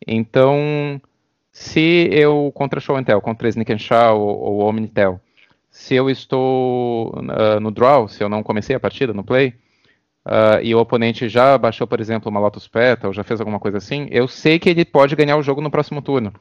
Então, 0.07 1.01
se 1.51 2.09
eu 2.11 2.51
contra 2.53 2.79
Show 2.79 2.97
and 2.97 3.03
Tell, 3.03 3.21
contra 3.21 3.47
Sneak 3.47 3.71
and 3.71 3.79
Shaw 3.79 4.19
ou, 4.19 4.37
ou 4.37 4.69
Omnitel, 4.69 5.19
se 5.69 5.95
eu 5.95 6.09
estou 6.09 7.13
uh, 7.15 7.59
no 7.59 7.71
draw, 7.71 8.07
se 8.07 8.23
eu 8.23 8.29
não 8.29 8.43
comecei 8.43 8.75
a 8.75 8.79
partida 8.79 9.13
no 9.13 9.23
play, 9.23 9.53
uh, 10.25 10.61
e 10.61 10.73
o 10.73 10.79
oponente 10.79 11.27
já 11.27 11.57
baixou, 11.57 11.85
por 11.85 11.99
exemplo, 11.99 12.29
uma 12.29 12.39
Lotus 12.39 12.67
Petal, 12.67 13.13
já 13.13 13.23
fez 13.23 13.39
alguma 13.39 13.59
coisa 13.59 13.77
assim, 13.77 14.07
eu 14.09 14.27
sei 14.27 14.57
que 14.57 14.69
ele 14.69 14.85
pode 14.85 15.15
ganhar 15.15 15.37
o 15.37 15.43
jogo 15.43 15.61
no 15.61 15.71
próximo 15.71 16.01
turno. 16.01 16.33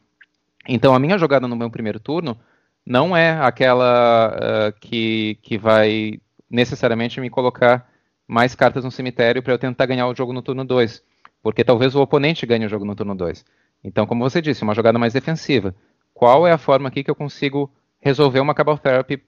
Então 0.69 0.95
a 0.95 0.99
minha 0.99 1.19
jogada 1.19 1.47
no 1.47 1.57
meu 1.57 1.71
primeiro 1.71 2.01
turno 2.01 2.39
não 2.87 3.17
é 3.17 3.33
aquela 3.41 4.35
uh, 4.37 4.81
que, 4.81 5.39
que 5.43 5.57
vai 5.57 6.21
necessariamente 6.51 7.21
me 7.21 7.31
colocar 7.31 7.89
mais 8.27 8.55
cartas 8.55 8.85
no 8.85 8.91
cemitério 8.91 9.43
para 9.43 9.53
eu 9.53 9.59
tentar 9.59 9.87
ganhar 9.87 10.07
o 10.07 10.15
jogo 10.15 10.33
no 10.33 10.43
turno 10.43 10.65
2. 10.65 11.03
Porque 11.43 11.65
talvez 11.65 11.95
o 11.95 12.01
oponente 12.01 12.47
ganhe 12.47 12.65
o 12.65 12.69
jogo 12.69 12.85
no 12.85 12.95
turno 12.95 13.15
2. 13.15 13.45
Então, 13.83 14.07
como 14.07 14.29
você 14.29 14.41
disse, 14.41 14.63
uma 14.63 14.75
jogada 14.75 14.99
mais 14.99 15.13
defensiva. 15.13 15.75
Qual 16.15 16.47
é 16.47 16.53
a 16.53 16.59
forma 16.59 16.89
aqui 16.89 17.05
que 17.05 17.11
eu 17.11 17.15
consigo 17.15 17.71
resolver 18.01 18.41
uma 18.41 18.55
Cabal 18.55 18.79
Therapy 18.79 19.23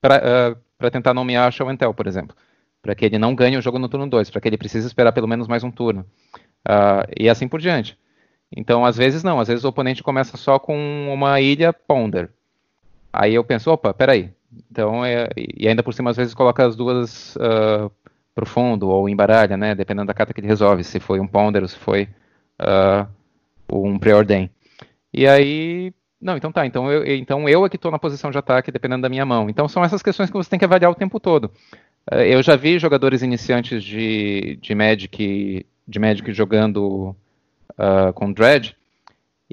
para 0.00 0.54
uh, 0.80 0.90
tentar 0.90 1.14
nomear 1.14 1.50
Show 1.52 1.68
and 1.68 1.76
Tell, 1.76 1.92
por 1.92 2.06
exemplo? 2.06 2.36
Para 2.80 2.94
que 2.94 3.04
ele 3.04 3.18
não 3.18 3.34
ganhe 3.34 3.56
o 3.56 3.62
jogo 3.62 3.78
no 3.78 3.88
turno 3.88 4.06
2, 4.06 4.30
para 4.30 4.40
que 4.40 4.48
ele 4.48 4.58
precise 4.58 4.86
esperar 4.86 5.12
pelo 5.12 5.26
menos 5.26 5.48
mais 5.48 5.64
um 5.64 5.70
turno. 5.70 6.06
Uh, 6.68 7.02
e 7.18 7.28
assim 7.28 7.48
por 7.48 7.60
diante. 7.60 7.98
Então, 8.50 8.84
às 8.84 8.96
vezes 8.96 9.22
não, 9.22 9.40
às 9.40 9.48
vezes 9.48 9.64
o 9.64 9.68
oponente 9.68 10.02
começa 10.02 10.36
só 10.36 10.58
com 10.58 10.76
uma 11.12 11.40
ilha 11.40 11.72
Ponder. 11.72 12.30
Aí 13.12 13.34
eu 13.34 13.44
penso, 13.44 13.70
opa, 13.70 13.92
peraí. 13.94 14.30
Então, 14.70 15.04
é, 15.04 15.28
e 15.36 15.68
ainda 15.68 15.82
por 15.82 15.94
cima, 15.94 16.10
às 16.10 16.16
vezes 16.16 16.34
coloca 16.34 16.64
as 16.64 16.76
duas 16.76 17.36
uh, 17.36 17.90
pro 18.34 18.46
fundo 18.46 18.88
ou 18.88 19.08
embaralha, 19.08 19.56
né? 19.56 19.74
Dependendo 19.74 20.06
da 20.06 20.14
carta 20.14 20.32
que 20.32 20.40
ele 20.40 20.48
resolve, 20.48 20.84
se 20.84 21.00
foi 21.00 21.20
um 21.20 21.26
Ponder 21.26 21.62
ou 21.62 21.68
se 21.68 21.76
foi 21.76 22.08
uh, 22.60 23.06
um 23.68 23.98
Preordain. 23.98 24.50
E 25.12 25.26
aí, 25.26 25.92
não, 26.20 26.36
então 26.36 26.50
tá, 26.50 26.66
então 26.66 26.90
eu, 26.90 27.04
então 27.16 27.48
eu 27.48 27.64
é 27.64 27.68
que 27.68 27.76
estou 27.76 27.90
na 27.90 27.98
posição 27.98 28.30
de 28.30 28.38
ataque, 28.38 28.72
dependendo 28.72 29.02
da 29.02 29.08
minha 29.08 29.24
mão. 29.24 29.48
Então 29.48 29.68
são 29.68 29.84
essas 29.84 30.02
questões 30.02 30.30
que 30.30 30.36
você 30.36 30.50
tem 30.50 30.58
que 30.58 30.64
avaliar 30.64 30.90
o 30.90 30.94
tempo 30.94 31.20
todo. 31.20 31.50
Uh, 32.12 32.16
eu 32.16 32.42
já 32.42 32.56
vi 32.56 32.78
jogadores 32.78 33.22
iniciantes 33.22 33.82
de, 33.82 34.58
de 34.60 34.74
Magic, 34.74 35.66
de 35.86 35.98
Magic 35.98 36.32
jogando 36.32 37.14
uh, 37.78 38.12
com 38.12 38.32
Dread. 38.32 38.76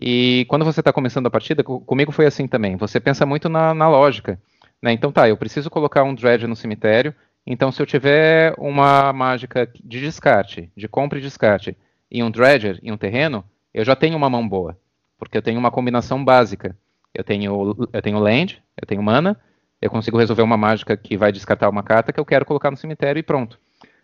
E 0.01 0.45
quando 0.49 0.65
você 0.65 0.80
está 0.80 0.91
começando 0.91 1.28
a 1.28 1.32
partida, 1.32 1.63
comigo 1.63 2.11
foi 2.11 2.26
assim 2.26 2.47
também. 2.47 2.76
Você 2.78 2.99
pensa 2.99 3.26
muito 3.26 3.49
na, 3.49 3.74
na 3.74 3.88
lógica. 3.88 4.39
Né? 4.82 4.93
Então 4.93 5.11
tá, 5.11 5.28
eu 5.28 5.38
preciso 5.38 5.69
colocar 5.69 6.03
um 6.03 6.15
Dread 6.15 6.47
no 6.47 6.55
cemitério. 6.55 7.13
Então 7.45 7.72
se 7.72 7.82
eu 7.82 7.86
tiver 7.86 8.53
uma 8.57 9.11
mágica 9.11 9.69
de 9.84 9.99
descarte, 9.99 10.72
de 10.76 10.88
compra 10.88 11.19
e 11.19 11.22
descarte, 11.22 11.76
e 12.11 12.22
um 12.22 12.30
Dredger 12.30 12.78
e 12.84 12.91
um 12.91 12.97
terreno, 12.97 13.43
eu 13.74 13.86
já 13.86 13.95
tenho 13.95 14.17
uma 14.17 14.30
mão 14.30 14.47
boa. 14.47 14.78
Porque 15.17 15.38
eu 15.38 15.41
tenho 15.41 15.57
uma 15.59 15.72
combinação 15.72 16.24
básica. 16.24 16.76
Eu 17.13 17.24
tenho, 17.24 17.76
eu 17.91 18.01
tenho 18.01 18.19
land, 18.19 18.61
eu 18.80 18.88
tenho 18.88 19.03
mana, 19.03 19.39
eu 19.82 19.89
consigo 19.89 20.17
resolver 20.17 20.41
uma 20.41 20.57
mágica 20.57 20.95
que 20.95 21.17
vai 21.17 21.32
descartar 21.32 21.69
uma 21.69 21.84
carta 21.84 22.13
que 22.13 22.19
eu 22.19 22.26
quero 22.26 22.45
colocar 22.45 22.72
no 22.72 22.78
cemitério 22.78 23.19
e 23.19 23.24
pronto. 23.24 23.59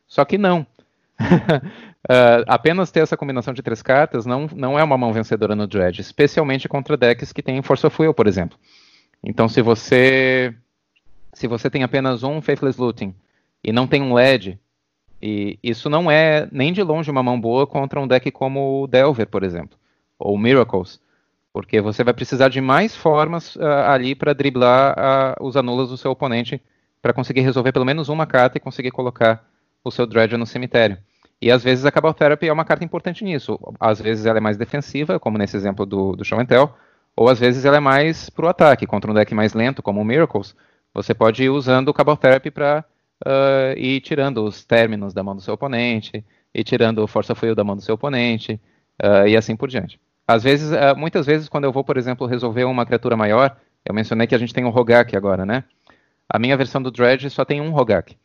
Só 0.07 0.25
que 0.25 0.37
não. 0.37 0.65
uh, 2.07 2.43
apenas 2.47 2.91
ter 2.91 3.01
essa 3.01 3.17
combinação 3.17 3.53
de 3.53 3.61
três 3.61 3.81
cartas 3.81 4.25
não, 4.25 4.47
não 4.55 4.79
é 4.79 4.83
uma 4.83 4.97
mão 4.97 5.13
vencedora 5.13 5.55
no 5.55 5.67
Dredge, 5.67 6.01
especialmente 6.01 6.67
contra 6.67 6.97
decks 6.97 7.31
que 7.31 7.43
têm 7.43 7.61
Force 7.61 7.85
of 7.85 8.01
Will, 8.01 8.13
por 8.13 8.27
exemplo. 8.27 8.57
Então, 9.23 9.47
se 9.47 9.61
você 9.61 10.55
se 11.33 11.47
você 11.47 11.69
tem 11.69 11.83
apenas 11.83 12.23
um 12.23 12.41
Faithless 12.41 12.79
Looting 12.81 13.13
e 13.63 13.71
não 13.71 13.85
tem 13.85 14.01
um 14.01 14.13
LED, 14.13 14.59
e 15.21 15.59
isso 15.61 15.89
não 15.89 16.09
é 16.09 16.47
nem 16.51 16.73
de 16.73 16.81
longe 16.81 17.11
uma 17.11 17.21
mão 17.21 17.39
boa 17.39 17.67
contra 17.67 17.99
um 17.99 18.07
deck 18.07 18.31
como 18.31 18.83
o 18.83 18.87
Delver, 18.87 19.27
por 19.27 19.43
exemplo, 19.43 19.77
ou 20.17 20.37
Miracles, 20.37 20.99
porque 21.53 21.81
você 21.81 22.03
vai 22.03 22.13
precisar 22.13 22.49
de 22.49 22.61
mais 22.61 22.95
formas 22.95 23.55
uh, 23.55 23.63
ali 23.87 24.15
para 24.15 24.33
driblar 24.33 24.95
uh, 24.97 25.45
os 25.45 25.55
anulas 25.55 25.89
do 25.89 25.97
seu 25.97 26.11
oponente 26.11 26.61
para 27.01 27.13
conseguir 27.13 27.41
resolver 27.41 27.71
pelo 27.71 27.85
menos 27.85 28.09
uma 28.09 28.25
carta 28.25 28.57
e 28.57 28.61
conseguir 28.61 28.91
colocar 28.91 29.47
o 29.83 29.91
seu 29.91 30.05
Dredger 30.05 30.37
no 30.37 30.45
cemitério. 30.45 30.97
E 31.41 31.51
às 31.51 31.63
vezes 31.63 31.85
a 31.85 31.91
Cabal 31.91 32.13
Therapy 32.13 32.47
é 32.47 32.53
uma 32.53 32.65
carta 32.65 32.83
importante 32.83 33.23
nisso. 33.23 33.59
Às 33.79 34.01
vezes 34.01 34.25
ela 34.25 34.39
é 34.39 34.41
mais 34.41 34.57
defensiva, 34.57 35.19
como 35.19 35.37
nesse 35.37 35.55
exemplo 35.55 35.85
do, 35.85 36.15
do 36.15 36.25
Show 36.25 36.39
and 36.39 36.45
Tell, 36.45 36.73
ou 37.15 37.29
às 37.29 37.39
vezes 37.39 37.65
ela 37.65 37.77
é 37.77 37.79
mais 37.79 38.29
pro 38.29 38.47
ataque, 38.47 38.87
contra 38.87 39.09
um 39.09 39.13
deck 39.13 39.33
mais 39.33 39.53
lento, 39.53 39.83
como 39.83 40.01
o 40.01 40.05
Miracles. 40.05 40.55
Você 40.93 41.13
pode 41.13 41.43
ir 41.43 41.49
usando 41.49 41.89
o 41.89 41.93
Cabal 41.93 42.17
Therapy 42.17 42.49
para 42.49 42.83
uh, 43.25 43.29
ah, 43.29 43.73
ir 43.77 44.01
tirando 44.01 44.43
os 44.43 44.65
términos 44.65 45.13
da 45.13 45.23
mão 45.23 45.35
do 45.35 45.41
seu 45.41 45.53
oponente, 45.53 46.23
e 46.53 46.63
tirando 46.63 47.03
o 47.03 47.07
Força 47.07 47.35
Fuel 47.35 47.53
da 47.55 47.63
mão 47.63 47.75
do 47.75 47.81
seu 47.81 47.95
oponente, 47.95 48.59
uh, 49.03 49.27
e 49.27 49.37
assim 49.37 49.55
por 49.55 49.69
diante. 49.69 49.99
Às 50.27 50.43
vezes, 50.43 50.71
uh, 50.71 50.97
muitas 50.97 51.25
vezes, 51.25 51.47
quando 51.47 51.65
eu 51.65 51.71
vou, 51.71 51.83
por 51.83 51.97
exemplo, 51.97 52.25
resolver 52.25 52.63
uma 52.65 52.85
criatura 52.85 53.15
maior, 53.15 53.55
eu 53.85 53.93
mencionei 53.93 54.27
que 54.27 54.35
a 54.35 54.37
gente 54.37 54.53
tem 54.53 54.65
um 54.65 54.69
Rogak 54.69 55.15
agora, 55.15 55.45
né? 55.45 55.63
A 56.27 56.37
minha 56.37 56.57
versão 56.57 56.81
do 56.81 56.91
Dredge 56.91 57.29
só 57.29 57.45
tem 57.45 57.61
um 57.61 57.69
Rogak. 57.69 58.17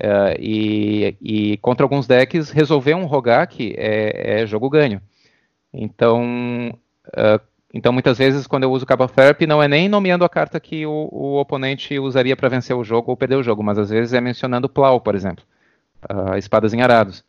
Uh, 0.00 0.34
e, 0.38 1.16
e, 1.20 1.56
contra 1.58 1.84
alguns 1.84 2.06
decks, 2.06 2.50
resolver 2.50 2.94
um 2.94 3.04
Rogak 3.04 3.74
é, 3.76 4.42
é 4.42 4.46
jogo 4.46 4.70
ganho. 4.70 5.00
Então, 5.72 6.76
uh, 7.08 7.40
então, 7.74 7.92
muitas 7.92 8.18
vezes, 8.18 8.46
quando 8.46 8.64
eu 8.64 8.70
uso 8.70 8.84
Cabal 8.84 9.08
Therapy, 9.08 9.46
não 9.46 9.62
é 9.62 9.68
nem 9.68 9.88
nomeando 9.88 10.24
a 10.24 10.28
carta 10.28 10.60
que 10.60 10.84
o, 10.84 11.08
o 11.10 11.40
oponente 11.40 11.98
usaria 11.98 12.36
para 12.36 12.48
vencer 12.48 12.76
o 12.76 12.84
jogo 12.84 13.10
ou 13.10 13.16
perder 13.16 13.36
o 13.36 13.42
jogo, 13.42 13.62
mas 13.62 13.78
às 13.78 13.88
vezes 13.88 14.12
é 14.12 14.20
mencionando 14.20 14.68
Plow, 14.68 15.00
por 15.00 15.14
exemplo, 15.14 15.44
uh, 16.10 16.36
espadas 16.36 16.74
em 16.74 16.82
arados. 16.82 17.24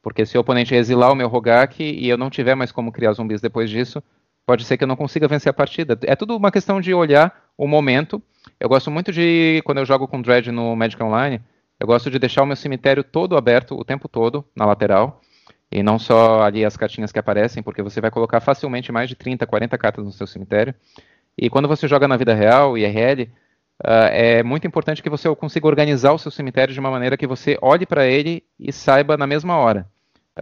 Porque 0.00 0.24
se 0.24 0.38
o 0.38 0.40
oponente 0.40 0.74
exilar 0.74 1.10
o 1.10 1.16
meu 1.16 1.28
Rogak 1.28 1.82
e 1.82 2.08
eu 2.08 2.16
não 2.16 2.30
tiver 2.30 2.54
mais 2.54 2.70
como 2.70 2.92
criar 2.92 3.12
zumbis 3.12 3.40
depois 3.40 3.68
disso, 3.68 4.02
pode 4.46 4.64
ser 4.64 4.76
que 4.76 4.84
eu 4.84 4.88
não 4.88 4.96
consiga 4.96 5.26
vencer 5.26 5.50
a 5.50 5.52
partida. 5.52 5.98
É 6.02 6.14
tudo 6.14 6.36
uma 6.36 6.52
questão 6.52 6.80
de 6.80 6.94
olhar 6.94 7.50
o 7.56 7.66
momento. 7.66 8.22
Eu 8.60 8.68
gosto 8.68 8.90
muito 8.90 9.12
de, 9.12 9.60
quando 9.64 9.78
eu 9.78 9.84
jogo 9.84 10.06
com 10.06 10.22
Dredge 10.22 10.52
no 10.52 10.76
Magic 10.76 11.02
Online, 11.02 11.40
eu 11.80 11.86
gosto 11.86 12.10
de 12.10 12.18
deixar 12.18 12.42
o 12.42 12.46
meu 12.46 12.56
cemitério 12.56 13.04
todo 13.04 13.36
aberto 13.36 13.78
o 13.78 13.84
tempo 13.84 14.08
todo, 14.08 14.44
na 14.54 14.66
lateral, 14.66 15.20
e 15.70 15.82
não 15.82 15.98
só 15.98 16.42
ali 16.42 16.64
as 16.64 16.76
cartinhas 16.76 17.12
que 17.12 17.18
aparecem, 17.18 17.62
porque 17.62 17.82
você 17.82 18.00
vai 18.00 18.10
colocar 18.10 18.40
facilmente 18.40 18.90
mais 18.90 19.08
de 19.08 19.14
30, 19.14 19.46
40 19.46 19.78
cartas 19.78 20.04
no 20.04 20.12
seu 20.12 20.26
cemitério. 20.26 20.74
E 21.36 21.48
quando 21.48 21.68
você 21.68 21.86
joga 21.86 22.08
na 22.08 22.16
vida 22.16 22.34
real, 22.34 22.76
IRL, 22.76 23.22
uh, 23.22 23.28
ah, 23.84 24.08
é 24.08 24.42
muito 24.42 24.66
importante 24.66 25.02
que 25.02 25.10
você 25.10 25.32
consiga 25.36 25.66
organizar 25.66 26.12
o 26.12 26.18
seu 26.18 26.30
cemitério 26.30 26.74
de 26.74 26.80
uma 26.80 26.90
maneira 26.90 27.16
que 27.16 27.26
você 27.26 27.56
olhe 27.62 27.86
para 27.86 28.06
ele 28.06 28.42
e 28.58 28.72
saiba 28.72 29.16
na 29.16 29.26
mesma 29.26 29.56
hora 29.56 29.86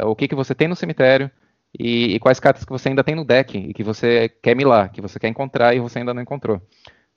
uh, 0.00 0.06
o 0.06 0.16
que, 0.16 0.28
que 0.28 0.34
você 0.34 0.54
tem 0.54 0.68
no 0.68 0.76
cemitério 0.76 1.30
e, 1.78 2.14
e, 2.14 2.18
quais 2.18 2.40
cartas 2.40 2.64
que 2.64 2.72
você 2.72 2.88
ainda 2.88 3.04
tem 3.04 3.14
no 3.14 3.24
deck 3.24 3.58
e 3.58 3.74
que 3.74 3.82
você 3.82 4.30
quer 4.42 4.56
milar, 4.56 4.90
que 4.90 5.02
você 5.02 5.18
quer 5.18 5.28
encontrar 5.28 5.74
e 5.74 5.80
você 5.80 5.98
ainda 5.98 6.14
não 6.14 6.22
encontrou. 6.22 6.62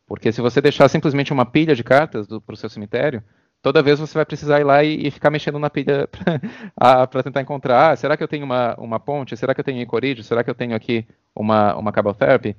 Porque 0.06 0.32
se 0.32 0.42
você 0.42 0.60
deixar 0.60 0.90
simplesmente 0.90 1.32
uma 1.32 1.46
pilha 1.46 1.76
de 1.76 1.84
cartas 1.84 2.28
para 2.28 2.54
o 2.54 2.58
seu 2.58 2.68
cemitério, 2.68 3.24
toda 3.62 3.82
vez 3.82 4.00
você 4.00 4.14
vai 4.14 4.26
precisar 4.26 4.60
ir 4.60 4.64
lá 4.64 4.84
e, 4.84 5.08
e 5.08 5.12
ficar 5.12 5.30
mexendo 5.30 5.60
na 5.60 5.70
pilha 5.70 6.08
para 6.76 7.24
tentar 7.24 7.42
encontrar, 7.42 7.92
ah, 7.92 7.96
será 7.96 8.16
que 8.16 8.24
eu 8.24 8.28
tenho 8.28 8.46
uma, 8.46 8.76
uma 8.76 9.00
ponte? 9.00 9.36
Será 9.36 9.54
que 9.54 9.60
eu 9.60 9.64
tenho 9.64 9.82
Encourage? 9.82 10.24
Será 10.24 10.44
que 10.44 10.50
eu 10.50 10.56
tenho 10.56 10.76
aqui 10.76 11.06
uma, 11.36 11.76
uma 11.76 11.92
Cable 11.92 12.14
Therapy? 12.14 12.56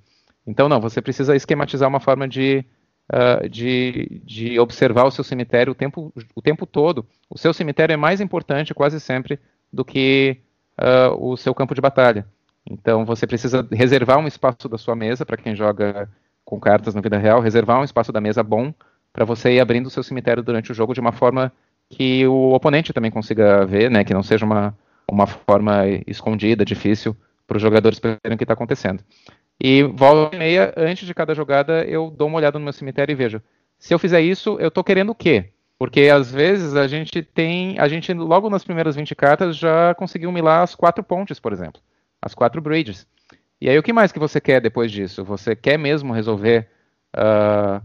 Então, 0.47 0.69
não, 0.69 0.81
você 0.81 1.01
precisa 1.01 1.37
esquematizar 1.37 1.89
uma 1.89 2.01
forma 2.01 2.27
de, 2.27 2.65
uh, 3.13 3.49
de, 3.49 4.21
de 4.25 4.59
observar 4.59 5.05
o 5.05 5.11
seu 5.11 5.25
cemitério 5.25 5.73
o 5.73 5.75
tempo, 5.75 6.13
o 6.35 6.43
tempo 6.43 6.67
todo. 6.67 7.07
O 7.29 7.39
seu 7.39 7.53
cemitério 7.53 7.93
é 7.93 7.97
mais 7.97 8.21
importante 8.21 8.75
quase 8.75 9.01
sempre 9.01 9.39
do 9.73 9.85
que 9.85 10.39
uh, 10.79 11.15
o 11.19 11.37
seu 11.37 11.55
campo 11.55 11.75
de 11.75 11.81
batalha. 11.81 12.27
Então, 12.69 13.05
você 13.05 13.27
precisa 13.27 13.67
reservar 13.71 14.19
um 14.19 14.27
espaço 14.27 14.69
da 14.69 14.77
sua 14.77 14.95
mesa 14.95 15.25
para 15.25 15.37
quem 15.37 15.55
joga 15.55 16.09
com 16.45 16.59
cartas 16.59 16.95
na 16.95 17.01
vida 17.01 17.17
real, 17.17 17.41
reservar 17.41 17.81
um 17.81 17.85
espaço 17.85 18.13
da 18.13 18.21
mesa 18.21 18.43
bom 18.43 18.75
para 19.13 19.25
você 19.25 19.53
ir 19.55 19.61
abrindo 19.61 19.87
o 19.87 19.91
seu 19.91 20.03
cemitério 20.03 20.43
durante 20.43 20.71
o 20.71 20.75
jogo 20.75 20.95
de 20.95 21.01
uma 21.01 21.13
forma 21.13 21.53
que 21.89 22.27
o 22.27 22.53
oponente 22.53 22.93
também 22.93 23.11
consiga 23.11 23.67
ver, 23.67 23.91
né, 23.91 24.05
que 24.05 24.15
não 24.15 24.23
seja 24.23 24.45
uma, 24.45 24.77
uma 25.11 25.27
forma 25.27 25.87
escondida, 26.07 26.65
difícil 26.65 27.17
para 27.47 27.57
os 27.57 27.63
jogadores 27.63 27.99
perceberem 27.99 28.37
o 28.37 28.39
que 28.39 28.45
está 28.45 28.55
acontecendo. 28.55 29.03
E 29.61 29.83
volta 29.83 30.37
e 30.37 30.39
meia, 30.39 30.73
antes 30.77 31.07
de 31.07 31.13
cada 31.13 31.35
jogada, 31.35 31.85
eu 31.85 32.11
dou 32.11 32.29
uma 32.29 32.39
olhada 32.39 32.59
no 32.59 32.65
meu 32.65 32.73
cemitério 32.73 33.13
e 33.13 33.17
vejo. 33.17 33.43
Se 33.79 33.93
eu 33.93 33.99
fizer 33.99 34.21
isso, 34.21 34.57
eu 34.61 34.69
estou 34.69 34.85
querendo 34.85 35.11
o 35.11 35.15
quê? 35.15 35.51
Porque 35.79 36.03
às 36.03 36.31
vezes 36.31 36.77
a 36.77 36.87
gente 36.87 37.23
tem. 37.23 37.79
A 37.79 37.89
gente, 37.89 38.13
logo 38.13 38.49
nas 38.49 38.63
primeiras 38.63 38.97
20 38.97 39.15
cartas, 39.15 39.57
já 39.57 39.95
conseguiu 39.95 40.31
milar 40.31 40.63
as 40.63 40.75
quatro 40.75 41.03
pontes, 41.03 41.41
por 41.41 41.53
exemplo. 41.53 41.81
As 42.23 42.35
quatro 42.35 42.61
bridges. 42.61 43.07
E 43.61 43.69
aí 43.69 43.79
o 43.79 43.83
que 43.83 43.93
mais 43.93 44.13
que 44.13 44.19
você 44.19 44.41
quer 44.41 44.61
depois 44.61 44.93
disso? 44.93 45.25
Você 45.25 45.57
quer 45.57 45.79
mesmo 45.79 46.13
resolver. 46.13 46.69
Uh, 47.17 47.83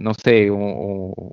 não 0.00 0.12
sei, 0.14 0.50
um, 0.50 1.12
um, 1.16 1.32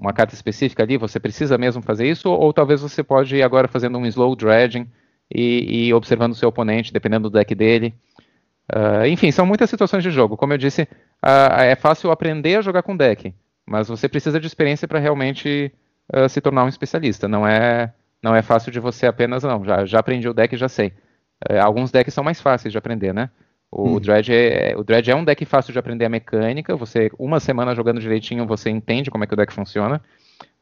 uma 0.00 0.12
carta 0.12 0.34
específica 0.34 0.82
ali, 0.82 0.96
você 0.96 1.18
precisa 1.18 1.58
mesmo 1.58 1.82
fazer 1.82 2.08
isso, 2.08 2.30
ou, 2.30 2.52
talvez 2.52 2.80
você 2.80 3.02
pode 3.02 3.36
ir 3.36 3.42
agora 3.42 3.68
fazendo 3.68 3.98
um 3.98 4.06
slow 4.06 4.34
dredging 4.36 4.86
e, 5.34 5.88
e 5.88 5.94
observando 5.94 6.32
o 6.32 6.34
seu 6.34 6.48
oponente, 6.48 6.92
dependendo 6.92 7.28
do 7.28 7.38
deck 7.38 7.54
dele. 7.54 7.94
Uh, 8.74 9.06
enfim, 9.06 9.30
são 9.30 9.46
muitas 9.46 9.70
situações 9.70 10.02
de 10.02 10.10
jogo. 10.10 10.36
Como 10.36 10.52
eu 10.52 10.58
disse, 10.58 10.82
uh, 10.82 11.60
é 11.60 11.74
fácil 11.74 12.10
aprender 12.10 12.56
a 12.56 12.62
jogar 12.62 12.82
com 12.82 12.96
deck, 12.96 13.34
mas 13.66 13.88
você 13.88 14.08
precisa 14.08 14.38
de 14.38 14.46
experiência 14.46 14.86
para 14.86 14.98
realmente 14.98 15.72
uh, 16.14 16.28
se 16.28 16.40
tornar 16.40 16.64
um 16.64 16.68
especialista. 16.68 17.26
Não 17.26 17.46
é, 17.46 17.92
não 18.22 18.34
é 18.34 18.42
fácil 18.42 18.70
de 18.70 18.80
você 18.80 19.06
apenas, 19.06 19.42
não, 19.42 19.64
já, 19.64 19.84
já 19.84 19.98
aprendi 19.98 20.28
o 20.28 20.34
deck 20.34 20.54
e 20.54 20.58
já 20.58 20.68
sei. 20.68 20.92
alguns 21.62 21.90
decks 21.90 22.12
são 22.12 22.24
mais 22.24 22.40
fáceis 22.40 22.72
de 22.72 22.78
aprender, 22.78 23.14
né? 23.14 23.30
O, 23.70 23.96
hum. 23.96 24.00
Dredge 24.00 24.32
é, 24.32 24.74
o 24.76 24.82
Dredge 24.82 25.10
é 25.10 25.16
um 25.16 25.24
deck 25.24 25.44
fácil 25.44 25.72
de 25.72 25.78
aprender 25.78 26.04
a 26.04 26.08
mecânica. 26.08 26.74
Você, 26.76 27.10
uma 27.18 27.38
semana 27.38 27.74
jogando 27.74 28.00
direitinho, 28.00 28.46
você 28.46 28.70
entende 28.70 29.10
como 29.10 29.24
é 29.24 29.26
que 29.26 29.34
o 29.34 29.36
deck 29.36 29.52
funciona. 29.52 30.00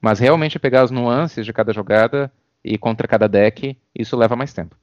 Mas 0.00 0.18
realmente 0.18 0.58
pegar 0.58 0.82
as 0.82 0.90
nuances 0.90 1.44
de 1.44 1.52
cada 1.52 1.72
jogada 1.72 2.30
e 2.64 2.76
contra 2.76 3.06
cada 3.06 3.28
deck, 3.28 3.76
isso 3.94 4.16
leva 4.16 4.36
mais 4.36 4.52
tempo. 4.52 4.76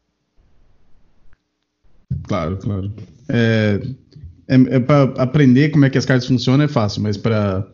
Claro, 2.28 2.58
claro. 2.58 2.92
É, 3.30 3.82
é, 4.48 4.76
é 4.76 4.80
para 4.80 5.04
aprender 5.22 5.70
como 5.70 5.86
é 5.86 5.90
que 5.90 5.98
as 5.98 6.06
cartas 6.06 6.28
funcionam 6.28 6.66
é 6.66 6.68
fácil, 6.68 7.02
mas 7.02 7.18
para 7.18 7.68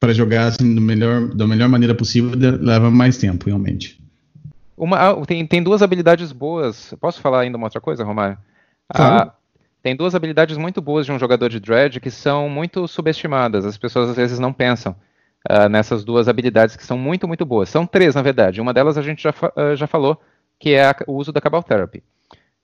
para 0.00 0.12
jogar 0.12 0.46
assim 0.46 0.76
do 0.76 0.80
melhor, 0.80 1.28
da 1.34 1.44
melhor 1.44 1.68
maneira 1.68 1.92
possível 1.92 2.30
leva 2.60 2.88
mais 2.88 3.18
tempo, 3.18 3.46
realmente. 3.46 4.00
Uma, 4.76 4.96
ah, 4.96 5.26
tem, 5.26 5.44
tem 5.44 5.60
duas 5.60 5.82
habilidades 5.82 6.30
boas. 6.30 6.94
Posso 7.00 7.20
falar 7.20 7.40
ainda 7.40 7.56
uma 7.56 7.66
outra 7.66 7.80
coisa, 7.80 8.04
Romário? 8.04 8.38
Claro. 8.94 9.32
Tem 9.88 9.96
duas 9.96 10.14
habilidades 10.14 10.58
muito 10.58 10.82
boas 10.82 11.06
de 11.06 11.12
um 11.12 11.18
jogador 11.18 11.48
de 11.48 11.58
Dredge 11.58 11.98
que 11.98 12.10
são 12.10 12.46
muito 12.46 12.86
subestimadas. 12.86 13.64
As 13.64 13.78
pessoas 13.78 14.10
às 14.10 14.16
vezes 14.16 14.38
não 14.38 14.52
pensam 14.52 14.94
uh, 15.50 15.66
nessas 15.66 16.04
duas 16.04 16.28
habilidades 16.28 16.76
que 16.76 16.84
são 16.84 16.98
muito, 16.98 17.26
muito 17.26 17.46
boas. 17.46 17.70
São 17.70 17.86
três, 17.86 18.14
na 18.14 18.20
verdade. 18.20 18.60
Uma 18.60 18.74
delas 18.74 18.98
a 18.98 19.02
gente 19.02 19.22
já, 19.22 19.30
uh, 19.30 19.74
já 19.74 19.86
falou, 19.86 20.20
que 20.58 20.74
é 20.74 20.84
a, 20.84 20.96
o 21.06 21.14
uso 21.14 21.32
da 21.32 21.40
Cabal 21.40 21.62
Therapy 21.62 22.02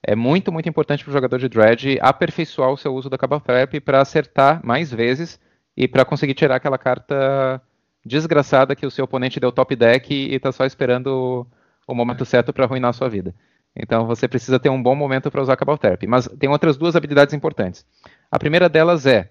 é 0.02 0.14
muito, 0.14 0.52
muito 0.52 0.68
importante 0.68 1.02
para 1.02 1.08
o 1.12 1.14
jogador 1.14 1.38
de 1.38 1.48
Dredge 1.48 1.98
aperfeiçoar 2.02 2.70
o 2.70 2.76
seu 2.76 2.94
uso 2.94 3.08
da 3.08 3.16
Cabal 3.16 3.40
Trap 3.40 3.80
para 3.80 4.02
acertar 4.02 4.60
mais 4.62 4.92
vezes 4.92 5.40
e 5.74 5.88
para 5.88 6.04
conseguir 6.04 6.34
tirar 6.34 6.56
aquela 6.56 6.76
carta 6.76 7.58
desgraçada 8.04 8.76
que 8.76 8.84
o 8.84 8.90
seu 8.90 9.06
oponente 9.06 9.40
deu 9.40 9.50
top 9.50 9.74
deck 9.74 10.12
e 10.12 10.34
está 10.34 10.52
só 10.52 10.66
esperando 10.66 11.46
o 11.88 11.94
momento 11.94 12.26
certo 12.26 12.52
para 12.52 12.66
arruinar 12.66 12.90
a 12.90 12.92
sua 12.92 13.08
vida. 13.08 13.34
Então 13.76 14.06
você 14.06 14.28
precisa 14.28 14.58
ter 14.58 14.68
um 14.68 14.82
bom 14.82 14.94
momento 14.94 15.30
para 15.30 15.42
usar 15.42 15.56
Cabal 15.56 15.78
Therapy. 15.78 16.06
Mas 16.06 16.28
tem 16.38 16.48
outras 16.48 16.76
duas 16.76 16.94
habilidades 16.94 17.34
importantes. 17.34 17.84
A 18.30 18.38
primeira 18.38 18.68
delas 18.68 19.06
é 19.06 19.30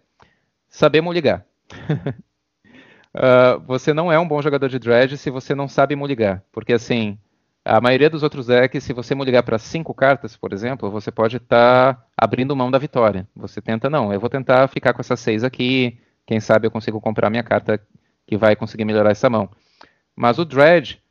saber 0.67 1.01
moligar. 1.01 1.45
uh, 3.15 3.59
você 3.65 3.93
não 3.93 4.11
é 4.11 4.19
um 4.19 4.27
bom 4.27 4.41
jogador 4.41 4.67
de 4.67 4.79
Dredge 4.79 5.17
se 5.17 5.29
você 5.29 5.55
não 5.55 5.67
sabe 5.67 5.95
moligar. 5.95 6.43
Porque 6.51 6.73
assim, 6.73 7.17
a 7.63 7.79
maioria 7.79 8.09
dos 8.09 8.23
outros 8.23 8.47
decks, 8.47 8.83
se 8.83 8.91
você 8.91 9.15
ligar 9.15 9.43
para 9.43 9.57
cinco 9.57 9.93
cartas, 9.93 10.35
por 10.35 10.51
exemplo, 10.51 10.91
você 10.91 11.11
pode 11.11 11.37
estar 11.37 11.93
tá 11.93 12.05
abrindo 12.17 12.55
mão 12.55 12.69
da 12.69 12.77
vitória. 12.77 13.27
Você 13.35 13.61
tenta, 13.61 13.89
não, 13.89 14.11
eu 14.11 14.19
vou 14.19 14.29
tentar 14.29 14.67
ficar 14.67 14.93
com 14.93 14.99
essas 14.99 15.19
seis 15.19 15.43
aqui, 15.43 15.97
quem 16.25 16.39
sabe 16.41 16.67
eu 16.67 16.71
consigo 16.71 16.99
comprar 16.99 17.29
minha 17.29 17.43
carta 17.43 17.79
que 18.27 18.35
vai 18.37 18.55
conseguir 18.55 18.83
melhorar 18.83 19.11
essa 19.11 19.29
mão. 19.29 19.49
Mas 20.15 20.37
o 20.37 20.45
Dredge 20.45 21.02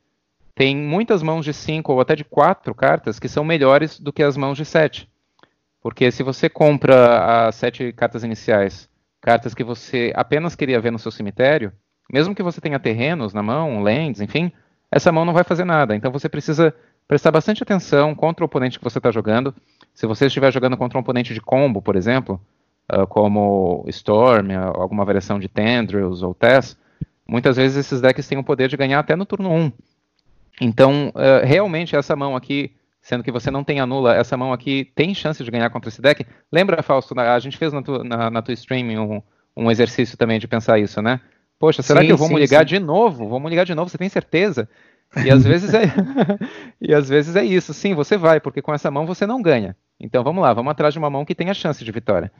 tem 0.55 0.75
muitas 0.75 1.23
mãos 1.23 1.43
de 1.43 1.53
cinco 1.53 1.93
ou 1.93 2.01
até 2.01 2.15
de 2.15 2.23
quatro 2.23 2.75
cartas 2.75 3.19
que 3.19 3.27
são 3.27 3.43
melhores 3.43 3.99
do 3.99 4.13
que 4.13 4.21
as 4.21 4.37
mãos 4.37 4.57
de 4.57 4.65
sete. 4.65 5.09
Porque 5.81 6.11
se 6.11 6.23
você 6.23 6.49
compra 6.49 7.47
as 7.47 7.55
sete 7.55 7.91
cartas 7.91 8.23
iniciais, 8.23 8.89
cartas 9.19 9.53
que 9.53 9.63
você 9.63 10.13
apenas 10.15 10.55
queria 10.55 10.79
ver 10.79 10.91
no 10.91 10.99
seu 10.99 11.11
cemitério, 11.11 11.73
mesmo 12.11 12.35
que 12.35 12.43
você 12.43 12.61
tenha 12.61 12.79
terrenos 12.79 13.33
na 13.33 13.41
mão, 13.41 13.81
lands, 13.81 14.21
enfim, 14.21 14.51
essa 14.91 15.11
mão 15.11 15.25
não 15.25 15.33
vai 15.33 15.43
fazer 15.43 15.65
nada. 15.65 15.95
Então 15.95 16.11
você 16.11 16.29
precisa 16.29 16.73
prestar 17.07 17.31
bastante 17.31 17.63
atenção 17.63 18.13
contra 18.13 18.43
o 18.43 18.45
oponente 18.45 18.77
que 18.77 18.83
você 18.83 18.99
está 18.99 19.11
jogando. 19.11 19.53
Se 19.93 20.05
você 20.05 20.27
estiver 20.27 20.51
jogando 20.51 20.77
contra 20.77 20.97
um 20.97 21.01
oponente 21.01 21.33
de 21.33 21.41
combo, 21.41 21.81
por 21.81 21.95
exemplo, 21.95 22.39
uh, 22.91 23.07
como 23.07 23.83
Storm, 23.87 24.51
uh, 24.51 24.79
alguma 24.79 25.03
variação 25.03 25.39
de 25.39 25.47
Tendrils 25.47 26.21
ou 26.21 26.33
Tess, 26.33 26.77
muitas 27.27 27.57
vezes 27.57 27.77
esses 27.77 28.01
decks 28.01 28.27
têm 28.27 28.37
o 28.37 28.43
poder 28.43 28.69
de 28.69 28.77
ganhar 28.77 28.99
até 28.99 29.15
no 29.15 29.25
turno 29.25 29.51
1. 29.51 29.71
Então, 30.61 31.09
uh, 31.09 31.45
realmente, 31.45 31.95
essa 31.95 32.15
mão 32.15 32.35
aqui, 32.35 32.71
sendo 33.01 33.23
que 33.23 33.31
você 33.31 33.49
não 33.49 33.63
tem 33.63 33.79
anula, 33.79 34.15
essa 34.15 34.37
mão 34.37 34.53
aqui 34.53 34.91
tem 34.95 35.13
chance 35.13 35.43
de 35.43 35.51
ganhar 35.51 35.69
contra 35.69 35.89
esse 35.89 36.01
deck. 36.01 36.25
Lembra, 36.51 36.83
Fausto, 36.83 37.19
a 37.19 37.39
gente 37.39 37.57
fez 37.57 37.73
na, 37.73 37.81
tu, 37.81 38.03
na, 38.03 38.29
na 38.29 38.41
tua 38.41 38.53
stream 38.53 38.87
um, 38.99 39.21
um 39.55 39.71
exercício 39.71 40.17
também 40.17 40.39
de 40.39 40.47
pensar 40.47 40.79
isso, 40.79 41.01
né? 41.01 41.19
Poxa, 41.59 41.81
será 41.81 42.01
sim, 42.01 42.07
que 42.07 42.11
eu 42.11 42.17
vou 42.17 42.27
sim, 42.27 42.33
me 42.33 42.39
ligar 42.39 42.59
sim. 42.59 42.75
de 42.75 42.79
novo? 42.79 43.27
Vou 43.27 43.39
me 43.39 43.49
ligar 43.49 43.65
de 43.65 43.73
novo, 43.73 43.89
você 43.89 43.97
tem 43.97 44.09
certeza? 44.09 44.67
E 45.23 45.29
às 45.29 45.43
vezes 45.43 45.73
é 45.73 45.83
e 46.81 46.93
às 46.93 47.07
vezes 47.07 47.35
é 47.35 47.45
isso. 47.45 47.73
Sim, 47.73 47.93
você 47.93 48.17
vai, 48.17 48.39
porque 48.39 48.61
com 48.61 48.73
essa 48.73 48.89
mão 48.89 49.05
você 49.05 49.25
não 49.25 49.41
ganha. 49.41 49.75
Então 49.99 50.23
vamos 50.23 50.41
lá, 50.41 50.53
vamos 50.53 50.71
atrás 50.71 50.93
de 50.93 50.99
uma 50.99 51.09
mão 51.09 51.23
que 51.23 51.35
tenha 51.35 51.53
chance 51.53 51.83
de 51.83 51.91
vitória. 51.91 52.31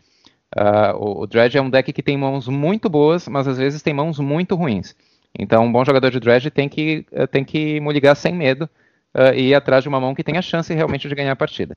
Uh, 0.56 0.96
o, 0.98 1.22
o 1.22 1.28
Dredge 1.28 1.58
é 1.58 1.62
um 1.62 1.70
deck 1.70 1.92
que 1.92 2.04
tem 2.04 2.18
mãos 2.18 2.48
muito 2.48 2.90
boas, 2.90 3.28
mas 3.28 3.48
às 3.48 3.58
vezes 3.58 3.82
tem 3.82 3.94
mãos 3.94 4.20
muito 4.20 4.56
ruins. 4.56 4.96
Então 5.38 5.66
um 5.66 5.72
bom 5.72 5.84
jogador 5.84 6.12
de 6.12 6.20
Dredge 6.20 6.52
tem 6.52 6.70
que, 6.70 7.06
uh, 7.12 7.28
tem 7.28 7.44
que 7.44 7.80
me 7.80 7.92
ligar 7.92 8.16
sem 8.16 8.34
medo 8.34 8.70
uh, 9.14 9.34
e 9.36 9.50
ir 9.50 9.56
atrás 9.56 9.84
de 9.84 9.90
uma 9.90 10.00
mão 10.00 10.14
que 10.14 10.24
tenha 10.24 10.42
chance 10.42 10.74
realmente 10.74 11.08
de 11.08 11.16
ganhar 11.16 11.32
a 11.32 11.36
partida. 11.36 11.76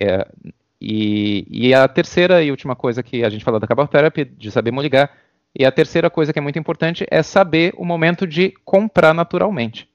É, 0.00 0.26
e, 0.80 1.46
e, 1.48 1.74
a 1.74 1.86
terceira 1.86 2.42
e 2.42 2.50
última 2.50 2.74
coisa 2.74 3.02
que 3.02 3.24
a 3.24 3.30
gente 3.30 3.44
falou 3.44 3.60
da 3.60 3.66
Cabal 3.66 3.88
Therapy, 3.88 4.24
de 4.24 4.50
saber 4.50 4.70
moligar, 4.70 5.10
e 5.56 5.64
a 5.64 5.70
terceira 5.70 6.10
coisa 6.10 6.32
que 6.32 6.38
é 6.38 6.42
muito 6.42 6.58
importante 6.58 7.06
é 7.10 7.22
saber 7.22 7.72
o 7.76 7.84
momento 7.84 8.26
de 8.26 8.52
comprar 8.64 9.14
naturalmente. 9.14 9.88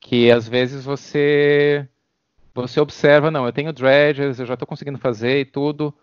Que 0.00 0.30
às 0.30 0.48
vezes 0.48 0.84
você 0.84 1.86
você 2.54 2.80
observa, 2.80 3.30
não, 3.30 3.46
eu 3.46 3.52
tenho 3.52 3.72
dredges, 3.72 4.40
eu 4.40 4.46
já 4.46 4.54
estou 4.54 4.66
conseguindo 4.66 4.98
fazer 4.98 5.40
e 5.40 5.44
tudo, 5.44 5.94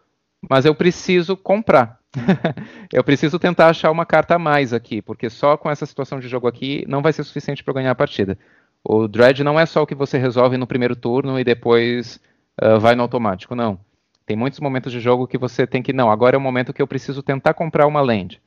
mas 0.49 0.65
eu 0.65 0.76
preciso 0.76 1.35
comprar. 1.35 1.99
eu 2.91 3.03
preciso 3.03 3.38
tentar 3.38 3.68
achar 3.68 3.91
uma 3.91 4.05
carta 4.05 4.35
a 4.35 4.39
mais 4.39 4.73
aqui, 4.73 5.01
porque 5.01 5.30
só 5.30 5.57
com 5.57 5.69
essa 5.69 5.85
situação 5.85 6.19
de 6.19 6.27
jogo 6.27 6.47
aqui 6.47 6.85
não 6.88 7.01
vai 7.01 7.14
ser 7.14 7.23
suficiente 7.23 7.64
para 7.64 7.73
ganhar 7.76 7.91
a 7.91 7.95
partida. 7.95 8.38
O 8.84 9.07
dredge 9.07 9.43
não 9.43 9.59
é 9.59 9.65
só 9.65 9.84
o 9.84 9.88
que 9.88 9.95
você 9.95 10.18
resolve 10.18 10.57
no 10.57 10.68
primeiro 10.68 10.95
turno 10.95 11.39
e 11.39 11.43
depois 11.43 12.19
uh, 12.61 12.80
vai 12.80 12.95
no 12.95 13.03
automático, 13.03 13.55
não. 13.55 13.80
Tem 14.26 14.35
muitos 14.35 14.59
momentos 14.59 14.91
de 14.91 14.99
jogo 14.99 15.27
que 15.27 15.38
você 15.38 15.65
tem 15.65 15.81
que, 15.81 15.93
não, 15.93 16.11
agora 16.11 16.35
é 16.35 16.38
o 16.38 16.41
momento 16.41 16.73
que 16.73 16.81
eu 16.81 16.88
preciso 16.88 17.23
tentar 17.23 17.53
comprar 17.53 17.88
uma 17.88 18.01
land. 18.01 18.41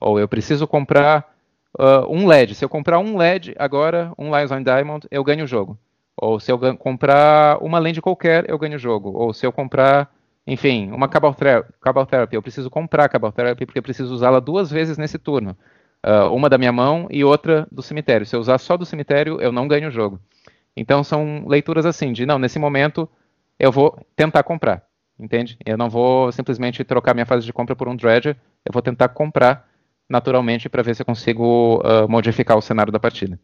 Ou 0.00 0.18
eu 0.18 0.28
preciso 0.28 0.66
comprar 0.66 1.34
uh, 1.78 2.10
um 2.10 2.26
LED. 2.26 2.54
Se 2.54 2.64
eu 2.64 2.68
comprar 2.68 2.98
um 2.98 3.16
LED 3.16 3.54
agora, 3.58 4.12
um 4.18 4.34
Lions 4.34 4.50
on 4.50 4.62
Diamond, 4.62 5.06
eu 5.10 5.22
ganho 5.22 5.44
o 5.44 5.46
jogo. 5.46 5.78
Ou 6.16 6.40
se 6.40 6.50
eu 6.50 6.58
comprar 6.76 7.62
uma 7.62 7.78
land 7.78 8.00
qualquer, 8.00 8.48
eu 8.48 8.58
ganho 8.58 8.76
o 8.76 8.78
jogo. 8.78 9.12
Ou 9.14 9.34
se 9.34 9.46
eu 9.46 9.52
comprar, 9.52 10.10
enfim, 10.46 10.90
uma 10.92 11.08
Cabal, 11.08 11.34
Cabal 11.80 12.06
Therapy, 12.06 12.36
eu 12.36 12.42
preciso 12.42 12.70
comprar 12.70 13.08
Cabal 13.08 13.32
Therapy 13.32 13.66
porque 13.66 13.78
eu 13.78 13.82
preciso 13.82 14.14
usá-la 14.14 14.40
duas 14.40 14.70
vezes 14.70 14.96
nesse 14.96 15.18
turno. 15.18 15.56
Uh, 16.04 16.32
uma 16.32 16.48
da 16.48 16.56
minha 16.56 16.70
mão 16.70 17.08
e 17.10 17.24
outra 17.24 17.66
do 17.72 17.82
cemitério. 17.82 18.24
Se 18.24 18.36
eu 18.36 18.40
usar 18.40 18.58
só 18.58 18.76
do 18.76 18.86
cemitério, 18.86 19.40
eu 19.40 19.50
não 19.50 19.66
ganho 19.66 19.88
o 19.88 19.90
jogo. 19.90 20.20
Então 20.76 21.02
são 21.02 21.44
leituras 21.48 21.84
assim, 21.84 22.12
de 22.12 22.24
não, 22.24 22.38
nesse 22.38 22.58
momento 22.58 23.08
eu 23.58 23.72
vou 23.72 23.98
tentar 24.14 24.42
comprar 24.42 24.86
entende? 25.18 25.58
Eu 25.64 25.76
não 25.76 25.88
vou 25.88 26.30
simplesmente 26.30 26.84
trocar 26.84 27.14
minha 27.14 27.26
fase 27.26 27.44
de 27.44 27.52
compra 27.52 27.74
por 27.74 27.88
um 27.88 27.96
dredger, 27.96 28.36
eu 28.64 28.72
vou 28.72 28.82
tentar 28.82 29.08
comprar 29.08 29.68
naturalmente 30.08 30.68
para 30.68 30.82
ver 30.82 30.94
se 30.94 31.02
eu 31.02 31.06
consigo 31.06 31.78
uh, 31.80 32.08
modificar 32.08 32.56
o 32.56 32.62
cenário 32.62 32.92
da 32.92 33.00
partida. 33.00 33.38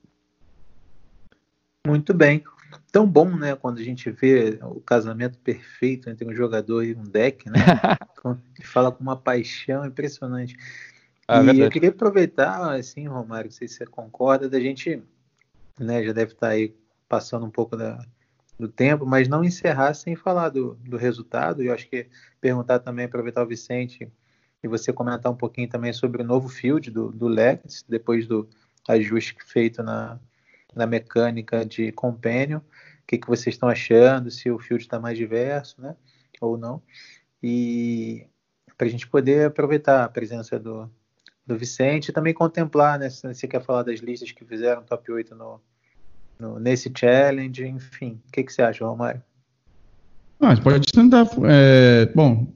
Muito 1.86 2.14
bem. 2.14 2.44
Tão 2.90 3.06
bom, 3.06 3.36
né, 3.36 3.56
quando 3.56 3.78
a 3.78 3.82
gente 3.82 4.10
vê 4.10 4.58
o 4.62 4.80
casamento 4.80 5.38
perfeito 5.38 6.10
entre 6.10 6.26
um 6.26 6.34
jogador 6.34 6.84
e 6.84 6.94
um 6.94 7.02
deck, 7.02 7.48
né? 7.48 7.58
que 8.54 8.66
fala 8.66 8.92
com 8.92 9.02
uma 9.02 9.16
paixão 9.16 9.84
impressionante. 9.86 10.56
Ah, 11.26 11.40
e 11.40 11.46
verdade. 11.46 11.62
eu 11.62 11.70
queria 11.70 11.88
aproveitar, 11.90 12.74
assim, 12.74 13.06
Romário, 13.06 13.50
não 13.50 13.56
sei 13.56 13.68
se 13.68 13.74
você 13.74 13.86
concorda, 13.86 14.48
da 14.48 14.60
gente, 14.60 15.02
né, 15.78 16.02
já 16.04 16.12
deve 16.12 16.32
estar 16.32 16.48
aí 16.48 16.74
passando 17.08 17.46
um 17.46 17.50
pouco 17.50 17.76
da, 17.76 18.04
do 18.58 18.68
tempo, 18.68 19.04
mas 19.06 19.28
não 19.28 19.44
encerrar 19.44 19.94
sem 19.94 20.14
falar 20.14 20.50
do, 20.50 20.74
do 20.76 20.96
resultado. 20.96 21.62
E 21.62 21.66
eu 21.66 21.74
acho 21.74 21.88
que 21.88 22.06
perguntar 22.40 22.78
também, 22.78 23.06
aproveitar 23.06 23.42
o 23.42 23.46
Vicente 23.46 24.10
e 24.62 24.68
você 24.68 24.92
comentar 24.92 25.30
um 25.30 25.36
pouquinho 25.36 25.68
também 25.68 25.92
sobre 25.92 26.22
o 26.22 26.24
novo 26.24 26.48
field 26.48 26.90
do, 26.90 27.10
do 27.10 27.26
Legacy, 27.26 27.84
depois 27.88 28.26
do 28.26 28.48
ajuste 28.88 29.36
feito 29.44 29.82
na, 29.82 30.18
na 30.74 30.86
mecânica 30.86 31.64
de 31.64 31.92
Companion. 31.92 32.58
O 32.58 32.62
que, 33.06 33.18
que 33.18 33.28
vocês 33.28 33.54
estão 33.54 33.68
achando, 33.68 34.30
se 34.30 34.50
o 34.50 34.58
field 34.58 34.82
está 34.84 34.98
mais 34.98 35.18
diverso, 35.18 35.80
né? 35.80 35.94
Ou 36.40 36.56
não. 36.56 36.82
E 37.42 38.26
para 38.76 38.86
a 38.86 38.90
gente 38.90 39.06
poder 39.08 39.46
aproveitar 39.46 40.04
a 40.04 40.08
presença 40.08 40.58
do, 40.58 40.90
do 41.46 41.56
Vicente 41.56 42.08
e 42.08 42.12
também 42.12 42.32
contemplar, 42.32 42.98
né? 42.98 43.10
Se 43.10 43.26
você 43.26 43.46
quer 43.46 43.62
falar 43.62 43.82
das 43.82 44.00
listas 44.00 44.32
que 44.32 44.44
fizeram 44.44 44.82
top 44.82 45.12
8 45.12 45.34
no, 45.34 45.60
no 46.38 46.58
nesse 46.58 46.90
challenge, 46.96 47.66
enfim. 47.66 48.20
O 48.28 48.32
que, 48.32 48.44
que 48.44 48.52
você 48.52 48.62
acha, 48.62 48.84
Romário? 48.84 49.22
Ah, 50.40 50.56
pode 50.56 50.86
tentar. 50.92 51.28
É, 51.48 52.06
bom, 52.14 52.52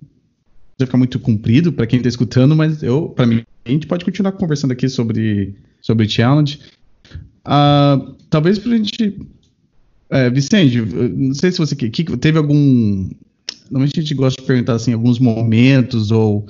vai 0.79 0.87
ficar 0.87 0.99
muito 0.99 1.21
comprido 1.21 1.73
para 1.73 1.87
quem 1.87 1.99
está 1.99 2.09
escutando, 2.09 2.57
mas 2.57 2.83
eu, 2.83 3.09
para 3.11 3.27
mim, 3.27 3.45
a 3.65 3.71
gente 3.71 3.87
pode 3.87 4.05
continuar 4.05 4.33
conversando 4.33 4.73
aqui 4.73 4.89
sobre 4.89 5.57
sobre 5.81 6.09
challenge. 6.09 6.61
Uh, 7.47 8.15
talvez 8.29 8.59
para 8.59 8.73
a 8.73 8.77
gente, 8.77 9.19
é, 10.11 10.29
Vicente, 10.31 10.81
não 10.81 11.35
sei 11.35 11.53
se 11.53 11.59
você 11.59 11.77
que, 11.77 11.89
que, 11.89 12.05
teve 12.17 12.39
algum, 12.39 13.09
normalmente 13.71 13.99
a 13.99 14.03
gente 14.03 14.15
gosta 14.15 14.41
de 14.41 14.47
perguntar 14.47 14.75
assim 14.75 14.93
alguns 14.93 15.19
momentos 15.19 16.11
ou 16.11 16.47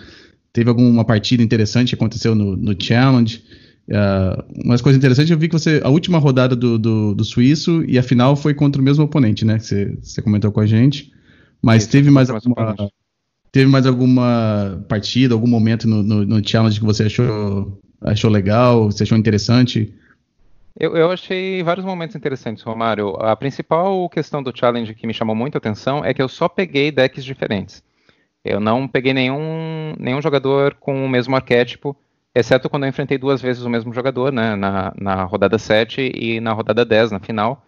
teve 0.52 0.70
alguma 0.70 1.04
partida 1.04 1.42
interessante 1.42 1.90
que 1.90 1.94
aconteceu 1.94 2.34
no, 2.34 2.56
no 2.56 2.74
challenge. 2.78 3.42
Uh, 3.88 4.64
umas 4.64 4.80
coisas 4.80 4.98
interessantes, 4.98 5.30
eu 5.30 5.38
vi 5.38 5.48
que 5.48 5.52
você. 5.52 5.80
A 5.84 5.88
última 5.88 6.18
rodada 6.18 6.56
do, 6.56 6.76
do, 6.76 7.14
do, 7.14 7.24
Suíço 7.24 7.84
e 7.86 7.98
a 7.98 8.02
final 8.02 8.34
foi 8.34 8.52
contra 8.52 8.82
o 8.82 8.84
mesmo 8.84 9.04
oponente, 9.04 9.44
né? 9.44 9.58
Que 9.58 9.64
você, 9.64 9.98
você 10.02 10.22
comentou 10.22 10.50
com 10.50 10.60
a 10.60 10.66
gente. 10.66 11.12
Mas 11.62 11.86
teve 11.86 12.10
mais 12.10 12.28
alguma, 12.28 12.74
Teve 13.56 13.70
mais 13.70 13.86
alguma 13.86 14.84
partida, 14.86 15.32
algum 15.32 15.46
momento 15.46 15.88
no, 15.88 16.02
no, 16.02 16.26
no 16.26 16.46
challenge 16.46 16.78
que 16.78 16.84
você 16.84 17.04
achou, 17.04 17.80
achou 18.02 18.30
legal, 18.30 18.90
você 18.90 19.02
achou 19.02 19.16
interessante? 19.16 19.94
Eu, 20.78 20.94
eu, 20.94 21.10
achei 21.10 21.62
vários 21.62 21.86
momentos 21.86 22.14
interessantes, 22.14 22.62
Romário. 22.62 23.16
A 23.20 23.34
principal 23.34 24.08
questão 24.10 24.42
do 24.42 24.56
challenge 24.56 24.94
que 24.94 25.06
me 25.06 25.14
chamou 25.14 25.34
muita 25.34 25.56
atenção 25.56 26.04
é 26.04 26.12
que 26.12 26.20
eu 26.20 26.28
só 26.28 26.48
peguei 26.48 26.92
decks 26.92 27.24
diferentes. 27.24 27.82
Eu 28.44 28.60
não 28.60 28.86
peguei 28.86 29.14
nenhum, 29.14 29.94
nenhum 29.98 30.20
jogador 30.20 30.74
com 30.74 31.04
o 31.04 31.08
mesmo 31.08 31.34
arquétipo, 31.34 31.96
exceto 32.34 32.68
quando 32.68 32.84
eu 32.84 32.90
enfrentei 32.90 33.16
duas 33.16 33.40
vezes 33.40 33.64
o 33.64 33.70
mesmo 33.70 33.92
jogador, 33.92 34.30
né, 34.30 34.54
na, 34.54 34.92
na 34.96 35.24
rodada 35.24 35.58
7 35.58 36.12
e 36.14 36.40
na 36.40 36.52
rodada 36.52 36.84
10, 36.84 37.10
na 37.10 37.20
final, 37.20 37.64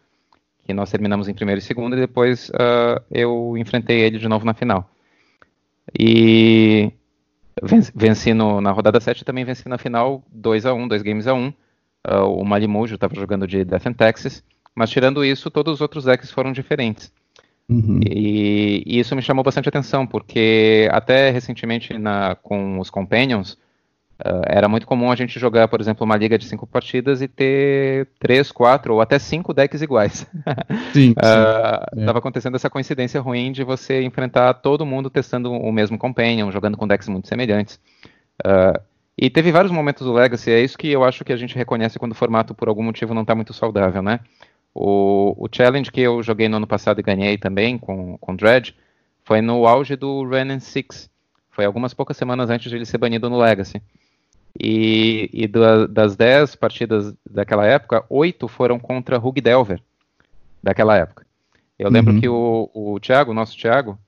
que 0.64 0.74
nós 0.74 0.90
terminamos 0.90 1.28
em 1.28 1.34
primeiro 1.34 1.58
e 1.60 1.62
segundo, 1.62 1.96
e 1.96 2.00
depois 2.00 2.50
uh, 2.50 3.02
eu 3.10 3.56
enfrentei 3.56 4.00
ele 4.00 4.18
de 4.18 4.28
novo 4.28 4.44
na 4.44 4.52
final. 4.52 4.88
E 5.98 6.92
venci 7.94 8.34
no, 8.34 8.60
na 8.60 8.70
rodada 8.70 9.00
7 9.00 9.24
também 9.24 9.44
venci 9.44 9.68
na 9.68 9.78
final 9.78 10.22
2 10.30 10.66
a 10.66 10.74
1 10.74 10.86
2 10.86 11.02
games 11.02 11.26
a 11.26 11.34
1 11.34 11.52
uh, 12.08 12.26
O 12.26 12.44
Malimujo 12.44 12.94
estava 12.94 13.14
jogando 13.14 13.46
de 13.46 13.64
Death 13.64 13.86
and 13.86 13.92
Texas, 13.92 14.42
mas 14.74 14.90
tirando 14.90 15.24
isso, 15.24 15.50
todos 15.50 15.74
os 15.74 15.80
outros 15.80 16.04
decks 16.04 16.30
foram 16.30 16.52
diferentes. 16.52 17.12
Uhum. 17.68 18.00
E, 18.06 18.82
e, 18.86 18.98
isso 18.98 19.14
me 19.14 19.22
chamou 19.22 19.44
bastante 19.44 19.68
atenção, 19.68 20.06
porque 20.06 20.88
até 20.90 21.30
recentemente 21.30 21.98
na, 21.98 22.34
com 22.34 22.78
os 22.78 22.88
Companions, 22.88 23.58
Uh, 24.18 24.42
era 24.48 24.68
muito 24.68 24.84
comum 24.84 25.12
a 25.12 25.14
gente 25.14 25.38
jogar, 25.38 25.68
por 25.68 25.80
exemplo, 25.80 26.04
uma 26.04 26.16
liga 26.16 26.36
de 26.36 26.44
cinco 26.44 26.66
partidas 26.66 27.22
e 27.22 27.28
ter 27.28 28.08
três, 28.18 28.50
quatro 28.50 28.94
ou 28.94 29.00
até 29.00 29.16
cinco 29.16 29.54
decks 29.54 29.80
iguais. 29.80 30.26
Sim. 30.92 31.10
Estava 31.10 31.86
uh, 31.94 32.16
é. 32.16 32.18
acontecendo 32.18 32.56
essa 32.56 32.68
coincidência 32.68 33.20
ruim 33.20 33.52
de 33.52 33.62
você 33.62 34.02
enfrentar 34.02 34.54
todo 34.54 34.84
mundo 34.84 35.08
testando 35.08 35.52
o 35.52 35.70
mesmo 35.70 35.96
companion, 35.96 36.50
jogando 36.50 36.76
com 36.76 36.88
decks 36.88 37.06
muito 37.06 37.28
semelhantes. 37.28 37.78
Uh, 38.44 38.80
e 39.20 39.28
teve 39.28 39.50
vários 39.50 39.72
momentos 39.72 40.06
do 40.06 40.12
Legacy, 40.12 40.52
é 40.52 40.60
isso 40.60 40.78
que 40.78 40.88
eu 40.88 41.02
acho 41.02 41.24
que 41.24 41.32
a 41.32 41.36
gente 41.36 41.56
reconhece 41.56 41.98
quando 41.98 42.12
o 42.12 42.14
formato 42.14 42.54
por 42.54 42.68
algum 42.68 42.84
motivo 42.84 43.12
não 43.12 43.22
está 43.22 43.34
muito 43.34 43.52
saudável, 43.52 44.00
né? 44.00 44.20
O, 44.72 45.34
o, 45.36 45.48
challenge 45.50 45.90
que 45.90 46.00
eu 46.00 46.22
joguei 46.22 46.48
no 46.48 46.58
ano 46.58 46.66
passado 46.68 47.00
e 47.00 47.02
ganhei 47.02 47.36
também 47.36 47.76
com, 47.76 48.16
com 48.18 48.36
Dredge 48.36 48.76
foi 49.24 49.40
no 49.40 49.66
auge 49.66 49.96
do 49.96 50.24
Renan 50.24 50.60
6. 50.60 51.10
Foi 51.50 51.64
algumas 51.64 51.92
poucas 51.92 52.16
semanas 52.16 52.48
antes 52.48 52.70
de 52.70 52.76
ele 52.76 52.86
ser 52.86 52.98
banido 52.98 53.28
no 53.28 53.38
Legacy. 53.38 53.82
E, 54.56 55.28
e 55.32 55.48
das 55.48 56.14
10 56.14 56.54
partidas 56.54 57.12
daquela 57.28 57.66
época, 57.66 58.04
oito 58.08 58.46
foram 58.46 58.78
contra 58.78 59.18
Hug 59.18 59.40
Delver, 59.40 59.82
daquela 60.62 60.96
época. 60.96 61.26
Eu 61.76 61.90
lembro 61.90 62.14
uhum. 62.14 62.20
que 62.20 62.28
o, 62.28 62.70
o 62.72 63.00
Thiago, 63.00 63.32
o 63.32 63.34
nosso 63.34 63.56
Thiago, 63.56 63.98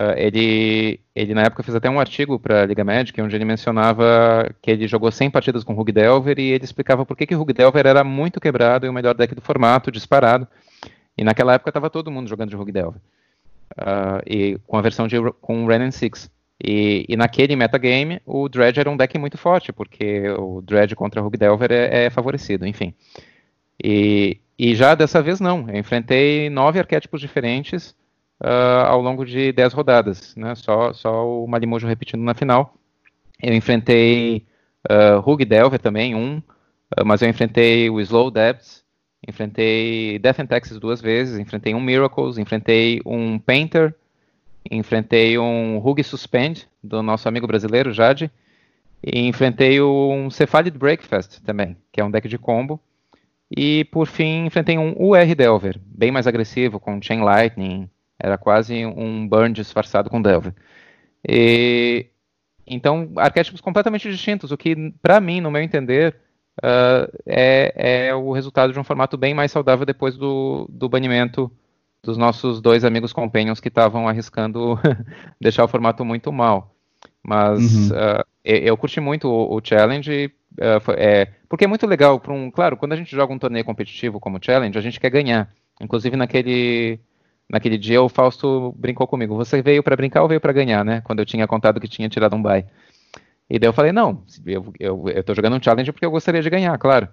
uh, 0.00 0.14
ele, 0.16 1.00
ele 1.14 1.34
na 1.34 1.42
época 1.42 1.62
fez 1.62 1.74
até 1.74 1.88
um 1.88 2.00
artigo 2.00 2.38
para 2.38 2.62
a 2.62 2.66
Liga 2.66 2.84
Magic, 2.84 3.20
onde 3.20 3.34
ele 3.34 3.44
mencionava 3.44 4.50
que 4.62 4.70
ele 4.70 4.86
jogou 4.88 5.10
100 5.10 5.30
partidas 5.30 5.64
com 5.64 5.78
Hug 5.78 5.92
Delver 5.92 6.38
e 6.38 6.52
ele 6.52 6.64
explicava 6.64 7.04
por 7.04 7.16
que, 7.16 7.26
que 7.26 7.34
Hug 7.34 7.52
Delver 7.52 7.86
era 7.86 8.04
muito 8.04 8.40
quebrado 8.40 8.86
e 8.86 8.88
o 8.88 8.92
melhor 8.92 9.14
deck 9.14 9.34
do 9.34 9.40
formato, 9.40 9.90
disparado. 9.90 10.46
E 11.16 11.22
naquela 11.22 11.54
época 11.54 11.70
estava 11.70 11.90
todo 11.90 12.10
mundo 12.10 12.28
jogando 12.28 12.50
de 12.50 12.56
Hug 12.56 12.72
Delver. 12.72 13.00
Uh, 13.72 14.22
e 14.26 14.58
com 14.66 14.76
a 14.76 14.82
versão 14.82 15.06
de 15.06 15.16
com 15.40 15.66
Renan 15.66 15.90
6. 15.90 16.30
E, 16.62 17.04
e, 17.08 17.16
naquele 17.16 17.56
metagame, 17.56 18.20
o 18.24 18.48
Dredge 18.48 18.80
era 18.80 18.90
um 18.90 18.96
deck 18.96 19.18
muito 19.18 19.36
forte, 19.36 19.72
porque 19.72 20.28
o 20.38 20.62
Dredge 20.62 20.94
contra 20.94 21.22
o 21.22 21.30
Delver 21.30 21.70
é, 21.72 22.04
é 22.04 22.10
favorecido, 22.10 22.66
enfim. 22.66 22.94
E, 23.82 24.38
e, 24.58 24.74
já 24.74 24.94
dessa 24.94 25.20
vez 25.20 25.40
não, 25.40 25.68
eu 25.68 25.76
enfrentei 25.76 26.48
nove 26.48 26.78
arquétipos 26.78 27.20
diferentes 27.20 27.94
uh, 28.44 28.86
ao 28.86 29.00
longo 29.00 29.24
de 29.24 29.52
dez 29.52 29.72
rodadas, 29.72 30.36
né? 30.36 30.54
só, 30.54 30.92
só 30.92 31.26
o 31.26 31.48
Malimojo 31.48 31.86
repetindo 31.86 32.22
na 32.22 32.34
final. 32.34 32.74
Eu 33.42 33.54
enfrentei 33.54 34.44
uh, 34.88 35.44
Delver 35.44 35.80
também, 35.80 36.14
um, 36.14 36.38
uh, 36.38 37.04
mas 37.04 37.22
eu 37.22 37.28
enfrentei 37.28 37.88
o 37.88 38.00
Slow 38.00 38.30
Debts, 38.30 38.84
enfrentei 39.26 40.18
Death 40.18 40.40
and 40.40 40.46
Texas 40.46 40.78
duas 40.78 41.00
vezes, 41.00 41.38
enfrentei 41.38 41.74
um 41.74 41.80
Miracles, 41.80 42.36
enfrentei 42.36 43.00
um 43.06 43.38
Painter, 43.38 43.94
enfrentei 44.70 45.38
um 45.38 45.78
Hug 45.78 46.02
Suspend, 46.04 46.68
do 46.82 47.02
nosso 47.02 47.26
amigo 47.26 47.46
brasileiro, 47.46 47.92
Jade, 47.92 48.30
e 49.02 49.26
enfrentei 49.26 49.80
um 49.80 50.30
Cephalid 50.30 50.76
Breakfast 50.78 51.40
também, 51.42 51.76
que 51.90 52.00
é 52.00 52.04
um 52.04 52.10
deck 52.10 52.28
de 52.28 52.38
combo. 52.38 52.80
E 53.54 53.84
por 53.84 54.06
fim, 54.06 54.46
enfrentei 54.46 54.78
um 54.78 54.94
UR 54.98 55.34
Delver, 55.34 55.78
bem 55.84 56.10
mais 56.10 56.26
agressivo, 56.26 56.80
com 56.80 57.00
Chain 57.00 57.20
Lightning, 57.20 57.88
era 58.18 58.38
quase 58.38 58.86
um 58.86 59.26
Burn 59.28 59.52
disfarçado 59.52 60.08
com 60.08 60.22
Delver. 60.22 60.54
E, 61.26 62.06
então, 62.66 63.12
arquétipos 63.16 63.60
completamente 63.60 64.10
distintos, 64.10 64.50
o 64.52 64.56
que, 64.56 64.92
para 65.02 65.20
mim, 65.20 65.40
no 65.40 65.50
meu 65.50 65.62
entender, 65.62 66.16
uh, 66.58 67.10
é, 67.26 68.06
é, 68.08 68.14
o 68.14 68.32
resultado 68.32 68.72
de 68.72 68.78
um 68.78 68.84
formato 68.84 69.16
bem 69.16 69.34
mais 69.34 69.52
saudável 69.52 69.84
depois 69.84 70.16
do, 70.16 70.66
do 70.70 70.88
banimento 70.88 71.50
dos 72.02 72.16
nossos 72.16 72.60
dois 72.60 72.84
amigos 72.84 73.12
companions 73.12 73.60
que 73.60 73.68
estavam 73.68 74.06
arriscando 74.06 74.78
deixar 75.40 75.64
o 75.64 75.68
formato 75.68 76.04
muito 76.04 76.30
mal. 76.32 76.74
Mas 77.22 77.90
uhum. 77.90 77.96
uh, 77.96 78.24
eu, 78.44 78.58
eu, 78.58 78.76
curti 78.76 79.00
muito 79.00 79.28
o, 79.28 79.56
o 79.56 79.60
challenge, 79.64 80.30
uh, 80.58 80.92
é, 80.96 81.28
porque 81.48 81.64
é 81.64 81.68
muito 81.68 81.86
legal 81.86 82.20
para 82.20 82.34
um. 82.34 82.50
Claro, 82.50 82.76
quando 82.76 82.92
a 82.92 82.96
gente 82.96 83.16
joga 83.16 83.32
um 83.32 83.38
torneio 83.38 83.64
competitivo 83.64 84.20
como 84.20 84.36
o 84.36 84.40
challenge, 84.42 84.78
a 84.78 84.82
gente 84.82 85.00
quer 85.00 85.10
ganhar. 85.10 85.50
Inclusive 85.80 86.16
naquele 86.16 87.00
naquele 87.48 87.78
dia 87.78 88.02
o 88.02 88.08
Fausto 88.08 88.74
brincou 88.76 89.06
comigo. 89.06 89.36
Você 89.36 89.62
veio 89.62 89.82
para 89.82 89.96
brincar 89.96 90.22
ou 90.22 90.28
veio 90.28 90.40
para 90.40 90.52
ganhar, 90.52 90.84
né? 90.84 91.00
Quando 91.02 91.20
eu 91.20 91.26
tinha 91.26 91.46
contado 91.46 91.80
que 91.80 91.88
tinha 91.88 92.08
tirado 92.08 92.36
um 92.36 92.42
bye. 92.42 92.64
E 93.48 93.58
daí 93.58 93.68
eu 93.68 93.72
falei, 93.72 93.92
não, 93.92 94.22
eu, 94.46 94.72
eu, 94.80 95.08
eu 95.08 95.22
tô 95.22 95.34
jogando 95.34 95.56
um 95.56 95.62
challenge 95.62 95.92
porque 95.92 96.06
eu 96.06 96.10
gostaria 96.10 96.42
de 96.42 96.50
ganhar, 96.50 96.76
claro. 96.78 97.08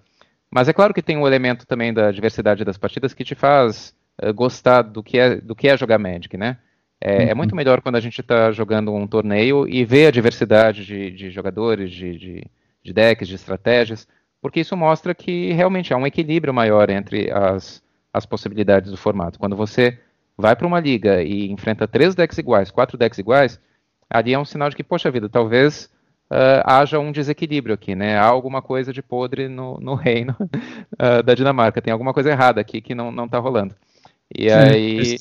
Mas 0.49 0.67
é 0.67 0.73
claro 0.73 0.93
que 0.93 1.01
tem 1.01 1.17
um 1.17 1.27
elemento 1.27 1.65
também 1.65 1.93
da 1.93 2.11
diversidade 2.11 2.65
das 2.65 2.77
partidas 2.77 3.13
que 3.13 3.23
te 3.23 3.35
faz 3.35 3.95
uh, 4.21 4.33
gostar 4.33 4.81
do 4.81 5.01
que, 5.01 5.17
é, 5.17 5.35
do 5.35 5.55
que 5.55 5.67
é 5.67 5.77
jogar 5.77 5.97
Magic, 5.97 6.35
né? 6.37 6.57
É, 6.99 7.17
uhum. 7.17 7.29
é 7.29 7.33
muito 7.33 7.55
melhor 7.55 7.81
quando 7.81 7.95
a 7.95 7.99
gente 7.99 8.21
está 8.21 8.51
jogando 8.51 8.93
um 8.93 9.07
torneio 9.07 9.67
e 9.67 9.83
vê 9.83 10.05
a 10.05 10.11
diversidade 10.11 10.85
de, 10.85 11.09
de 11.09 11.31
jogadores, 11.31 11.89
de, 11.89 12.17
de, 12.17 12.47
de, 12.83 12.93
decks, 12.93 13.27
de 13.27 13.33
estratégias, 13.33 14.07
porque 14.39 14.59
isso 14.59 14.77
mostra 14.77 15.15
que 15.15 15.51
realmente 15.51 15.93
há 15.93 15.97
um 15.97 16.05
equilíbrio 16.05 16.53
maior 16.53 16.91
entre 16.91 17.31
as, 17.31 17.81
as 18.13 18.25
possibilidades 18.25 18.91
do 18.91 18.97
formato. 18.97 19.39
Quando 19.39 19.55
você 19.55 19.99
vai 20.37 20.55
para 20.55 20.67
uma 20.67 20.79
liga 20.79 21.21
e 21.23 21.51
enfrenta 21.51 21.87
três 21.87 22.15
decks 22.15 22.37
iguais, 22.37 22.71
quatro 22.71 22.97
decks 22.97 23.19
iguais, 23.19 23.59
ali 24.09 24.33
é 24.33 24.39
um 24.39 24.45
sinal 24.45 24.69
de 24.69 24.75
que, 24.75 24.83
poxa 24.83 25.11
vida, 25.11 25.29
talvez 25.29 25.89
uh, 26.31 26.63
haja 26.65 26.99
um 26.99 27.11
desequilíbrio 27.11 27.75
aqui, 27.75 27.95
né? 27.95 28.17
Há 28.17 28.25
alguma 28.25 28.61
coisa 28.61 28.93
de 28.93 29.01
podre 29.01 29.47
no, 29.47 29.79
no 29.79 29.95
reino 29.95 30.35
uh, 30.39 31.21
da 31.23 31.33
Dinamarca. 31.33 31.81
Tem 31.81 31.91
alguma 31.91 32.13
coisa 32.13 32.29
errada 32.29 32.61
aqui 32.61 32.81
que 32.81 32.95
não, 32.95 33.11
não 33.11 33.27
tá 33.27 33.37
rolando. 33.37 33.75
E 34.35 34.49
Sim, 34.49 34.55
aí. 34.55 35.15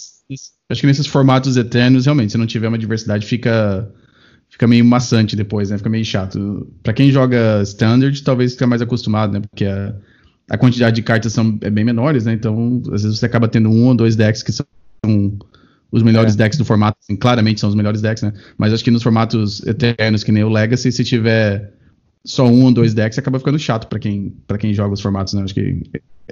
acho 0.71 0.81
que 0.81 0.87
nesses 0.87 1.07
formatos 1.07 1.57
eternos, 1.57 2.05
realmente, 2.05 2.33
se 2.33 2.39
não 2.39 2.47
tiver 2.47 2.69
uma 2.69 2.79
diversidade, 2.79 3.27
fica 3.27 3.93
fica 4.49 4.67
meio 4.67 4.85
maçante 4.85 5.37
depois, 5.37 5.71
né? 5.71 5.79
Fica 5.79 5.91
meio 5.91 6.05
chato. 6.05 6.69
Para 6.83 6.93
quem 6.93 7.11
joga 7.11 7.63
standard, 7.63 8.23
talvez 8.23 8.53
fique 8.53 8.67
mais 8.67 8.83
acostumado, 8.83 9.33
né? 9.33 9.41
Porque 9.41 9.65
a, 9.65 9.95
a 10.49 10.59
quantidade 10.59 10.97
de 10.97 11.03
cartas 11.03 11.33
são 11.33 11.59
é 11.61 11.71
bem 11.71 11.85
menores, 11.85 12.25
né? 12.25 12.33
Então, 12.33 12.83
às 12.93 13.03
vezes 13.03 13.19
você 13.19 13.27
acaba 13.27 13.49
tendo 13.49 13.69
um 13.69 13.87
ou 13.87 13.95
dois 13.95 14.17
decks 14.17 14.43
que 14.43 14.53
são 14.53 14.67
os 15.93 16.03
melhores 16.03 16.35
é. 16.35 16.37
decks 16.37 16.59
do 16.59 16.65
formato, 16.65 16.99
assim, 17.03 17.17
claramente 17.17 17.61
são 17.61 17.69
os 17.69 17.75
melhores 17.75 18.01
decks, 18.01 18.23
né? 18.23 18.33
Mas 18.57 18.73
acho 18.73 18.85
que 18.85 18.91
nos 18.91 19.03
formatos 19.03 19.65
eternos, 19.67 20.23
que 20.23 20.33
nem 20.33 20.45
o 20.45 20.49
Legacy, 20.49 20.93
se 20.93 21.05
tiver 21.05 21.73
só 22.25 22.47
um 22.47 22.65
ou 22.65 22.73
dois 22.73 22.95
decks, 22.95 23.19
acaba 23.19 23.39
ficando 23.39 23.59
chato 23.59 23.89
para 23.89 23.99
quem, 23.99 24.35
pra 24.47 24.59
quem 24.59 24.73
joga 24.73 24.95
os 24.95 25.01
formatos, 25.01 25.35
né? 25.35 25.43
Acho 25.43 25.55
que 25.55 25.83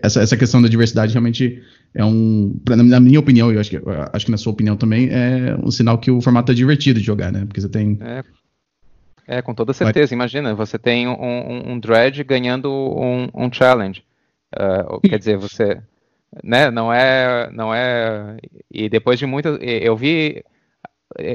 essa, 0.03 0.21
essa 0.21 0.37
questão 0.37 0.63
da 0.63 0.69
diversidade 0.69 1.13
realmente 1.13 1.63
é 1.95 2.05
um. 2.05 2.61
Na 2.69 3.01
minha 3.01 3.19
opinião, 3.19 3.51
eu 3.51 3.59
acho 3.59 3.71
que, 3.71 3.81
acho 4.13 4.27
que 4.27 4.31
na 4.31 4.39
sua 4.39 4.53
opinião 4.53 4.77
também, 4.77 5.09
é 5.11 5.57
um 5.63 5.71
sinal 5.71 5.99
que 5.99 6.11
o 6.11 6.21
formato 6.21 6.53
é 6.53 6.55
divertido 6.55 7.01
de 7.01 7.07
jogar, 7.07 7.33
né? 7.33 7.45
Porque 7.45 7.61
você 7.61 7.69
tem. 7.69 7.99
É. 8.01 8.23
É, 9.31 9.43
com 9.43 9.55
toda 9.55 9.75
certeza. 9.75 10.15
Imagina, 10.15 10.55
você 10.55 10.79
tem 10.79 11.07
um, 11.07 11.13
um, 11.13 11.73
um 11.73 11.79
Dredge 11.79 12.25
ganhando 12.25 12.73
um, 12.73 13.29
um 13.35 13.53
challenge. 13.53 14.03
Uh, 14.55 14.99
quer 15.03 15.19
dizer, 15.19 15.37
você 15.37 15.83
né? 16.43 16.71
Não 16.71 16.93
é, 16.93 17.51
não 17.53 17.75
é. 17.75 18.37
E 18.71 18.89
depois 18.89 19.19
de 19.19 19.27
muito, 19.27 19.49
eu 19.61 19.97
vi, 19.97 20.45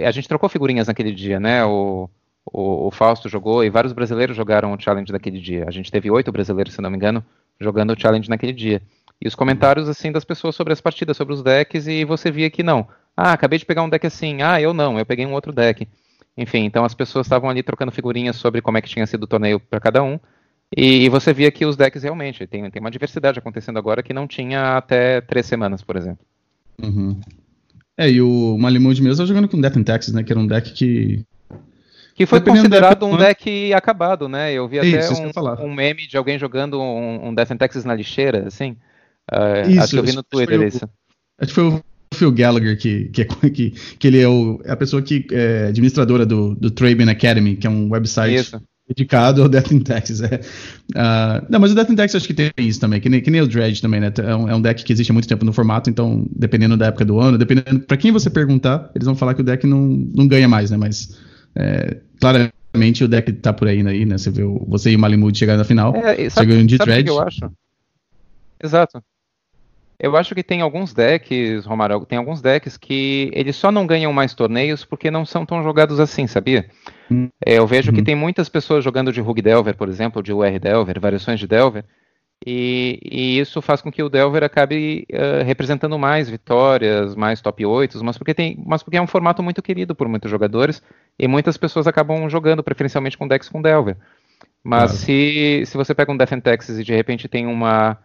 a 0.06 0.12
gente 0.12 0.28
trocou 0.28 0.50
figurinhas 0.50 0.88
naquele 0.88 1.12
dia, 1.12 1.40
né? 1.40 1.66
O, 1.66 2.10
o, 2.46 2.88
o, 2.88 2.92
Fausto 2.92 3.30
jogou 3.30 3.64
e 3.64 3.70
vários 3.70 3.94
brasileiros 3.94 4.36
jogaram 4.36 4.74
o 4.74 4.80
challenge 4.80 5.12
daquele 5.12 5.40
dia. 5.40 5.66
A 5.68 5.72
gente 5.72 5.92
teve 5.92 6.12
oito 6.12 6.32
brasileiros, 6.32 6.74
se 6.74 6.82
não 6.82 6.90
me 6.90 6.98
engano, 6.98 7.24
jogando 7.60 7.94
o 7.94 8.00
challenge 8.00 8.30
naquele 8.30 8.54
dia. 8.54 8.82
E 9.22 9.28
os 9.28 9.36
comentários 9.36 9.88
assim 9.88 10.12
das 10.12 10.26
pessoas 10.26 10.56
sobre 10.56 10.74
as 10.74 10.82
partidas, 10.82 11.16
sobre 11.16 11.34
os 11.34 11.42
decks 11.42 11.88
e 11.88 12.04
você 12.04 12.30
via 12.30 12.50
que 12.50 12.62
não. 12.62 12.88
Ah, 13.16 13.32
acabei 13.32 13.58
de 13.58 13.66
pegar 13.66 13.84
um 13.84 13.90
deck 13.90 14.06
assim. 14.06 14.42
Ah, 14.42 14.60
eu 14.60 14.74
não, 14.74 15.00
eu 15.00 15.06
peguei 15.06 15.26
um 15.26 15.34
outro 15.34 15.54
deck. 15.54 15.88
Enfim, 16.36 16.66
então 16.66 16.84
as 16.84 16.96
pessoas 16.96 17.28
estavam 17.28 17.50
ali 17.50 17.62
trocando 17.62 17.92
figurinhas 17.92 18.36
sobre 18.36 18.62
como 18.62 18.78
é 18.78 18.82
que 18.82 18.90
tinha 18.90 19.06
sido 19.06 19.24
o 19.24 19.28
torneio 19.28 19.60
para 19.60 19.80
cada 19.80 20.04
um. 20.04 20.20
E, 20.76 21.06
e, 21.06 21.10
você 21.10 21.34
via 21.34 21.52
que 21.52 21.66
os 21.66 21.76
decks 21.76 22.04
realmente 22.04 22.48
tem, 22.48 22.70
tem 22.70 22.80
uma 22.80 22.90
diversidade 22.90 23.38
acontecendo 23.38 23.78
agora 23.78 24.02
que 24.02 24.14
não 24.14 24.28
tinha 24.28 24.76
até 24.78 25.22
três 25.22 25.46
semanas, 25.46 25.82
por 25.84 25.96
exemplo. 25.96 26.26
Uhum. 26.82 27.20
É, 27.98 28.10
e 28.10 28.22
o 28.22 28.58
Malimud 28.58 29.00
mesmo 29.02 29.18
tá 29.18 29.28
jogando 29.28 29.48
com 29.48 29.62
Death 29.62 29.78
and 29.78 29.84
Texas, 29.84 30.14
né? 30.14 30.24
Que 30.24 30.34
era 30.34 30.40
um 30.40 30.48
deck 30.48 30.74
que. 30.74 31.24
Que 32.16 32.26
foi 32.26 32.42
considerado 32.42 33.06
um 33.06 33.18
deck 33.18 33.74
acabado, 33.74 34.28
né? 34.28 34.54
Eu 34.54 34.68
vi 34.68 34.80
até 34.80 35.00
isso, 35.00 35.14
um, 35.14 35.66
um, 35.66 35.74
meme 35.74 36.08
de 36.08 36.16
alguém 36.16 36.38
jogando 36.38 36.80
um, 36.80 37.28
um 37.28 37.34
Death 37.34 37.52
and 37.52 37.58
Texas 37.58 37.86
na 37.86 37.96
lixeira, 37.96 38.48
assim. 38.48 38.76
Uh, 39.32 39.70
isso, 39.70 39.82
acho 39.82 39.94
que 39.94 40.00
eu 40.00 40.04
vi 40.04 40.16
no 40.16 40.24
Twitter 40.24 40.60
acho 40.60 40.68
isso. 40.68 40.90
Acho 41.40 41.50
que 41.50 41.56
foi 41.56 41.64
o 41.64 41.84
Phil 42.14 42.32
Gallagher, 42.32 42.78
que, 42.78 43.06
que, 43.10 43.22
é, 43.22 43.26
que, 43.50 43.72
que 43.72 44.08
ele 44.08 44.22
é, 44.22 44.28
o, 44.28 44.62
é 44.64 44.72
a 44.72 44.78
pessoa 44.78 45.02
que 45.02 45.26
é 45.32 45.68
administradora 45.68 46.26
do, 46.26 46.56
do 46.56 46.72
Traben 46.72 47.10
Academy, 47.10 47.56
que 47.56 47.68
é 47.68 47.70
um 47.70 47.92
website 47.92 48.36
isso 48.36 48.62
dedicado 48.88 49.42
ao 49.42 49.50
Death 49.50 49.72
in 49.72 49.80
Texas. 49.80 50.22
É. 50.22 50.36
Uh, 50.92 51.46
não, 51.50 51.60
mas 51.60 51.72
o 51.72 51.76
Death 51.76 51.90
in 51.90 51.96
Texas 51.96 52.22
acho 52.22 52.28
que 52.28 52.34
tem 52.34 52.52
isso 52.58 52.80
também, 52.80 53.00
que 53.00 53.10
nem, 53.10 53.22
que 53.22 53.32
nem 53.32 53.42
o 53.42 53.48
Dredge 53.48 53.82
também, 53.82 54.00
né? 54.00 54.12
É 54.18 54.36
um, 54.36 54.50
é 54.50 54.56
um, 54.56 54.62
deck 54.62 54.84
que 54.84 54.92
existe 54.92 55.12
há 55.12 55.14
muito 55.14 55.28
tempo 55.28 55.46
no 55.46 55.54
formato, 55.54 55.90
então, 55.90 56.26
dependendo 56.36 56.76
da 56.76 56.88
época 56.88 57.06
do 57.06 57.20
ano, 57.20 57.38
dependendo. 57.38 57.80
para 57.82 57.98
quem 57.98 58.12
você 58.12 58.30
perguntar, 58.30 58.92
eles 58.94 59.06
vão 59.06 59.16
falar 59.16 59.34
que 59.34 59.42
o 59.42 59.44
deck 59.44 59.66
não, 59.66 59.82
não 60.14 60.28
ganha 60.28 60.48
mais, 60.48 60.70
né? 60.72 60.78
Mas 60.78 61.18
é, 61.56 61.98
claramente 62.20 63.04
o 63.04 63.08
deck 63.08 63.32
tá 63.34 63.54
por 63.54 63.68
aí, 63.68 63.84
né? 63.84 64.18
Você 64.18 64.30
vê 64.30 64.44
o, 64.44 64.66
você 64.68 64.92
e 64.92 64.96
o 64.96 65.00
Malimud 65.00 65.38
chegar 65.38 65.58
na 65.58 65.64
final. 65.64 65.96
É, 65.96 66.30
sabe, 66.30 66.52
chegando 66.52 66.68
de 66.68 66.78
Dredge. 66.78 67.04
Que 67.04 67.10
eu 67.10 67.22
acho? 67.22 67.52
Exato. 68.62 69.04
Eu 70.04 70.18
acho 70.18 70.36
que 70.36 70.44
tem 70.44 70.60
alguns 70.60 70.94
decks, 70.94 71.66
Romário, 71.66 72.06
tem 72.06 72.18
alguns 72.18 72.42
decks 72.42 72.76
que 72.76 73.32
eles 73.34 73.56
só 73.56 73.72
não 73.72 73.88
ganham 73.88 74.12
mais 74.12 74.34
torneios 74.34 74.84
porque 74.84 75.10
não 75.10 75.24
são 75.24 75.46
tão 75.46 75.64
jogados 75.64 75.98
assim, 75.98 76.28
sabia? 76.28 76.70
Hum. 77.10 77.30
É, 77.46 77.58
eu 77.58 77.66
vejo 77.66 77.90
uhum. 77.90 77.96
que 77.96 78.04
tem 78.04 78.14
muitas 78.14 78.50
pessoas 78.50 78.84
jogando 78.84 79.14
de 79.14 79.22
Rug 79.22 79.42
Delver, 79.42 79.78
por 79.78 79.88
exemplo, 79.88 80.22
de 80.22 80.34
UR 80.34 80.60
Delver, 80.60 81.00
variações 81.00 81.40
de 81.40 81.48
Delver, 81.48 81.86
e, 82.46 83.00
e 83.02 83.40
isso 83.40 83.62
faz 83.62 83.82
com 83.82 83.90
que 83.90 84.04
o 84.04 84.10
Delver 84.10 84.44
acabe 84.44 85.08
uh, 85.10 85.46
representando 85.46 85.98
mais 85.98 86.30
vitórias, 86.30 87.16
mais 87.16 87.40
top 87.40 87.66
8, 87.66 88.04
mas 88.04 88.18
porque, 88.18 88.34
tem, 88.34 88.62
mas 88.66 88.84
porque 88.84 88.98
é 88.98 89.02
um 89.02 89.08
formato 89.08 89.42
muito 89.42 89.62
querido 89.62 89.96
por 89.96 90.10
muitos 90.10 90.30
jogadores, 90.30 90.84
e 91.18 91.30
muitas 91.30 91.56
pessoas 91.56 91.88
acabam 91.88 92.28
jogando 92.28 92.62
preferencialmente 92.62 93.18
com 93.18 93.26
decks 93.26 93.48
com 93.48 93.62
Delver. 93.62 93.96
Mas 94.62 94.92
claro. 94.92 94.98
se, 94.98 95.64
se 95.66 95.78
você 95.78 95.96
pega 95.96 96.12
um 96.12 96.18
Death 96.18 96.34
and 96.34 96.42
Texas 96.42 96.78
e 96.78 96.84
de 96.84 96.94
repente 96.94 97.30
tem 97.30 97.48
uma 97.48 97.98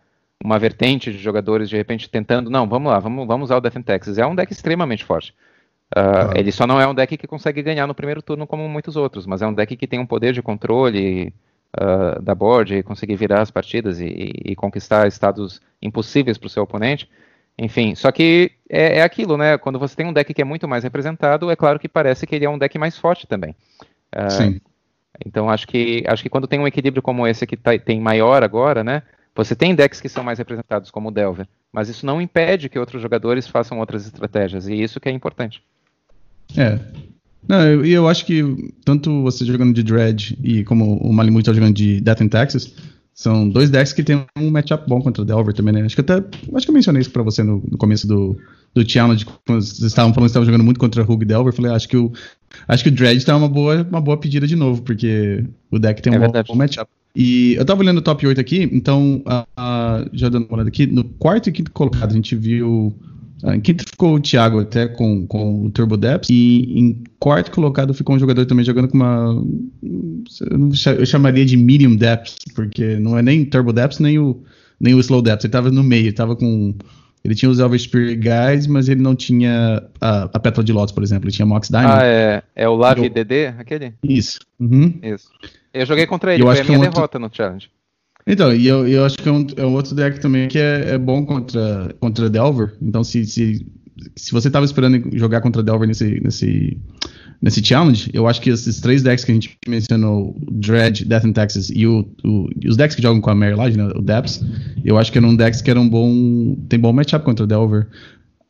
uma 0.43 0.59
vertente 0.59 1.11
de 1.11 1.19
jogadores 1.19 1.69
de 1.69 1.77
repente 1.77 2.09
tentando, 2.09 2.49
não, 2.49 2.69
vamos 2.69 2.93
lá, 2.93 2.99
vamos, 2.99 3.27
vamos 3.27 3.47
usar 3.47 3.57
o 3.57 3.61
Death 3.61 3.77
in 3.77 3.83
Texas. 3.83 4.19
É 4.19 4.27
um 4.27 4.35
deck 4.35 4.53
extremamente 4.53 5.05
forte. 5.05 5.35
Uh, 5.97 6.37
Ele 6.37 6.53
só 6.53 6.67
não 6.67 6.81
é 6.81 6.87
um 6.87 6.95
deck 6.95 7.17
que 7.17 7.27
consegue 7.27 7.63
ganhar 7.63 7.87
no 7.87 7.95
primeiro 7.95 8.21
turno 8.21 8.47
como 8.47 8.69
muitos 8.69 8.95
outros, 8.95 9.27
mas 9.27 9.43
é 9.43 9.47
um 9.47 9.55
deck 9.55 9.77
que 9.77 9.87
tem 9.87 9.99
um 9.99 10.07
poder 10.07 10.33
de 10.33 10.43
controle 10.43 11.33
uh, 11.77 12.21
da 12.23 12.35
board 12.35 12.77
e 12.77 12.83
conseguir 12.83 13.17
virar 13.17 13.41
as 13.41 13.51
partidas 13.51 13.99
e, 14.01 14.33
e 14.45 14.55
conquistar 14.55 15.09
estados 15.09 15.61
impossíveis 15.81 16.37
para 16.37 16.47
o 16.47 16.51
seu 16.51 16.63
oponente. 16.63 17.09
Enfim, 17.59 17.95
só 17.95 18.13
que 18.13 18.53
é, 18.71 18.99
é, 18.99 19.03
aquilo, 19.03 19.37
né? 19.37 19.59
Quando 19.59 19.79
você 19.79 19.97
tem 19.97 20.07
um 20.07 20.13
deck 20.13 20.33
que 20.33 20.43
é 20.43 20.45
muito 20.45 20.69
mais 20.69 20.85
representado, 20.85 21.51
é 21.51 21.57
claro 21.57 21.79
que 21.79 21.89
parece 21.89 22.27
que 22.27 22.37
ele 22.37 22.45
é 22.45 22.51
um 22.51 22.59
deck 22.59 22.79
mais 22.79 22.97
forte 22.97 23.27
também. 23.27 23.57
Uh, 24.15 24.31
Sim. 24.31 24.61
Então 25.27 25.51
acho 25.51 25.67
que 25.67 26.05
acho 26.07 26.23
que 26.23 26.29
quando 26.29 26.47
tem 26.47 26.61
um 26.61 26.69
equilíbrio 26.69 27.03
como 27.03 27.27
esse 27.27 27.47
que 27.47 27.57
tá, 27.57 27.77
tem 27.77 28.01
maior 28.01 28.45
agora, 28.45 28.85
né? 28.85 29.03
Você 29.39 29.55
tem 29.55 29.73
decks 29.73 30.01
que 30.01 30.09
são 30.09 30.25
mais 30.25 30.37
representados, 30.37 30.91
como 30.91 31.11
o 31.11 31.13
Delver, 31.13 31.47
mas 31.73 31.89
isso 31.89 32.05
não 32.05 32.21
impede 32.21 32.69
que 32.69 32.77
outros 32.77 33.01
jogadores 33.01 33.47
façam 33.47 33.79
outras 33.79 34.05
estratégias, 34.05 34.67
e 34.67 34.75
isso 34.75 34.99
que 34.99 35.09
é 35.09 35.13
importante. 35.13 35.63
É. 36.57 36.77
Não, 37.47 37.61
eu, 37.65 37.87
eu 37.87 38.09
acho 38.09 38.27
que 38.27 38.43
tanto 38.85 39.23
você 39.23 39.45
jogando 39.45 39.73
de 39.73 39.85
Dread 39.85 40.37
e 40.43 40.65
como 40.65 40.97
o 40.97 41.13
Malimut 41.13 41.43
está 41.43 41.53
jogando 41.53 41.73
de 41.73 42.01
Death 42.01 42.21
and 42.21 42.29
Taxes, 42.29 42.75
são 43.15 43.49
dois 43.49 43.71
decks 43.71 43.93
que 43.93 44.03
tem 44.03 44.27
um 44.37 44.51
matchup 44.51 44.89
bom 44.89 45.01
contra 45.01 45.23
o 45.23 45.25
Delver 45.25 45.55
também, 45.55 45.73
né? 45.73 45.83
Acho 45.83 45.95
que 45.95 46.01
até. 46.01 46.15
Acho 46.55 46.67
que 46.67 46.71
eu 46.71 46.75
mencionei 46.75 47.01
isso 47.01 47.13
pra 47.13 47.23
você 47.23 47.45
no, 47.45 47.63
no 47.71 47.79
começo 47.79 48.09
do, 48.09 48.37
do 48.75 48.89
challenge, 48.89 49.25
quando 49.25 49.63
vocês 49.63 49.83
estavam 49.83 50.13
falando 50.13 50.27
que 50.27 50.31
estavam 50.31 50.47
jogando 50.47 50.65
muito 50.65 50.81
contra 50.81 51.03
Hug 51.03 51.25
Delver. 51.25 51.53
Eu 51.53 51.57
falei, 51.57 51.71
acho 51.71 51.89
que 51.89 51.97
o. 51.97 52.13
Acho 52.67 52.83
que 52.83 52.91
o 52.91 52.93
Dread 52.93 53.25
tá 53.25 53.37
uma 53.37 53.49
boa, 53.49 53.87
uma 53.89 54.01
boa 54.01 54.17
pedida 54.17 54.49
de 54.49 54.57
novo, 54.57 54.83
porque 54.83 55.45
o 55.71 55.79
deck 55.79 56.03
tem 56.03 56.13
um 56.13 56.17
é 56.17 56.29
bom, 56.29 56.43
bom 56.45 56.55
matchup. 56.57 56.91
E 57.15 57.55
eu 57.55 57.65
tava 57.65 57.81
olhando 57.81 57.99
o 57.99 58.03
top 58.03 58.27
8 58.27 58.41
aqui, 58.41 58.69
então, 58.73 59.23
uh, 59.27 60.09
já 60.13 60.29
dando 60.29 60.47
uma 60.47 60.55
olhada 60.55 60.69
aqui, 60.69 60.87
no 60.87 61.05
quarto 61.05 61.49
e 61.49 61.53
quinto 61.53 61.71
colocado 61.73 62.13
a 62.13 62.15
gente 62.15 62.37
viu. 62.37 62.95
Uh, 63.43 63.53
em 63.53 63.61
quinto 63.61 63.85
ficou 63.89 64.15
o 64.15 64.21
Thiago 64.21 64.61
até 64.61 64.87
com, 64.87 65.27
com 65.27 65.67
o 65.67 65.71
Turbo 65.71 65.97
Depths, 65.97 66.31
e 66.31 66.79
em 66.79 67.03
quarto 67.19 67.51
colocado 67.51 67.95
ficou 67.95 68.15
um 68.15 68.19
jogador 68.19 68.47
também 68.47 68.65
jogando 68.65 68.89
com 68.89 68.97
uma. 68.97 69.45
Eu 70.99 71.07
chamaria 71.07 71.45
de 71.45 71.57
Medium 71.57 71.97
Depths, 71.97 72.37
porque 72.55 72.97
não 72.97 73.19
é 73.19 73.23
nem 73.23 73.45
Turbo 73.45 73.73
Depths 73.73 74.01
nem 74.01 74.19
o, 74.19 74.43
nem 74.79 74.95
o 74.95 75.01
Slow 75.01 75.23
Depths, 75.23 75.45
ele 75.45 75.53
tava 75.53 75.71
no 75.71 75.83
meio, 75.83 76.07
ele 76.07 76.13
tava 76.13 76.37
com. 76.37 76.75
Ele 77.25 77.35
tinha 77.35 77.51
os 77.51 77.59
Elvis 77.59 77.83
Spirit 77.83 78.17
Guys, 78.17 78.69
mas 78.69 78.89
ele 78.89 79.03
não 79.03 79.15
tinha 79.15 79.83
a, 80.01 80.31
a 80.33 80.39
Pétala 80.39 80.65
de 80.65 80.73
Lotus, 80.73 80.95
por 80.95 81.03
exemplo. 81.03 81.27
Ele 81.27 81.35
tinha 81.35 81.45
Mox 81.45 81.69
Diamond. 81.69 81.99
Ah, 82.01 82.05
é, 82.05 82.43
é 82.55 82.69
o 82.69 82.77
Lave 82.77 83.07
eu... 83.07 83.11
DD, 83.11 83.49
aquele? 83.59 83.93
Isso. 84.05 84.39
Uhum. 84.59 84.95
Isso. 85.03 85.29
Eu 85.73 85.87
joguei 85.87 86.07
contra 86.07 86.35
ele, 86.35 86.43
eu 86.43 86.47
foi 86.47 86.61
a 86.61 86.65
minha 86.65 86.77
é 86.77 86.79
um 86.79 86.83
derrota 86.83 87.01
outro... 87.01 87.21
no 87.21 87.31
challenge. 87.33 87.71
Então, 88.27 88.55
e 88.55 88.67
eu, 88.67 88.87
eu 88.87 89.07
acho 89.07 89.17
que 89.17 89.27
é 89.27 89.33
um, 89.33 89.47
é 89.57 89.65
um 89.65 89.73
outro 89.73 89.95
deck 89.95 90.21
também 90.21 90.49
que 90.49 90.59
é, 90.59 90.91
é, 90.91 90.99
bom 90.99 91.25
contra, 91.25 91.95
contra 91.99 92.29
Delver. 92.29 92.75
Então, 92.83 93.03
se, 93.03 93.25
se, 93.25 93.67
se 94.15 94.33
você 94.33 94.49
estava 94.49 94.67
esperando 94.67 95.17
jogar 95.17 95.41
contra 95.41 95.63
Delver 95.63 95.89
nesse, 95.89 96.21
nesse, 96.21 96.79
nesse 97.41 97.65
challenge, 97.65 98.11
eu 98.13 98.27
acho 98.27 98.41
que 98.43 98.51
esses 98.51 98.81
três 98.81 99.03
decks 99.03 99.25
que 99.25 99.31
a 99.33 99.35
gente 99.35 99.57
mencionou, 99.67 100.37
Dread, 100.51 101.07
Death 101.07 101.25
and 101.25 101.33
Texas 101.33 101.71
e, 101.71 101.87
o, 101.87 102.07
o, 102.23 102.49
e 102.61 102.69
os 102.69 102.77
decks 102.77 102.95
que 102.95 103.03
jogam 103.03 103.21
com 103.21 103.31
a 103.31 103.35
Mary 103.35 103.55
Lodge, 103.55 103.79
né, 103.79 103.91
o 103.95 104.03
Depths, 104.03 104.45
eu 104.85 104.99
acho 104.99 105.11
que 105.11 105.17
eram 105.17 105.35
decks 105.35 105.63
que 105.63 105.71
eram 105.71 105.89
bom. 105.89 106.55
tem 106.69 106.79
bom 106.79 106.93
matchup 106.93 107.25
contra 107.25 107.47
Delver. 107.47 107.87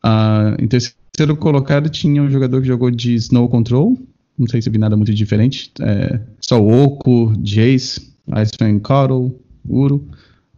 Uh, 0.05 0.61
em 0.61 0.67
terceiro 0.67 1.37
colocado 1.37 1.89
tinha 1.89 2.21
um 2.21 2.31
jogador 2.31 2.61
que 2.61 2.67
jogou 2.67 2.91
de 2.91 3.15
Snow 3.15 3.49
Control, 3.49 3.97
não 4.39 4.47
sei 4.47 4.63
se 4.63 4.71
vi 4.71 4.79
nada 4.79 4.97
muito 4.97 5.13
diferente. 5.13 5.73
É, 5.81 6.21
só 6.41 6.61
o 6.61 6.85
Oco, 6.85 7.33
Jace, 7.43 8.15
Iceman 8.31 8.79
Cuddle, 8.79 9.39
Uro. 9.69 10.09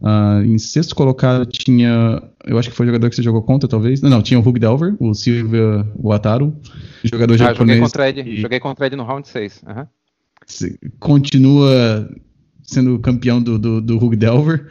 Uh, 0.01 0.43
em 0.43 0.57
sexto 0.57 0.95
colocado 0.95 1.45
tinha. 1.45 2.21
Eu 2.43 2.57
acho 2.57 2.69
que 2.69 2.75
foi 2.75 2.85
o 2.85 2.89
jogador 2.89 3.07
que 3.09 3.15
você 3.15 3.21
jogou 3.21 3.43
contra, 3.43 3.69
talvez. 3.69 4.01
Não, 4.01 4.09
não, 4.09 4.21
tinha 4.21 4.39
o 4.39 4.47
Hug 4.47 4.59
Delver, 4.59 4.95
o 4.99 5.13
Silvia 5.13 5.87
Wataru. 5.95 6.55
Jogador 7.03 7.35
ah, 7.35 7.37
japonês. 7.37 7.77
Joguei 7.77 7.79
contra, 7.79 8.09
ele, 8.09 8.37
joguei 8.37 8.59
contra 8.59 8.85
ele 8.87 8.95
no 8.95 9.03
round 9.03 9.27
6. 9.27 9.63
Uhum. 9.67 9.85
Continua 10.99 12.09
sendo 12.63 12.97
campeão 12.97 13.41
do, 13.41 13.59
do, 13.59 13.79
do 13.79 13.97
Hug 14.03 14.15
Delver. 14.15 14.69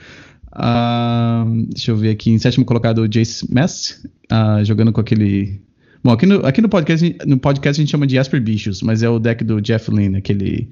Uh, 0.52 1.66
deixa 1.68 1.92
eu 1.92 1.96
ver 1.96 2.10
aqui. 2.10 2.32
Em 2.32 2.38
sétimo 2.38 2.64
colocado, 2.64 2.98
o 2.98 3.08
Jace 3.08 3.52
Mess, 3.52 4.04
uh, 4.32 4.64
jogando 4.64 4.92
com 4.92 5.00
aquele 5.00 5.62
Bom, 6.02 6.12
aqui 6.12 6.24
no, 6.24 6.46
aqui 6.46 6.62
no 6.62 6.68
podcast, 6.68 7.18
no 7.26 7.38
podcast 7.38 7.78
a 7.78 7.82
gente 7.82 7.90
chama 7.90 8.06
de 8.06 8.14
Jasper 8.14 8.40
Bichos, 8.40 8.82
mas 8.82 9.02
é 9.02 9.08
o 9.08 9.18
deck 9.18 9.44
do 9.44 9.60
Jeff 9.60 9.90
Lynne, 9.90 10.16
aquele. 10.16 10.68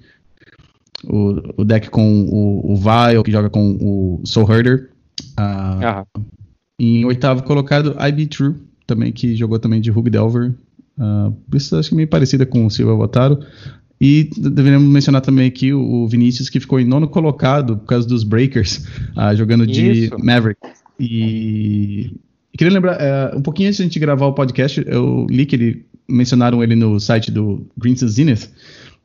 o, 1.04 1.60
o 1.62 1.64
deck 1.64 1.90
com 1.90 2.22
o, 2.22 2.72
o 2.72 2.76
Vile, 2.76 3.22
que 3.22 3.30
joga 3.30 3.50
com 3.50 3.76
o 3.80 4.20
Soul 4.24 4.50
Herder. 4.50 4.90
Uh, 5.38 6.22
em 6.80 7.04
oitavo 7.04 7.42
colocado, 7.42 7.94
IB 8.08 8.26
True, 8.26 8.54
também, 8.86 9.12
que 9.12 9.36
jogou 9.36 9.58
também 9.58 9.80
de 9.80 9.90
Ruby 9.90 10.10
Delver. 10.10 10.54
Uh, 10.96 11.36
isso 11.54 11.76
acho 11.76 11.90
que 11.90 11.94
é 11.94 11.96
meio 11.96 12.08
parecida 12.08 12.46
com 12.46 12.64
o 12.64 12.70
Silva 12.70 12.96
Botaro. 12.96 13.38
E 14.00 14.30
deveríamos 14.36 14.88
mencionar 14.88 15.20
também 15.20 15.46
aqui 15.46 15.74
o 15.74 16.06
Vinícius, 16.06 16.48
que 16.48 16.60
ficou 16.60 16.80
em 16.80 16.84
nono 16.84 17.08
colocado 17.08 17.76
por 17.76 17.86
causa 17.86 18.08
dos 18.08 18.22
Breakers, 18.24 18.86
uh, 19.16 19.36
jogando 19.36 19.66
de 19.66 20.04
Isso. 20.04 20.18
Maverick. 20.18 20.60
E 20.98 22.12
queria 22.58 22.74
lembrar, 22.74 22.98
uh, 22.98 23.38
um 23.38 23.40
pouquinho 23.40 23.68
antes 23.68 23.76
de 23.76 23.82
a 23.84 23.86
gente 23.86 23.98
gravar 23.98 24.26
o 24.26 24.34
podcast, 24.34 24.82
eu 24.86 25.26
li 25.30 25.46
que 25.46 25.56
ele 25.56 25.86
mencionaram 26.08 26.62
ele 26.62 26.74
no 26.74 26.98
site 26.98 27.30
do 27.30 27.66
Green 27.76 27.94
Zenith, 27.96 28.50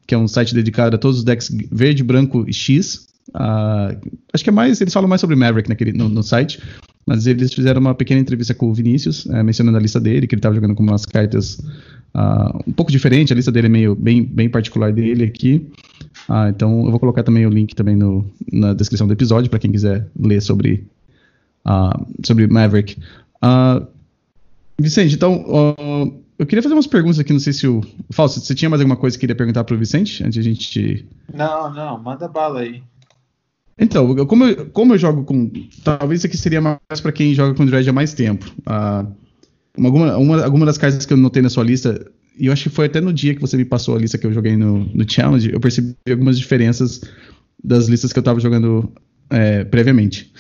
que 0.08 0.16
é 0.16 0.18
um 0.18 0.28
site 0.28 0.54
dedicado 0.54 0.96
a 0.96 1.00
todos 1.00 1.20
os 1.20 1.24
decks 1.24 1.56
verde, 1.72 2.04
branco 2.04 2.44
e 2.48 2.54
X. 2.54 3.08
Uh, 3.30 3.96
acho 4.34 4.44
que 4.44 4.50
é 4.50 4.54
mais, 4.54 4.82
eles 4.82 4.94
falam 4.94 5.08
mais 5.08 5.22
sobre 5.22 5.36
Maverick 5.36 5.70
naquele, 5.70 5.94
no, 5.94 6.10
no 6.10 6.24
site, 6.24 6.60
mas 7.06 7.28
eles 7.28 7.54
fizeram 7.54 7.80
uma 7.80 7.94
pequena 7.94 8.20
entrevista 8.20 8.54
com 8.54 8.70
o 8.70 8.74
Vinícius, 8.74 9.26
uh, 9.26 9.44
mencionando 9.44 9.78
a 9.78 9.82
lista 9.82 10.00
dele, 10.00 10.26
que 10.26 10.34
ele 10.34 10.40
estava 10.40 10.56
jogando 10.56 10.76
com 10.76 10.84
umas 10.84 11.06
cartas 11.06 11.62
Uh, 12.16 12.62
um 12.68 12.72
pouco 12.72 12.92
diferente, 12.92 13.34
a 13.34 13.36
lista 13.36 13.52
dele 13.52 13.66
é 13.66 13.70
meio 13.70 13.96
bem, 13.96 14.24
bem 14.24 14.48
particular 14.48 14.94
dele 14.94 15.24
aqui. 15.24 15.68
Uh, 16.30 16.50
então 16.50 16.86
eu 16.86 16.92
vou 16.92 17.00
colocar 17.00 17.24
também 17.24 17.44
o 17.48 17.50
link 17.50 17.74
também 17.74 17.96
no, 17.96 18.24
na 18.52 18.72
descrição 18.76 19.08
do 19.08 19.14
episódio 19.14 19.50
para 19.50 19.58
quem 19.58 19.72
quiser 19.72 20.08
ler 20.20 20.40
sobre, 20.40 20.86
sobre 22.24 22.46
Maverick. 22.46 22.98
Vicente, 24.80 25.16
então 25.16 25.46
eu 26.38 26.46
queria 26.46 26.62
fazer 26.62 26.76
umas 26.76 26.88
perguntas 26.88 27.20
aqui, 27.20 27.32
não 27.32 27.40
sei 27.40 27.54
se 27.54 27.68
o. 27.68 27.82
Fausto, 28.12 28.40
você 28.40 28.56
tinha 28.56 28.70
mais 28.70 28.82
alguma 28.82 28.98
coisa 28.98 29.16
que 29.16 29.22
queria 29.22 29.36
perguntar 29.36 29.64
para 29.64 29.76
o 29.76 29.78
Vicente 29.78 30.24
antes 30.24 30.34
de 30.34 30.40
a 30.40 30.44
gente. 30.44 31.08
Não, 31.34 31.74
não, 31.74 32.02
manda 32.02 32.28
bala 32.28 32.62
aí. 32.62 32.82
Então, 33.78 34.16
como 34.26 34.46
eu, 34.46 34.66
como 34.68 34.94
eu 34.94 34.98
jogo 34.98 35.24
com. 35.24 35.52
Talvez 35.84 36.20
isso 36.20 36.28
aqui 36.28 36.38
seria 36.38 36.62
mais 36.62 37.02
para 37.02 37.12
quem 37.12 37.34
joga 37.34 37.56
com 37.56 37.66
Dread 37.66 37.90
há 37.90 37.94
mais 37.94 38.14
tempo. 38.14 38.52
Uh, 38.62 39.12
uma, 39.78 40.18
uma, 40.18 40.44
alguma 40.44 40.66
das 40.66 40.78
cartas 40.78 41.06
que 41.06 41.14
eu 41.14 41.18
notei 41.18 41.42
na 41.42 41.50
sua 41.50 41.64
lista, 41.64 42.06
e 42.38 42.48
eu 42.48 42.54
acho 42.54 42.64
que 42.64 42.76
foi 42.76 42.86
até 42.86 43.00
no 43.00 43.14
dia 43.14 43.34
que 43.34 43.42
você 43.42 43.58
me 43.58 43.66
passou 43.66 43.96
a 43.96 44.00
lista 44.00 44.18
que 44.18 44.26
eu 44.26 44.34
joguei 44.34 44.56
no, 44.56 44.86
no 44.94 45.10
Challenge, 45.10 45.52
eu 45.52 45.60
percebi 45.60 45.96
algumas 46.10 46.38
diferenças 46.38 47.02
das 47.64 47.88
listas 47.88 48.12
que 48.12 48.20
eu 48.20 48.22
estava 48.22 48.40
jogando 48.40 48.92
é, 49.30 49.64
previamente. 49.64 50.32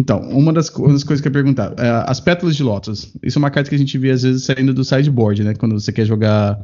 Então, 0.00 0.20
uma 0.20 0.52
das, 0.52 0.68
uma 0.70 0.92
das, 0.92 1.02
coisas 1.02 1.20
que 1.20 1.26
eu 1.26 1.30
ia 1.30 1.34
perguntar, 1.34 1.74
é, 1.76 2.04
as 2.06 2.20
pétalas 2.20 2.54
de 2.54 2.62
Lotus. 2.62 3.12
Isso 3.22 3.38
é 3.38 3.40
uma 3.40 3.50
carta 3.50 3.68
que 3.68 3.74
a 3.74 3.78
gente 3.78 3.98
vê 3.98 4.10
às 4.10 4.22
vezes 4.22 4.44
saindo 4.44 4.72
do 4.72 4.84
sideboard, 4.84 5.42
né? 5.42 5.54
Quando 5.54 5.78
você 5.78 5.92
quer 5.92 6.06
jogar, 6.06 6.60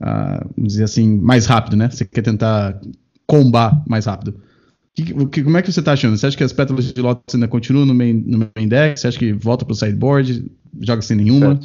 uh, 0.00 0.48
vamos 0.56 0.72
dizer 0.72 0.84
assim, 0.84 1.18
mais 1.18 1.46
rápido, 1.46 1.76
né? 1.76 1.90
Você 1.90 2.04
quer 2.04 2.22
tentar 2.22 2.80
combar 3.26 3.82
mais 3.88 4.06
rápido. 4.06 4.40
Que, 4.94 5.02
que, 5.26 5.42
como 5.42 5.56
é 5.56 5.62
que 5.62 5.72
você 5.72 5.80
está 5.80 5.92
achando? 5.92 6.16
Você 6.16 6.26
acha 6.26 6.36
que 6.36 6.44
as 6.44 6.52
pétalas 6.52 6.92
de 6.92 7.02
Lotus 7.02 7.34
ainda 7.34 7.48
continuam 7.48 7.84
no 7.84 7.94
main, 7.94 8.14
no 8.14 8.50
main 8.56 8.68
deck? 8.68 8.98
Você 8.98 9.08
acha 9.08 9.18
que 9.18 9.32
volta 9.32 9.64
para 9.64 9.72
o 9.72 9.76
sideboard? 9.76 10.50
Joga 10.80 11.02
sem 11.02 11.16
nenhuma? 11.16 11.60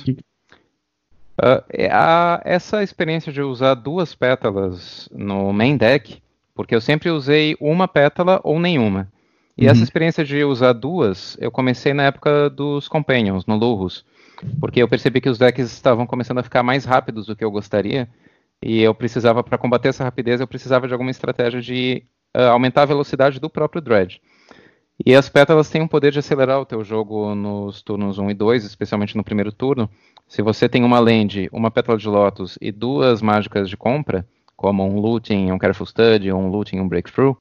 Uh, 1.39 1.63
a, 1.91 2.41
essa 2.43 2.81
experiência 2.83 3.31
de 3.31 3.41
usar 3.41 3.75
duas 3.75 4.15
pétalas 4.15 5.07
no 5.13 5.53
main 5.53 5.77
deck, 5.77 6.17
porque 6.55 6.73
eu 6.73 6.81
sempre 6.81 7.11
usei 7.11 7.55
uma 7.61 7.87
pétala 7.87 8.41
ou 8.43 8.59
nenhuma. 8.59 9.07
E 9.57 9.65
uhum. 9.65 9.71
essa 9.71 9.83
experiência 9.83 10.23
de 10.23 10.43
usar 10.43 10.73
duas, 10.73 11.37
eu 11.39 11.51
comecei 11.51 11.93
na 11.93 12.03
época 12.03 12.49
dos 12.49 12.87
Companions, 12.87 13.45
no 13.45 13.55
Lurrus. 13.55 14.05
Porque 14.59 14.81
eu 14.81 14.87
percebi 14.87 15.21
que 15.21 15.29
os 15.29 15.37
decks 15.37 15.71
estavam 15.71 16.07
começando 16.07 16.39
a 16.39 16.43
ficar 16.43 16.63
mais 16.63 16.85
rápidos 16.85 17.25
do 17.25 17.35
que 17.35 17.43
eu 17.43 17.51
gostaria. 17.51 18.09
E 18.61 18.81
eu 18.81 18.93
precisava, 18.93 19.43
para 19.43 19.57
combater 19.57 19.89
essa 19.89 20.03
rapidez, 20.03 20.39
eu 20.39 20.47
precisava 20.47 20.87
de 20.87 20.93
alguma 20.93 21.11
estratégia 21.11 21.61
de 21.61 22.03
uh, 22.35 22.51
aumentar 22.51 22.83
a 22.83 22.85
velocidade 22.85 23.39
do 23.39 23.49
próprio 23.49 23.81
Dredge. 23.81 24.21
E 25.03 25.15
as 25.15 25.27
pétalas 25.27 25.69
têm 25.69 25.81
o 25.81 25.87
poder 25.87 26.11
de 26.11 26.19
acelerar 26.19 26.59
o 26.59 26.65
teu 26.65 26.83
jogo 26.83 27.33
nos 27.33 27.81
turnos 27.81 28.19
1 28.19 28.29
e 28.29 28.33
2, 28.35 28.65
especialmente 28.65 29.17
no 29.17 29.23
primeiro 29.23 29.51
turno. 29.51 29.89
Se 30.27 30.41
você 30.41 30.69
tem 30.69 30.83
uma 30.83 30.99
land, 30.99 31.49
uma 31.51 31.71
pétala 31.71 31.97
de 31.97 32.07
Lotus 32.07 32.57
e 32.61 32.71
duas 32.71 33.21
mágicas 33.21 33.67
de 33.67 33.75
compra, 33.75 34.25
como 34.55 34.85
um 34.85 34.99
Looting, 34.99 35.51
um 35.51 35.57
Careful 35.57 35.87
Study, 35.87 36.31
ou 36.31 36.39
um 36.39 36.49
Looting 36.49 36.79
um 36.79 36.87
Breakthrough, 36.87 37.35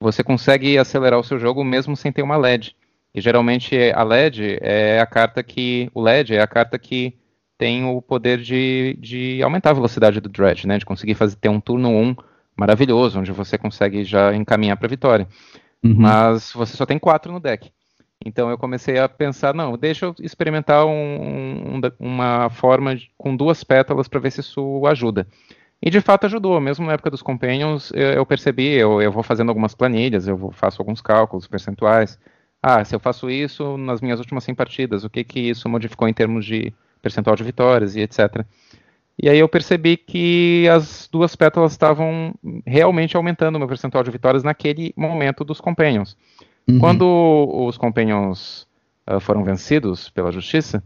você 0.00 0.22
consegue 0.22 0.78
acelerar 0.78 1.18
o 1.18 1.24
seu 1.24 1.38
jogo 1.38 1.64
mesmo 1.64 1.96
sem 1.96 2.12
ter 2.12 2.22
uma 2.22 2.36
LED. 2.36 2.74
E 3.14 3.20
geralmente 3.20 3.76
a 3.94 4.02
LED 4.02 4.58
é 4.60 5.00
a 5.00 5.06
carta 5.06 5.42
que. 5.42 5.90
O 5.94 6.00
LED 6.00 6.34
é 6.34 6.40
a 6.40 6.46
carta 6.46 6.78
que 6.78 7.14
tem 7.56 7.84
o 7.84 8.00
poder 8.00 8.38
de, 8.38 8.96
de 9.00 9.42
aumentar 9.42 9.70
a 9.70 9.74
velocidade 9.74 10.20
do 10.20 10.28
Dredge, 10.28 10.66
né? 10.66 10.78
De 10.78 10.86
conseguir 10.86 11.14
fazer 11.14 11.36
ter 11.36 11.48
um 11.48 11.60
turno 11.60 11.90
1 11.90 12.14
maravilhoso, 12.56 13.18
onde 13.18 13.32
você 13.32 13.58
consegue 13.58 14.04
já 14.04 14.34
encaminhar 14.34 14.76
para 14.76 14.86
a 14.86 14.90
vitória. 14.90 15.28
Uhum. 15.82 15.96
Mas 15.96 16.52
você 16.52 16.76
só 16.76 16.86
tem 16.86 16.98
quatro 16.98 17.32
no 17.32 17.40
deck. 17.40 17.70
Então 18.24 18.50
eu 18.50 18.58
comecei 18.58 18.98
a 18.98 19.08
pensar, 19.08 19.54
não, 19.54 19.76
deixa 19.76 20.06
eu 20.06 20.14
experimentar 20.20 20.84
um, 20.84 21.76
um, 21.76 21.80
uma 21.98 22.50
forma 22.50 22.96
de, 22.96 23.10
com 23.16 23.34
duas 23.34 23.62
pétalas 23.62 24.08
para 24.08 24.20
ver 24.20 24.32
se 24.32 24.40
isso 24.40 24.84
ajuda. 24.86 25.26
E 25.80 25.90
de 25.90 26.00
fato 26.00 26.26
ajudou, 26.26 26.60
mesmo 26.60 26.86
na 26.86 26.94
época 26.94 27.10
dos 27.10 27.22
Companions, 27.22 27.92
eu, 27.94 28.08
eu 28.08 28.26
percebi, 28.26 28.74
eu, 28.74 29.00
eu, 29.00 29.12
vou 29.12 29.22
fazendo 29.22 29.48
algumas 29.48 29.74
planilhas, 29.74 30.26
eu 30.26 30.36
vou, 30.36 30.50
faço 30.50 30.82
alguns 30.82 31.00
cálculos 31.00 31.46
percentuais. 31.46 32.18
Ah, 32.60 32.84
se 32.84 32.94
eu 32.94 32.98
faço 32.98 33.30
isso 33.30 33.76
nas 33.76 34.00
minhas 34.00 34.18
últimas 34.18 34.42
100 34.42 34.54
partidas, 34.56 35.04
o 35.04 35.10
que 35.10 35.22
que 35.22 35.38
isso 35.38 35.68
modificou 35.68 36.08
em 36.08 36.12
termos 36.12 36.44
de 36.44 36.72
percentual 37.00 37.36
de 37.36 37.44
vitórias 37.44 37.94
e 37.94 38.00
etc. 38.00 38.44
E 39.20 39.28
aí 39.28 39.38
eu 39.38 39.48
percebi 39.48 39.96
que 39.96 40.68
as 40.68 41.08
duas 41.10 41.34
pétalas 41.36 41.72
estavam 41.72 42.34
realmente 42.66 43.16
aumentando 43.16 43.56
o 43.56 43.58
meu 43.58 43.68
percentual 43.68 44.02
de 44.02 44.10
vitórias 44.10 44.42
naquele 44.42 44.92
momento 44.96 45.44
dos 45.44 45.60
Companions. 45.60 46.16
Uhum. 46.68 46.78
Quando 46.78 47.66
os 47.66 47.76
Companions 47.78 48.66
uh, 49.08 49.18
foram 49.18 49.42
vencidos 49.42 50.10
pela 50.10 50.30
justiça, 50.30 50.82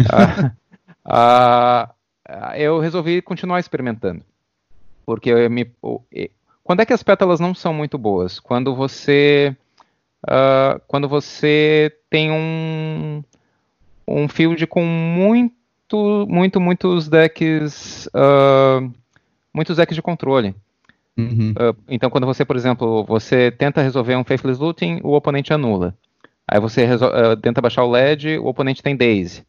uh, 0.00 0.46
uh, 1.08 1.95
eu 2.56 2.78
resolvi 2.78 3.22
continuar 3.22 3.60
experimentando. 3.60 4.22
Porque 5.04 5.30
eu 5.30 5.50
me, 5.50 5.70
quando 6.64 6.80
é 6.80 6.86
que 6.86 6.92
as 6.92 7.02
pétalas 7.02 7.38
não 7.38 7.54
são 7.54 7.72
muito 7.72 7.96
boas? 7.96 8.40
Quando 8.40 8.74
você 8.74 9.56
quando 10.88 11.08
você 11.08 11.96
tem 12.10 12.32
um 12.32 13.22
um 14.08 14.28
field 14.28 14.66
com 14.66 14.84
muito 14.84 15.56
muito, 15.86 16.26
muito, 16.28 16.60
muitos 16.60 17.08
decks, 17.08 18.08
uh, 18.08 18.92
muitos 19.54 19.76
decks 19.76 19.94
de 19.94 20.02
controle. 20.02 20.54
Uhum. 21.16 21.52
Uh, 21.52 21.76
então, 21.88 22.10
quando 22.10 22.26
você, 22.26 22.44
por 22.44 22.56
exemplo, 22.56 23.04
você 23.04 23.50
tenta 23.50 23.80
resolver 23.80 24.16
um 24.16 24.24
Faithless 24.24 24.60
Looting, 24.60 25.00
o 25.02 25.12
oponente 25.12 25.52
anula. 25.52 25.94
Aí 26.46 26.60
você 26.60 26.84
uh, 26.84 27.36
tenta 27.40 27.60
baixar 27.60 27.84
o 27.84 27.90
LED, 27.90 28.38
o 28.38 28.46
oponente 28.46 28.82
tem 28.82 28.96
Daisy. 28.96 29.44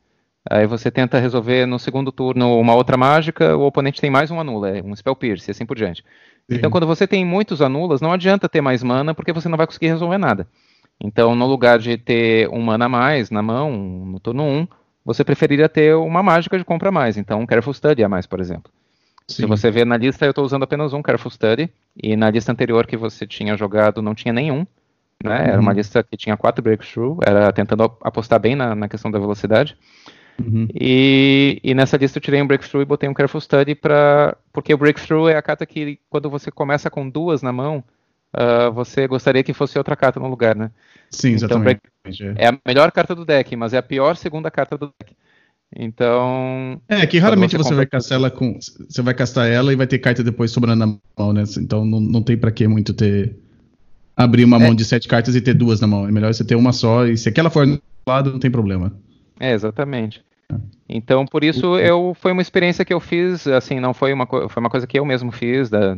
Aí 0.50 0.68
você 0.68 0.90
tenta 0.90 1.20
resolver 1.20 1.66
no 1.66 1.80
segundo 1.80 2.12
turno 2.12 2.60
uma 2.60 2.76
outra 2.76 2.98
mágica, 2.98 3.56
o 3.56 3.66
oponente 3.66 4.02
tem 4.02 4.10
mais 4.10 4.32
um 4.32 4.40
anula, 4.40 4.78
é 4.78 4.82
um 4.82 4.96
Spell 4.96 5.16
Pierce, 5.16 5.50
e 5.50 5.52
assim 5.52 5.66
por 5.66 5.76
diante. 5.76 6.04
Sim. 6.50 6.58
Então, 6.58 6.72
quando 6.72 6.88
você 6.88 7.06
tem 7.06 7.26
muitos 7.26 7.62
anulas, 7.62 8.02
não 8.02 8.12
adianta 8.12 8.48
ter 8.48 8.62
mais 8.62 8.82
mana, 8.82 9.14
porque 9.14 9.34
você 9.34 9.50
não 9.50 9.58
vai 9.58 9.68
conseguir 9.68 9.88
resolver 9.88 10.18
nada. 10.18 10.48
Então, 11.00 11.36
no 11.36 11.46
lugar 11.46 11.80
de 11.80 11.98
ter 11.98 12.50
um 12.50 12.62
mana 12.62 12.86
a 12.86 12.90
mais 12.90 13.30
na 13.30 13.42
mão, 13.42 13.72
no 13.72 14.20
turno 14.20 14.44
1, 14.44 14.68
você 15.06 15.24
preferiria 15.24 15.70
ter 15.70 15.96
uma 15.96 16.24
mágica 16.24 16.58
de 16.58 16.66
compra 16.66 16.90
a 16.90 16.92
mais, 16.92 17.18
então 17.18 17.42
um 17.42 17.46
Careful 17.46 17.74
Study 17.74 18.04
a 18.04 18.10
mais, 18.10 18.26
por 18.26 18.40
exemplo. 18.40 18.72
Sim. 19.28 19.44
Se 19.44 19.46
você 19.46 19.70
vê 19.70 19.84
na 19.84 19.98
lista, 19.98 20.26
eu 20.26 20.30
estou 20.30 20.46
usando 20.46 20.64
apenas 20.64 20.94
um 20.94 21.02
Careful 21.02 21.32
Study, 21.32 21.70
e 22.02 22.16
na 22.16 22.30
lista 22.30 22.52
anterior 22.52 22.88
que 22.88 22.96
você 22.96 23.28
tinha 23.28 23.58
jogado 23.58 24.02
não 24.02 24.16
tinha 24.16 24.34
nenhum, 24.34 24.66
né? 25.24 25.40
Uhum. 25.40 25.48
Era 25.48 25.60
uma 25.60 25.74
lista 25.74 26.02
que 26.04 26.16
tinha 26.16 26.38
quatro 26.38 26.64
Breakthrough, 26.64 27.18
era 27.26 27.52
tentando 27.52 27.84
apostar 28.02 28.40
bem 28.40 28.56
na, 28.56 28.74
na 28.74 28.88
questão 28.88 29.12
da 29.12 29.20
velocidade. 29.20 29.78
Uhum. 30.40 30.68
E, 30.74 31.60
e, 31.64 31.74
nessa 31.74 31.98
lista 31.98 32.18
eu 32.18 32.22
tirei 32.22 32.42
um 32.42 32.48
Breakthrough 32.48 32.82
e 32.82 32.86
botei 32.86 33.10
um 33.10 33.14
Careful 33.14 33.42
Study, 33.42 33.76
pra, 33.76 34.38
porque 34.54 34.74
o 34.74 34.78
Breakthrough 34.78 35.30
é 35.30 35.36
a 35.36 35.42
carta 35.42 35.66
que, 35.66 36.00
quando 36.10 36.30
você 36.30 36.52
começa 36.52 36.90
com 36.90 37.10
duas 37.10 37.42
na 37.42 37.52
mão, 37.52 37.84
uh, 38.36 38.72
você 38.72 39.08
gostaria 39.08 39.44
que 39.44 39.54
fosse 39.54 39.78
outra 39.78 39.96
carta 39.96 40.20
no 40.20 40.28
lugar, 40.28 40.56
né? 40.56 40.72
Sim, 41.10 41.30
então, 41.30 41.48
exatamente. 41.48 41.82
Então, 42.06 42.34
é 42.38 42.48
a 42.48 42.60
melhor 42.66 42.92
carta 42.92 43.16
do 43.16 43.26
deck, 43.26 43.56
mas 43.56 43.74
é 43.74 43.78
a 43.78 43.84
pior 43.84 44.16
segunda 44.16 44.52
carta 44.52 44.78
do 44.78 44.94
deck. 45.00 45.16
Então. 45.76 46.82
É, 46.88 47.06
que 47.06 47.18
raramente 47.18 47.58
você, 47.58 47.70
você 47.70 47.76
vai 47.76 47.86
castar 47.86 48.18
ela 48.18 48.32
com. 48.32 48.58
Você 48.58 49.02
vai 49.02 49.14
castar 49.14 49.50
ela 49.50 49.74
e 49.74 49.76
vai 49.76 49.86
ter 49.86 50.00
carta 50.00 50.24
depois 50.24 50.52
sobrando 50.52 50.86
na 50.86 50.98
mão, 51.18 51.34
né? 51.34 51.44
Então 51.58 51.84
não, 51.84 52.00
não 52.00 52.22
tem 52.22 52.38
para 52.38 52.52
que 52.52 52.68
muito 52.68 52.94
ter. 52.94 53.36
Abrir 54.16 54.46
uma 54.46 54.58
é. 54.58 54.60
mão 54.60 54.74
de 54.74 54.84
sete 54.84 55.08
cartas 55.08 55.36
e 55.36 55.42
ter 55.42 55.54
duas 55.54 55.80
na 55.80 55.88
mão. 55.88 56.08
É 56.08 56.12
melhor 56.12 56.34
você 56.34 56.44
ter 56.44 56.56
uma 56.56 56.72
só, 56.72 57.06
e 57.06 57.18
se 57.18 57.30
aquela 57.30 57.50
for 57.50 57.68
no 57.68 57.80
lado, 58.08 58.32
não 58.32 58.40
tem 58.40 58.50
problema. 58.50 58.92
É, 59.40 59.54
exatamente. 59.54 60.24
Então, 60.90 61.26
por 61.26 61.44
isso, 61.44 61.78
eu 61.78 62.14
foi 62.16 62.32
uma 62.32 62.42
experiência 62.42 62.86
que 62.86 62.94
eu 62.94 63.00
fiz, 63.00 63.46
assim, 63.48 63.80
não 63.80 63.94
foi 63.94 64.14
uma, 64.14 64.26
foi 64.26 64.60
uma 64.62 64.70
coisa 64.70 64.88
que 64.88 64.98
eu 64.98 65.06
mesmo 65.06 65.32
fiz, 65.32 65.70
da, 65.70 65.98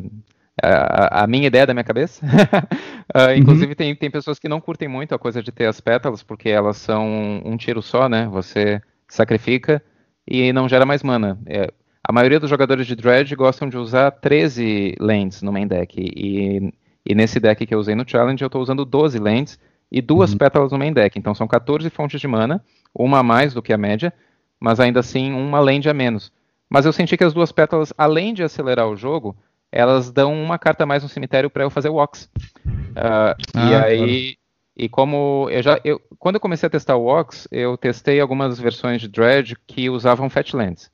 a, 0.61 1.24
a, 1.24 1.28
minha 1.28 1.48
ideia 1.48 1.66
da 1.66 1.74
minha 1.74 1.84
cabeça. 1.84 2.26
uh, 3.16 3.38
inclusive, 3.38 3.72
uhum. 3.72 3.76
tem, 3.76 3.95
tem 3.95 4.11
pessoas 4.11 4.40
que 4.40 4.49
não 4.49 4.60
curtem 4.60 4.88
muito 4.88 5.14
a 5.14 5.20
coisa 5.20 5.44
de 5.44 5.52
ter 5.52 5.66
as 5.66 5.80
pétalas, 5.80 6.24
porque 6.24 6.49
elas 6.49 6.78
são 6.78 7.41
um 7.45 7.56
tiro 7.56 7.82
só, 7.82 8.10
né? 8.10 8.28
Você 8.32 8.82
sacrifica 9.07 9.82
e 10.28 10.52
não 10.53 10.68
gera 10.68 10.86
mais 10.86 11.03
mana. 11.03 11.40
É, 11.45 11.72
a 12.03 12.11
maioria 12.11 12.40
dos 12.40 12.49
jogadores 12.49 12.88
de 12.88 12.95
Dredge 12.95 13.36
gostam 13.36 13.70
de 13.70 13.78
usar 13.78 14.11
13 14.11 14.95
lands 14.99 15.41
no 15.41 15.52
main 15.52 15.68
deck. 15.68 15.95
E, 15.99 16.74
E 17.06 17.16
nesse 17.16 17.40
deck 17.40 17.66
que 17.66 17.74
eu 17.74 17.80
usei 17.80 17.95
no 17.95 18.07
Challenge, 18.07 18.41
eu 18.41 18.48
estou 18.48 18.61
usando 18.61 18.86
12 18.86 19.18
lands 19.20 19.60
e 19.91 20.02
duas 20.02 20.32
uhum. 20.32 20.38
pétalas 20.38 20.72
no 20.72 20.78
main 20.78 20.94
deck. 20.94 21.18
Então 21.18 21.34
são 21.34 21.48
14 21.48 21.90
fontes 21.90 22.20
de 22.20 22.28
mana, 22.28 22.64
uma 22.94 23.20
a 23.20 23.24
mais 23.24 23.53
do 23.53 23.61
que 23.61 23.74
a 23.74 23.78
média, 23.78 24.14
mas 24.60 24.80
ainda 24.80 24.99
assim 24.99 25.31
uma 25.31 25.60
land 25.60 25.90
a 25.90 25.94
menos. 25.94 26.31
Mas 26.69 26.86
eu 26.86 26.94
senti 26.94 27.18
que 27.18 27.23
as 27.23 27.34
duas 27.34 27.52
pétalas, 27.52 27.94
além 27.98 28.34
de 28.34 28.44
acelerar 28.44 28.88
o 28.88 28.95
jogo, 28.95 29.36
elas 29.72 30.11
dão 30.11 30.34
uma 30.34 30.60
carta 30.60 30.84
a 30.84 30.88
mais 30.88 31.03
no 31.03 31.10
cemitério 31.10 31.49
para 31.49 31.64
eu 31.64 31.69
fazer 31.69 31.90
walks. 31.90 32.30
Uh, 32.65 33.36
ah, 33.53 33.69
e 33.69 33.76
aí, 33.76 33.98
claro. 33.98 34.38
e 34.77 34.90
como 34.90 35.48
eu 35.49 35.64
já, 35.64 35.80
eu, 35.84 36.02
quando 36.18 36.36
eu 36.36 36.41
comecei 36.41 36.68
a 36.68 36.69
testar 36.69 36.95
o 36.95 37.03
walks, 37.03 37.48
eu 37.52 37.77
testei 37.77 38.19
algumas 38.19 38.60
versões 38.60 39.02
de 39.02 39.07
Dredge 39.07 39.56
que 39.65 39.90
usavam 39.90 40.30
Fetchlands, 40.30 40.91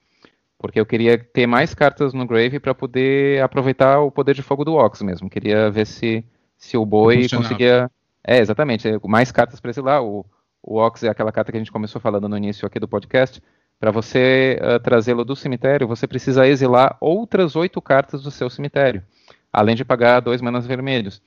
porque 0.57 0.79
eu 0.79 0.85
queria 0.85 1.17
ter 1.17 1.47
mais 1.47 1.73
cartas 1.73 2.13
no 2.13 2.25
Grave 2.25 2.59
para 2.59 2.73
poder 2.73 3.41
aproveitar 3.41 3.99
o 3.99 4.11
poder 4.11 4.33
de 4.35 4.41
fogo 4.41 4.63
do 4.63 4.73
walks 4.73 5.01
mesmo. 5.01 5.29
Queria 5.29 5.69
ver 5.69 5.85
se 5.85 6.23
se 6.57 6.77
o 6.77 6.85
boi 6.85 7.27
conseguia, 7.29 7.91
é 8.23 8.39
exatamente, 8.39 8.87
mais 9.03 9.31
cartas 9.31 9.59
para 9.59 9.71
exilar. 9.71 10.03
O, 10.03 10.25
o 10.65 10.79
Ox 10.79 11.03
é 11.03 11.09
aquela 11.09 11.31
carta 11.31 11.51
que 11.51 11.57
a 11.57 11.61
gente 11.61 11.71
começou 11.71 12.01
falando 12.01 12.27
no 12.27 12.35
início 12.35 12.65
aqui 12.65 12.79
do 12.79 12.87
podcast. 12.87 13.41
Para 13.79 13.91
você 13.91 14.59
uh, 14.61 14.79
trazê-lo 14.79 15.23
do 15.23 15.35
cemitério, 15.35 15.87
você 15.87 16.07
precisa 16.07 16.47
exilar 16.47 16.97
outras 16.99 17.55
oito 17.55 17.79
cartas 17.79 18.23
do 18.23 18.31
seu 18.31 18.49
cemitério, 18.49 19.03
além 19.53 19.75
de 19.75 19.85
pagar 19.85 20.21
dois 20.21 20.41
manas 20.41 20.65
vermelhos. 20.65 21.21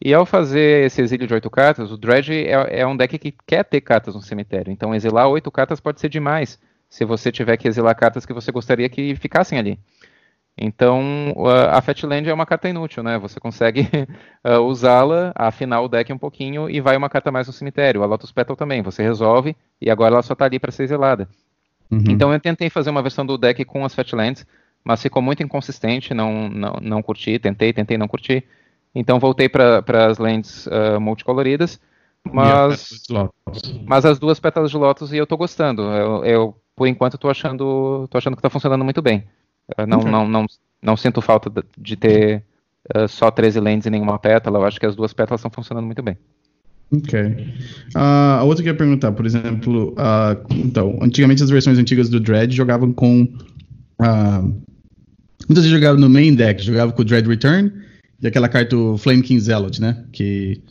E 0.00 0.14
ao 0.14 0.24
fazer 0.24 0.86
esse 0.86 1.02
exílio 1.02 1.26
de 1.26 1.34
oito 1.34 1.50
cartas, 1.50 1.92
o 1.92 1.98
Dredge 1.98 2.46
é, 2.46 2.80
é, 2.80 2.86
um 2.86 2.96
deck 2.96 3.18
que 3.18 3.34
quer 3.46 3.64
ter 3.64 3.80
cartas 3.82 4.14
no 4.14 4.22
cemitério. 4.22 4.72
Então, 4.72 4.94
exilar 4.94 5.28
oito 5.28 5.50
cartas 5.50 5.80
pode 5.80 6.00
ser 6.00 6.08
demais, 6.08 6.58
se 6.88 7.04
você 7.04 7.30
tiver 7.30 7.56
que 7.58 7.68
exilar 7.68 7.94
cartas 7.94 8.24
que 8.24 8.32
você 8.32 8.50
gostaria 8.50 8.88
que 8.88 9.14
ficassem 9.16 9.58
ali. 9.58 9.78
Então, 10.60 11.34
a 11.70 11.80
Fatland 11.80 12.28
é 12.28 12.34
uma 12.34 12.46
carta 12.46 12.68
inútil, 12.68 13.02
né? 13.02 13.18
Você 13.18 13.38
consegue 13.38 13.88
uh, 14.44 14.60
usá-la, 14.66 15.32
afinar 15.34 15.80
o 15.80 15.88
deck 15.88 16.12
um 16.12 16.18
pouquinho 16.18 16.68
e 16.68 16.80
vai 16.80 16.96
uma 16.96 17.08
carta 17.08 17.30
mais 17.30 17.46
no 17.46 17.52
cemitério. 17.52 18.02
A 18.02 18.06
Lotus 18.06 18.32
Petal 18.32 18.56
também, 18.56 18.82
você 18.82 19.02
resolve 19.02 19.56
e 19.80 19.90
agora 19.90 20.14
ela 20.14 20.22
só 20.22 20.32
está 20.32 20.44
ali 20.44 20.58
para 20.58 20.72
ser 20.72 20.84
exilada. 20.84 21.28
Uhum. 21.90 22.04
Então 22.08 22.32
eu 22.32 22.40
tentei 22.40 22.68
fazer 22.68 22.90
uma 22.90 23.02
versão 23.02 23.24
do 23.24 23.38
deck 23.38 23.64
com 23.64 23.84
as 23.84 23.94
Fatlands, 23.94 24.46
mas 24.84 25.02
ficou 25.02 25.22
muito 25.22 25.42
inconsistente, 25.42 26.12
não, 26.12 26.48
não, 26.48 26.72
não 26.82 27.02
curti, 27.02 27.38
tentei, 27.38 27.72
tentei, 27.72 27.96
não 27.96 28.08
curti. 28.08 28.44
Então 28.94 29.18
voltei 29.18 29.48
para 29.48 30.06
as 30.06 30.18
lands 30.18 30.66
uh, 30.66 31.00
multicoloridas, 31.00 31.80
mas, 32.24 33.02
mas 33.86 34.04
as 34.04 34.18
duas 34.18 34.40
pétalas 34.40 34.70
de 34.70 34.76
Lotus 34.76 35.12
e 35.12 35.16
eu 35.16 35.24
estou 35.24 35.38
gostando. 35.38 35.82
Eu, 35.82 36.24
eu, 36.24 36.56
por 36.74 36.86
enquanto, 36.86 37.14
estou 37.14 37.30
achando, 37.30 38.06
tô 38.10 38.18
achando 38.18 38.34
que 38.34 38.40
está 38.40 38.50
funcionando 38.50 38.84
muito 38.84 39.00
bem. 39.00 39.24
Não, 39.86 39.98
okay. 39.98 40.10
não, 40.10 40.28
não, 40.28 40.46
não 40.82 40.96
sinto 40.96 41.20
falta 41.20 41.50
de 41.76 41.96
ter 41.96 42.42
uh, 42.96 43.08
só 43.08 43.30
13 43.30 43.60
lands 43.60 43.86
e 43.86 43.90
nenhuma 43.90 44.18
pétala. 44.18 44.58
Eu 44.58 44.64
acho 44.64 44.78
que 44.78 44.86
as 44.86 44.96
duas 44.96 45.12
pétalas 45.12 45.40
estão 45.40 45.50
funcionando 45.50 45.86
muito 45.86 46.02
bem. 46.02 46.16
Ok. 46.90 47.20
Uh, 47.20 47.98
a 47.98 48.44
outra 48.44 48.62
que 48.62 48.68
eu 48.68 48.72
ia 48.72 48.78
perguntar, 48.78 49.12
por 49.12 49.26
exemplo, 49.26 49.92
uh, 49.92 50.54
então, 50.54 50.98
antigamente 51.02 51.42
as 51.42 51.50
versões 51.50 51.78
antigas 51.78 52.08
do 52.08 52.18
Dread 52.18 52.54
jogavam 52.54 52.92
com. 52.92 53.22
Uh, 54.00 54.42
muitas 55.46 55.64
vezes 55.64 55.70
jogavam 55.70 56.00
no 56.00 56.08
main 56.08 56.34
deck, 56.34 56.62
jogavam 56.64 56.94
com 56.94 57.02
o 57.02 57.04
Dread 57.04 57.28
Return 57.28 57.72
e 58.22 58.26
aquela 58.26 58.48
carta 58.48 58.76
Flame 58.98 59.22
King 59.22 59.40
Zealot, 59.40 59.80
né? 59.80 60.04
Que 60.12 60.62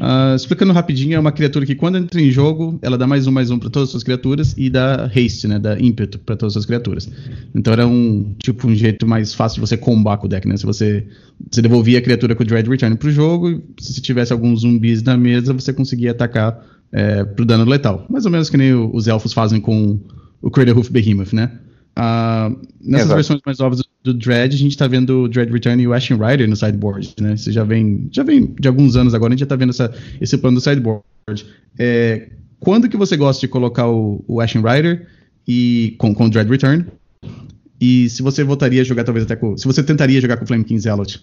Uh, 0.00 0.34
explicando 0.34 0.72
rapidinho, 0.72 1.14
é 1.14 1.18
uma 1.18 1.32
criatura 1.32 1.66
que 1.66 1.74
quando 1.74 1.98
entra 1.98 2.20
em 2.20 2.30
jogo, 2.30 2.78
ela 2.80 2.96
dá 2.96 3.06
mais 3.06 3.26
um, 3.26 3.30
mais 3.30 3.50
um 3.50 3.58
para 3.58 3.68
todas 3.68 3.88
as 3.88 3.90
suas 3.90 4.02
criaturas 4.02 4.54
e 4.56 4.70
dá 4.70 5.04
haste, 5.04 5.46
né? 5.46 5.58
Dá 5.58 5.78
ímpeto 5.78 6.18
para 6.18 6.34
todas 6.34 6.52
as 6.52 6.54
suas 6.54 6.66
criaturas. 6.66 7.10
Então 7.54 7.72
era 7.72 7.86
um 7.86 8.34
tipo 8.38 8.66
um 8.66 8.74
jeito 8.74 9.06
mais 9.06 9.34
fácil 9.34 9.56
de 9.56 9.68
você 9.68 9.76
combar 9.76 10.16
com 10.16 10.26
o 10.26 10.28
deck, 10.28 10.48
né? 10.48 10.56
Se 10.56 10.64
você, 10.64 11.06
você 11.50 11.60
devolvia 11.60 11.98
a 11.98 12.02
criatura 12.02 12.34
com 12.34 12.42
o 12.42 12.46
Dread 12.46 12.68
Return 12.68 12.96
pro 12.96 13.10
jogo, 13.10 13.50
e 13.50 13.62
se 13.80 14.00
tivesse 14.00 14.32
alguns 14.32 14.60
zumbis 14.60 15.02
na 15.02 15.16
mesa, 15.16 15.52
você 15.52 15.72
conseguia 15.72 16.12
atacar 16.12 16.64
é, 16.90 17.24
pro 17.24 17.44
dano 17.44 17.64
letal. 17.64 18.06
Mais 18.08 18.24
ou 18.24 18.30
menos 18.30 18.48
que 18.48 18.56
nem 18.56 18.72
os 18.74 19.06
elfos 19.06 19.32
fazem 19.32 19.60
com 19.60 20.00
o 20.40 20.50
Craterhoof 20.50 20.90
Behemoth, 20.90 21.34
né? 21.34 21.50
Uh, 21.98 22.58
nessas 22.80 23.06
Exato. 23.06 23.14
versões 23.14 23.40
mais 23.44 23.58
novas 23.58 23.82
do, 24.02 24.14
Dread, 24.14 24.54
a 24.54 24.58
gente 24.58 24.76
tá 24.76 24.86
vendo 24.86 25.22
o 25.22 25.28
Dread 25.28 25.50
Return 25.52 25.82
e 25.82 25.86
o 25.86 25.92
Ashen 25.92 26.18
Rider 26.18 26.48
no 26.48 26.56
sideboard, 26.56 27.14
né? 27.20 27.36
Você 27.36 27.52
já 27.52 27.64
vem, 27.64 28.08
já 28.10 28.22
vem 28.22 28.54
de 28.58 28.68
alguns 28.68 28.96
anos 28.96 29.14
agora, 29.14 29.32
a 29.32 29.34
gente 29.34 29.40
já 29.40 29.46
tá 29.46 29.56
vendo 29.56 29.70
essa, 29.70 29.94
esse 30.20 30.36
plano 30.38 30.56
do 30.56 30.60
sideboard. 30.60 31.04
É, 31.78 32.30
quando 32.58 32.88
que 32.88 32.96
você 32.96 33.16
gosta 33.16 33.40
de 33.40 33.48
colocar 33.48 33.88
o, 33.88 34.24
o 34.26 34.40
Ashen 34.40 34.62
Rider 34.62 35.08
e, 35.46 35.94
com, 35.98 36.14
com 36.14 36.26
o 36.26 36.30
Dread 36.30 36.48
Return? 36.48 36.86
E 37.80 38.08
se 38.08 38.22
você 38.22 38.44
voltaria 38.44 38.80
a 38.80 38.84
jogar 38.84 39.02
talvez 39.02 39.24
até 39.24 39.34
com... 39.34 39.56
Se 39.56 39.66
você 39.66 39.82
tentaria 39.82 40.20
jogar 40.20 40.36
com 40.36 40.44
o 40.44 40.46
Flame 40.46 40.62
King 40.62 40.80
Zealot? 40.80 41.20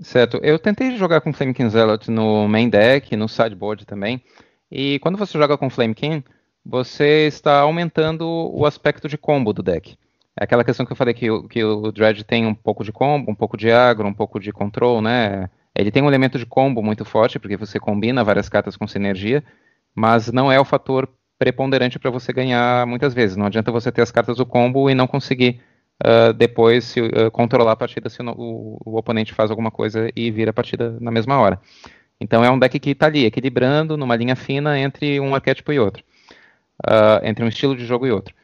Certo, 0.00 0.38
eu 0.42 0.58
tentei 0.58 0.96
jogar 0.96 1.20
com 1.20 1.32
Flame 1.32 1.54
King 1.54 1.70
Zealot 1.70 2.10
no 2.10 2.48
main 2.48 2.68
deck, 2.68 3.14
no 3.16 3.28
sideboard 3.28 3.84
também. 3.84 4.22
E 4.70 4.98
quando 5.00 5.18
você 5.18 5.38
joga 5.38 5.56
com 5.56 5.70
Flame 5.70 5.94
King, 5.94 6.24
você 6.64 7.26
está 7.26 7.60
aumentando 7.60 8.26
o 8.26 8.66
aspecto 8.66 9.08
de 9.08 9.16
combo 9.16 9.52
do 9.52 9.62
deck. 9.62 9.96
É 10.38 10.44
aquela 10.44 10.64
questão 10.64 10.84
que 10.84 10.92
eu 10.92 10.96
falei 10.96 11.14
que, 11.14 11.26
que 11.48 11.64
o 11.64 11.90
Dredge 11.90 12.24
tem 12.24 12.46
um 12.46 12.54
pouco 12.54 12.84
de 12.84 12.92
combo, 12.92 13.30
um 13.30 13.34
pouco 13.34 13.56
de 13.56 13.70
agro, 13.70 14.06
um 14.06 14.12
pouco 14.12 14.38
de 14.38 14.52
control, 14.52 15.00
né? 15.00 15.48
Ele 15.74 15.90
tem 15.90 16.02
um 16.02 16.08
elemento 16.08 16.38
de 16.38 16.46
combo 16.46 16.82
muito 16.82 17.04
forte, 17.04 17.38
porque 17.38 17.56
você 17.56 17.78
combina 17.78 18.24
várias 18.24 18.48
cartas 18.48 18.76
com 18.76 18.86
sinergia, 18.86 19.42
mas 19.94 20.30
não 20.32 20.50
é 20.50 20.58
o 20.60 20.64
fator 20.64 21.08
preponderante 21.38 21.98
para 21.98 22.10
você 22.10 22.32
ganhar 22.32 22.86
muitas 22.86 23.14
vezes. 23.14 23.36
Não 23.36 23.46
adianta 23.46 23.70
você 23.72 23.92
ter 23.92 24.02
as 24.02 24.10
cartas 24.10 24.36
do 24.36 24.46
combo 24.46 24.88
e 24.90 24.94
não 24.94 25.06
conseguir 25.06 25.60
uh, 26.04 26.32
depois 26.32 26.84
se, 26.84 27.00
uh, 27.00 27.30
controlar 27.30 27.72
a 27.72 27.76
partida 27.76 28.08
se 28.08 28.22
o, 28.22 28.30
o, 28.30 28.78
o, 28.84 28.96
oponente 28.96 29.34
faz 29.34 29.50
alguma 29.50 29.70
coisa 29.70 30.10
e 30.16 30.30
vira 30.30 30.50
a 30.50 30.54
partida 30.54 30.96
na 31.00 31.10
mesma 31.10 31.38
hora. 31.38 31.60
Então 32.20 32.42
é 32.44 32.50
um 32.50 32.58
deck 32.58 32.78
que 32.78 32.90
está 32.90 33.06
ali, 33.06 33.26
equilibrando 33.26 33.96
numa 33.96 34.16
linha 34.16 34.36
fina 34.36 34.78
entre 34.78 35.20
um 35.20 35.34
arquétipo 35.34 35.72
e 35.72 35.78
outro 35.78 36.02
uh, 36.84 37.24
entre 37.24 37.44
um 37.44 37.48
estilo 37.48 37.76
de 37.76 37.84
jogo 37.84 38.06
e 38.06 38.10
outro. 38.10 38.34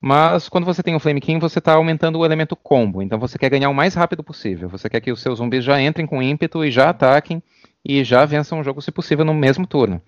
Mas 0.00 0.48
quando 0.48 0.64
você 0.64 0.82
tem 0.82 0.94
o 0.94 1.00
Flame 1.00 1.20
King, 1.20 1.38
você 1.38 1.58
está 1.58 1.74
aumentando 1.74 2.18
o 2.18 2.24
elemento 2.24 2.56
combo. 2.56 3.02
Então 3.02 3.18
você 3.18 3.36
quer 3.36 3.50
ganhar 3.50 3.68
o 3.68 3.74
mais 3.74 3.94
rápido 3.94 4.24
possível. 4.24 4.68
Você 4.70 4.88
quer 4.88 5.00
que 5.00 5.12
os 5.12 5.20
seus 5.20 5.38
zumbis 5.38 5.62
já 5.62 5.80
entrem 5.80 6.06
com 6.06 6.22
ímpeto 6.22 6.64
e 6.64 6.70
já 6.70 6.88
ataquem 6.88 7.42
e 7.84 8.02
já 8.02 8.24
vençam 8.24 8.60
o 8.60 8.64
jogo, 8.64 8.80
se 8.80 8.90
possível, 8.90 9.24
no 9.24 9.34
mesmo 9.34 9.66
turno. 9.66 10.00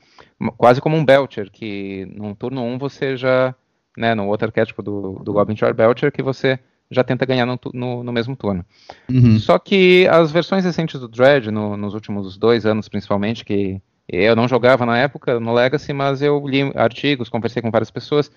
Quase 0.56 0.80
como 0.80 0.96
um 0.96 1.04
Belcher, 1.04 1.50
que 1.50 2.06
no 2.16 2.34
turno 2.34 2.62
1 2.62 2.78
você 2.78 3.16
já. 3.16 3.54
Né, 3.94 4.14
no 4.14 4.26
outro 4.26 4.46
arquétipo 4.46 4.82
do, 4.82 5.20
do 5.22 5.34
Goblin 5.34 5.54
Char 5.54 5.74
Belcher, 5.74 6.10
que 6.10 6.22
você 6.22 6.58
já 6.90 7.04
tenta 7.04 7.26
ganhar 7.26 7.44
no, 7.44 7.60
no, 7.74 8.02
no 8.02 8.10
mesmo 8.10 8.34
turno. 8.34 8.64
Uhum. 9.10 9.38
Só 9.38 9.58
que 9.58 10.08
as 10.10 10.32
versões 10.32 10.64
recentes 10.64 10.98
do 10.98 11.06
Dredge, 11.06 11.50
no, 11.50 11.76
nos 11.76 11.92
últimos 11.92 12.38
dois 12.38 12.64
anos 12.64 12.88
principalmente, 12.88 13.44
que 13.44 13.82
eu 14.08 14.34
não 14.34 14.48
jogava 14.48 14.86
na 14.86 14.96
época 14.96 15.38
no 15.38 15.52
Legacy, 15.52 15.92
mas 15.92 16.22
eu 16.22 16.42
li 16.48 16.72
artigos, 16.74 17.28
conversei 17.28 17.60
com 17.60 17.70
várias 17.70 17.90
pessoas 17.90 18.30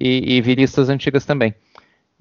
e, 0.00 0.36
e 0.36 0.40
vi 0.40 0.54
listas 0.54 0.88
antigas 0.88 1.24
também. 1.24 1.54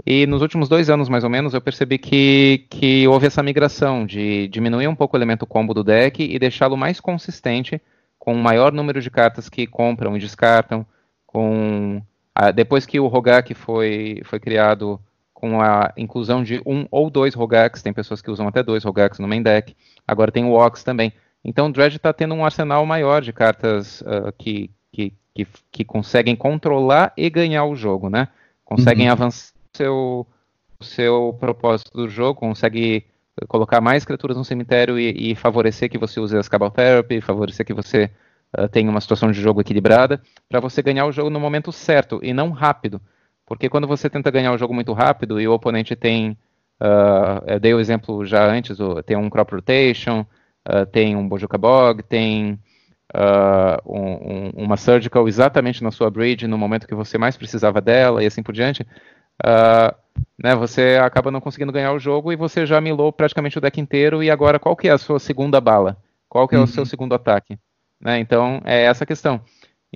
E 0.05 0.27
nos 0.27 0.41
últimos 0.41 0.67
dois 0.67 0.89
anos, 0.89 1.07
mais 1.07 1.23
ou 1.23 1.29
menos, 1.29 1.53
eu 1.53 1.61
percebi 1.61 1.97
que, 1.97 2.65
que 2.69 3.07
houve 3.07 3.27
essa 3.27 3.41
migração 3.41 4.05
de 4.05 4.47
diminuir 4.49 4.87
um 4.87 4.95
pouco 4.95 5.15
o 5.15 5.19
elemento 5.19 5.45
combo 5.45 5.73
do 5.73 5.83
deck 5.83 6.21
e 6.21 6.37
deixá-lo 6.37 6.75
mais 6.75 6.99
consistente, 6.99 7.81
com 8.19 8.33
um 8.33 8.41
maior 8.41 8.73
número 8.73 9.01
de 9.01 9.09
cartas 9.09 9.47
que 9.47 9.65
compram 9.65 10.15
e 10.15 10.19
descartam, 10.19 10.85
com 11.25 12.01
a, 12.33 12.51
depois 12.51 12.85
que 12.85 12.99
o 12.99 13.07
Rogak 13.07 13.53
foi, 13.53 14.21
foi 14.25 14.39
criado 14.39 14.99
com 15.33 15.61
a 15.61 15.93
inclusão 15.95 16.43
de 16.43 16.61
um 16.65 16.87
ou 16.89 17.09
dois 17.09 17.33
Rogaks, 17.33 17.81
tem 17.81 17.93
pessoas 17.93 18.21
que 18.21 18.31
usam 18.31 18.47
até 18.47 18.63
dois 18.63 18.83
Rogaks 18.83 19.19
no 19.19 19.27
main 19.27 19.43
deck, 19.43 19.75
agora 20.07 20.31
tem 20.31 20.43
o 20.43 20.53
Ox 20.53 20.83
também. 20.83 21.13
Então 21.43 21.67
o 21.67 21.71
Dredge 21.71 21.97
está 21.97 22.11
tendo 22.11 22.33
um 22.33 22.43
arsenal 22.43 22.85
maior 22.85 23.21
de 23.21 23.31
cartas 23.31 24.01
uh, 24.01 24.33
que, 24.37 24.71
que, 24.91 25.13
que, 25.35 25.45
que, 25.69 25.83
conseguem 25.83 26.35
controlar 26.35 27.13
e 27.17 27.29
ganhar 27.29 27.65
o 27.65 27.75
jogo, 27.75 28.09
né? 28.09 28.29
Conseguem 28.63 29.07
uhum. 29.07 29.11
avançar 29.11 29.53
o 29.53 29.77
seu, 29.77 30.27
seu 30.81 31.37
propósito 31.39 31.91
do 31.91 32.07
jogo, 32.07 32.39
consegue 32.39 33.05
colocar 33.49 33.81
mais 33.81 34.05
criaturas 34.05 34.37
no 34.37 34.45
cemitério 34.45 34.97
e, 34.97 35.31
e 35.31 35.35
favorecer 35.35 35.89
que 35.89 35.97
você 35.97 36.21
use 36.21 36.37
as 36.37 36.47
Cabal 36.47 36.71
Therapy, 36.71 37.19
favorecer 37.19 37.65
que 37.65 37.73
você 37.73 38.09
uh, 38.57 38.67
tenha 38.69 38.89
uma 38.89 39.01
situação 39.01 39.29
de 39.29 39.41
jogo 39.41 39.59
equilibrada, 39.59 40.21
para 40.47 40.61
você 40.61 40.81
ganhar 40.81 41.05
o 41.05 41.11
jogo 41.11 41.29
no 41.29 41.39
momento 41.39 41.71
certo 41.71 42.19
e 42.23 42.33
não 42.33 42.51
rápido. 42.51 43.01
Porque 43.45 43.69
quando 43.69 43.87
você 43.87 44.09
tenta 44.09 44.31
ganhar 44.31 44.53
o 44.53 44.57
jogo 44.57 44.73
muito 44.73 44.93
rápido 44.93 45.39
e 45.39 45.47
o 45.47 45.53
oponente 45.53 45.95
tem. 45.95 46.37
Uh, 46.81 47.39
eu 47.47 47.59
dei 47.59 47.73
o 47.73 47.79
exemplo 47.79 48.25
já 48.25 48.45
antes, 48.45 48.77
tem 49.05 49.15
um 49.15 49.29
crop 49.29 49.53
rotation, 49.53 50.25
uh, 50.67 50.85
tem 50.85 51.15
um 51.15 51.27
Bojuka 51.27 51.57
Bog, 51.57 52.03
tem 52.03 52.59
uh, 53.15 53.81
um, 53.85 53.99
um, 53.99 54.65
uma 54.65 54.77
Surgical 54.77 55.27
exatamente 55.27 55.83
na 55.83 55.91
sua 55.91 56.09
bridge 56.09 56.47
no 56.47 56.57
momento 56.57 56.87
que 56.87 56.93
você 56.93 57.17
mais 57.17 57.37
precisava 57.37 57.79
dela 57.79 58.21
e 58.21 58.27
assim 58.27 58.43
por 58.43 58.53
diante, 58.53 58.83
uh, 58.83 59.95
né, 60.37 60.55
você 60.55 60.99
acaba 61.01 61.31
não 61.31 61.41
conseguindo 61.41 61.71
ganhar 61.71 61.93
o 61.93 61.99
jogo 61.99 62.31
e 62.31 62.35
você 62.35 62.65
já 62.65 62.79
milou 62.81 63.11
praticamente 63.11 63.57
o 63.57 63.61
deck 63.61 63.79
inteiro 63.79 64.21
e 64.21 64.29
agora 64.29 64.59
qual 64.59 64.75
que 64.75 64.89
é 64.89 64.91
a 64.91 64.97
sua 64.97 65.19
segunda 65.19 65.61
bala? 65.61 65.97
Qual 66.27 66.47
que 66.47 66.55
é 66.55 66.57
uhum. 66.57 66.65
o 66.65 66.67
seu 66.67 66.85
segundo 66.85 67.15
ataque? 67.15 67.57
Né, 67.99 68.19
então, 68.19 68.61
é 68.65 68.83
essa 68.83 69.05
a 69.05 69.07
questão. 69.07 69.41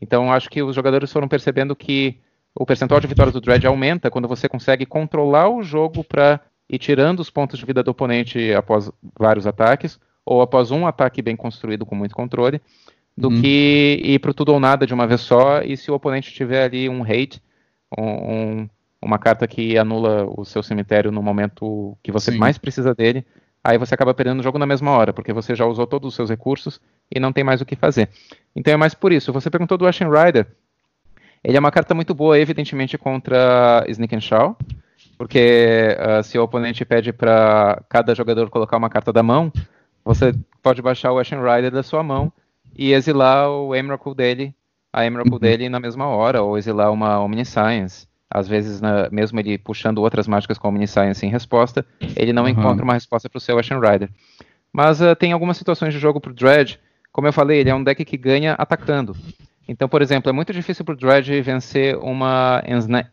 Então, 0.02 0.32
acho 0.32 0.50
que 0.50 0.64
os 0.64 0.74
jogadores 0.74 1.12
foram 1.12 1.28
percebendo 1.28 1.76
que 1.76 2.18
o 2.56 2.66
percentual 2.66 3.00
de 3.00 3.08
vitórias 3.08 3.34
do 3.34 3.41
Dread 3.41 3.68
aumenta 3.68 4.10
quando 4.10 4.28
você 4.28 4.48
consegue 4.48 4.86
controlar 4.86 5.50
o 5.50 5.62
jogo 5.62 6.04
para 6.04 6.40
ir 6.70 6.80
tirando 6.80 7.20
os 7.20 7.30
pontos 7.30 7.60
de 7.60 7.66
vida 7.66 7.84
do 7.84 7.91
oponente 7.91 8.54
após 8.54 8.90
vários 9.18 9.46
ataques, 9.46 10.00
ou 10.26 10.41
após 10.41 10.72
um 10.72 10.86
ataque 10.86 11.22
bem 11.22 11.36
construído 11.36 11.86
com 11.86 11.96
muito 11.96 12.16
controle, 12.16 12.62
do 13.20 13.28
uhum. 13.28 13.41
que 13.41 14.02
ir 14.02 14.20
para 14.20 14.34
tudo 14.34 14.54
ou 14.54 14.62
nada 14.62 14.88
de 14.88 14.94
uma 14.94 15.06
vez 15.06 15.20
só, 15.20 15.62
e 15.62 15.76
se 15.76 15.91
o 15.91 15.94
oponente 15.94 16.32
tiver 16.32 16.64
ali 16.64 16.88
um 16.88 17.04
hate, 17.04 17.41
um, 17.98 18.66
uma 19.02 19.20
carta 19.20 19.46
que 19.46 19.78
anula 19.78 20.26
o 20.38 20.46
seu 20.46 20.64
cemitério 20.64 21.12
no 21.12 21.22
momento 21.22 21.98
que 22.02 22.14
você 22.14 22.32
Sim. 22.32 22.38
mais 22.38 22.58
precisa 22.58 22.96
dele, 22.96 23.26
aí 23.62 23.78
você 23.78 23.94
acaba 23.94 24.14
perdendo 24.14 24.40
o 24.40 24.44
jogo 24.44 24.58
na 24.58 24.66
mesma 24.66 24.91
hora, 24.91 25.12
porque 25.12 25.34
você 25.34 25.54
já 25.54 25.66
usou 25.66 25.86
todos 25.86 26.08
os 26.08 26.16
seus 26.16 26.30
recursos 26.30 26.80
e 27.14 27.20
não 27.20 27.34
tem 27.34 27.44
mais 27.44 27.60
o 27.60 27.66
que 27.66 27.76
fazer. 27.76 28.08
Então 28.56 28.74
é 28.74 28.78
mais 28.78 28.94
por 28.94 29.12
isso. 29.12 29.34
Você 29.34 29.50
perguntou 29.50 29.78
do 29.78 29.86
Ashen 29.86 30.08
Rider, 30.10 30.48
ele 31.44 31.58
é 31.58 31.60
uma 31.60 31.72
carta 31.72 31.94
muito 31.94 32.16
boa, 32.16 32.40
evidentemente, 32.40 32.98
contra 32.98 33.84
Sneak 33.90 34.16
and 34.16 34.22
Shaw, 34.22 34.58
porque 35.18 35.98
uh, 36.00 36.24
se 36.24 36.40
o 36.40 36.44
oponente 36.44 36.86
pede 36.86 37.12
para 37.12 37.84
cada 37.90 38.16
jogador 38.16 38.50
colocar 38.50 38.78
uma 38.78 38.90
carta 38.90 39.12
da 39.12 39.22
mão, 39.22 39.52
você 40.06 40.34
pode 40.64 40.82
baixar 40.82 41.12
o 41.12 41.20
Ashen 41.20 41.40
Rider 41.40 41.72
da 41.72 41.84
sua 41.84 42.02
mão 42.02 42.32
e 42.76 42.94
exilar 42.94 43.50
o 43.50 43.76
Emrakul 43.76 44.16
dele, 44.16 44.56
a 44.91 45.06
Emrakul 45.06 45.34
uhum. 45.34 45.40
dele 45.40 45.70
na 45.70 45.80
mesma 45.80 46.08
hora, 46.08 46.41
ou 46.41 46.58
exilar 46.58 46.91
uma 46.91 47.20
Omniscience. 47.20 48.08
Às 48.30 48.48
vezes, 48.48 48.80
na, 48.80 49.10
mesmo 49.10 49.40
ele 49.40 49.58
puxando 49.58 50.00
outras 50.00 50.28
mágicas 50.28 50.58
com 50.58 50.68
Omniscience 50.68 51.26
em 51.26 51.30
resposta, 51.30 51.86
ele 52.16 52.32
não 52.32 52.44
uhum. 52.44 52.50
encontra 52.50 52.84
uma 52.84 52.94
resposta 52.94 53.30
para 53.30 53.38
o 53.38 53.41
seu 53.41 53.58
Ashen 53.58 53.80
Rider. 53.80 54.10
Mas 54.72 55.02
uh, 55.02 55.16
tem 55.16 55.32
algumas 55.32 55.58
situações 55.58 55.94
de 55.94 56.00
jogo 56.00 56.22
para 56.22 56.32
o 56.32 56.36
Dredge, 56.36 56.80
como 57.12 57.28
eu 57.28 57.34
falei, 57.34 57.60
ele 57.60 57.70
é 57.70 57.76
um 57.76 57.84
deck 57.84 58.06
que 58.06 58.18
ganha 58.18 58.54
atacando. 58.54 59.16
Então, 59.68 59.90
por 59.90 60.02
exemplo, 60.02 60.30
é 60.30 60.34
muito 60.34 60.54
difícil 60.54 60.86
para 60.86 60.94
o 60.94 60.98
Dredge 60.98 61.41
vencer 61.41 61.96
uma 61.98 62.64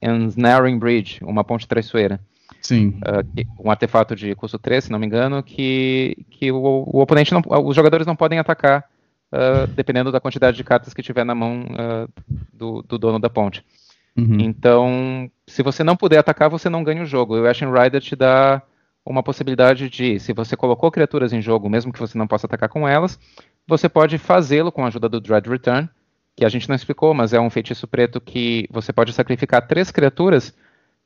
Ensnaring 0.03 0.79
Bridge, 0.79 1.19
uma 1.23 1.45
ponte 1.45 1.67
traiçoeira. 1.67 2.21
Sim. 2.63 2.99
Uh, 3.07 3.65
um 3.65 3.71
artefato 3.71 4.17
de 4.17 4.35
custo 4.35 4.59
3, 4.59 4.85
se 4.85 4.91
não 4.91 4.99
me 4.99 5.07
engano, 5.07 5.43
que, 5.43 6.17
que 6.31 6.51
o, 6.51 6.85
o 6.87 7.01
oponente 7.01 7.33
não, 7.33 7.43
os 7.65 7.77
jogadores 7.77 8.07
não 8.07 8.17
podem 8.17 8.39
atacar, 8.39 8.85
uh, 9.37 9.67
dependendo 9.69 10.11
da 10.11 10.21
quantidade 10.21 10.57
de 10.57 10.65
cartas 10.65 10.95
que 10.95 11.03
tiver 11.03 11.25
na 11.25 11.35
mão 11.35 11.63
uh, 11.63 12.09
do, 12.53 12.83
do, 12.83 12.99
dono 12.99 13.19
da 13.19 13.29
ponte. 13.29 13.65
Uhum. 14.17 14.39
Então, 14.41 15.31
se 15.47 15.63
você 15.63 15.85
não 15.85 15.95
puder 15.95 16.19
atacar, 16.19 16.49
você 16.49 16.71
não 16.71 16.83
ganha 16.83 17.03
o 17.03 17.07
jogo. 17.07 17.37
E 17.37 17.41
o 17.41 17.47
Ashen 17.47 17.71
Rider 17.71 18.01
te 18.01 18.17
dá 18.17 18.63
uma 19.05 19.23
possibilidade 19.23 19.91
de, 19.91 20.19
se 20.19 20.33
você 20.33 20.57
colocou 20.57 20.91
criaturas 20.91 21.33
em 21.33 21.41
jogo, 21.41 21.69
mesmo 21.69 21.93
que 21.93 22.01
você 22.01 22.17
não 22.17 22.27
possa 22.27 22.47
atacar 22.47 22.69
com 22.69 22.89
elas, 22.89 23.19
você 23.67 23.89
pode 23.89 24.19
fazê-lo 24.19 24.73
com 24.73 24.85
a 24.85 24.89
ajuda 24.89 25.09
do 25.09 25.21
Dread 25.21 25.49
Return, 25.49 25.89
que 26.35 26.45
a 26.45 26.49
gente 26.49 26.69
não 26.69 26.75
explicou, 26.75 27.15
mas 27.15 27.33
é 27.33 27.41
um 27.41 27.51
feitiço 27.51 27.87
preto 27.87 28.21
que 28.21 28.67
você 28.71 28.93
pode 28.93 29.13
sacrificar 29.13 29.67
três 29.67 29.91
criaturas, 29.91 30.49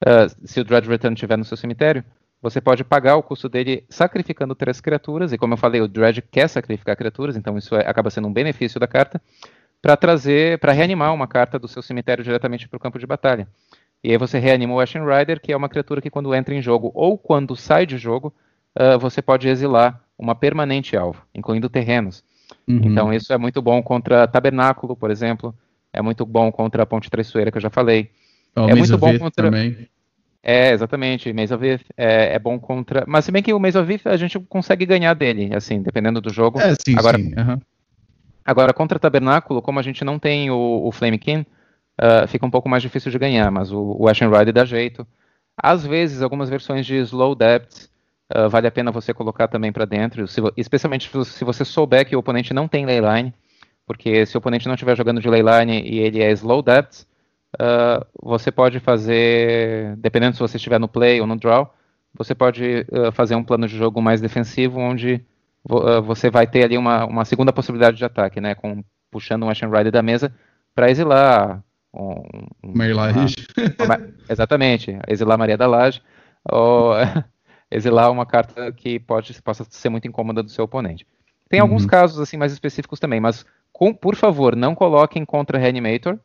uh, 0.07 0.33
se 0.45 0.61
o 0.61 0.65
Dread 0.65 0.89
Return 0.89 1.15
estiver 1.15 1.37
no 1.37 1.45
seu 1.45 1.57
cemitério, 1.57 2.05
você 2.43 2.61
pode 2.61 2.83
pagar 2.85 3.17
o 3.17 3.23
custo 3.23 3.49
dele 3.49 3.85
sacrificando 3.89 4.55
três 4.55 4.81
criaturas, 4.81 5.33
e 5.33 5.39
como 5.39 5.55
eu 5.55 5.59
falei, 5.59 5.81
o 5.81 5.89
Dread 5.89 6.23
quer 6.23 6.49
sacrificar 6.49 6.97
criaturas, 6.97 7.37
então 7.37 7.59
isso 7.59 7.75
é, 7.75 7.87
acaba 7.87 8.11
sendo 8.11 8.29
um 8.29 8.33
benefício 8.33 8.81
da 8.81 8.87
carta, 8.87 9.21
para 9.83 9.97
trazer, 9.97 10.59
para 10.59 10.73
reanimar 10.73 11.13
uma 11.15 11.27
carta 11.27 11.59
do 11.59 11.69
seu 11.69 11.83
cemitério 11.83 12.23
diretamente 12.25 12.69
para 12.69 12.77
o 12.77 12.81
campo 12.81 12.99
de 12.99 13.07
batalha. 13.07 13.49
E 14.03 14.11
aí 14.11 14.19
você 14.19 14.39
reanima 14.39 14.75
o 14.75 14.81
Ashen 14.81 15.03
Rider, 15.05 15.41
que 15.41 15.53
é 15.53 15.57
uma 15.57 15.69
criatura 15.69 16.01
que 16.01 16.11
quando 16.11 16.35
entra 16.35 16.55
em 16.55 16.63
jogo 16.63 16.91
ou 16.95 17.19
quando 17.19 17.55
sai 17.55 17.85
de 17.87 17.99
jogo, 17.99 18.33
uh, 18.79 18.99
você 18.99 19.21
pode 19.21 19.49
exilar 19.49 20.03
uma 20.19 20.35
permanente 20.35 20.97
alvo, 20.97 21.23
incluindo 21.35 21.69
terrenos. 21.69 22.25
Uhum. 22.67 22.81
Então 22.85 23.13
isso 23.13 23.33
é 23.33 23.39
muito 23.39 23.61
bom 23.61 23.83
contra 23.83 24.27
Tabernáculo, 24.27 24.97
por 24.97 25.11
exemplo. 25.11 25.55
É 25.93 26.01
muito 26.01 26.25
bom 26.25 26.51
contra 26.53 26.83
a 26.83 26.87
Ponte 26.87 27.11
Traiçoeira, 27.11 27.51
que 27.51 27.59
eu 27.59 27.63
já 27.63 27.71
falei. 27.71 28.11
É 28.57 28.75
muito 28.75 28.97
bom 28.99 29.19
contra. 29.19 29.51
Também. 29.51 29.89
É, 30.43 30.73
exatamente. 30.73 31.33
Maze 31.33 31.55
of 31.55 31.67
é, 31.97 32.35
é, 32.35 32.39
bom 32.39 32.59
contra. 32.59 33.05
Mas 33.07 33.25
se 33.25 33.33
bem 33.33 33.43
que 33.43 33.53
o 33.53 33.61
Maze 33.61 33.79
of 33.79 34.01
a 34.05 34.17
gente 34.17 34.39
consegue 34.41 34.87
ganhar 34.87 35.15
dele, 35.15 35.51
assim, 35.55 35.83
dependendo 35.83 36.21
do 36.21 36.31
jogo. 36.31 36.61
É, 36.61 36.75
sim, 36.75 36.97
agora, 36.99 37.19
sim. 37.19 37.35
Uhum. 37.39 37.61
Agora, 38.45 38.73
contra 38.73 38.99
Tabernáculo, 38.99 39.61
como 39.61 39.79
a 39.79 39.83
gente 39.83 40.05
não 40.05 40.19
tem 40.19 40.51
o, 40.51 40.83
o 40.85 40.91
Flame 40.93 41.19
King, 41.19 41.47
uh, 42.01 42.27
fica 42.27 42.47
um 42.47 42.51
pouco 42.51 42.69
mais 42.69 42.83
difícil 42.83 43.11
de 43.11 43.19
ganhar, 43.19 43.51
mas 43.51 43.71
o, 43.71 43.97
o 43.99 44.09
Ashen 44.09 44.31
Rider 44.31 44.53
dá 44.53 44.65
jeito. 44.65 45.07
Às 45.57 45.87
vezes, 45.87 46.23
algumas 46.23 46.49
versões 46.49 46.87
de 46.87 46.97
Slow 46.97 47.35
Depths 47.35 47.91
uh, 48.35 48.49
vale 48.49 48.67
a 48.67 48.71
pena 48.71 48.91
você 48.91 49.13
colocar 49.13 49.47
também 49.47 49.71
para 49.71 49.85
dentro, 49.85 50.27
se, 50.27 50.41
especialmente 50.57 51.11
se 51.27 51.45
você 51.45 51.65
souber 51.65 52.07
que 52.07 52.17
o 52.17 52.19
oponente 52.19 52.55
não 52.55 52.67
tem 52.67 52.87
leyline, 52.87 53.35
porque 53.87 54.25
se 54.25 54.37
o 54.37 54.39
oponente 54.39 54.67
não 54.67 54.75
estiver 54.75 54.97
jogando 54.97 55.21
de 55.21 55.29
leyline 55.29 55.83
e 55.83 55.99
ele 55.99 56.23
é 56.23 56.31
slow 56.33 56.63
depth, 56.63 57.05
uh, 57.55 58.05
você 58.23 58.51
pode 58.51 58.81
fazer, 58.81 59.97
dependendo 59.97 60.35
se 60.35 60.41
você 60.41 60.57
estiver 60.57 60.79
no 60.79 60.89
play 60.89 61.21
ou 61.21 61.27
no 61.27 61.37
draw, 61.37 61.75
você 62.15 62.35
pode 62.35 62.87
uh, 62.91 63.13
fazer 63.13 63.35
um 63.35 63.45
plano 63.45 63.67
de 63.67 63.77
jogo 63.77 64.03
mais 64.03 64.21
defensivo, 64.21 64.79
onde 64.79 65.25
você 66.07 66.31
vai 66.31 66.47
ter 66.47 66.65
ali 66.65 66.79
uma, 66.79 67.05
uma 67.05 67.25
segunda 67.27 67.53
possibilidade 67.53 67.99
de 67.99 68.05
ataque, 68.05 68.41
né, 68.41 68.55
com, 68.55 68.83
puxando 69.11 69.43
um 69.43 69.51
Ashen 69.51 69.71
Rider 69.71 69.93
da 69.93 70.03
mesa 70.03 70.35
para 70.75 70.91
exilar 70.91 71.63
um, 71.93 72.23
um, 72.65 72.73
uma, 73.85 74.01
exatamente, 74.27 74.99
exilar 75.07 75.37
Maria 75.37 75.59
da 75.59 75.67
Laje, 75.67 76.01
ou, 76.51 76.95
exilar 77.71 78.11
uma 78.11 78.27
carta 78.27 78.73
que 78.73 78.99
pode, 78.99 79.41
possa 79.43 79.65
ser 79.69 79.89
muito 79.89 80.09
incômoda 80.09 80.43
do 80.43 80.51
seu 80.51 80.65
oponente. 80.65 81.07
Tem 81.49 81.61
uhum. 81.61 81.67
alguns 81.67 81.87
casos 81.87 82.19
assim 82.19 82.37
mais 82.37 82.53
específicos 82.53 82.99
também, 82.99 83.21
mas 83.21 83.47
com, 83.73 83.95
por 83.95 84.17
favor, 84.17 84.57
não 84.57 84.75
coloquem 84.75 85.25
contra 85.25 85.59
Reanimator, 85.59 86.19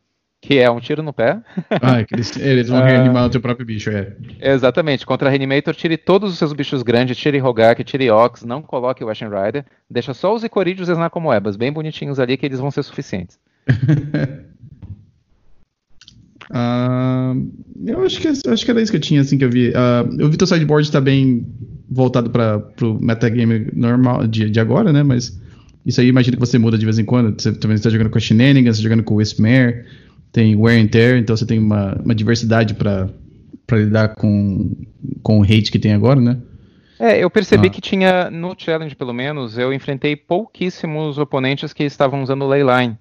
que 0.46 0.60
é 0.60 0.70
um 0.70 0.80
tiro 0.80 1.02
no 1.02 1.12
pé. 1.12 1.42
Ah, 1.82 2.02
é 2.02 2.06
eles, 2.12 2.38
eles, 2.38 2.70
vão 2.70 2.82
reanimar 2.86 3.26
o 3.26 3.30
teu 3.30 3.42
próprio 3.42 3.66
bicho, 3.66 3.90
é. 3.90 4.14
Exatamente. 4.40 5.04
Contra 5.04 5.28
Reanimator, 5.28 5.74
tire 5.74 5.98
todos 5.98 6.32
os 6.32 6.38
seus 6.38 6.54
bichos 6.54 6.84
grandes, 6.84 7.18
tire 7.18 7.40
Rogak, 7.40 7.84
tire 7.84 8.12
Ox, 8.12 8.44
não 8.44 8.62
coloque 8.62 9.04
o 9.04 9.10
Ashen 9.10 9.28
Rider, 9.28 9.66
deixa 9.90 10.14
só 10.14 10.36
os 10.36 10.44
Icoridios 10.44 10.88
e 10.88 11.10
como 11.10 11.34
Ebas, 11.34 11.56
bem 11.56 11.72
bonitinhos 11.72 12.20
ali, 12.20 12.38
que 12.38 12.46
eles 12.46 12.60
vão 12.60 12.70
ser 12.70 12.84
suficientes. 12.84 13.40
Uh, 16.52 17.50
eu 17.84 18.06
acho 18.06 18.22
que, 18.22 18.28
eu 18.28 18.54
acho 18.54 18.64
que 18.64 18.72
era 18.72 18.82
isso 18.82 18.92
que 18.92 18.98
eu 18.98 19.02
tinha, 19.02 19.22
assim, 19.22 19.40
que 19.40 19.46
eu 19.46 19.50
vi. 19.50 19.70
Uh, 19.70 20.26
o 20.26 20.30
Vitor 20.30 20.48
Sideboard 20.48 20.88
está 20.88 21.02
bem 21.02 21.48
voltado 21.90 22.30
para 22.30 22.62
o 22.84 23.00
metagame 23.02 23.68
normal 23.74 24.28
de, 24.28 24.48
de 24.52 24.60
agora, 24.60 24.94
né? 24.94 25.02
Mas 25.02 25.40
isso 25.86 26.02
aí 26.02 26.08
imagino 26.08 26.38
que 26.38 26.46
você 26.46 26.58
muda 26.58 26.78
de 26.78 26.86
vez 26.86 27.00
em 27.00 27.06
quando. 27.06 27.40
Você 27.40 27.52
também 27.52 27.76
está 27.76 27.90
jogando 27.90 28.10
com 28.10 28.18
a 28.18 28.22
Shenanigans, 28.22 28.78
tá 28.78 28.84
jogando 28.84 29.04
com 29.04 29.16
o 29.16 29.18
Wispmare, 29.18 29.86
tem 30.36 30.54
Wear 30.54 30.78
and 30.78 30.88
Tear, 30.88 31.18
então 31.18 31.36
você 31.36 31.46
tem 31.46 31.58
uma, 31.58 31.96
uma 32.04 32.14
diversidade 32.14 32.74
para 32.74 33.08
lidar 33.72 34.16
com, 34.16 34.70
com 35.24 35.40
o 35.40 35.44
hate 35.44 35.72
que 35.72 35.80
tem 35.80 35.94
agora, 35.94 36.20
né? 36.20 36.38
É, 37.00 37.18
eu 37.24 37.30
percebi 37.30 37.68
ah. 37.68 37.70
que 37.70 37.80
tinha, 37.80 38.30
no 38.30 38.54
challenge 38.58 38.96
pelo 38.98 39.14
menos, 39.14 39.58
eu 39.58 39.72
enfrentei 39.72 40.14
pouquíssimos 40.14 41.18
oponentes 41.18 41.72
que 41.72 41.86
estavam 41.86 42.22
usando 42.22 42.46
Leyline. 42.46 42.98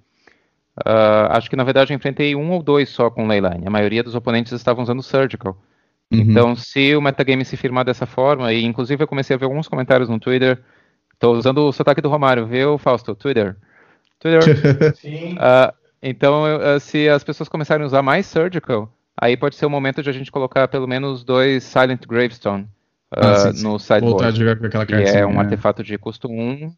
Uh, 0.79 1.31
acho 1.31 1.51
que 1.51 1.57
na 1.57 1.65
verdade 1.65 1.93
eu 1.93 1.97
enfrentei 1.97 2.37
um 2.37 2.53
ou 2.53 2.63
dois 2.63 2.89
só 2.89 3.11
com 3.11 3.27
Leyline. 3.27 3.67
A 3.67 3.71
maioria 3.71 4.05
dos 4.05 4.15
oponentes 4.15 4.53
estavam 4.53 4.85
usando 4.85 5.03
Surgical. 5.03 5.61
Uhum. 6.13 6.21
Então, 6.21 6.55
se 6.55 6.95
o 6.95 7.01
metagame 7.01 7.45
se 7.45 7.57
firmar 7.57 7.85
dessa 7.85 8.07
forma, 8.07 8.53
e 8.53 8.65
inclusive 8.65 9.03
eu 9.03 9.09
comecei 9.09 9.35
a 9.35 9.39
ver 9.39 9.47
alguns 9.47 9.67
comentários 9.67 10.09
no 10.09 10.21
Twitter, 10.21 10.61
estou 11.13 11.35
usando 11.35 11.67
o 11.67 11.73
sotaque 11.73 12.01
do 12.01 12.09
Romário, 12.09 12.47
viu, 12.47 12.79
Fausto? 12.79 13.13
Twitter. 13.17 13.57
Twitter. 14.21 14.95
Sim. 14.95 15.35
Uh, 15.35 15.84
então, 16.05 16.45
uh, 16.45 16.79
se 16.79 17.09
as 17.09 17.25
pessoas 17.25 17.49
começarem 17.49 17.83
a 17.83 17.87
usar 17.87 18.03
mais 18.03 18.27
Surgical, 18.27 18.93
aí 19.17 19.37
pode 19.37 19.57
ser 19.57 19.65
o 19.65 19.71
momento 19.71 20.03
de 20.03 20.11
a 20.11 20.13
gente 20.13 20.31
colocar 20.31 20.69
pelo 20.69 20.87
menos 20.87 21.25
dois 21.25 21.65
Silent 21.65 22.07
Gravestone 22.07 22.69
ah, 23.11 23.37
sim, 23.37 23.53
sim. 23.55 23.63
no 23.63 23.79
sideboard. 23.79 24.11
Voltar 24.11 24.27
a 24.27 24.31
jogar 24.33 24.57
com 24.57 24.67
aquela 24.67 24.87
cartinha, 24.87 25.13
que 25.13 25.19
é 25.19 25.27
um 25.27 25.33
né? 25.33 25.39
artefato 25.41 25.83
de 25.83 25.97
custo 25.97 26.29
1, 26.29 26.73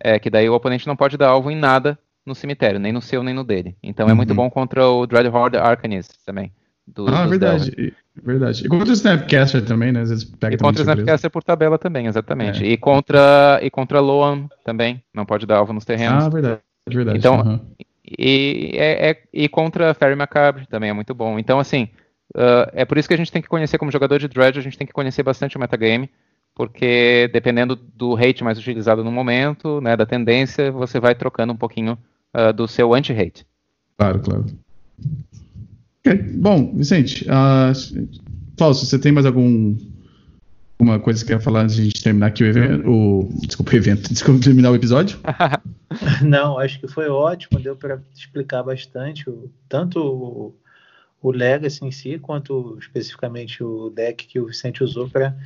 é, 0.00 0.18
que 0.18 0.28
daí 0.28 0.48
o 0.48 0.54
oponente 0.54 0.86
não 0.86 0.96
pode 0.96 1.16
dar 1.16 1.28
alvo 1.28 1.50
em 1.50 1.56
nada 1.56 1.98
no 2.26 2.34
cemitério, 2.34 2.80
nem 2.80 2.92
no 2.92 3.00
seu, 3.00 3.22
nem 3.22 3.34
no 3.34 3.44
dele. 3.44 3.76
Então 3.82 4.06
uhum. 4.06 4.12
é 4.12 4.14
muito 4.14 4.34
bom 4.34 4.50
contra 4.50 4.86
o 4.86 5.06
Dreadhorde 5.06 5.56
Arcanist 5.56 6.12
também. 6.24 6.52
Do, 6.86 7.06
ah, 7.08 7.26
verdade. 7.26 7.94
Verdade. 8.22 8.66
E 8.66 8.68
contra 8.68 8.90
o 8.90 8.92
Snapcaster 8.92 9.64
também, 9.64 9.92
né? 9.92 10.00
Às 10.02 10.10
vezes 10.10 10.24
pega 10.24 10.54
e 10.54 10.58
contra 10.58 10.82
o 10.82 10.84
Snapcaster 10.84 11.30
por 11.30 11.42
tabela 11.42 11.78
também, 11.78 12.06
exatamente. 12.06 12.64
É. 12.64 12.68
E 12.68 12.76
contra 12.76 13.60
e 13.62 13.70
contra 13.70 14.00
Loam 14.00 14.48
também, 14.64 15.02
não 15.14 15.24
pode 15.24 15.46
dar 15.46 15.58
alvo 15.58 15.72
nos 15.72 15.84
terrenos. 15.84 16.24
Ah, 16.24 16.28
verdade. 16.28 16.60
verdade. 16.88 17.18
Então, 17.18 17.40
uhum. 17.40 17.60
E, 18.18 18.72
é, 18.74 19.10
é, 19.10 19.22
e 19.32 19.48
contra 19.48 19.94
Fairy 19.94 20.16
Macabre 20.16 20.66
também 20.66 20.90
é 20.90 20.92
muito 20.92 21.14
bom. 21.14 21.38
Então, 21.38 21.58
assim, 21.58 21.88
uh, 22.34 22.70
é 22.72 22.84
por 22.84 22.98
isso 22.98 23.08
que 23.08 23.14
a 23.14 23.16
gente 23.16 23.32
tem 23.32 23.42
que 23.42 23.48
conhecer, 23.48 23.78
como 23.78 23.90
jogador 23.90 24.18
de 24.18 24.28
Dredge, 24.28 24.58
a 24.58 24.62
gente 24.62 24.78
tem 24.78 24.86
que 24.86 24.92
conhecer 24.92 25.22
bastante 25.22 25.56
o 25.56 25.60
metagame, 25.60 26.10
porque 26.54 27.30
dependendo 27.32 27.76
do 27.76 28.16
hate 28.16 28.44
mais 28.44 28.58
utilizado 28.58 29.02
no 29.02 29.12
momento, 29.12 29.80
né, 29.80 29.96
da 29.96 30.06
tendência, 30.06 30.70
você 30.70 31.00
vai 31.00 31.14
trocando 31.14 31.52
um 31.52 31.56
pouquinho 31.56 31.98
uh, 32.34 32.52
do 32.52 32.68
seu 32.68 32.92
anti-hate. 32.94 33.46
Claro, 33.96 34.20
claro. 34.20 34.46
Okay. 36.04 36.16
Bom, 36.16 36.74
Vicente, 36.74 37.24
uh, 37.24 37.72
Fausto, 38.58 38.86
você 38.86 38.98
tem 38.98 39.12
mais 39.12 39.24
algum 39.24 39.76
alguma 40.82 40.98
coisa 40.98 41.24
que 41.24 41.32
quer 41.32 41.40
falar 41.40 41.62
antes 41.62 41.76
de 41.76 41.82
a 41.82 41.84
gente 41.84 42.02
terminar 42.02 42.26
aqui 42.26 42.42
o 42.42 42.46
evento? 42.46 42.90
O, 42.90 43.28
desculpa 43.46 43.72
o 43.72 43.76
evento, 43.76 44.08
desculpa 44.12 44.40
terminar 44.42 44.70
o 44.72 44.74
episódio? 44.74 45.18
Não, 46.22 46.58
acho 46.58 46.80
que 46.80 46.88
foi 46.88 47.08
ótimo, 47.08 47.60
deu 47.60 47.76
para 47.76 48.02
explicar 48.14 48.62
bastante 48.64 49.30
o, 49.30 49.50
tanto 49.68 50.00
o, 50.00 50.56
o 51.22 51.30
Legacy 51.30 51.84
em 51.84 51.92
si, 51.92 52.18
quanto 52.18 52.76
especificamente 52.80 53.62
o 53.62 53.90
deck 53.90 54.26
que 54.26 54.40
o 54.40 54.46
Vicente 54.46 54.82
usou 54.82 55.08
para 55.08 55.36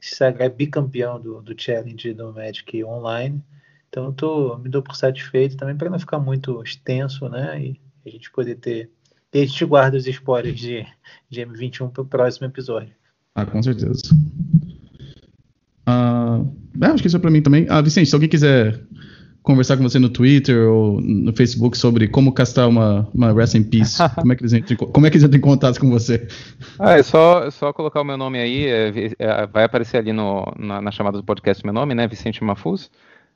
se 0.00 0.16
sagrar 0.16 0.50
bicampeão 0.50 1.20
do, 1.20 1.40
do 1.40 1.54
Challenge 1.56 2.12
do 2.12 2.32
Magic 2.32 2.84
Online. 2.84 3.40
Então 3.88 4.12
tô, 4.12 4.58
me 4.58 4.68
dou 4.68 4.82
por 4.82 4.96
satisfeito 4.96 5.56
também 5.56 5.76
para 5.76 5.90
não 5.90 5.98
ficar 5.98 6.18
muito 6.18 6.62
extenso, 6.62 7.28
né? 7.28 7.60
E 7.60 7.80
a 8.06 8.10
gente 8.10 8.30
poder 8.30 8.56
ter. 8.56 8.90
E 9.32 9.42
a 9.42 9.46
gente 9.46 9.64
guarda 9.64 9.96
os 9.96 10.06
spoilers 10.06 10.58
de, 10.58 10.86
de 11.28 11.40
M21 11.42 11.90
para 11.90 12.02
o 12.02 12.06
próximo 12.06 12.46
episódio. 12.46 12.94
Ah, 13.34 13.46
com 13.46 13.62
certeza. 13.62 14.02
Ah, 15.90 16.40
é, 16.80 16.86
acho 16.86 17.02
que 17.02 17.08
isso 17.08 17.16
é 17.16 17.20
para 17.20 17.30
mim 17.30 17.42
também. 17.42 17.66
Ah, 17.68 17.80
Vicente, 17.80 18.08
se 18.08 18.14
alguém 18.14 18.28
quiser 18.28 18.80
conversar 19.42 19.76
com 19.76 19.82
você 19.82 19.98
no 19.98 20.08
Twitter 20.08 20.68
ou 20.68 21.00
no 21.00 21.32
Facebook 21.32 21.76
sobre 21.76 22.06
como 22.08 22.32
castar 22.32 22.68
uma, 22.68 23.08
uma 23.14 23.32
Rest 23.32 23.54
in 23.54 23.64
Peace, 23.64 23.98
como 24.14 24.32
é 24.32 24.36
que 24.36 24.42
eles 24.42 24.52
entram, 24.52 24.76
como 24.76 25.06
é 25.06 25.10
que 25.10 25.16
eles 25.16 25.24
entram 25.24 25.38
em 25.38 25.42
contato 25.42 25.80
com 25.80 25.90
você? 25.90 26.28
Ah, 26.78 26.98
é 26.98 27.02
só, 27.02 27.44
é 27.44 27.50
só 27.50 27.72
colocar 27.72 28.00
o 28.00 28.04
meu 28.04 28.16
nome 28.16 28.38
aí, 28.38 28.66
é, 28.66 28.92
é, 29.18 29.46
vai 29.46 29.64
aparecer 29.64 29.96
ali 29.96 30.12
no, 30.12 30.52
na, 30.58 30.80
na, 30.80 30.90
chamada 30.90 31.18
do 31.18 31.24
podcast 31.24 31.64
meu 31.64 31.72
nome, 31.72 31.94
né, 31.94 32.06
Vicente 32.06 32.44
Mafuz. 32.44 32.90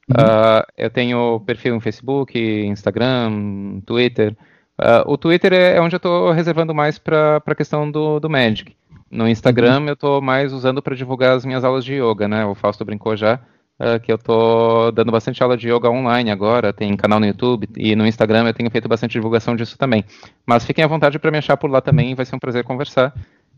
Uhum. 0.09 0.23
Uh, 0.23 0.63
eu 0.77 0.91
tenho 0.91 1.41
perfil 1.41 1.75
no 1.75 1.81
Facebook, 1.81 2.39
Instagram, 2.39 3.81
Twitter. 3.87 4.37
Uh, 4.81 5.07
o 5.07 5.17
Twitter 5.17 5.53
é, 5.53 5.77
é 5.77 5.81
onde 5.81 5.95
eu 5.95 5.99
estou 5.99 6.33
reservando 6.33 6.75
mais 6.75 6.99
para 6.99 7.43
a 7.45 7.55
questão 7.55 7.91
do, 7.91 8.19
do 8.19 8.29
Magic. 8.29 8.75
No 9.11 9.29
Instagram 9.29 9.81
uhum. 9.81 9.89
eu 9.89 9.95
estou 9.95 10.21
mais 10.21 10.53
usando 10.53 10.83
para 10.83 10.97
divulgar 10.97 11.37
as 11.37 11.45
minhas 11.45 11.63
aulas 11.63 11.85
de 11.85 11.95
yoga, 11.95 12.27
né? 12.27 12.45
O 12.45 12.55
Fausto 12.55 12.85
brincou 12.85 13.17
já 13.17 13.41
uh, 13.79 14.01
que 14.01 14.11
eu 14.11 14.17
estou 14.17 14.93
dando 14.93 15.13
bastante 15.13 15.43
aula 15.43 15.57
de 15.57 15.69
yoga 15.69 15.89
online 15.91 16.31
agora, 16.31 16.73
tem 16.73 16.97
canal 16.97 17.21
no 17.21 17.27
YouTube 17.27 17.69
e 17.77 17.95
no 17.95 18.07
Instagram 18.07 18.47
eu 18.47 18.55
tenho 18.55 18.71
feito 18.71 18.89
bastante 18.89 19.13
divulgação 19.13 19.55
disso 19.57 19.79
também. 19.79 20.05
Mas 20.47 20.65
fiquem 20.65 20.85
à 20.85 20.89
vontade 20.89 21.19
para 21.19 21.31
me 21.31 21.39
achar 21.39 21.57
por 21.57 21.71
lá 21.71 21.81
também, 21.81 22.15
vai 22.15 22.27
ser 22.27 22.37
um 22.37 22.41
prazer 22.41 22.65
conversar. 22.65 23.15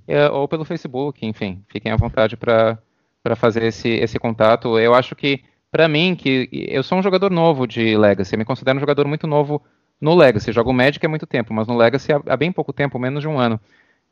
Uh, 0.09 0.33
ou 0.33 0.47
pelo 0.47 0.65
Facebook, 0.65 1.27
enfim, 1.27 1.63
fiquem 1.69 1.91
à 1.91 1.97
vontade 1.97 2.37
para 2.37 2.79
fazer 3.35 3.65
esse, 3.65 3.89
esse 3.89 4.19
contato. 4.19 4.79
Eu 4.79 4.95
acho 4.95 5.17
que, 5.17 5.43
para 5.71 5.89
mim, 5.89 6.15
que 6.15 6.49
eu 6.53 6.83
sou 6.83 6.99
um 6.99 7.03
jogador 7.03 7.31
novo 7.31 7.67
de 7.67 7.97
Legacy, 7.97 8.35
eu 8.35 8.39
me 8.39 8.45
considero 8.45 8.77
um 8.77 8.81
jogador 8.81 9.09
muito 9.09 9.27
novo 9.27 9.61
no 10.01 10.15
Legacy. 10.15 10.53
Jogo 10.53 10.73
Magic 10.73 11.05
há 11.05 11.09
muito 11.09 11.27
tempo, 11.27 11.53
mas 11.53 11.67
no 11.67 11.77
Legacy 11.77 12.13
há, 12.13 12.21
há 12.27 12.37
bem 12.37 12.53
pouco 12.53 12.73
tempo, 12.73 12.99
menos 12.99 13.21
de 13.21 13.29
um 13.29 13.39
ano. 13.39 13.61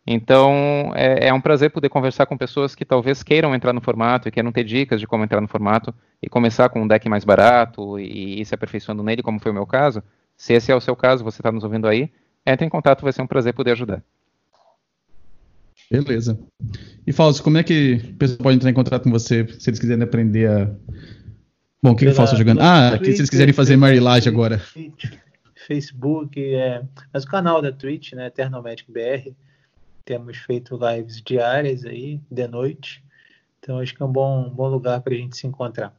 Então, 0.07 0.93
é, 0.95 1.29
é, 1.29 1.33
um 1.33 1.41
prazer 1.41 1.71
poder 1.71 1.89
conversar 1.89 2.27
com 2.27 2.37
pessoas 2.37 2.75
que 2.75 2.85
talvez 2.85 3.23
queiram 3.23 3.55
entrar 3.55 3.73
no 3.73 3.81
formato 3.81 4.29
e 4.29 4.31
queiram 4.31 4.53
ter 4.53 4.65
dicas 4.65 5.01
de 5.01 5.07
como 5.07 5.25
entrar 5.25 5.41
no 5.41 5.49
formato 5.49 5.95
e 6.23 6.29
começar 6.29 6.69
com 6.69 6.83
um 6.83 6.87
deck 6.87 7.09
mais 7.09 7.25
barato 7.25 7.99
e, 7.99 8.41
ir 8.41 8.45
se 8.45 8.55
aperfeiçoando 8.55 9.03
nele, 9.03 9.23
como 9.23 9.41
foi 9.41 9.51
o 9.51 9.55
meu 9.55 9.67
caso. 9.67 10.03
Se 10.37 10.53
esse 10.53 10.71
é 10.71 10.75
o 10.75 10.81
seu 10.81 10.95
caso, 10.95 11.25
você 11.25 11.41
está 11.41 11.51
nos 11.51 11.65
ouvindo 11.65 11.89
aí, 11.89 12.11
entre 12.45 12.67
em 12.67 12.69
contato, 12.69 13.03
vai 13.03 13.13
ser 13.13 13.23
um 13.23 13.27
prazer 13.27 13.55
poder 13.55 13.71
ajudar. 13.73 14.03
Beleza. 15.91 16.39
E 17.07 17.13
Fausto, 17.13 17.43
como 17.43 17.57
é 17.57 17.63
que 17.63 18.01
o 18.11 18.15
pessoal 18.15 18.39
pode 18.39 18.57
entrar 18.57 18.71
em 18.71 18.75
contato 18.75 19.05
com 19.05 19.11
você 19.11 19.47
se 19.59 19.71
eles 19.71 19.79
quiserem 19.79 20.03
aprender 20.03 20.51
a. 20.51 20.71
Bom, 21.83 21.93
o 21.93 21.97
que, 21.97 22.07
que 22.07 22.11
o 22.11 22.15
Fausto 22.15 22.35
está 22.35 22.39
jogando? 22.39 22.61
Ah, 22.61 22.91
Twitter, 22.91 23.15
se 23.15 23.21
eles 23.21 23.31
quiserem 23.31 23.55
fazer 23.55 23.77
Marilage 23.77 24.29
agora. 24.29 24.61
Facebook, 25.67 26.39
é... 26.43 26.83
mas 27.13 27.25
o 27.25 27.29
canal 27.29 27.61
da 27.61 27.73
Twitch, 27.73 28.13
né? 28.13 28.27
Eternomatic 28.27 28.87
BR 28.91 29.33
temos 30.05 30.37
feito 30.37 30.79
lives 30.79 31.23
diárias 31.23 31.85
aí, 31.85 32.21
de 32.31 32.47
noite. 32.47 33.03
Então 33.59 33.79
acho 33.79 33.95
que 33.95 34.03
é 34.03 34.07
um 34.07 34.13
bom, 34.13 34.47
um 34.47 34.51
bom 34.51 34.69
lugar 34.69 35.01
para 35.01 35.15
a 35.15 35.17
gente 35.17 35.37
se 35.37 35.47
encontrar. 35.47 35.95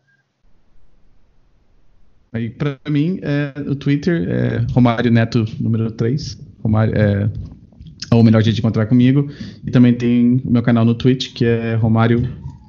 Aí, 2.31 2.49
para 2.49 2.77
mim, 2.89 3.19
é, 3.23 3.53
o 3.61 3.75
Twitter 3.75 4.27
é 4.29 4.73
Romário 4.73 5.09
Neto 5.09 5.45
número 5.59 5.89
3. 5.89 6.37
Romário, 6.61 6.93
é, 6.95 7.29
é 8.11 8.15
o 8.15 8.21
melhor 8.21 8.43
jeito 8.43 8.55
de 8.55 8.61
encontrar 8.61 8.85
comigo. 8.87 9.31
E 9.65 9.71
também 9.71 9.93
tem 9.93 10.41
o 10.43 10.51
meu 10.51 10.61
canal 10.61 10.83
no 10.83 10.93
Twitch, 10.93 11.33
que 11.33 11.45
é 11.45 11.75
Romário 11.75 12.21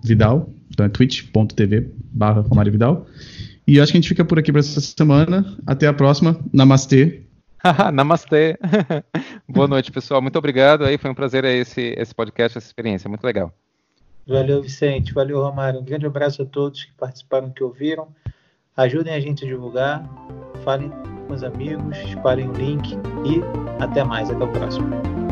Vidal. 0.05 0.48
Então 0.70 0.86
é 0.86 0.89
twitch.tv 0.89 1.90
barra 2.12 2.43
Romário 2.43 2.70
Vidal. 2.70 3.06
E 3.66 3.80
acho 3.80 3.90
que 3.90 3.98
a 3.98 4.01
gente 4.01 4.09
fica 4.09 4.24
por 4.24 4.38
aqui 4.38 4.52
para 4.52 4.60
essa 4.60 4.80
semana. 4.80 5.56
Até 5.66 5.86
a 5.86 5.93
próxima. 5.93 6.38
Namastê. 6.52 7.22
Namastê. 7.93 8.56
Boa 9.48 9.66
noite, 9.66 9.90
pessoal. 9.90 10.22
Muito 10.22 10.38
obrigado. 10.38 10.84
Aí 10.84 10.97
foi 10.97 11.10
um 11.10 11.14
prazer 11.14 11.44
esse, 11.44 11.94
esse 11.98 12.14
podcast, 12.14 12.56
essa 12.56 12.66
experiência. 12.66 13.09
Muito 13.09 13.24
legal. 13.24 13.52
Valeu, 14.26 14.62
Vicente. 14.62 15.12
Valeu, 15.12 15.40
Romário. 15.40 15.80
Um 15.80 15.84
grande 15.84 16.06
abraço 16.06 16.43
a 16.43 16.47
todos 16.47 16.84
que 16.84 16.93
participaram, 16.93 17.51
que 17.51 17.64
ouviram. 17.64 18.09
Ajudem 18.76 19.14
a 19.14 19.20
gente 19.20 19.44
a 19.44 19.48
divulgar. 19.48 20.05
Falem 20.62 20.90
com 21.26 21.34
os 21.34 21.43
amigos, 21.43 21.97
espalhem 21.98 22.48
o 22.48 22.52
link 22.52 22.93
e 22.93 23.82
até 23.82 24.05
mais. 24.05 24.30
Até 24.30 24.44
o 24.44 24.48
próximo. 24.48 25.25